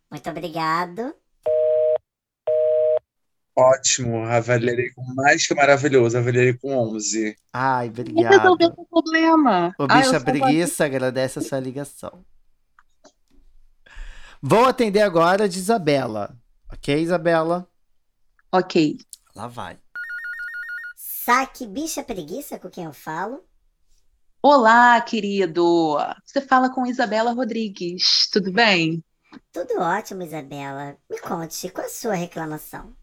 Muito 0.08 0.30
obrigado. 0.30 1.12
Ótimo, 3.60 4.24
avaliarei 4.24 4.88
com 4.90 5.04
mais 5.14 5.46
que 5.46 5.54
maravilhoso, 5.54 6.16
avaliarei 6.16 6.54
com 6.54 6.74
11. 6.94 7.36
Ai, 7.52 7.88
obrigado. 7.88 8.32
resolveu 8.32 8.72
o 8.74 8.86
problema? 8.86 9.74
O 9.78 9.86
bicha 9.86 10.04
sou 10.04 10.20
preguiça 10.22 10.86
agradece 10.86 11.40
a 11.40 11.42
sua 11.42 11.60
ligação. 11.60 12.24
Vou 14.40 14.64
atender 14.64 15.02
agora 15.02 15.46
de 15.46 15.58
Isabela. 15.58 16.34
Ok, 16.72 17.02
Isabela? 17.02 17.68
Ok. 18.50 18.96
Lá 19.36 19.46
vai. 19.46 19.78
Saque 20.96 21.66
bicha 21.66 22.02
preguiça 22.02 22.58
com 22.58 22.70
quem 22.70 22.84
eu 22.84 22.94
falo. 22.94 23.44
Olá, 24.42 24.98
querido. 25.02 25.98
Você 26.24 26.40
fala 26.40 26.70
com 26.70 26.86
Isabela 26.86 27.32
Rodrigues, 27.32 28.26
tudo 28.32 28.50
bem? 28.50 29.04
Tudo 29.52 29.78
ótimo, 29.80 30.22
Isabela. 30.22 30.96
Me 31.10 31.20
conte, 31.20 31.68
qual 31.68 31.86
a 31.86 31.90
sua 31.90 32.14
reclamação? 32.14 32.98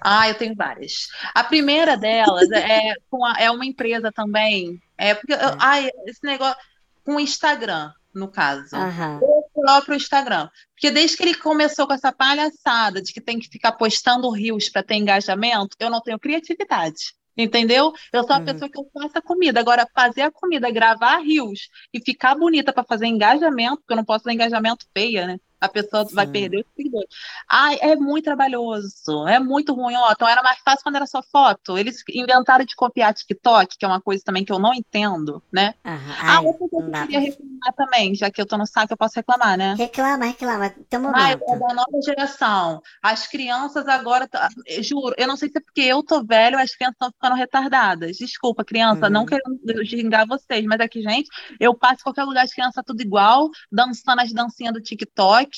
Ah, 0.00 0.28
eu 0.28 0.34
tenho 0.34 0.54
várias. 0.54 1.08
A 1.34 1.44
primeira 1.44 1.96
delas 1.96 2.50
é, 2.50 2.94
com 3.10 3.24
a- 3.24 3.36
é 3.38 3.50
uma 3.50 3.64
empresa 3.66 4.10
também. 4.12 4.80
É 4.96 5.14
porque, 5.14 5.32
eu- 5.32 5.56
ai, 5.58 5.88
esse 6.06 6.20
negócio 6.24 6.56
com 7.04 7.16
o 7.16 7.20
Instagram, 7.20 7.92
no 8.14 8.28
caso. 8.28 8.74
Aham. 8.76 9.20
O 9.22 9.44
próprio 9.54 9.94
Instagram. 9.94 10.48
Porque 10.74 10.90
desde 10.90 11.16
que 11.16 11.22
ele 11.22 11.34
começou 11.34 11.86
com 11.86 11.92
essa 11.92 12.12
palhaçada 12.12 13.00
de 13.02 13.12
que 13.12 13.20
tem 13.20 13.38
que 13.38 13.48
ficar 13.48 13.72
postando 13.72 14.30
rios 14.30 14.68
para 14.68 14.82
ter 14.82 14.94
engajamento, 14.96 15.76
eu 15.78 15.90
não 15.90 16.00
tenho 16.00 16.18
criatividade. 16.18 17.14
Entendeu? 17.36 17.92
Eu 18.12 18.24
sou 18.24 18.34
a 18.34 18.38
Uhum. 18.38 18.44
pessoa 18.44 18.68
que 18.70 18.78
eu 18.78 18.86
faço 18.92 19.16
a 19.16 19.22
comida. 19.22 19.60
Agora, 19.60 19.86
fazer 19.94 20.22
a 20.22 20.30
comida, 20.30 20.70
gravar 20.70 21.18
rios 21.18 21.68
e 21.94 22.00
ficar 22.00 22.34
bonita 22.34 22.72
para 22.72 22.84
fazer 22.84 23.06
engajamento, 23.06 23.78
porque 23.78 23.92
eu 23.92 23.96
não 23.96 24.04
posso 24.04 24.24
fazer 24.24 24.34
engajamento 24.34 24.84
feia, 24.92 25.26
né? 25.26 25.38
A 25.60 25.68
pessoa 25.68 26.06
vai 26.12 26.26
Sim. 26.26 26.32
perder 26.32 26.60
os 26.60 26.66
seguidores. 26.76 27.08
Ai, 27.50 27.78
é 27.80 27.96
muito 27.96 28.24
trabalhoso, 28.24 29.26
é 29.28 29.38
muito 29.38 29.74
ruim. 29.74 29.94
Ó, 29.96 30.12
então 30.12 30.28
era 30.28 30.42
mais 30.42 30.58
fácil 30.64 30.82
quando 30.82 30.96
era 30.96 31.06
só 31.06 31.22
foto. 31.22 31.76
Eles 31.76 32.02
inventaram 32.08 32.64
de 32.64 32.74
copiar 32.74 33.12
TikTok, 33.14 33.76
que 33.78 33.84
é 33.84 33.88
uma 33.88 34.00
coisa 34.00 34.22
também 34.24 34.44
que 34.44 34.52
eu 34.52 34.58
não 34.58 34.72
entendo, 34.72 35.42
né? 35.52 35.74
Aham. 35.84 36.14
Ah, 36.22 36.40
outra 36.40 36.68
coisa 36.68 36.86
não 36.86 36.90
que 36.92 36.98
eu 36.98 37.06
queria 37.06 37.20
reclamar 37.20 37.74
também, 37.76 38.14
já 38.14 38.30
que 38.30 38.40
eu 38.40 38.46
tô 38.46 38.56
no 38.56 38.66
saco, 38.66 38.92
eu 38.92 38.96
posso 38.96 39.14
reclamar, 39.16 39.56
né? 39.56 39.74
Reclama, 39.74 40.24
reclama. 40.26 40.74
Um 40.92 41.14
Ai, 41.14 41.32
é 41.34 41.36
da 41.58 41.74
nova 41.74 42.00
geração. 42.04 42.80
As 43.02 43.26
crianças 43.26 43.86
agora, 43.88 44.26
tá- 44.28 44.48
juro, 44.82 45.14
eu 45.18 45.26
não 45.26 45.36
sei 45.36 45.48
se 45.48 45.58
é 45.58 45.60
porque 45.60 45.80
eu 45.82 46.02
tô 46.02 46.24
velho, 46.24 46.58
as 46.58 46.74
crianças 46.74 46.94
estão 46.94 47.10
ficando 47.12 47.34
retardadas. 47.36 48.16
Desculpa, 48.16 48.64
criança, 48.64 49.08
não 49.10 49.20
Uhum. 49.22 49.26
querendo 49.26 49.86
xingar 49.86 50.26
vocês, 50.26 50.64
mas 50.64 50.80
aqui, 50.80 51.02
gente, 51.02 51.28
eu 51.58 51.74
passo 51.74 52.00
em 52.00 52.04
qualquer 52.04 52.24
lugar, 52.24 52.44
as 52.44 52.52
crianças 52.52 52.82
tudo 52.86 53.00
igual, 53.02 53.48
dançando 53.70 54.20
as 54.20 54.32
dancinhas 54.32 54.72
do 54.72 54.80
TikTok. 54.80 55.49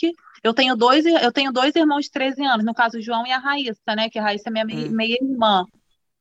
Eu 0.43 0.53
tenho 0.55 0.75
dois, 0.77 1.05
eu 1.07 1.33
tenho 1.33 1.53
dois 1.53 1.75
irmãos 1.77 2.05
de 2.07 2.11
13 2.11 2.45
anos, 2.45 2.65
no 2.65 2.75
caso, 2.75 2.99
o 2.99 3.03
João 3.03 3.27
e 3.27 3.33
a 3.33 3.39
Raíssa, 3.39 3.95
né? 3.97 4.11
Que 4.11 4.19
a 4.19 4.23
Raíssa 4.23 4.49
é 4.49 4.53
minha 4.53 4.65
Hum. 4.65 4.91
meia-irmã. 4.91 5.65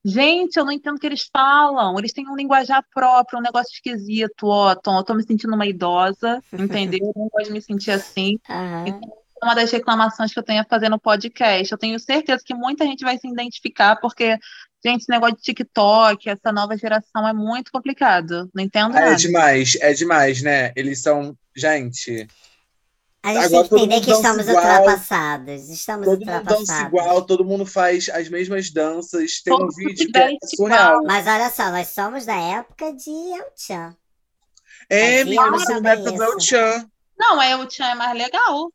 Gente, 0.04 0.58
eu 0.58 0.66
não 0.66 0.72
entendo 0.72 0.96
o 0.96 1.00
que 1.00 1.06
eles 1.06 1.30
falam. 1.32 1.98
Eles 2.00 2.12
têm 2.14 2.28
um 2.28 2.36
linguajar 2.36 2.84
próprio, 2.94 3.38
um 3.40 3.42
negócio 3.42 3.72
esquisito, 3.74 4.48
ó, 4.48 4.74
Tom. 4.76 4.98
Eu 4.98 5.04
tô 5.04 5.14
me 5.14 5.24
sentindo 5.24 5.54
uma 5.54 5.66
idosa, 5.68 6.42
entendeu? 6.52 7.00
Eu 7.02 7.14
não 7.16 7.30
gosto 7.30 7.48
de 7.48 7.54
me 7.54 7.62
sentir 7.62 7.92
assim 7.92 8.38
Aham. 8.50 8.86
uma 9.44 9.54
das 9.56 9.72
reclamações 9.72 10.34
que 10.34 10.40
eu 10.40 10.44
tenho 10.44 10.62
a 10.62 10.66
fazer 10.66 10.90
no 10.90 11.00
podcast. 11.00 11.72
Eu 11.72 11.78
tenho 11.78 12.00
certeza 12.00 12.44
que 12.46 12.54
muita 12.54 12.86
gente 12.86 13.04
vai 13.04 13.18
se 13.18 13.28
identificar, 13.28 13.96
porque, 13.98 14.38
gente, 14.84 15.02
esse 15.02 15.10
negócio 15.10 15.36
de 15.36 15.42
TikTok, 15.44 16.30
essa 16.30 16.52
nova 16.52 16.76
geração 16.78 17.28
é 17.28 17.34
muito 17.34 17.72
complicado. 17.72 18.50
Não 18.54 18.64
entendo 18.64 18.96
Ah, 18.96 19.00
é 19.02 19.04
nada. 19.04 19.18
demais, 19.18 19.76
é 19.82 19.94
demais, 19.94 20.42
né? 20.42 20.72
Eles 20.76 21.02
são. 21.02 21.38
Gente, 21.56 22.28
A 23.24 23.34
gente 23.34 23.46
Agora 23.46 23.70
tem 23.70 23.70
que 23.70 23.76
entender 23.86 24.02
que 24.06 24.12
estamos 24.12 24.48
igual. 24.48 24.56
ultrapassados. 24.58 25.70
Estamos 25.70 26.06
todo 26.08 26.20
mundo 26.20 26.26
dança 26.26 26.40
ultrapassados. 26.40 26.88
igual, 26.88 27.22
todo 27.26 27.46
mundo 27.46 27.66
faz 27.68 28.10
as 28.10 28.30
mesmas 28.30 28.72
danças. 28.72 29.42
Tem 29.44 29.54
um 29.54 29.58
Todo 29.60 29.76
vídeo 29.76 30.06
mundo 30.06 30.12
que 30.14 30.18
é 30.20 30.48
surreal. 30.56 30.88
igual. 30.90 31.04
Mas 31.04 31.28
olha 31.28 31.50
só, 31.52 31.70
nós 31.72 31.88
somos 31.90 32.26
da 32.26 32.36
época 32.36 32.92
de 32.94 33.10
El 33.12 33.52
Chan. 33.56 33.96
É, 34.90 35.24
menina, 35.24 35.52
muito 35.52 35.66
você 35.66 35.74
não 35.74 35.82
bem 35.82 36.04
vai 36.04 36.04
fazer 36.04 36.24
o 36.24 36.38
isso. 36.38 36.48
tchan. 36.48 36.90
Não, 37.18 37.40
é 37.42 37.56
o 37.56 37.68
Tchan 37.68 37.86
é 37.86 37.96
mais 37.96 38.18
legal. 38.18 38.74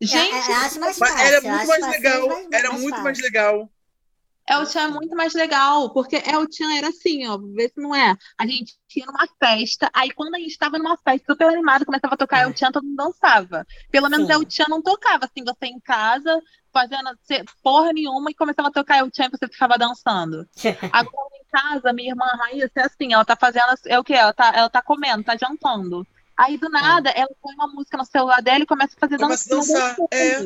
Gente, 0.00 0.34
eu, 0.50 0.54
eu 0.54 0.60
acho 0.60 0.78
mais 0.80 0.98
fácil. 0.98 1.18
era 1.18 1.40
muito 1.40 1.54
acho 1.54 1.80
mais 1.80 1.86
legal. 1.88 2.28
mas 2.28 2.46
Era 2.52 2.68
mais 2.68 2.82
muito 2.82 3.00
mais 3.00 3.18
fácil. 3.18 3.24
legal. 3.32 3.70
El 4.48 4.66
Chan 4.66 4.82
é 4.82 4.88
muito 4.88 5.14
mais 5.14 5.34
legal, 5.34 5.92
porque 5.92 6.16
El 6.16 6.46
Chan 6.50 6.74
era 6.76 6.88
assim, 6.88 7.26
ó, 7.26 7.38
vê 7.38 7.68
se 7.68 7.80
não 7.80 7.94
é. 7.94 8.16
A 8.38 8.46
gente 8.46 8.76
ia 8.94 9.06
numa 9.06 9.26
festa, 9.38 9.90
aí 9.94 10.10
quando 10.10 10.34
a 10.34 10.38
gente 10.38 10.50
estava 10.50 10.78
numa 10.78 10.96
festa 10.98 11.32
super 11.32 11.48
animada, 11.48 11.84
começava 11.84 12.14
a 12.14 12.16
tocar 12.16 12.42
El 12.42 12.56
Chan, 12.56 12.72
todo 12.72 12.84
mundo 12.84 12.96
dançava. 12.96 13.66
Pelo 13.90 14.10
menos 14.10 14.26
Sim. 14.26 14.32
El 14.32 14.50
Chan 14.50 14.66
não 14.68 14.82
tocava, 14.82 15.26
assim, 15.26 15.44
você 15.44 15.66
em 15.66 15.80
casa, 15.80 16.40
fazendo 16.72 17.10
porra 17.62 17.92
nenhuma, 17.92 18.30
e 18.30 18.34
começava 18.34 18.68
a 18.68 18.72
tocar 18.72 18.98
El 18.98 19.10
Chan 19.14 19.26
e 19.26 19.30
você 19.30 19.48
ficava 19.48 19.78
dançando. 19.78 20.46
Agora 20.92 21.36
em 21.36 21.50
casa, 21.50 21.92
minha 21.92 22.10
irmã 22.10 22.26
Raíssa 22.26 22.72
é 22.76 22.82
assim, 22.82 23.12
ela 23.12 23.24
tá 23.24 23.36
fazendo, 23.36 23.66
é 23.86 23.98
o 23.98 24.04
quê? 24.04 24.14
Ela 24.14 24.32
tá, 24.32 24.52
ela 24.54 24.68
tá 24.68 24.82
comendo, 24.82 25.22
tá 25.22 25.36
jantando. 25.36 26.06
Aí 26.36 26.58
do 26.58 26.68
nada, 26.68 27.10
ela 27.10 27.30
põe 27.40 27.54
uma 27.54 27.68
música 27.68 27.96
no 27.96 28.04
celular 28.04 28.42
dela 28.42 28.64
e 28.64 28.66
começa 28.66 28.96
a 28.96 29.00
fazer 29.00 29.18
Começa 29.18 29.52
a 29.52 29.56
dançar, 29.56 29.96
é. 30.10 30.44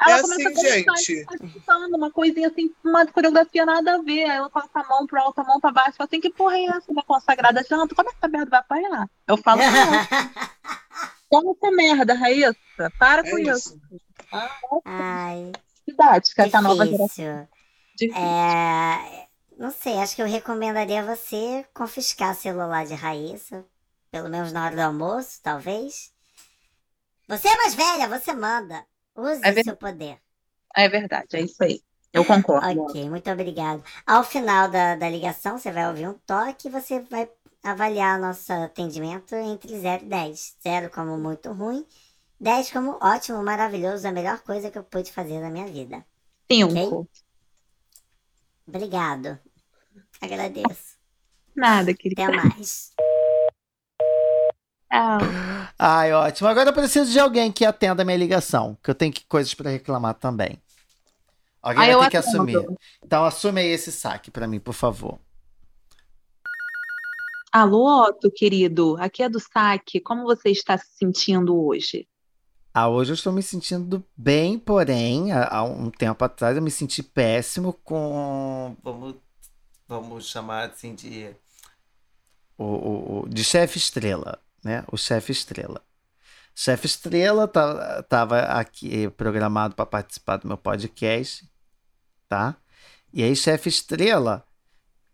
Ela 0.00 0.18
É 0.18 0.22
começa 0.22 0.48
assim, 0.48 0.66
a 0.66 0.76
gente. 0.76 1.24
tá 1.66 1.76
uma 1.78 2.10
coisinha 2.10 2.48
assim, 2.48 2.70
uma 2.84 3.06
coreografia 3.06 3.66
nada 3.66 3.96
a 3.96 4.02
ver. 4.02 4.24
Aí 4.24 4.36
ela 4.36 4.50
coloca 4.50 4.80
a 4.80 4.88
mão 4.88 5.06
pro 5.06 5.20
alto, 5.20 5.40
a 5.40 5.44
mão 5.44 5.60
pra 5.60 5.72
baixo, 5.72 5.96
fala 5.96 6.08
assim, 6.08 6.20
que 6.20 6.30
porra 6.30 6.56
é 6.56 6.64
essa? 6.66 6.90
Uma 6.92 7.02
consagrada 7.02 7.62
janta, 7.68 7.94
como 7.94 8.08
é 8.08 8.12
que 8.12 8.18
essa 8.18 8.28
merda 8.28 8.50
vai 8.50 8.60
apanhar? 8.60 9.10
Eu 9.26 9.36
falo, 9.36 9.60
não, 9.62 9.98
como 11.28 11.52
essa 11.52 11.70
merda, 11.70 12.14
Raíssa? 12.14 12.56
Para 12.98 13.22
com 13.22 13.38
É 13.38 13.42
isso. 13.42 13.70
isso. 13.70 13.80
Ai, 14.84 15.52
Didática, 15.86 16.42
essa 16.44 16.60
nova 16.60 16.86
geração. 16.86 17.48
Difícil. 17.96 18.20
É, 18.20 19.28
não 19.58 19.70
sei, 19.70 19.98
acho 19.98 20.14
que 20.16 20.22
eu 20.22 20.26
recomendaria 20.26 21.02
você 21.04 21.66
confiscar 21.74 22.32
o 22.32 22.34
celular 22.34 22.86
de 22.86 22.94
Raíssa. 22.94 23.64
Pelo 24.10 24.28
menos 24.28 24.52
na 24.52 24.64
hora 24.64 24.74
do 24.76 24.80
almoço, 24.82 25.40
talvez. 25.42 26.12
Você 27.28 27.46
é 27.48 27.56
mais 27.56 27.74
velha, 27.74 28.08
você 28.08 28.32
manda. 28.32 28.84
Use 29.18 29.40
É 29.42 29.50
o 29.50 29.64
seu 29.64 29.76
poder. 29.76 30.18
É 30.76 30.88
verdade, 30.88 31.36
é 31.36 31.40
isso 31.40 31.62
aí. 31.62 31.82
Eu 32.12 32.24
concordo. 32.24 32.82
Ok, 32.82 33.10
muito 33.10 33.28
obrigado. 33.30 33.82
Ao 34.06 34.22
final 34.22 34.70
da, 34.70 34.94
da 34.94 35.10
ligação, 35.10 35.58
você 35.58 35.72
vai 35.72 35.88
ouvir 35.88 36.08
um 36.08 36.14
toque 36.14 36.68
e 36.68 36.70
você 36.70 37.00
vai 37.00 37.28
avaliar 37.62 38.18
nosso 38.20 38.52
atendimento 38.52 39.34
entre 39.34 39.78
0 39.78 40.04
e 40.04 40.08
10. 40.08 40.56
0 40.62 40.90
como 40.90 41.18
muito 41.18 41.52
ruim, 41.52 41.84
10 42.40 42.70
como 42.70 42.96
ótimo, 43.02 43.42
maravilhoso, 43.42 44.06
a 44.06 44.12
melhor 44.12 44.38
coisa 44.40 44.70
que 44.70 44.78
eu 44.78 44.84
pude 44.84 45.12
fazer 45.12 45.40
na 45.40 45.50
minha 45.50 45.66
vida. 45.66 46.04
Cinco. 46.50 47.08
Obrigado. 48.66 49.38
Agradeço. 50.20 50.96
Nada, 51.56 51.92
querida. 51.92 52.24
Até 52.24 52.36
mais. 52.36 52.92
Tchau. 54.90 55.18
Ai, 55.78 56.12
ótimo. 56.12 56.48
Agora 56.48 56.70
eu 56.70 56.74
preciso 56.74 57.10
de 57.10 57.18
alguém 57.20 57.52
que 57.52 57.64
atenda 57.64 58.02
a 58.02 58.04
minha 58.04 58.16
ligação, 58.16 58.76
que 58.82 58.90
eu 58.90 58.94
tenho 58.94 59.12
que- 59.12 59.24
coisas 59.26 59.52
pra 59.54 59.70
reclamar 59.70 60.14
também. 60.14 60.60
Alguém 61.62 61.90
Ah, 61.92 61.96
vai 61.98 62.04
ter 62.06 62.10
que 62.12 62.16
atendo. 62.16 62.36
assumir. 62.36 62.78
Então 63.04 63.24
assume 63.24 63.60
aí 63.60 63.66
esse 63.68 63.92
saque 63.92 64.30
pra 64.30 64.46
mim, 64.46 64.58
por 64.60 64.72
favor. 64.74 65.18
Alô, 67.52 68.04
Otto, 68.08 68.30
querido. 68.30 68.96
Aqui 69.00 69.22
é 69.22 69.28
do 69.28 69.40
saque. 69.40 70.00
Como 70.00 70.24
você 70.24 70.50
está 70.50 70.76
se 70.76 70.86
sentindo 70.98 71.56
hoje? 71.56 72.06
Ah, 72.74 72.88
hoje 72.88 73.10
eu 73.10 73.14
estou 73.14 73.32
me 73.32 73.42
sentindo 73.42 74.04
bem, 74.16 74.58
porém, 74.58 75.32
há 75.32 75.48
há 75.56 75.62
um 75.64 75.90
tempo 75.90 76.24
atrás 76.24 76.56
eu 76.56 76.62
me 76.62 76.70
senti 76.70 77.02
péssimo 77.02 77.72
com. 77.72 78.76
Vamos, 78.82 79.14
vamos 79.88 80.26
chamar 80.26 80.68
assim 80.68 80.94
de. 80.94 81.30
O, 82.56 82.64
o- 82.64 83.20
o- 83.22 83.28
de 83.28 83.42
chefe 83.42 83.78
estrela, 83.78 84.38
né? 84.62 84.84
O 84.90 84.96
chefe 84.96 85.32
estrela. 85.32 85.82
Chefe 86.54 86.86
estrela 86.86 87.50
estava 88.00 88.40
aqui 88.40 89.08
programado 89.10 89.74
para 89.74 89.86
participar 89.86 90.38
do 90.38 90.48
meu 90.48 90.56
podcast, 90.56 91.48
tá? 92.28 92.56
E 93.12 93.22
aí, 93.22 93.34
chefe 93.36 93.68
estrela, 93.68 94.44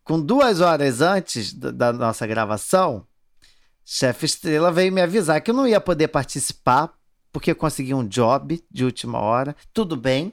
com 0.03 0.21
duas 0.21 0.61
horas 0.61 1.01
antes 1.01 1.53
da, 1.53 1.93
nossa 1.93 2.27
gravação, 2.27 3.07
chefe 3.85 4.27
estrela 4.27 4.73
veio 4.73 4.93
me 4.93 5.01
avisar 5.03 5.41
que 5.41 5.51
eu 5.51 5.55
não 5.55 5.69
ia 5.69 5.81
poder 5.81 6.09
participar 6.09 6.93
porque 7.33 7.51
eu 7.51 7.57
consegui 7.57 7.93
um 7.93 8.07
job 8.07 8.65
de 8.71 8.85
última 8.85 9.19
hora. 9.19 9.57
Tudo 9.73 9.97
bem, 9.97 10.33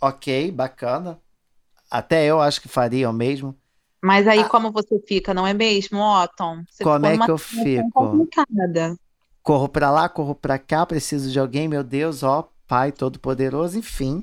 ok, 0.00 0.50
bacana. 0.50 1.20
Até 1.90 2.26
eu 2.26 2.40
acho 2.40 2.60
que 2.60 2.68
faria 2.68 3.08
o 3.08 3.12
mesmo. 3.12 3.56
Mas 4.04 4.28
aí, 4.28 4.40
Ah. 4.40 4.48
como 4.50 4.70
você 4.70 5.00
fica, 5.08 5.32
não 5.32 5.46
é 5.46 5.54
mesmo, 5.54 5.98
Otton? 5.98 6.62
Você 6.68 6.84
Como 6.84 7.06
é 7.06 7.16
que 7.16 7.30
eu 7.30 7.38
fico? 7.38 7.90
complicada. 7.90 8.98
Corro 9.42 9.66
pra 9.66 9.90
lá, 9.90 10.10
corro 10.10 10.34
pra 10.34 10.58
cá, 10.58 10.84
preciso 10.84 11.30
de 11.30 11.38
alguém, 11.40 11.66
meu 11.68 11.82
Deus, 11.82 12.22
ó, 12.22 12.46
Pai 12.66 12.92
Todo-Poderoso, 12.92 13.78
enfim. 13.78 14.22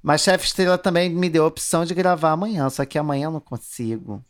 Mas 0.00 0.20
Chefe 0.20 0.46
Estrela 0.46 0.78
também 0.78 1.10
me 1.10 1.28
deu 1.28 1.42
a 1.44 1.48
opção 1.48 1.84
de 1.84 1.92
gravar 1.92 2.30
amanhã, 2.32 2.70
só 2.70 2.84
que 2.84 2.96
amanhã 2.96 3.26
eu 3.26 3.30
não 3.32 3.40
consigo. 3.40 4.24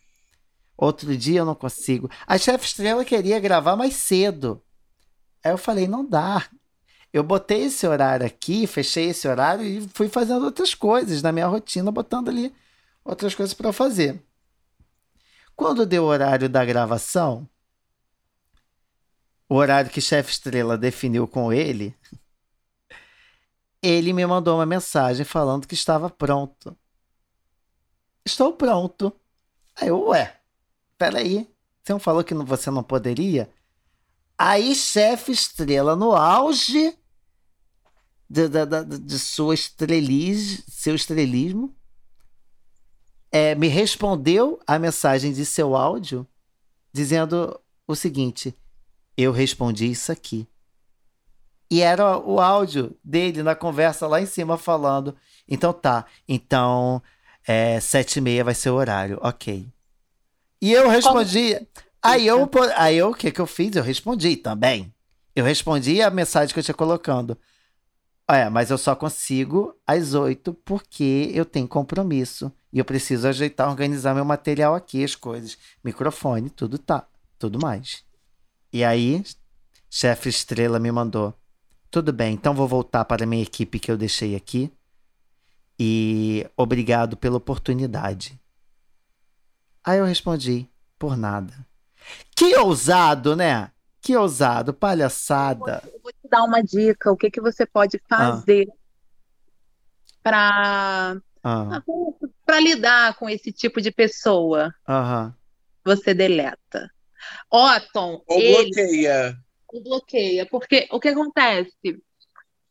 Outro 0.78 1.14
dia 1.16 1.40
eu 1.40 1.44
não 1.44 1.54
consigo. 1.54 2.10
A 2.26 2.38
Chefe 2.38 2.64
Estrela 2.66 3.04
queria 3.04 3.38
gravar 3.40 3.76
mais 3.76 3.94
cedo. 3.96 4.62
Aí 5.44 5.52
eu 5.52 5.58
falei, 5.58 5.86
não 5.86 6.08
dá. 6.08 6.42
eu 7.12 7.22
botei 7.22 7.64
esse 7.64 7.86
horário 7.86 8.26
aqui, 8.26 8.66
fechei 8.66 9.10
esse 9.10 9.28
horário 9.28 9.64
e 9.64 9.86
fui 9.94 10.08
fazendo 10.08 10.44
outras 10.46 10.74
coisas 10.74 11.22
na 11.22 11.30
minha 11.32 11.46
rotina, 11.46 11.92
botando 11.92 12.28
ali 12.28 12.52
outras 13.04 13.34
coisas 13.34 13.54
para 13.54 13.72
fazer. 13.72 14.20
Quando 15.56 15.86
deu 15.86 16.05
o 16.05 16.06
horário 16.06 16.48
da 16.48 16.64
gravação, 16.64 17.48
o 19.48 19.55
horário 19.55 19.90
que 19.90 20.01
chefe 20.01 20.32
Estrela 20.32 20.76
definiu 20.76 21.28
com 21.28 21.52
ele, 21.52 21.97
ele 23.82 24.12
me 24.12 24.26
mandou 24.26 24.56
uma 24.56 24.66
mensagem 24.66 25.24
falando 25.24 25.66
que 25.68 25.74
estava 25.74 26.09
pronto. 26.10 26.76
Estou 28.24 28.55
pronto. 28.55 29.12
Aí 29.76 29.89
eu, 29.89 30.09
ué, 30.09 30.40
peraí, 30.97 31.48
você 31.82 31.93
não 31.93 32.01
falou 32.01 32.24
que 32.24 32.35
você 32.35 32.70
não 32.70 32.82
poderia? 32.82 33.51
Aí, 34.39 34.74
chefe 34.74 35.32
Estrela, 35.32 35.94
no 35.94 36.12
auge 36.12 36.98
de, 38.28 38.48
de, 38.48 38.66
de, 38.66 38.98
de 38.98 39.18
sua 39.18 39.55
estrelis, 39.55 40.64
seu 40.66 40.94
estrelismo, 40.94 41.76
é, 43.35 43.52
me 43.56 43.66
respondeu 43.66 44.61
a 44.65 44.78
mensagem 44.78 45.32
de 45.32 45.44
seu 45.44 45.74
áudio 45.74 46.24
dizendo 46.93 47.61
o 47.85 47.97
seguinte: 47.97 48.56
eu 49.16 49.32
respondi 49.32 49.90
isso 49.90 50.12
aqui. 50.12 50.47
E 51.69 51.81
era 51.81 52.16
o 52.16 52.40
áudio 52.40 52.97
dele 53.02 53.43
na 53.43 53.56
conversa 53.56 54.06
lá 54.06 54.20
em 54.20 54.27
cima 54.27 54.56
falando. 54.56 55.16
Então 55.48 55.73
tá, 55.73 56.06
então 56.28 57.02
é, 57.44 57.81
sete 57.81 58.19
e 58.19 58.20
meia 58.20 58.44
vai 58.44 58.55
ser 58.55 58.70
o 58.70 58.74
horário, 58.74 59.19
ok. 59.20 59.66
E 60.62 60.73
eu 60.73 60.89
respondi. 60.89 61.61
Aí 62.01 62.28
eu, 62.28 62.48
aí 62.77 62.97
eu, 62.98 63.11
o 63.11 63.15
que 63.15 63.32
que 63.32 63.40
eu 63.40 63.48
fiz? 63.48 63.74
Eu 63.74 63.82
respondi 63.82 64.36
também. 64.36 64.94
Eu 65.35 65.44
respondi 65.44 66.01
a 66.01 66.09
mensagem 66.09 66.55
que 66.55 66.61
eu 66.61 66.65
tinha 66.65 66.74
colocando. 66.74 67.36
É, 68.26 68.48
mas 68.48 68.70
eu 68.70 68.78
só 68.78 68.96
consigo 68.96 69.76
às 69.86 70.14
oito 70.14 70.55
porque 70.55 71.30
eu 71.34 71.44
tenho 71.44 71.68
compromisso. 71.68 72.51
E 72.72 72.78
eu 72.78 72.84
preciso 72.84 73.28
ajeitar, 73.28 73.68
organizar 73.68 74.14
meu 74.14 74.24
material 74.24 74.74
aqui, 74.74 75.05
as 75.05 75.14
coisas. 75.14 75.59
Microfone, 75.82 76.51
tudo 76.51 76.78
tá. 76.78 77.06
Tudo 77.38 77.59
mais. 77.60 78.02
E 78.72 78.82
aí, 78.82 79.22
chefe 79.90 80.28
estrela 80.28 80.78
me 80.78 80.90
mandou. 80.90 81.34
Tudo 81.90 82.12
bem, 82.12 82.34
então 82.34 82.55
vou 82.55 82.66
voltar 82.66 83.05
para 83.05 83.22
a 83.22 83.26
minha 83.26 83.42
equipe 83.42 83.78
que 83.78 83.90
eu 83.90 83.96
deixei 83.96 84.34
aqui. 84.34 84.72
E 85.78 86.44
obrigado 86.56 87.16
pela 87.16 87.36
oportunidade. 87.36 88.40
Aí 89.84 89.98
eu 89.98 90.05
respondi, 90.05 90.68
por 90.98 91.16
nada. 91.16 91.55
Que 92.34 92.56
ousado, 92.56 93.36
né? 93.36 93.70
Que 94.01 94.16
ousado, 94.16 94.72
palhaçada. 94.72 95.82
Eu 95.86 96.01
vou 96.02 96.12
dar 96.35 96.43
uma 96.43 96.61
dica, 96.62 97.12
o 97.12 97.16
que, 97.16 97.31
que 97.31 97.40
você 97.40 97.65
pode 97.65 98.01
fazer 98.09 98.66
ah. 98.69 98.74
para 100.23 101.16
ah. 101.44 101.82
para 102.44 102.61
lidar 102.61 103.16
com 103.16 103.31
esse 103.31 103.52
tipo 103.52 103.81
de 103.81 103.93
pessoa. 103.93 104.74
Uhum. 104.89 105.32
Você 105.85 106.12
deleta. 106.12 106.90
Otton, 107.51 108.23
ou 108.27 108.40
ele, 108.40 108.65
bloqueia. 108.65 109.39
Ou 109.69 109.82
bloqueia, 109.82 110.47
porque 110.47 110.89
o 110.90 110.98
que 110.98 111.09
acontece? 111.09 112.02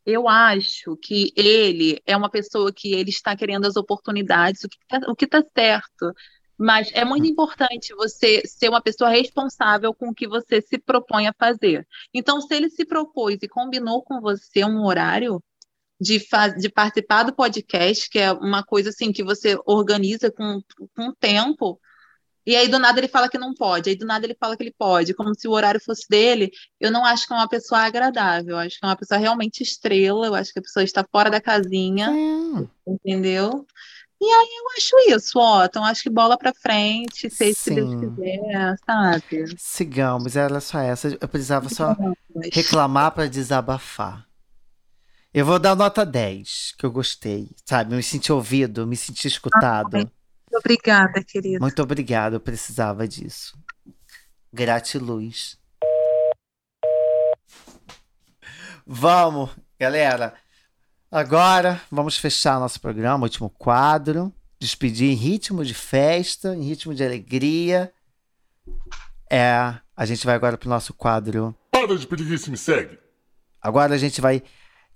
Eu 0.04 0.28
acho 0.28 0.96
que 0.98 1.32
ele 1.34 1.98
é 2.04 2.14
uma 2.14 2.28
pessoa 2.28 2.70
que 2.70 2.92
ele 2.92 3.08
está 3.08 3.34
querendo 3.34 3.66
as 3.66 3.76
oportunidades, 3.76 4.62
o 4.64 4.68
que 5.16 5.24
está 5.24 5.42
tá 5.42 5.48
certo. 5.56 6.12
Mas 6.58 6.90
é 6.92 7.04
muito 7.04 7.26
importante 7.26 7.94
você 7.94 8.42
ser 8.46 8.68
uma 8.68 8.80
pessoa 8.80 9.10
responsável 9.10 9.92
com 9.92 10.08
o 10.08 10.14
que 10.14 10.28
você 10.28 10.60
se 10.60 10.78
propõe 10.78 11.26
a 11.26 11.34
fazer. 11.36 11.86
Então, 12.12 12.40
se 12.40 12.54
ele 12.54 12.70
se 12.70 12.84
propôs 12.84 13.38
e 13.42 13.48
combinou 13.48 14.02
com 14.02 14.20
você 14.20 14.64
um 14.64 14.84
horário 14.84 15.42
de, 16.00 16.24
de 16.58 16.68
participar 16.68 17.24
do 17.24 17.34
podcast, 17.34 18.08
que 18.08 18.18
é 18.18 18.32
uma 18.32 18.62
coisa 18.62 18.90
assim 18.90 19.12
que 19.12 19.24
você 19.24 19.58
organiza 19.66 20.30
com, 20.30 20.60
com 20.94 21.12
tempo, 21.12 21.80
e 22.46 22.54
aí 22.54 22.68
do 22.68 22.78
nada 22.78 23.00
ele 23.00 23.08
fala 23.08 23.28
que 23.28 23.38
não 23.38 23.54
pode, 23.54 23.88
aí 23.88 23.96
do 23.96 24.04
nada 24.04 24.26
ele 24.26 24.36
fala 24.38 24.56
que 24.56 24.62
ele 24.62 24.74
pode, 24.76 25.14
como 25.14 25.34
se 25.34 25.48
o 25.48 25.52
horário 25.52 25.80
fosse 25.82 26.06
dele. 26.08 26.50
Eu 26.78 26.90
não 26.90 27.04
acho 27.04 27.26
que 27.26 27.32
é 27.32 27.36
uma 27.36 27.48
pessoa 27.48 27.80
agradável, 27.80 28.50
eu 28.50 28.58
acho 28.58 28.78
que 28.78 28.84
é 28.84 28.88
uma 28.88 28.96
pessoa 28.96 29.18
realmente 29.18 29.62
estrela, 29.62 30.26
eu 30.26 30.34
acho 30.34 30.52
que 30.52 30.58
a 30.58 30.62
pessoa 30.62 30.84
está 30.84 31.04
fora 31.10 31.30
da 31.30 31.40
casinha, 31.40 32.10
entendeu? 32.86 33.66
E 34.20 34.24
aí 34.24 34.48
eu 34.58 34.64
acho 34.76 35.16
isso, 35.16 35.38
ó. 35.38 35.64
Então 35.64 35.84
acho 35.84 36.02
que 36.02 36.10
bola 36.10 36.38
pra 36.38 36.52
frente, 36.54 37.28
se 37.28 37.54
se 37.54 37.74
Deus 37.74 37.94
quiser, 37.94 38.76
sabe? 38.86 39.54
Sigamos, 39.58 40.36
era 40.36 40.60
só 40.60 40.78
essa. 40.78 41.08
Eu 41.20 41.28
precisava 41.28 41.68
só 41.68 41.94
reclamar 42.52 43.12
para 43.12 43.28
desabafar. 43.28 44.26
Eu 45.32 45.44
vou 45.44 45.58
dar 45.58 45.74
nota 45.74 46.06
10, 46.06 46.74
que 46.78 46.86
eu 46.86 46.92
gostei, 46.92 47.50
sabe? 47.66 47.94
me 47.94 48.02
senti 48.02 48.32
ouvido, 48.32 48.86
me 48.86 48.96
senti 48.96 49.26
escutado. 49.26 49.96
Muito 49.96 50.12
obrigada, 50.52 51.24
querido. 51.24 51.60
Muito 51.60 51.82
obrigado, 51.82 52.34
eu 52.34 52.40
precisava 52.40 53.08
disso. 53.08 53.58
Gratiluz. 54.52 55.58
Vamos, 58.86 59.50
galera. 59.78 60.34
Agora 61.14 61.80
vamos 61.92 62.18
fechar 62.18 62.58
nosso 62.58 62.80
programa, 62.80 63.22
último 63.22 63.48
quadro. 63.48 64.32
Despedir 64.58 65.12
em 65.12 65.14
ritmo 65.14 65.64
de 65.64 65.72
festa, 65.72 66.56
em 66.56 66.62
ritmo 66.62 66.92
de 66.92 67.04
alegria. 67.04 67.92
É, 69.30 69.76
a 69.96 70.06
gente 70.06 70.26
vai 70.26 70.34
agora 70.34 70.58
para 70.58 70.66
o 70.66 70.70
nosso 70.70 70.92
quadro. 70.92 71.54
Para 71.70 71.96
de 71.96 72.04
pedir 72.04 72.28
isso, 72.32 72.50
me 72.50 72.56
segue. 72.56 72.98
Agora 73.62 73.94
a 73.94 73.96
gente 73.96 74.20
vai 74.20 74.42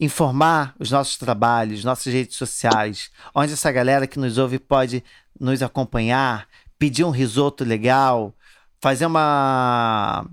informar 0.01 0.74
os 0.81 0.90
nossos 0.90 1.16
trabalhos, 1.16 1.85
nossas 1.85 2.12
redes 2.12 2.36
sociais, 2.36 3.12
onde 3.32 3.53
essa 3.53 3.70
galera 3.70 4.05
que 4.05 4.19
nos 4.19 4.39
ouve 4.39 4.59
pode 4.59 5.05
nos 5.39 5.62
acompanhar, 5.62 6.49
pedir 6.77 7.05
um 7.05 7.11
risoto 7.11 7.62
legal, 7.62 8.35
fazer 8.81 9.07
uma 9.07 10.27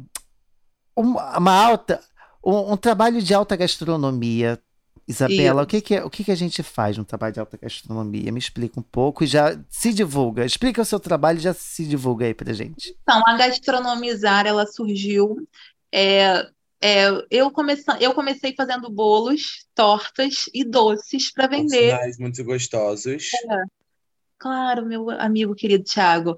uma, 0.96 1.38
uma 1.38 1.54
alta 1.54 2.02
um, 2.44 2.74
um, 2.74 2.78
trabalho 2.78 3.22
de 3.22 3.36
alta 3.36 3.56
gastronomia, 3.56 4.60
Isabela, 5.08 5.64
o 5.64 5.68
que, 5.68 5.82
que, 5.82 5.96
é, 5.96 6.04
o 6.04 6.10
que, 6.10 6.24
que 6.24 6.32
a 6.32 6.36
gente 6.36 6.64
faz 6.64 6.98
no 6.98 7.06
trabalho 7.06 7.34
de 7.34 7.40
alta 7.40 7.58
gastronomia? 7.58 8.32
Me 8.32 8.40
explica 8.40 8.80
um 8.80 8.84
pouco 8.84 9.24
e 9.24 9.28
já 9.28 9.58
se 9.70 9.94
divulga. 9.94 10.46
Explica 10.46 10.82
o 10.82 10.86
seu 10.86 11.00
trabalho 11.00 11.38
e 11.38 11.42
já 11.42 11.54
se 11.54 11.86
divulga 11.86 12.26
aí 12.26 12.34
pra 12.34 12.54
gente. 12.54 12.96
Então, 13.04 13.22
a 13.26 13.38
Gastronomizar, 13.38 14.46
ela 14.46 14.66
surgiu... 14.66 15.48
É, 15.92 16.48
é, 16.82 17.08
eu, 17.32 17.50
comece, 17.52 17.86
eu 18.00 18.14
comecei 18.14 18.54
fazendo 18.56 18.90
bolos, 18.90 19.66
tortas 19.74 20.50
e 20.54 20.64
doces 20.64 21.32
para 21.32 21.48
vender. 21.48 21.92
Sinais 21.92 22.18
muito 22.20 22.44
gostosos. 22.44 23.30
É. 23.34 23.64
Claro, 24.38 24.86
meu 24.86 25.10
amigo 25.10 25.56
querido 25.56 25.84
Thiago 25.84 26.36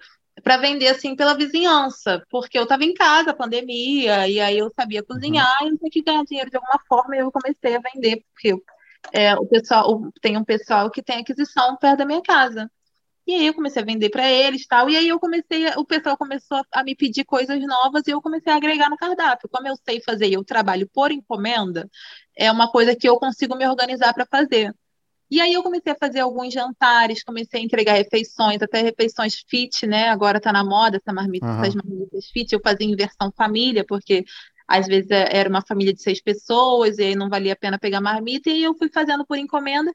para 0.48 0.56
vender 0.56 0.88
assim 0.88 1.14
pela 1.14 1.34
vizinhança, 1.34 2.24
porque 2.30 2.57
eu 2.57 2.64
estava 2.64 2.82
em 2.86 2.94
casa, 2.94 3.34
pandemia, 3.34 4.30
e 4.30 4.40
aí 4.40 4.57
eu 4.57 4.72
sabia 4.74 5.03
cozinhar 5.03 5.53
uhum. 5.61 5.68
e 5.68 5.72
eu 5.72 5.78
tinha 5.78 5.91
que 5.91 6.02
ganhar 6.02 6.24
dinheiro 6.24 6.49
de 6.49 6.56
alguma 6.56 6.80
forma, 6.88 7.18
e 7.18 7.19
eu 7.19 7.30
comecei 7.30 7.76
a 7.76 7.82
vender, 7.82 8.24
porque 8.32 8.56
é, 9.11 9.36
o 9.36 9.45
pessoal 9.45 10.10
tem 10.22 10.38
um 10.38 10.45
pessoal 10.45 10.90
que 10.90 11.03
tem 11.03 11.18
aquisição 11.18 11.76
perto 11.76 11.98
da 11.98 12.06
minha 12.06 12.22
casa. 12.22 12.72
E 13.28 13.36
aí 13.36 13.48
eu 13.48 13.53
comecei 13.53 13.82
a 13.82 13.86
vender 13.86 14.10
para 14.10 14.32
eles 14.32 14.65
tal. 14.65 14.90
E 14.90 14.95
aí 14.95 15.10
eu 15.10 15.19
comecei, 15.19 15.68
o 15.76 15.84
pessoal 15.84 16.18
começou 16.18 16.61
a 16.72 16.82
me 16.82 16.95
pedir 16.95 17.26
coisas 17.26 17.60
novas 17.68 18.07
e 18.07 18.11
eu 18.11 18.22
comecei 18.22 18.53
a 18.53 18.56
agregar 18.56 18.90
no 18.90 18.95
cardápio. 18.95 19.49
Como 19.52 19.68
eu 19.68 19.76
sei 19.76 20.02
fazer 20.02 20.28
e 20.28 20.34
eu 20.34 20.45
trabalho 20.45 20.90
por 20.94 21.11
encomenda, 21.11 21.90
é 22.34 22.49
uma 22.49 22.72
coisa 22.72 22.95
que 22.95 23.10
eu 23.10 23.18
consigo 23.19 23.53
me 23.53 23.68
organizar 23.68 24.14
para 24.14 24.26
fazer. 24.26 24.74
E 25.29 25.41
aí 25.41 25.53
eu 25.53 25.61
comecei 25.61 25.91
a 25.91 25.95
fazer 25.95 26.21
alguns 26.21 26.53
jantares, 26.53 27.23
comecei 27.23 27.59
a 27.59 27.63
entregar 27.63 27.93
refeições, 27.93 28.61
até 28.61 28.81
refeições 28.81 29.43
fit, 29.47 29.85
né? 29.85 30.07
Agora 30.09 30.39
tá 30.39 30.53
na 30.53 30.63
moda 30.63 30.97
essa 30.97 31.13
marmita, 31.13 31.45
uhum. 31.45 31.61
essas 31.61 31.75
marmitas 31.75 32.29
fit. 32.31 32.53
Eu 32.53 32.61
fazia 32.63 32.87
em 32.87 32.95
versão 32.95 33.31
família, 33.35 33.85
porque 33.85 34.23
às 34.67 34.87
vezes 34.87 35.11
é, 35.11 35.37
era 35.37 35.49
uma 35.49 35.61
família 35.61 35.93
de 35.93 36.01
seis 36.01 36.21
pessoas, 36.21 36.97
e 36.97 37.03
aí 37.03 37.15
não 37.15 37.29
valia 37.29 37.53
a 37.53 37.57
pena 37.57 37.77
pegar 37.77 37.99
marmita, 37.99 38.49
e 38.49 38.63
eu 38.63 38.75
fui 38.75 38.89
fazendo 38.89 39.25
por 39.25 39.37
encomenda. 39.37 39.91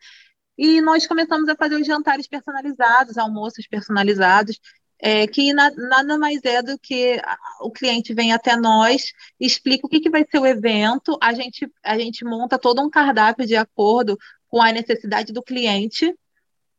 E 0.56 0.80
nós 0.82 1.06
começamos 1.06 1.48
a 1.48 1.56
fazer 1.56 1.76
os 1.76 1.86
jantares 1.86 2.26
personalizados, 2.28 3.16
almoços 3.16 3.66
personalizados, 3.66 4.60
é, 4.98 5.26
que 5.26 5.52
na, 5.52 5.70
nada 5.70 6.16
mais 6.16 6.40
é 6.44 6.62
do 6.62 6.78
que 6.78 7.20
o 7.60 7.70
cliente 7.70 8.14
vem 8.14 8.32
até 8.32 8.56
nós, 8.56 9.12
explica 9.40 9.86
o 9.86 9.88
que, 9.90 9.98
que 9.98 10.10
vai 10.10 10.24
ser 10.30 10.38
o 10.38 10.46
evento, 10.46 11.18
a 11.20 11.32
gente, 11.32 11.68
a 11.82 11.98
gente 11.98 12.24
monta 12.24 12.58
todo 12.58 12.80
um 12.80 12.88
cardápio 12.88 13.44
de 13.44 13.56
acordo 13.56 14.16
com 14.52 14.60
a 14.60 14.70
necessidade 14.70 15.32
do 15.32 15.42
cliente. 15.42 16.14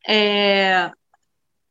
É, 0.08 0.92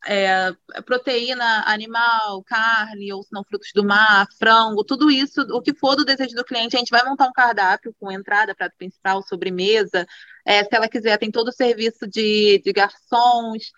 é, 0.04 0.52
proteína 0.84 1.62
animal, 1.64 2.42
carne, 2.42 3.12
ou 3.12 3.22
se 3.22 3.32
não 3.32 3.44
frutos 3.44 3.70
do 3.72 3.84
mar, 3.84 4.26
frango, 4.36 4.82
tudo 4.82 5.12
isso, 5.12 5.42
o 5.52 5.62
que 5.62 5.72
for 5.72 5.94
do 5.94 6.04
desejo 6.04 6.34
do 6.34 6.44
cliente, 6.44 6.74
a 6.74 6.78
gente 6.80 6.90
vai 6.90 7.04
montar 7.04 7.28
um 7.28 7.32
cardápio 7.32 7.94
com 8.00 8.10
entrada, 8.10 8.52
prato 8.52 8.74
principal, 8.76 9.22
sobremesa. 9.22 10.04
É, 10.44 10.64
se 10.64 10.74
ela 10.74 10.88
quiser, 10.88 11.16
tem 11.18 11.30
todo 11.30 11.48
o 11.48 11.52
serviço 11.52 12.08
de, 12.08 12.60
de 12.64 12.72
garçons. 12.72 13.70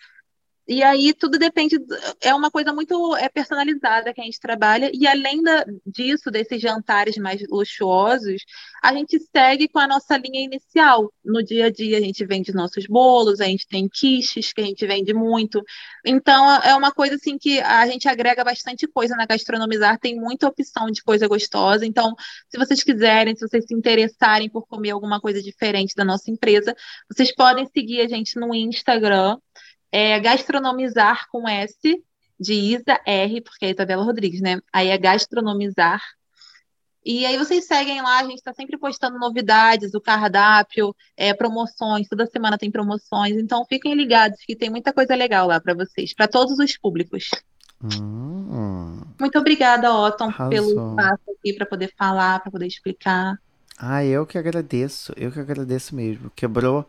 E 0.67 0.83
aí 0.83 1.13
tudo 1.13 1.39
depende, 1.39 1.77
é 2.23 2.35
uma 2.35 2.51
coisa 2.51 2.73
muito 2.73 3.15
é 3.17 3.29
personalizada 3.29 4.15
que 4.15 4.21
a 4.21 4.25
gente 4.25 4.41
trabalha, 4.41 4.91
e 4.95 5.07
além 5.07 5.43
da, 5.43 5.65
disso, 5.87 6.31
desses 6.31 6.61
jantares 6.61 7.19
mais 7.19 7.43
luxuosos, 7.51 8.43
a 8.83 8.95
gente 8.95 9.19
segue 9.35 9.69
com 9.69 9.79
a 9.79 9.87
nossa 9.87 10.17
linha 10.17 10.43
inicial. 10.43 11.13
No 11.23 11.43
dia 11.43 11.67
a 11.67 11.71
dia 11.71 11.99
a 11.99 12.01
gente 12.01 12.25
vende 12.25 12.55
nossos 12.55 12.87
bolos, 12.87 13.41
a 13.41 13.45
gente 13.45 13.67
tem 13.69 13.89
quiches 13.93 14.53
que 14.55 14.63
a 14.63 14.65
gente 14.65 14.87
vende 14.87 15.13
muito. 15.13 15.63
Então 16.05 16.51
é 16.63 16.75
uma 16.75 16.91
coisa 16.91 17.17
assim 17.17 17.37
que 17.37 17.61
a 17.61 17.87
gente 17.87 18.09
agrega 18.09 18.43
bastante 18.43 18.87
coisa 18.87 19.15
na 19.17 19.27
gastronomizar, 19.27 19.99
tem 19.99 20.17
muita 20.17 20.49
opção 20.49 20.91
de 20.91 21.03
coisa 21.03 21.29
gostosa. 21.29 21.85
Então, 21.85 22.15
se 22.49 22.57
vocês 22.59 22.83
quiserem, 22.83 23.37
se 23.37 23.47
vocês 23.47 23.67
se 23.67 23.75
interessarem 23.75 24.49
por 24.49 24.67
comer 24.67 24.91
alguma 24.93 25.21
coisa 25.21 25.43
diferente 25.43 25.95
da 25.95 26.05
nossa 26.05 26.31
empresa, 26.31 26.75
vocês 27.11 27.35
podem 27.35 27.67
seguir 27.67 28.01
a 28.01 28.09
gente 28.09 28.39
no 28.39 28.55
Instagram 28.55 29.39
é 29.97 30.19
gastronomizar 30.19 31.29
com 31.31 31.49
S, 31.49 31.79
de 32.41 32.53
Isa 32.53 33.01
R, 33.07 33.41
porque 33.41 33.65
é 33.65 33.71
Isabela 33.71 34.03
Rodrigues, 34.03 34.41
né? 34.41 34.59
Aí 34.73 34.89
é 34.89 34.99
gastronomizar. 34.99 36.03
E 37.07 37.25
aí 37.25 37.39
vocês 37.39 37.65
seguem 37.65 38.03
lá, 38.03 38.19
a 38.19 38.25
gente 38.25 38.39
está 38.39 38.53
sempre 38.53 38.77
postando 38.77 39.21
novidades, 39.21 39.95
o 39.95 40.01
cardápio, 40.01 40.97
é, 41.17 41.33
promoções, 41.33 42.09
toda 42.09 42.27
semana 42.27 42.59
tem 42.59 42.73
promoções, 42.73 43.37
então 43.37 43.65
fiquem 43.69 43.95
ligados 43.95 44.41
que 44.45 44.57
tem 44.57 44.69
muita 44.69 44.93
coisa 44.93 45.15
legal 45.15 45.47
lá 45.47 45.61
para 45.61 45.75
vocês, 45.75 46.13
para 46.13 46.27
todos 46.27 46.59
os 46.59 46.77
públicos. 46.77 47.31
Hum, 47.81 49.01
Muito 49.21 49.39
obrigada, 49.39 49.95
Otton, 49.95 50.25
Arrasou. 50.25 50.51
pelo 50.51 50.71
espaço 50.71 51.23
aqui 51.39 51.53
para 51.53 51.67
poder 51.67 51.95
falar, 51.97 52.41
para 52.41 52.51
poder 52.51 52.67
explicar. 52.67 53.39
ah, 53.79 54.05
eu 54.05 54.27
que 54.27 54.39
agradeço, 54.39 55.13
eu 55.17 55.31
que 55.31 55.39
agradeço 55.39 55.95
mesmo. 55.95 56.33
Quebrou 56.35 56.85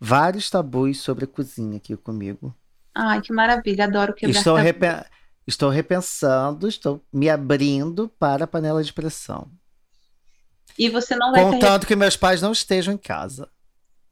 vários 0.00 0.48
tabus 0.50 1.00
sobre 1.00 1.24
a 1.24 1.28
cozinha 1.28 1.76
aqui 1.76 1.96
comigo. 1.96 2.54
Ai, 2.94 3.20
que 3.20 3.32
maravilha, 3.32 3.84
adoro 3.84 4.14
quebrar 4.14 4.36
Estou, 4.38 4.54
tabu. 4.56 4.64
repen- 4.64 5.04
estou 5.46 5.68
repensando, 5.70 6.66
estou 6.66 7.00
me 7.12 7.28
abrindo 7.28 8.08
para 8.18 8.44
a 8.44 8.48
panela 8.48 8.82
de 8.82 8.92
pressão. 8.92 9.50
E 10.78 10.88
você 10.88 11.14
não 11.14 11.30
vai 11.32 11.44
ter 11.44 11.50
Contanto 11.50 11.86
que 11.86 11.94
meus 11.94 12.16
pais 12.16 12.40
não 12.40 12.52
estejam 12.52 12.94
em 12.94 12.98
casa. 12.98 13.48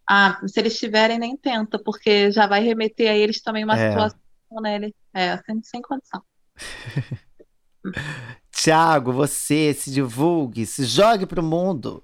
Ah, 0.09 0.41
se 0.47 0.59
eles 0.61 0.79
tiverem, 0.79 1.19
nem 1.19 1.37
tenta, 1.37 1.79
porque 1.79 2.31
já 2.31 2.47
vai 2.47 2.61
remeter 2.63 3.11
a 3.11 3.15
eles 3.15 3.41
também 3.43 3.65
uma 3.65 3.79
É. 3.79 3.89
situação, 3.91 4.19
né? 4.63 4.75
Ele- 4.77 4.95
É, 5.15 5.37
sem, 5.39 5.63
sem 5.63 5.83
condição. 5.83 6.23
Tiago, 8.53 9.13
você 9.13 9.73
se 9.75 9.91
divulgue, 9.91 10.67
se 10.67 10.85
jogue 10.85 11.27
pro 11.27 11.43
mundo. 11.43 12.03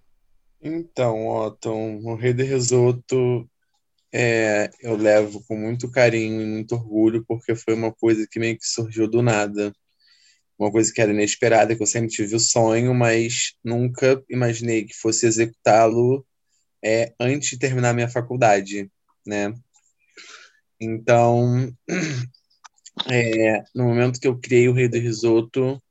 Então, 0.62 1.26
Otton, 1.28 2.00
o 2.04 2.14
Rei 2.14 2.32
de 2.32 2.42
Risoto 2.44 3.48
é, 4.16 4.70
eu 4.80 4.96
levo 4.96 5.42
com 5.42 5.56
muito 5.56 5.90
carinho 5.90 6.40
e 6.40 6.46
muito 6.46 6.76
orgulho, 6.76 7.24
porque 7.26 7.56
foi 7.56 7.74
uma 7.74 7.92
coisa 7.92 8.28
que 8.30 8.38
meio 8.38 8.56
que 8.56 8.64
surgiu 8.64 9.08
do 9.08 9.20
nada. 9.20 9.74
Uma 10.56 10.70
coisa 10.70 10.92
que 10.92 11.00
era 11.00 11.10
inesperada, 11.10 11.74
que 11.74 11.82
eu 11.82 11.86
sempre 11.86 12.10
tive 12.10 12.36
o 12.36 12.38
sonho, 12.38 12.94
mas 12.94 13.54
nunca 13.64 14.22
imaginei 14.30 14.84
que 14.84 14.94
fosse 14.94 15.26
executá-lo 15.26 16.24
é, 16.80 17.12
antes 17.18 17.50
de 17.50 17.58
terminar 17.58 17.92
minha 17.92 18.08
faculdade, 18.08 18.88
né? 19.26 19.52
Então, 20.80 21.74
é, 23.10 23.64
no 23.74 23.84
momento 23.84 24.20
que 24.20 24.28
eu 24.28 24.38
criei 24.38 24.68
o 24.68 24.72
Rei 24.72 24.88
do 24.88 24.96
Risoto, 24.96 25.82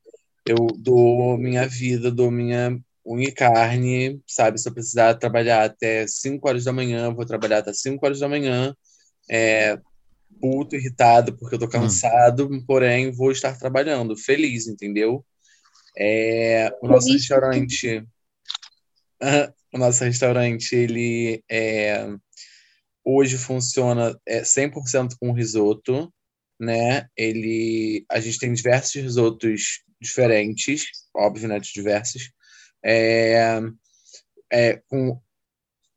eu 0.45 0.68
dou 0.78 1.38
minha 1.38 1.68
vida, 1.68 2.10
dou 2.10 2.32
minha 2.32 2.80
unha 3.06 3.28
e 3.28 3.32
carne, 3.32 4.22
sabe? 4.28 4.60
Se 4.60 4.68
eu 4.70 4.74
precisar 4.74 5.16
trabalhar 5.16 5.66
até 5.66 6.08
5 6.08 6.48
horas 6.48 6.64
da 6.64 6.74
manhã, 6.74 7.14
vou 7.14 7.26
trabalhar 7.26 7.60
até 7.60 7.74
5 7.74 8.06
horas 8.06 8.20
da 8.20 8.30
manhã, 8.30 8.76
é, 9.30 9.78
puto, 10.40 10.76
irritado, 10.76 11.38
porque 11.38 11.56
eu 11.56 11.60
tô 11.60 11.68
cansado, 11.68 12.50
porém 12.66 13.12
vou 13.12 13.32
estar 13.32 13.58
trabalhando, 13.58 14.16
feliz, 14.16 14.68
entendeu? 14.68 15.26
É, 15.98 16.76
o 16.82 16.88
nosso 16.88 17.08
Feliz. 17.08 17.22
restaurante, 17.22 18.06
o 19.74 19.78
nosso 19.78 20.04
restaurante, 20.04 20.76
ele 20.76 21.44
é, 21.50 22.08
hoje 23.04 23.38
funciona 23.38 24.20
é, 24.26 24.44
100% 24.44 25.16
com 25.20 25.32
risoto, 25.32 26.12
né? 26.60 27.08
Ele, 27.16 28.06
a 28.10 28.20
gente 28.20 28.40
tem 28.40 28.54
diversos 28.54 28.96
risotos 28.96 29.84
diferentes, 30.00 30.86
óbvio, 31.16 31.48
né? 31.48 31.60
Diversos, 31.60 32.32
é, 32.84 33.62
é, 34.52 34.82
com 34.88 35.20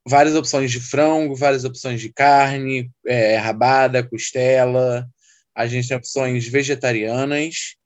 várias 0.07 0.35
opções 0.35 0.71
de 0.71 0.81
frango, 0.81 1.35
várias 1.35 1.65
opções 1.65 2.01
de 2.01 2.13
carne, 2.13 2.91
é, 3.07 3.37
rabada, 3.37 4.07
costela. 4.09 5.09
A 5.55 5.67
gente 5.67 5.89
tem 5.89 5.97
opções 5.97 6.47
vegetarianas, 6.47 7.77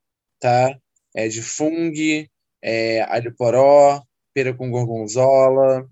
tá? 0.41 0.77
É, 1.15 1.29
de 1.29 1.43
fungo, 1.43 1.95
é, 2.63 3.03
alho 3.03 3.35
poró, 3.35 4.03
pera 4.35 4.53
com 4.55 4.71
gorgonzola. 4.71 5.89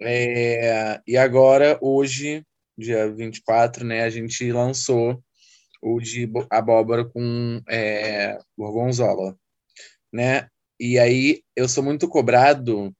É, 0.00 1.00
e 1.06 1.16
agora, 1.16 1.78
hoje, 1.80 2.44
dia 2.76 3.10
24, 3.10 3.84
né, 3.84 4.02
a 4.02 4.10
gente 4.10 4.50
lançou 4.50 5.22
o 5.80 6.00
de 6.00 6.26
bo- 6.26 6.46
abóbora 6.50 7.04
com 7.04 7.60
é, 7.68 8.38
gorgonzola, 8.56 9.36
né? 10.12 10.48
E 10.86 10.98
aí 10.98 11.42
eu 11.56 11.66
sou 11.66 11.82
muito 11.82 12.06
cobrado, 12.06 12.94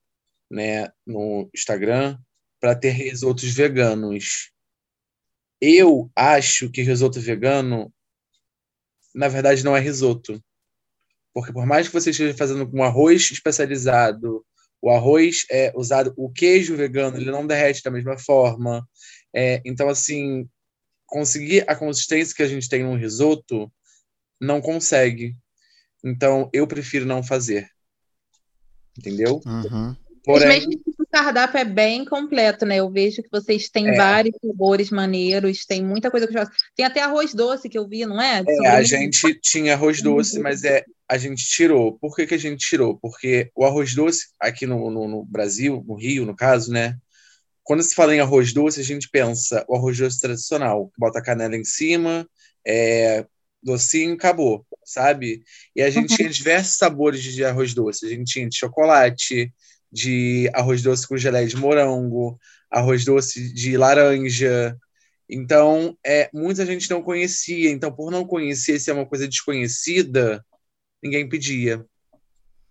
né, 0.51 0.89
no 1.06 1.51
Instagram 1.55 2.19
para 2.59 2.74
ter 2.74 2.93
risotos 2.93 3.52
veganos. 3.52 4.51
Eu 5.61 6.11
acho 6.16 6.70
que 6.70 6.81
risoto 6.81 7.20
vegano, 7.20 7.93
na 9.15 9.28
verdade, 9.28 9.62
não 9.62 9.77
é 9.77 9.81
risoto. 9.81 10.43
Porque 11.35 11.52
por 11.52 11.66
mais 11.66 11.86
que 11.86 11.93
você 11.93 12.09
esteja 12.09 12.35
fazendo 12.35 12.66
com 12.66 12.82
arroz 12.82 13.31
especializado, 13.31 14.43
o 14.81 14.90
arroz 14.90 15.44
é 15.51 15.70
usado, 15.77 16.15
o 16.16 16.32
queijo 16.32 16.74
vegano, 16.78 17.19
ele 17.19 17.31
não 17.31 17.47
derrete 17.47 17.82
da 17.82 17.90
mesma 17.90 18.16
forma. 18.16 18.89
É, 19.36 19.61
então, 19.62 19.90
assim, 19.90 20.48
conseguir 21.05 21.69
a 21.69 21.77
consistência 21.77 22.35
que 22.35 22.43
a 22.43 22.48
gente 22.48 22.66
tem 22.66 22.82
no 22.82 22.97
risoto, 22.97 23.70
não 24.40 24.62
consegue. 24.62 25.36
Então, 26.02 26.48
eu 26.51 26.66
prefiro 26.66 27.05
não 27.05 27.23
fazer. 27.23 27.73
Entendeu? 28.98 29.40
Uhum. 29.44 29.96
Mas 30.26 30.42
Porém, 30.42 30.48
mesmo 30.48 30.70
que 30.70 31.02
o 31.02 31.06
cardápio 31.06 31.58
é 31.58 31.64
bem 31.64 32.04
completo, 32.04 32.64
né? 32.64 32.76
Eu 32.76 32.90
vejo 32.90 33.22
que 33.22 33.28
vocês 33.30 33.68
têm 33.68 33.88
É. 33.88 33.96
vários 33.96 34.34
sabores 34.44 34.90
maneiros, 34.90 35.66
tem 35.66 35.84
muita 35.84 36.10
coisa 36.10 36.26
que 36.26 36.34
eu 36.34 36.40
gosto. 36.40 36.54
Tem 36.74 36.86
até 36.86 37.02
arroz 37.02 37.34
doce 37.34 37.68
que 37.68 37.76
eu 37.76 37.86
vi, 37.86 38.06
não 38.06 38.20
é? 38.20 38.42
É, 38.46 38.68
a 38.68 38.82
gente 38.82 39.38
tinha 39.40 39.74
arroz 39.74 40.00
doce, 40.00 40.40
mas 40.40 40.64
é, 40.64 40.82
a 41.08 41.18
gente 41.18 41.44
tirou. 41.44 41.98
Por 41.98 42.16
que, 42.16 42.26
que 42.26 42.34
a 42.34 42.38
gente 42.38 42.66
tirou? 42.66 42.98
Porque 42.98 43.50
o 43.54 43.66
arroz 43.66 43.94
doce, 43.94 44.28
aqui 44.40 44.66
no, 44.66 44.90
no, 44.90 45.06
no 45.06 45.24
Brasil, 45.24 45.84
no 45.86 45.94
Rio, 45.94 46.24
no 46.24 46.34
caso, 46.34 46.72
né? 46.72 46.96
Quando 47.62 47.82
se 47.82 47.94
fala 47.94 48.14
em 48.14 48.20
arroz 48.20 48.52
doce, 48.54 48.80
a 48.80 48.84
gente 48.84 49.08
pensa 49.10 49.64
o 49.68 49.76
arroz 49.76 49.98
doce 49.98 50.20
tradicional, 50.20 50.86
que 50.86 50.98
bota 50.98 51.22
canela 51.22 51.56
em 51.56 51.64
cima, 51.64 52.26
é, 52.66 53.26
docinho, 53.64 54.14
acabou, 54.14 54.66
sabe? 54.84 55.42
E 55.74 55.82
a 55.82 55.90
gente 55.90 56.14
tinha 56.14 56.28
diversos 56.28 56.76
sabores 56.76 57.22
de 57.22 57.44
arroz 57.44 57.72
doce. 57.72 58.06
A 58.06 58.08
gente 58.08 58.32
tinha 58.32 58.48
de 58.48 58.56
chocolate, 58.56 59.52
de 59.90 60.50
arroz 60.52 60.82
doce 60.82 61.08
com 61.08 61.16
geleia 61.16 61.46
de 61.46 61.56
morango, 61.56 62.38
arroz 62.70 63.04
doce 63.04 63.52
de 63.52 63.76
laranja. 63.76 64.76
Então, 65.28 65.96
é, 66.04 66.28
muita 66.32 66.66
gente 66.66 66.90
não 66.90 67.02
conhecia. 67.02 67.70
Então, 67.70 67.90
por 67.90 68.10
não 68.10 68.26
conhecer, 68.26 68.78
se 68.78 68.90
é 68.90 68.94
uma 68.94 69.06
coisa 69.06 69.26
desconhecida, 69.26 70.44
ninguém 71.02 71.28
pedia. 71.28 71.84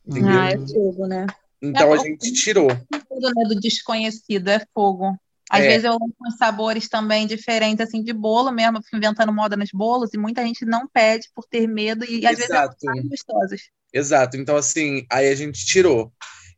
Entendeu? 0.05 0.39
Ah, 0.39 0.49
é 0.49 0.57
fogo, 0.67 1.07
né? 1.07 1.25
Então, 1.61 1.91
é 1.91 1.93
a 1.93 1.97
bom. 1.97 2.03
gente 2.03 2.33
tirou. 2.33 2.67
Tudo, 2.67 3.31
né, 3.33 3.43
do 3.47 3.59
desconhecido, 3.59 4.49
é 4.49 4.65
fogo. 4.73 5.17
Às 5.53 5.65
É. 5.65 5.67
vezes 5.67 5.83
eu 5.83 5.93
uso 5.93 6.15
uns 6.25 6.35
sabores 6.35 6.89
também 6.89 7.27
diferentes, 7.27 7.85
assim, 7.85 8.01
de 8.01 8.11
bolo 8.11 8.51
mesmo, 8.51 8.79
eu 8.79 8.81
fico 8.81 8.97
inventando 8.97 9.31
moda 9.31 9.55
nos 9.55 9.69
bolos, 9.71 10.11
e 10.11 10.17
muita 10.17 10.43
gente 10.43 10.65
não 10.65 10.87
pede 10.87 11.29
por 11.35 11.45
ter 11.45 11.67
medo, 11.67 12.03
e 12.03 12.25
às 12.25 12.37
vezes 12.37 12.49
Exato. 12.49 12.75
elas 12.83 12.97
são 13.01 13.07
gostosas. 13.07 13.61
Exato. 13.93 14.35
Então, 14.35 14.55
assim, 14.55 15.05
aí 15.11 15.27
a 15.27 15.35
gente 15.35 15.63
tirou. 15.63 16.11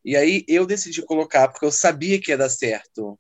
E 0.04 0.16
aí 0.16 0.46
eu 0.48 0.66
decidi 0.66 1.02
colocar, 1.02 1.50
porque 1.50 1.66
eu 1.66 1.72
sabia 1.74 2.22
que 2.22 2.32
ia 2.32 2.38
dar 2.38 2.48
certo, 2.48 3.20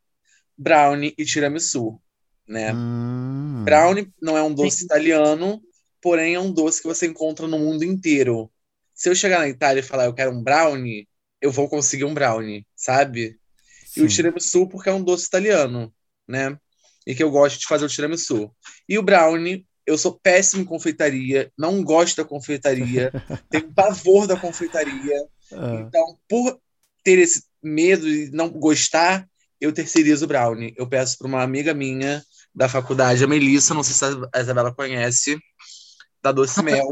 brownie 0.58 1.14
e 1.18 1.26
tiramisu, 1.26 2.00
né? 2.48 2.72
Hum. 2.74 3.64
Brownie 3.66 4.10
não 4.22 4.38
é 4.38 4.44
um 4.44 4.54
doce 4.54 4.78
Sim. 4.80 4.86
italiano, 4.86 5.62
porém 6.02 6.36
é 6.36 6.40
um 6.40 6.54
doce 6.54 6.82
que 6.82 6.88
você 6.88 7.06
encontra 7.06 7.48
no 7.48 7.60
mundo 7.60 7.84
inteiro. 7.84 8.50
Se 8.94 9.10
eu 9.10 9.16
chegar 9.16 9.40
na 9.40 9.50
Itália 9.50 9.82
e 9.82 9.84
falar 9.84 10.06
eu 10.06 10.14
quero 10.14 10.32
um 10.32 10.42
brownie, 10.42 11.06
eu 11.42 11.52
vou 11.52 11.68
conseguir 11.68 12.06
um 12.06 12.14
brownie, 12.14 12.66
sabe? 12.78 13.38
E 13.96 14.02
o 14.02 14.10
Sim. 14.10 14.16
tiramisu 14.16 14.68
porque 14.68 14.90
é 14.90 14.94
um 14.94 15.04
doce 15.04 15.26
italiano, 15.26 15.94
né? 16.28 16.58
E 17.06 17.14
que 17.14 17.24
eu 17.24 17.32
gosto 17.32 17.60
de 17.60 17.68
fazer 17.68 17.86
o 17.86 17.90
tiramisu. 17.90 18.52
E 18.90 18.98
o 18.98 19.04
brownie, 19.04 19.66
eu 19.86 19.98
sou 19.98 20.20
péssimo 20.20 20.64
em 20.64 20.66
confeitaria, 20.66 21.52
não 21.58 21.84
gosto 21.84 22.18
da 22.18 22.26
confeitaria, 22.26 23.12
tenho 23.50 23.72
pavor 23.74 24.28
da 24.28 24.36
confeitaria. 24.36 25.16
Ah, 25.54 25.86
Então, 25.88 26.18
por 26.28 26.60
ter 27.04 27.20
esse 27.20 27.44
medo 27.62 28.08
e 28.08 28.32
não 28.32 28.50
gostar, 28.50 29.28
eu 29.62 29.72
terceirizo 29.72 30.26
o 30.26 30.28
brownie. 30.28 30.74
Eu 30.76 30.88
peço 30.88 31.18
para 31.18 31.28
uma 31.28 31.44
amiga 31.44 31.74
minha 31.74 32.24
da 32.54 32.70
faculdade, 32.70 33.24
a 33.24 33.28
Melissa, 33.28 33.74
não 33.74 33.84
sei 33.84 33.94
se 33.94 34.30
a 34.34 34.40
Isabela 34.40 34.74
conhece, 34.74 35.38
da 36.22 36.32
Doce 36.32 36.64
Mel. 36.64 36.92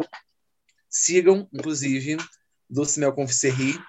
Sigam, 0.90 1.48
inclusive, 1.52 2.18
Doce 2.70 3.00
Mel 3.00 3.14
Confiserie. 3.14 3.80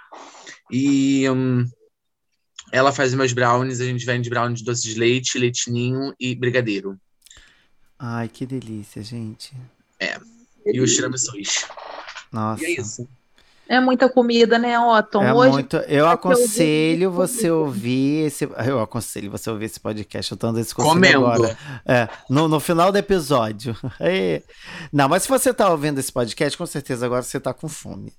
E 0.71 1.29
hum, 1.29 1.67
ela 2.75 2.91
faz 2.91 3.15
meus 3.15 3.33
brownies, 3.33 3.81
a 3.81 3.85
gente 3.85 4.05
vende 4.05 4.29
brownies 4.29 4.59
de 4.59 4.65
doce 4.65 4.83
de 4.83 4.99
leite, 4.99 5.39
leitinho 5.39 6.13
e 6.19 6.35
brigadeiro. 6.35 6.99
Ai, 7.97 8.29
que 8.29 8.45
delícia, 8.45 9.01
gente. 9.01 9.53
É. 10.01 10.19
E 10.67 10.81
os 10.81 10.93
tiramissus. 10.93 11.67
Nossa. 12.33 12.65
E 12.65 12.67
é 12.67 12.81
isso. 12.81 13.09
É 13.69 13.79
muita 13.79 14.09
comida, 14.09 14.59
né, 14.59 14.77
Otton? 14.77 15.23
É 15.23 15.33
Hoje 15.33 15.53
muito. 15.53 15.77
Eu 15.77 16.09
aconselho 16.09 17.13
você 17.13 17.49
ouvir 17.49 18.27
esse. 18.27 18.45
Eu 18.67 18.81
aconselho 18.81 19.31
você 19.31 19.49
ouvir 19.49 19.67
esse 19.67 19.79
podcast. 19.79 20.33
Eu 20.33 20.37
tô 20.37 20.49
dando 20.49 20.59
esse 20.59 20.75
conselho 20.75 20.95
Comendo. 20.95 21.27
agora. 21.27 21.59
É, 21.87 22.09
no, 22.29 22.49
no 22.49 22.59
final 22.59 22.91
do 22.91 22.99
episódio. 22.99 23.77
Não, 24.93 25.09
mas 25.09 25.23
se 25.23 25.29
você 25.29 25.55
tá 25.55 25.71
ouvindo 25.71 26.01
esse 26.01 26.13
podcast, 26.13 26.59
com 26.59 26.67
certeza 26.67 27.07
agora 27.07 27.23
você 27.23 27.39
tá 27.39 27.55
com 27.55 27.69
fome. 27.69 28.13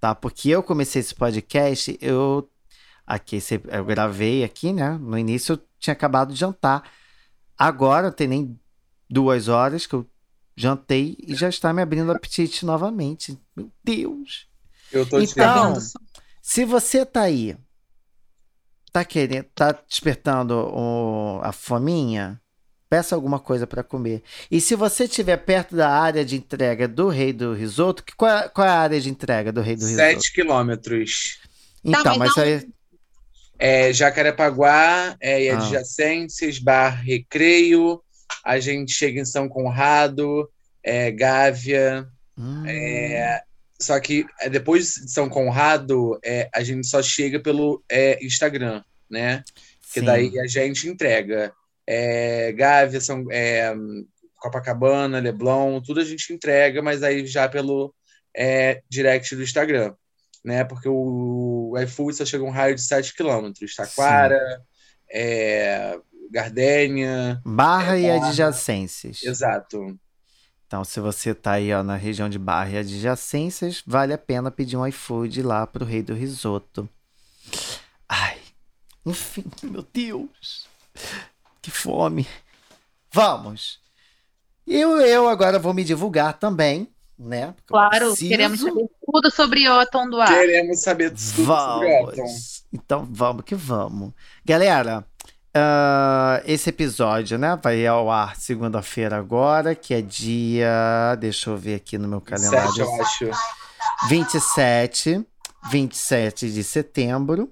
Tá? 0.00 0.14
Porque 0.14 0.48
eu 0.50 0.62
comecei 0.62 1.00
esse 1.00 1.14
podcast, 1.14 1.98
eu. 2.00 2.48
Aqui, 3.06 3.38
eu 3.70 3.84
gravei 3.84 4.42
aqui, 4.42 4.72
né? 4.72 4.98
No 5.00 5.16
início 5.18 5.52
eu 5.54 5.62
tinha 5.78 5.92
acabado 5.92 6.32
de 6.32 6.38
jantar. 6.40 6.90
Agora 7.56 8.10
tem 8.10 8.26
nem 8.26 8.60
duas 9.08 9.46
horas 9.48 9.86
que 9.86 9.94
eu 9.94 10.06
jantei 10.56 11.16
e 11.20 11.34
já 11.34 11.48
está 11.48 11.72
me 11.72 11.80
abrindo 11.82 12.10
apetite 12.10 12.66
novamente. 12.66 13.38
Meu 13.54 13.70
Deus! 13.84 14.48
Eu 14.90 15.06
tô 15.06 15.20
te 15.20 15.30
Então? 15.30 15.74
Se 16.42 16.64
você 16.64 17.04
tá 17.06 17.22
aí, 17.22 17.56
tá 18.92 19.04
querendo, 19.04 19.44
tá 19.54 19.72
despertando 19.88 20.54
o- 20.54 21.40
a 21.42 21.52
fominha, 21.52 22.40
peça 22.88 23.14
alguma 23.14 23.38
coisa 23.38 23.66
para 23.66 23.82
comer. 23.82 24.22
E 24.50 24.60
se 24.60 24.74
você 24.74 25.04
estiver 25.04 25.36
perto 25.38 25.76
da 25.76 25.90
área 25.90 26.24
de 26.24 26.36
entrega 26.36 26.88
do 26.88 27.08
Rei 27.08 27.32
do 27.32 27.52
Risoto, 27.52 28.02
que, 28.04 28.14
qual, 28.16 28.30
é, 28.30 28.48
qual 28.48 28.66
é 28.66 28.70
a 28.70 28.78
área 28.80 29.00
de 29.00 29.10
entrega 29.10 29.52
do 29.52 29.60
Rei 29.60 29.76
do 29.76 29.84
Risoto? 29.84 29.96
7 29.96 30.32
quilômetros. 30.32 31.38
Então, 31.84 32.02
Tá, 32.02 32.10
mas 32.16 32.18
mas 32.34 32.36
não- 32.36 32.44
aí. 32.44 32.68
É, 33.58 33.92
Jacarepaguá 33.92 35.16
é, 35.20 35.44
e 35.44 35.50
Ah. 35.50 35.56
adjacências, 35.58 36.58
Bar 36.58 37.02
Recreio. 37.02 38.02
A 38.44 38.58
gente 38.58 38.92
chega 38.92 39.20
em 39.20 39.24
São 39.24 39.48
Conrado, 39.48 40.48
é, 40.82 41.10
Gávea. 41.10 42.06
Hum, 42.38 42.64
É, 42.66 43.42
só 43.80 43.98
que 44.00 44.26
é, 44.40 44.48
depois 44.48 44.94
de 44.94 45.10
São 45.10 45.28
Conrado, 45.28 46.18
é, 46.24 46.48
a 46.54 46.62
gente 46.62 46.86
só 46.86 47.02
chega 47.02 47.40
pelo 47.40 47.82
é, 47.90 48.24
Instagram, 48.24 48.82
né? 49.10 49.42
Que 49.92 50.00
daí 50.00 50.38
a 50.38 50.46
gente 50.46 50.88
entrega. 50.88 51.52
É, 51.86 52.52
Gávea, 52.52 53.00
São, 53.00 53.24
é, 53.30 53.74
Copacabana, 54.38 55.18
Leblon, 55.20 55.80
tudo 55.80 56.00
a 56.00 56.04
gente 56.04 56.32
entrega, 56.32 56.82
mas 56.82 57.02
aí 57.02 57.26
já 57.26 57.48
pelo 57.48 57.94
é, 58.36 58.82
direct 58.88 59.34
do 59.34 59.42
Instagram, 59.42 59.94
né? 60.46 60.64
Porque 60.64 60.88
o 60.88 61.74
iFood 61.82 62.16
só 62.16 62.24
chega 62.24 62.44
a 62.44 62.46
um 62.46 62.50
raio 62.50 62.76
de 62.76 62.82
7 62.82 63.14
quilômetros. 63.14 63.74
Taquara, 63.74 64.40
é, 65.10 65.98
Gardênia, 66.30 67.42
Barra 67.44 67.98
e 67.98 68.06
Barra. 68.06 68.28
adjacências. 68.28 69.22
exato. 69.24 69.98
Então, 70.66 70.82
se 70.84 70.98
você 71.00 71.34
tá 71.34 71.52
aí 71.52 71.72
ó, 71.72 71.82
na 71.82 71.96
região 71.96 72.28
de 72.28 72.38
Barra 72.38 72.70
e 72.70 72.78
adjacências, 72.78 73.82
vale 73.86 74.12
a 74.12 74.18
pena 74.18 74.50
pedir 74.50 74.76
um 74.76 74.86
iFood 74.86 75.42
lá 75.42 75.66
pro 75.66 75.84
Rei 75.84 76.02
do 76.02 76.14
Risoto. 76.14 76.88
Ai, 78.08 78.38
enfim, 79.04 79.44
meu 79.62 79.84
Deus. 79.92 80.68
Que 81.60 81.70
fome. 81.70 82.26
Vamos. 83.12 83.80
Eu, 84.66 85.00
eu 85.00 85.28
agora 85.28 85.58
vou 85.58 85.72
me 85.72 85.84
divulgar 85.84 86.38
também, 86.38 86.88
né? 87.18 87.54
Porque 87.56 87.68
Claro, 87.68 88.06
preciso. 88.08 88.28
queremos 88.28 88.60
saber 88.60 88.86
tudo 89.04 89.30
sobre 89.30 89.68
Otton 89.68 90.10
do 90.10 90.20
Ar. 90.20 90.28
Queremos 90.28 90.80
saber 90.80 91.10
tudo 91.10 91.20
sobre 91.20 91.44
Otton. 92.02 92.16
Vamos. 92.16 92.64
Então 92.72 93.08
vamos 93.10 93.44
que 93.44 93.54
vamos. 93.54 94.12
Galera, 94.44 95.04
ah, 95.54 96.42
esse 96.44 96.68
episódio, 96.68 97.38
né, 97.38 97.58
vai 97.62 97.86
ao 97.86 98.10
ar 98.10 98.36
segunda-feira 98.36 99.16
agora, 99.16 99.74
que 99.74 99.94
é 99.94 100.02
dia. 100.02 101.16
Deixa 101.18 101.48
eu 101.48 101.56
ver 101.56 101.76
aqui 101.76 101.96
no 101.96 102.06
meu 102.06 102.20
calendário. 102.20 102.72
Sete, 102.72 102.80
eu 102.80 103.00
acho. 103.00 103.30
27, 104.08 105.24
27 105.70 106.52
de 106.52 106.62
setembro. 106.62 107.50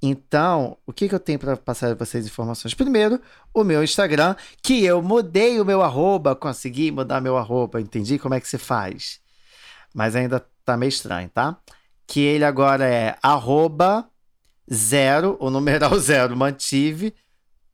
Então, 0.00 0.76
o 0.86 0.92
que, 0.92 1.08
que 1.08 1.14
eu 1.14 1.20
tenho 1.20 1.38
para 1.38 1.56
passar 1.56 1.94
para 1.96 2.06
vocês 2.06 2.24
informações? 2.24 2.72
Primeiro, 2.72 3.20
o 3.52 3.64
meu 3.64 3.82
Instagram, 3.82 4.36
que 4.62 4.84
eu 4.84 5.02
mudei 5.02 5.60
o 5.60 5.64
meu 5.64 5.82
arroba, 5.82 6.36
consegui 6.36 6.92
mudar 6.92 7.20
meu 7.20 7.36
arroba, 7.36 7.80
entendi 7.80 8.18
como 8.18 8.34
é 8.34 8.40
que 8.40 8.48
se 8.48 8.58
faz. 8.58 9.20
Mas 9.92 10.14
ainda 10.14 10.44
tá 10.64 10.76
meio 10.76 10.88
estranho, 10.88 11.28
tá? 11.28 11.58
Que 12.06 12.20
ele 12.20 12.44
agora 12.44 12.86
é 12.86 13.16
arroba 13.20 14.08
zero, 14.72 15.36
o 15.40 15.50
numeral 15.50 15.96
zero, 15.98 16.36
mantive, 16.36 17.12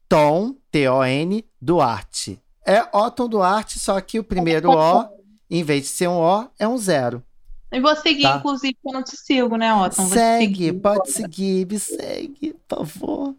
Tom, 0.09 0.55
T-O-N, 0.71 1.45
Duarte. 1.61 2.41
É 2.67 2.83
Otton 2.97 3.29
Duarte, 3.29 3.79
só 3.79 4.01
que 4.01 4.19
o 4.19 4.25
primeiro 4.25 4.71
O, 4.71 5.07
em 5.51 5.63
vez 5.63 5.83
de 5.83 5.89
ser 5.89 6.09
um 6.09 6.19
O, 6.19 6.49
é 6.59 6.67
um 6.67 6.79
zero. 6.79 7.23
E 7.75 7.81
vou 7.81 7.95
seguir, 7.97 8.23
Tá. 8.23 8.37
inclusive, 8.37 8.75
que 8.75 8.89
eu 8.89 8.93
não 8.93 9.03
te 9.03 9.17
sigo, 9.17 9.57
né, 9.57 9.75
Otton? 9.75 10.07
Segue, 10.09 10.47
seguir. 10.67 10.73
pode 10.75 11.11
seguir, 11.11 11.67
me 11.67 11.79
segue, 11.79 12.55
por 12.69 12.87
favor. 12.87 13.35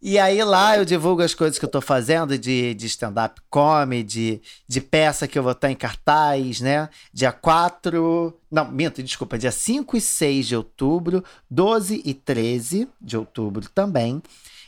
E 0.00 0.16
aí 0.16 0.42
lá 0.44 0.76
eu 0.78 0.84
divulgo 0.84 1.22
as 1.22 1.34
coisas 1.34 1.58
que 1.58 1.64
eu 1.64 1.68
tô 1.68 1.80
fazendo 1.80 2.38
de, 2.38 2.72
de 2.74 2.86
stand-up 2.86 3.40
comedy, 3.50 4.40
de 4.68 4.80
peça 4.80 5.26
que 5.26 5.36
eu 5.36 5.42
vou 5.42 5.50
estar 5.52 5.70
em 5.70 5.74
cartaz, 5.74 6.60
né? 6.60 6.88
Dia 7.12 7.32
4. 7.32 8.32
Não, 8.50 8.70
minto, 8.70 9.02
desculpa, 9.02 9.36
dia 9.36 9.50
5 9.50 9.96
e 9.96 10.00
6 10.00 10.46
de 10.46 10.56
outubro, 10.56 11.24
12 11.50 12.00
e 12.04 12.14
13 12.14 12.88
de 13.00 13.16
outubro 13.16 13.68
também. 13.70 14.22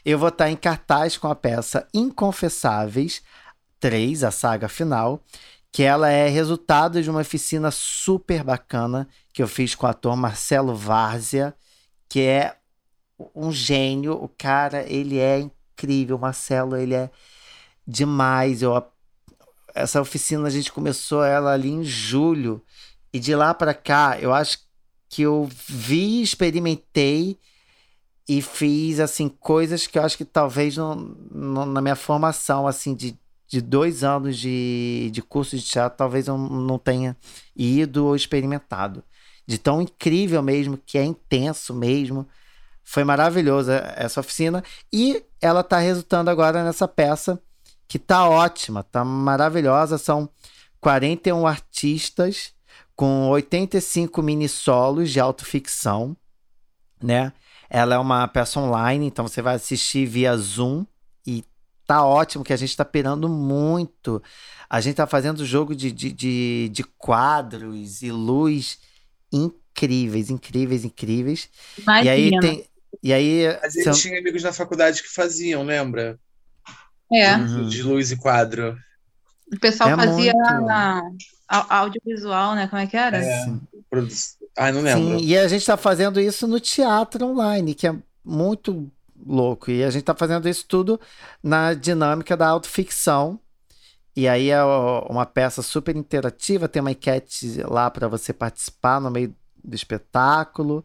Eu 0.05 0.19
vou 0.19 0.31
estar 0.31 0.51
em 0.51 0.57
cartaz 0.57 1.17
com 1.17 1.29
a 1.29 1.35
peça 1.35 1.87
Inconfessáveis 1.95 3.23
3, 3.79 4.25
a 4.25 4.31
saga 4.33 4.69
final, 4.69 5.23
que 5.73 5.83
ela 5.83 6.09
é 6.11 6.29
resultado 6.29 7.03
de 7.03 7.09
uma 7.11 7.21
oficina 7.21 7.71
super 7.71 8.43
bacana 8.43 9.09
que 9.33 9.43
eu 9.43 9.49
fiz 9.49 9.75
com 9.75 9.87
o 9.87 9.91
ator 9.91 10.17
Marcelo 10.17 10.75
Várzea, 10.75 11.55
que 12.09 12.21
é 12.21 12.57
um 13.35 13.53
gênio. 13.53 14.15
O 14.15 14.29
cara, 14.29 14.83
ele 14.91 15.19
é 15.19 15.39
incrível. 15.39 16.17
O 16.17 16.21
Marcelo, 16.21 16.77
ele 16.77 16.95
é 16.95 17.11
demais. 17.87 18.63
Eu, 18.63 18.83
essa 19.75 20.01
oficina 20.01 20.47
a 20.47 20.51
gente 20.51 20.73
começou 20.73 21.25
ela 21.25 21.53
ali 21.53 21.71
em 21.71 21.85
julho 21.85 22.63
e 23.13 23.19
de 23.19 23.35
lá 23.35 23.53
para 23.55 23.75
cá, 23.75 24.19
eu 24.21 24.33
acho 24.33 24.59
que 25.09 25.23
eu 25.23 25.49
vi, 25.67 26.23
experimentei 26.23 27.39
e 28.29 28.41
fiz 28.41 29.01
assim 29.01 29.29
coisas 29.29 29.87
que 29.87 29.99
eu 29.99 30.03
acho 30.05 30.17
que 30.17 30.25
talvez 30.25 30.77
não, 30.77 30.95
não- 30.95 31.67
na 31.67 31.81
minha 31.81 31.97
formação 31.97 32.67
assim 32.67 32.95
de, 32.95 33.19
de 33.51 33.61
dois 33.61 34.05
anos 34.05 34.39
de, 34.39 35.11
de 35.13 35.21
curso 35.21 35.57
de 35.57 35.63
teatro 35.65 35.99
talvez 35.99 36.29
eu 36.29 36.39
não 36.39 36.79
tenha 36.79 37.17
ido 37.57 38.07
ou 38.07 38.15
experimentado. 38.15 39.03
De 39.45 39.59
tão 39.59 39.83
incrível 39.83 40.41
mesmo 40.41 40.79
que 40.79 40.97
é 40.97 41.05
intenso 41.05 41.75
mesmo. 41.75 42.29
Foi 42.85 43.03
maravilhosa 43.03 43.93
essa 43.97 44.21
oficina. 44.21 44.63
E 44.93 45.25
ela 45.41 45.65
tá 45.65 45.79
resultando 45.79 46.31
agora 46.31 46.63
nessa 46.63 46.87
peça 46.87 47.43
que 47.89 47.99
tá 47.99 48.29
ótima 48.29 48.85
tá 48.85 49.05
maravilhosa. 49.05 49.99
São 49.99 50.31
41 50.81 51.45
artistas 51.45 52.55
com 52.95 53.29
85 53.31 54.23
mini 54.23 54.49
solos 54.49 55.11
de 55.11 55.19
autoficção 55.19 56.17
né? 57.03 57.33
Ela 57.69 57.95
é 57.95 57.99
uma 57.99 58.27
peça 58.29 58.61
online, 58.61 59.07
então 59.07 59.27
você 59.27 59.41
vai 59.41 59.55
assistir 59.55 60.07
via 60.07 60.37
Zoom 60.37 60.85
tá 61.91 62.05
ótimo, 62.07 62.45
que 62.45 62.53
a 62.53 62.57
gente 62.57 62.77
tá 62.77 62.85
pirando 62.85 63.29
muito. 63.29 64.23
A 64.69 64.81
gente 64.81 64.95
tá 64.95 65.07
fazendo 65.09 65.45
jogo 65.45 65.75
de, 65.75 65.91
de, 65.91 66.13
de, 66.13 66.69
de 66.73 66.85
quadros 66.85 68.01
e 68.03 68.13
luz 68.13 68.79
incríveis, 69.33 70.31
incríveis, 70.31 70.85
incríveis. 70.85 71.49
E 71.79 72.09
aí 72.09 72.29
Imagina. 72.29 72.41
tem. 72.41 72.65
E 73.03 73.13
aí. 73.13 73.47
A 73.49 73.69
gente 73.69 73.83
são- 73.85 73.93
tinha 73.93 74.19
amigos 74.21 74.43
na 74.45 74.53
faculdade 74.53 75.03
que 75.03 75.09
faziam, 75.09 75.65
lembra? 75.65 76.17
É, 77.13 77.35
Uhum. 77.35 77.69
De 77.69 77.83
luz 77.83 78.13
e 78.13 78.17
quadro. 78.17 78.77
o 79.53 79.59
pessoal 79.59 79.91
É 79.91 79.97
fazia 79.97 80.33
muito. 80.33 80.71
audiovisual, 81.49 82.55
né? 82.55 82.69
Como 82.69 82.81
é 82.81 82.87
que 82.87 82.97
era? 82.97 83.17
É. 83.19 83.47
Produ... 83.89 84.15
Ai, 84.57 84.71
não 84.73 84.83
lembro. 84.83 85.19
Sim, 85.19 85.25
e 85.25 85.37
a 85.37 85.49
gente 85.49 85.67
tá 85.67 85.77
fazendo 85.77 86.21
isso 86.21 86.47
no 86.47 86.61
teatro 86.61 87.27
online, 87.27 87.75
que 87.75 87.87
é 87.89 87.95
muito 88.25 88.91
louco. 89.27 89.71
E 89.71 89.85
a 89.85 89.91
gente 89.91 90.05
tá 90.05 90.15
fazendo 90.15 90.49
isso 90.49 90.67
tudo 90.67 91.01
na 91.43 91.75
dinâmica 91.75 92.37
da 92.37 92.49
autoficção. 92.49 93.41
E 94.15 94.29
aí 94.29 94.51
é 94.51 94.63
uma 95.09 95.25
peça 95.25 95.63
super 95.63 95.97
interativa, 95.97 96.69
tem 96.69 96.81
uma 96.81 96.91
enquete 96.91 97.63
lá 97.63 97.91
para 97.91 98.09
você 98.09 98.33
participar 98.33 99.01
no 99.01 99.11
meio 99.11 99.35
do 99.63 99.75
espetáculo. 99.75 100.85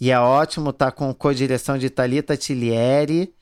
E 0.00 0.10
é 0.10 0.18
ótimo, 0.18 0.72
tá 0.72 0.90
com 0.90 1.14
co-direção 1.14 1.78
de 1.78 1.88
Thalita 1.88 2.36
Tilieri, 2.36 3.32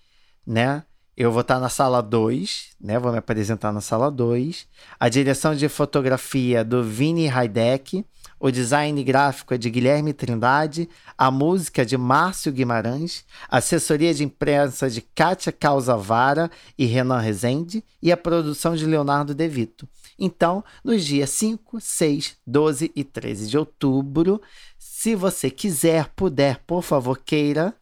né? 0.46 0.84
eu 1.20 1.30
vou 1.30 1.42
estar 1.42 1.60
na 1.60 1.68
sala 1.68 2.00
2, 2.00 2.70
né? 2.80 2.98
Vou 2.98 3.12
me 3.12 3.18
apresentar 3.18 3.70
na 3.72 3.82
sala 3.82 4.10
2. 4.10 4.66
A 4.98 5.06
direção 5.10 5.54
de 5.54 5.68
fotografia 5.68 6.64
do 6.64 6.82
Vini 6.82 7.28
Heideck. 7.28 8.06
O 8.40 8.50
design 8.50 9.04
gráfico 9.04 9.52
é 9.52 9.58
de 9.58 9.68
Guilherme 9.68 10.14
Trindade. 10.14 10.88
A 11.16 11.30
música 11.30 11.82
é 11.82 11.84
de 11.84 11.98
Márcio 11.98 12.50
Guimarães. 12.50 13.22
A 13.50 13.58
assessoria 13.58 14.14
de 14.14 14.24
imprensa 14.24 14.88
de 14.88 15.02
Kátia 15.02 15.52
Causavara 15.52 16.50
e 16.78 16.86
Renan 16.86 17.18
Rezende. 17.18 17.84
E 18.00 18.10
a 18.10 18.16
produção 18.16 18.74
de 18.74 18.86
Leonardo 18.86 19.34
De 19.34 19.46
Vito. 19.46 19.86
Então, 20.18 20.64
nos 20.82 21.04
dias 21.04 21.28
5, 21.28 21.78
6, 21.80 22.38
12 22.46 22.90
e 22.96 23.04
13 23.04 23.46
de 23.46 23.58
outubro, 23.58 24.40
se 24.78 25.14
você 25.14 25.50
quiser, 25.50 26.08
puder, 26.16 26.60
por 26.66 26.82
favor, 26.82 27.18
queira, 27.18 27.74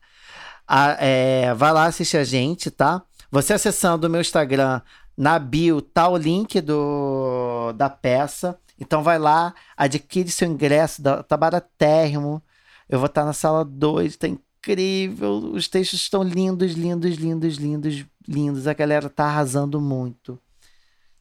a, 0.67 0.97
é, 0.99 1.55
vai 1.55 1.73
lá 1.73 1.87
assistir 1.87 2.17
a 2.17 2.25
gente, 2.25 2.71
tá? 2.71 3.03
Você 3.31 3.53
acessando 3.53 4.07
o 4.07 4.11
meu 4.11 4.21
Instagram, 4.21 4.81
na 5.17 5.39
bio 5.39 5.81
tá 5.81 6.09
o 6.09 6.17
link 6.17 6.61
do, 6.61 7.73
da 7.73 7.89
peça. 7.89 8.59
Então 8.79 9.03
vai 9.03 9.19
lá, 9.19 9.55
adquire 9.77 10.31
seu 10.31 10.49
ingresso, 10.49 11.03
tá 11.03 11.37
baratérrimo. 11.37 12.43
Eu 12.89 12.99
vou 12.99 13.07
estar 13.07 13.25
na 13.25 13.33
sala 13.33 13.65
2, 13.65 14.17
tá 14.17 14.29
incrível. 14.29 15.53
Os 15.53 15.69
textos 15.69 16.01
estão 16.01 16.23
lindos, 16.23 16.73
lindos, 16.73 17.17
lindos, 17.17 17.57
lindos, 17.57 18.07
lindos. 18.27 18.67
A 18.67 18.73
galera 18.73 19.11
tá 19.11 19.25
arrasando 19.25 19.81
muito. 19.81 20.39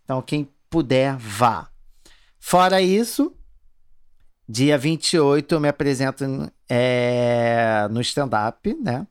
Então, 0.03 0.21
quem 0.21 0.47
puder, 0.69 1.17
vá. 1.17 1.69
Fora 2.39 2.81
isso, 2.81 3.35
dia 4.47 4.77
28 4.77 5.55
eu 5.55 5.59
me 5.59 5.67
apresento 5.67 6.23
é, 6.69 7.87
no 7.89 7.99
stand-up, 8.01 8.73
né? 8.75 9.05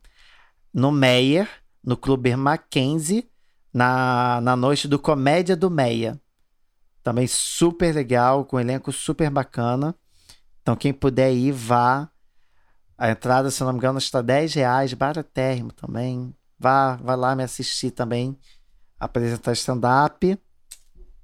No 0.73 0.93
Meyer 0.93 1.48
no 1.86 1.97
Clube 1.97 2.35
Mackenzie, 2.35 3.31
na, 3.73 4.40
na 4.40 4.56
noite 4.56 4.89
do 4.89 4.98
Comédia 4.98 5.56
do 5.56 5.70
Meia. 5.70 6.20
Também 7.07 7.28
super 7.28 7.95
legal, 7.95 8.45
com 8.45 8.57
um 8.57 8.59
elenco 8.59 8.91
super 8.91 9.31
bacana. 9.31 9.95
Então, 10.61 10.74
quem 10.74 10.93
puder 10.93 11.33
ir, 11.33 11.53
vá. 11.53 12.11
A 12.99 13.11
entrada, 13.11 13.49
se 13.49 13.62
não 13.62 13.70
me 13.70 13.78
engano, 13.78 13.99
está 13.99 14.20
10 14.20 14.55
reais, 14.55 14.93
baratérrimo 14.93 15.70
também. 15.70 16.35
Vá, 16.59 16.97
vá 16.97 17.15
lá 17.15 17.37
me 17.37 17.45
assistir 17.45 17.93
também, 17.93 18.37
apresentar 18.99 19.53
stand-up. 19.53 20.37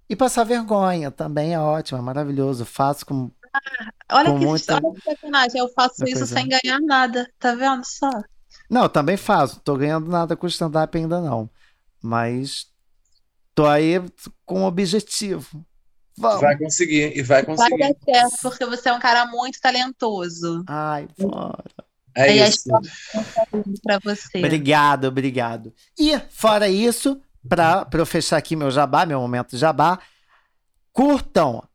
E 0.08 0.14
passar 0.14 0.44
vergonha 0.44 1.10
também 1.10 1.52
é 1.52 1.58
ótimo, 1.58 1.98
é 1.98 2.00
maravilhoso. 2.00 2.64
Faço 2.64 3.04
com. 3.04 3.32
Ah, 3.52 3.92
olha, 4.18 4.30
com 4.30 4.38
que, 4.38 4.46
muita... 4.46 4.74
olha 4.74 4.94
que 4.94 5.00
sacanagem, 5.00 5.60
eu 5.60 5.68
faço 5.70 6.04
isso 6.04 6.26
sem 6.28 6.48
ganhar 6.48 6.78
nada, 6.80 7.28
tá 7.40 7.56
vendo 7.56 7.84
só? 7.84 8.08
Não, 8.70 8.88
também 8.88 9.16
faço. 9.16 9.58
Tô 9.58 9.74
ganhando 9.74 10.08
nada 10.08 10.36
com 10.36 10.46
stand-up 10.46 10.96
ainda 10.96 11.20
não. 11.20 11.50
Mas 12.00 12.68
tô 13.52 13.66
aí 13.66 13.94
com 14.46 14.60
um 14.60 14.64
objetivo. 14.64 15.66
Vamos. 16.16 16.40
Vai 16.40 16.56
conseguir, 16.58 17.16
e 17.16 17.22
vai 17.22 17.44
conseguir. 17.44 17.78
Vai 17.78 17.94
dar 17.94 17.96
certo, 18.04 18.38
porque 18.42 18.64
você 18.66 18.88
é 18.88 18.92
um 18.92 19.00
cara 19.00 19.26
muito 19.26 19.60
talentoso. 19.60 20.64
Ai, 20.66 21.08
bora. 21.18 21.64
É 22.14 22.36
e 22.36 22.42
isso. 22.42 22.68
Para 23.82 23.98
você. 24.04 24.38
Obrigado, 24.38 25.06
obrigado. 25.06 25.72
E, 25.98 26.18
fora 26.30 26.68
isso, 26.68 27.20
para 27.48 27.88
eu 27.92 28.06
fechar 28.06 28.36
aqui 28.36 28.54
meu 28.54 28.70
jabá, 28.70 29.06
meu 29.06 29.20
momento 29.20 29.56
jabá, 29.56 29.98
curtam 30.92 31.66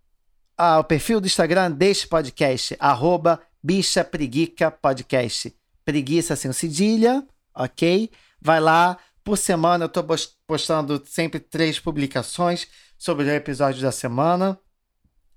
ah, 0.55 0.79
o 0.79 0.83
perfil 0.83 1.19
do 1.19 1.27
Instagram 1.27 1.71
deste 1.71 2.07
podcast, 2.07 2.75
arroba 2.79 3.41
Bicha 3.63 4.03
Preguica 4.03 4.69
Podcast 4.69 5.57
preguiça 5.87 6.35
sem 6.35 6.51
cedilha, 6.51 7.25
ok? 7.55 8.11
Vai 8.41 8.59
lá, 8.59 8.97
por 9.23 9.37
semana 9.37 9.85
eu 9.85 9.89
tô 9.89 10.03
postando 10.47 11.03
sempre 11.05 11.39
três 11.39 11.77
publicações 11.77 12.67
sobre 12.97 13.25
o 13.25 13.29
episódio 13.29 13.81
da 13.81 13.91
semana. 13.91 14.57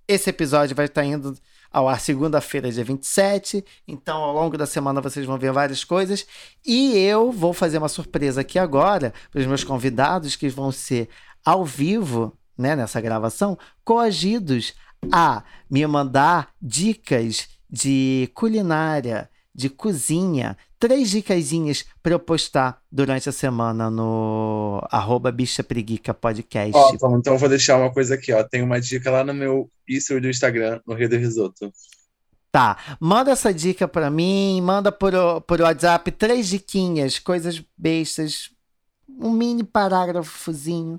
Esse 0.06 0.30
episódio 0.30 0.74
vai 0.74 0.86
estar 0.86 1.04
indo 1.04 1.36
ao 1.70 1.88
ar 1.88 2.00
segunda-feira, 2.00 2.70
dia 2.70 2.84
27. 2.84 3.64
Então, 3.86 4.16
ao 4.22 4.32
longo 4.32 4.56
da 4.56 4.66
semana, 4.66 5.00
vocês 5.00 5.26
vão 5.26 5.36
ver 5.36 5.52
várias 5.52 5.84
coisas. 5.84 6.26
E 6.64 6.96
eu 6.96 7.32
vou 7.32 7.52
fazer 7.52 7.78
uma 7.78 7.88
surpresa 7.88 8.40
aqui 8.40 8.58
agora 8.58 9.12
para 9.30 9.40
os 9.40 9.46
meus 9.46 9.64
convidados, 9.64 10.36
que 10.36 10.48
vão 10.48 10.70
ser 10.72 11.08
ao 11.44 11.64
vivo, 11.64 12.36
né, 12.56 12.76
nessa 12.76 13.00
gravação, 13.00 13.58
coagidos 13.84 14.74
a 15.12 15.42
me 15.68 15.84
mandar 15.86 16.52
dicas 16.60 17.48
de 17.68 18.30
culinária, 18.34 19.30
de 19.54 19.68
cozinha. 19.68 20.56
Três 20.80 21.10
dicasinhas 21.10 21.84
para 22.02 22.14
eu 22.14 22.18
postar 22.18 22.80
durante 22.90 23.28
a 23.28 23.32
semana 23.32 23.90
no 23.90 24.82
arroba 24.90 25.30
Bicha 25.30 25.62
Preguica 25.62 26.14
Podcast. 26.14 26.74
Ó, 26.74 26.92
então, 26.94 27.18
então 27.18 27.34
eu 27.34 27.38
vou 27.38 27.50
deixar 27.50 27.76
uma 27.76 27.92
coisa 27.92 28.14
aqui, 28.14 28.32
ó. 28.32 28.42
Tem 28.42 28.62
uma 28.62 28.80
dica 28.80 29.10
lá 29.10 29.22
no 29.22 29.34
meu 29.34 29.70
isso 29.86 30.18
do 30.18 30.28
Instagram, 30.28 30.80
no 30.86 30.94
Rio 30.94 31.10
do 31.10 31.18
Risoto. 31.18 31.70
Tá, 32.50 32.96
manda 32.98 33.30
essa 33.30 33.52
dica 33.52 33.86
para 33.86 34.10
mim, 34.10 34.60
manda 34.62 34.90
por, 34.90 35.12
por 35.42 35.60
WhatsApp 35.60 36.10
três 36.12 36.48
diquinhas, 36.48 37.18
coisas 37.18 37.62
bestas, 37.76 38.50
um 39.06 39.30
mini 39.30 39.62
parágrafozinho 39.62 40.98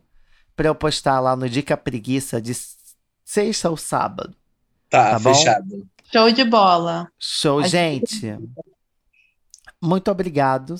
para 0.55 0.67
eu 0.67 0.75
postar 0.75 1.19
lá 1.19 1.35
no 1.35 1.49
Dica 1.49 1.75
Preguiça 1.75 2.39
de 2.39 2.53
sexta 3.25 3.69
ou 3.69 3.75
sábado. 3.75 4.35
Tá, 4.89 5.11
tá 5.11 5.19
fechado. 5.19 5.87
Show 6.11 6.31
de 6.31 6.43
bola. 6.43 7.09
Show, 7.17 7.63
gente. 7.63 8.37
Muito 9.81 10.11
obrigado. 10.11 10.75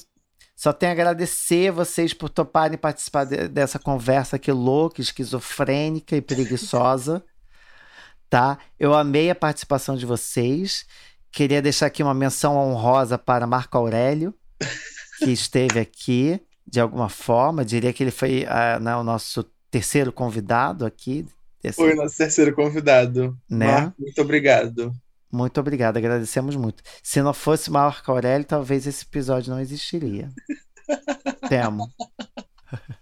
Só 0.56 0.72
tenho 0.72 0.91
a 0.91 0.94
agradecer 0.94 1.72
vocês 1.72 2.14
por 2.14 2.30
toparem 2.30 2.78
participar 2.78 3.23
de, 3.26 3.48
dessa 3.48 3.80
conversa 3.80 4.36
aqui 4.36 4.52
louca, 4.52 5.02
esquizofrênica 5.02 6.15
e 6.15 6.22
preguiçosa. 6.22 7.23
tá? 8.30 8.60
Eu 8.80 8.94
amei 8.94 9.30
a 9.30 9.36
participação 9.36 9.95
de 9.95 10.06
vocês. 10.06 10.86
Queria 11.32 11.61
deixar 11.61 11.88
aqui 11.88 12.03
uma 12.03 12.14
menção 12.14 12.56
honrosa 12.56 13.18
para 13.18 13.48
Marco 13.48 13.78
Aurélio, 13.78 14.34
que 15.19 15.32
esteve 15.32 15.80
aqui 15.80 16.40
de 16.65 16.80
alguma 16.80 17.10
forma. 17.10 17.65
Diria 17.65 17.91
que 17.91 18.03
ele 18.03 18.11
foi 18.11 18.44
uh, 18.44 18.80
né, 18.80 18.95
o 18.95 19.03
nosso 19.03 19.44
terceiro 19.69 20.11
convidado 20.11 20.86
aqui. 20.86 21.26
Desse... 21.61 21.76
Foi 21.76 21.94
o 21.94 21.95
nosso 21.95 22.18
terceiro 22.18 22.53
convidado. 22.53 23.38
Né? 23.49 23.68
Marco, 23.68 24.02
muito 24.02 24.22
obrigado. 24.22 24.94
Muito 25.32 25.60
obrigado, 25.60 25.98
agradecemos 25.98 26.56
muito. 26.56 26.84
Se 27.02 27.22
não 27.22 27.34
fosse 27.34 27.72
Marco 27.72 28.12
Aurélio, 28.12 28.45
talvez 28.45 28.86
esse 28.86 29.06
episódio 29.06 29.52
não 29.52 29.60
existiria. 29.60 30.30
Temo. 31.48 31.90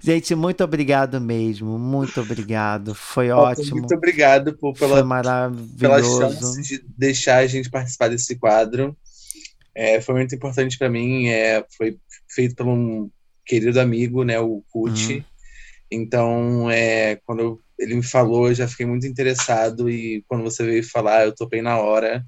Gente, 0.00 0.34
muito 0.34 0.64
obrigado 0.64 1.20
mesmo. 1.20 1.78
Muito 1.78 2.20
obrigado. 2.20 2.94
Foi 2.94 3.30
ótimo. 3.30 3.78
Muito 3.78 3.94
obrigado 3.94 4.56
por, 4.56 4.72
pela, 4.74 4.96
Foi 4.96 5.02
maravilhoso. 5.02 5.78
pela 5.78 6.02
chance 6.02 6.62
de 6.62 6.84
deixar 6.96 7.38
a 7.38 7.46
gente 7.46 7.70
participar 7.70 8.08
desse 8.08 8.36
quadro. 8.36 8.96
É, 9.74 10.00
foi 10.00 10.14
muito 10.14 10.34
importante 10.34 10.78
para 10.78 10.88
mim. 10.88 11.28
É, 11.28 11.64
foi 11.76 11.98
feito 12.28 12.56
por 12.56 12.66
um 12.66 13.10
querido 13.44 13.80
amigo, 13.80 14.24
né, 14.24 14.40
o 14.40 14.62
Kuti. 14.70 15.16
Uhum. 15.16 15.24
Então, 15.90 16.70
é, 16.70 17.16
quando 17.26 17.40
eu 17.40 17.60
ele 17.82 17.96
me 17.96 18.02
falou, 18.02 18.48
eu 18.48 18.54
já 18.54 18.68
fiquei 18.68 18.86
muito 18.86 19.06
interessado 19.06 19.90
e 19.90 20.24
quando 20.28 20.44
você 20.44 20.64
veio 20.64 20.88
falar, 20.88 21.24
eu 21.24 21.34
topei 21.34 21.60
na 21.60 21.78
hora. 21.78 22.24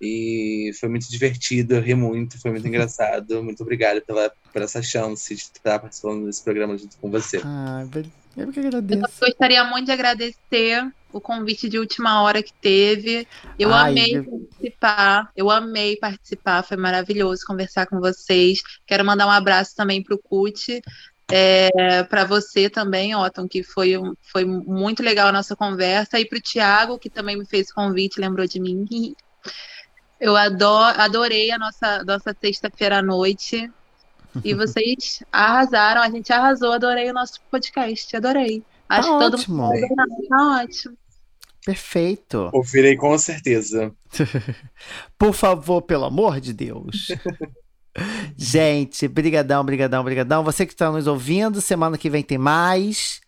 E 0.00 0.72
foi 0.80 0.88
muito 0.88 1.08
divertido, 1.10 1.74
eu 1.74 1.80
ri 1.80 1.94
muito, 1.94 2.40
foi 2.40 2.52
muito 2.52 2.66
engraçado. 2.68 3.42
Muito 3.42 3.62
obrigado 3.62 4.00
pela, 4.02 4.32
por 4.52 4.62
essa 4.62 4.80
chance 4.80 5.34
de 5.34 5.40
estar 5.40 5.80
participando 5.80 6.26
desse 6.26 6.42
programa 6.42 6.78
junto 6.78 6.96
com 6.98 7.10
você. 7.10 7.40
Ah, 7.44 7.84
eu 8.36 8.50
que 8.52 8.60
agradeço. 8.60 9.02
Eu 9.02 9.28
gostaria 9.28 9.64
muito 9.64 9.86
de 9.86 9.92
agradecer 9.92 10.92
o 11.12 11.20
convite 11.20 11.68
de 11.68 11.78
última 11.78 12.22
hora 12.22 12.42
que 12.42 12.52
teve. 12.54 13.26
Eu 13.58 13.72
Ai, 13.72 13.90
amei 13.90 14.16
eu... 14.16 14.24
participar, 14.24 15.30
eu 15.36 15.50
amei 15.50 15.96
participar, 15.96 16.62
foi 16.62 16.76
maravilhoso 16.76 17.44
conversar 17.46 17.86
com 17.86 18.00
vocês. 18.00 18.60
Quero 18.86 19.04
mandar 19.04 19.26
um 19.26 19.30
abraço 19.30 19.76
também 19.76 20.02
para 20.02 20.14
o 20.14 20.18
CUT, 20.18 20.80
é, 21.34 22.02
para 22.04 22.24
você 22.24 22.68
também, 22.68 23.14
Otton, 23.16 23.48
que 23.48 23.62
foi, 23.62 23.92
foi 24.20 24.44
muito 24.44 25.02
legal 25.02 25.28
a 25.28 25.32
nossa 25.32 25.56
conversa, 25.56 26.20
e 26.20 26.26
para 26.26 26.38
o 26.38 26.42
Tiago, 26.42 26.98
que 26.98 27.08
também 27.08 27.38
me 27.38 27.46
fez 27.46 27.72
convite, 27.72 28.20
lembrou 28.20 28.46
de 28.46 28.60
mim. 28.60 28.86
Eu 30.20 30.36
adoro, 30.36 31.00
adorei 31.00 31.50
a 31.50 31.58
nossa, 31.58 32.04
nossa 32.04 32.36
sexta-feira 32.40 32.98
à 32.98 33.02
noite. 33.02 33.68
E 34.44 34.54
vocês 34.54 35.20
arrasaram, 35.32 36.00
a 36.00 36.08
gente 36.08 36.32
arrasou, 36.32 36.72
adorei 36.72 37.10
o 37.10 37.14
nosso 37.14 37.40
podcast, 37.50 38.16
adorei. 38.16 38.62
Tá 38.88 38.98
Acho 38.98 39.08
tá 39.08 39.14
que 39.14 39.24
todo 39.24 39.34
ótimo. 39.34 39.56
mundo 39.56 40.28
tá 40.28 40.62
ótimo. 40.62 40.96
Perfeito. 41.64 42.50
Ouvirei 42.52 42.96
com 42.96 43.16
certeza. 43.18 43.92
Por 45.18 45.32
favor, 45.32 45.82
pelo 45.82 46.04
amor 46.04 46.40
de 46.40 46.52
Deus. 46.52 47.08
Gente, 48.36 49.06
brigadão, 49.06 49.64
brigadão, 49.64 50.02
brigadão. 50.02 50.44
Você 50.44 50.66
que 50.66 50.72
está 50.72 50.90
nos 50.90 51.06
ouvindo, 51.06 51.60
semana 51.60 51.98
que 51.98 52.10
vem 52.10 52.22
tem 52.22 52.38
mais. 52.38 53.20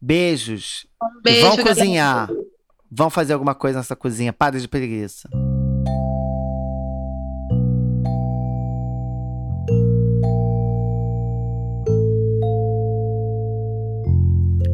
Beijos. 0.00 0.86
Um 1.02 1.22
beijo, 1.22 1.46
Vão 1.46 1.56
cozinhar. 1.56 2.28
Galera. 2.28 2.46
Vão 2.90 3.10
fazer 3.10 3.32
alguma 3.32 3.54
coisa 3.54 3.78
nessa 3.78 3.96
cozinha. 3.96 4.32
Para 4.32 4.58
de 4.58 4.68
preguiça. 4.68 5.28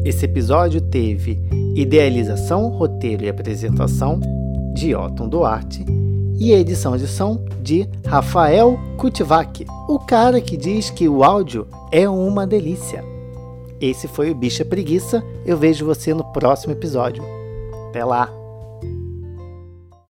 Esse 0.05 0.25
episódio 0.25 0.79
teve 0.79 1.41
idealização, 1.75 2.69
roteiro 2.69 3.25
e 3.25 3.29
apresentação 3.29 4.19
de 4.75 4.93
Otton 4.93 5.27
Duarte 5.27 5.83
e 6.39 6.51
edição 6.51 6.97
de 6.97 7.07
som 7.07 7.43
de 7.61 7.87
Rafael 8.05 8.79
Kutivac, 8.97 9.65
o 9.87 9.99
cara 9.99 10.41
que 10.41 10.57
diz 10.57 10.89
que 10.89 11.07
o 11.07 11.23
áudio 11.23 11.67
é 11.91 12.07
uma 12.09 12.45
delícia. 12.45 13.03
Esse 13.79 14.07
foi 14.07 14.31
o 14.31 14.35
Bicha 14.35 14.63
Preguiça. 14.63 15.23
Eu 15.45 15.57
vejo 15.57 15.85
você 15.85 16.13
no 16.13 16.23
próximo 16.31 16.73
episódio. 16.73 17.23
Até 17.89 18.03
lá! 18.03 18.44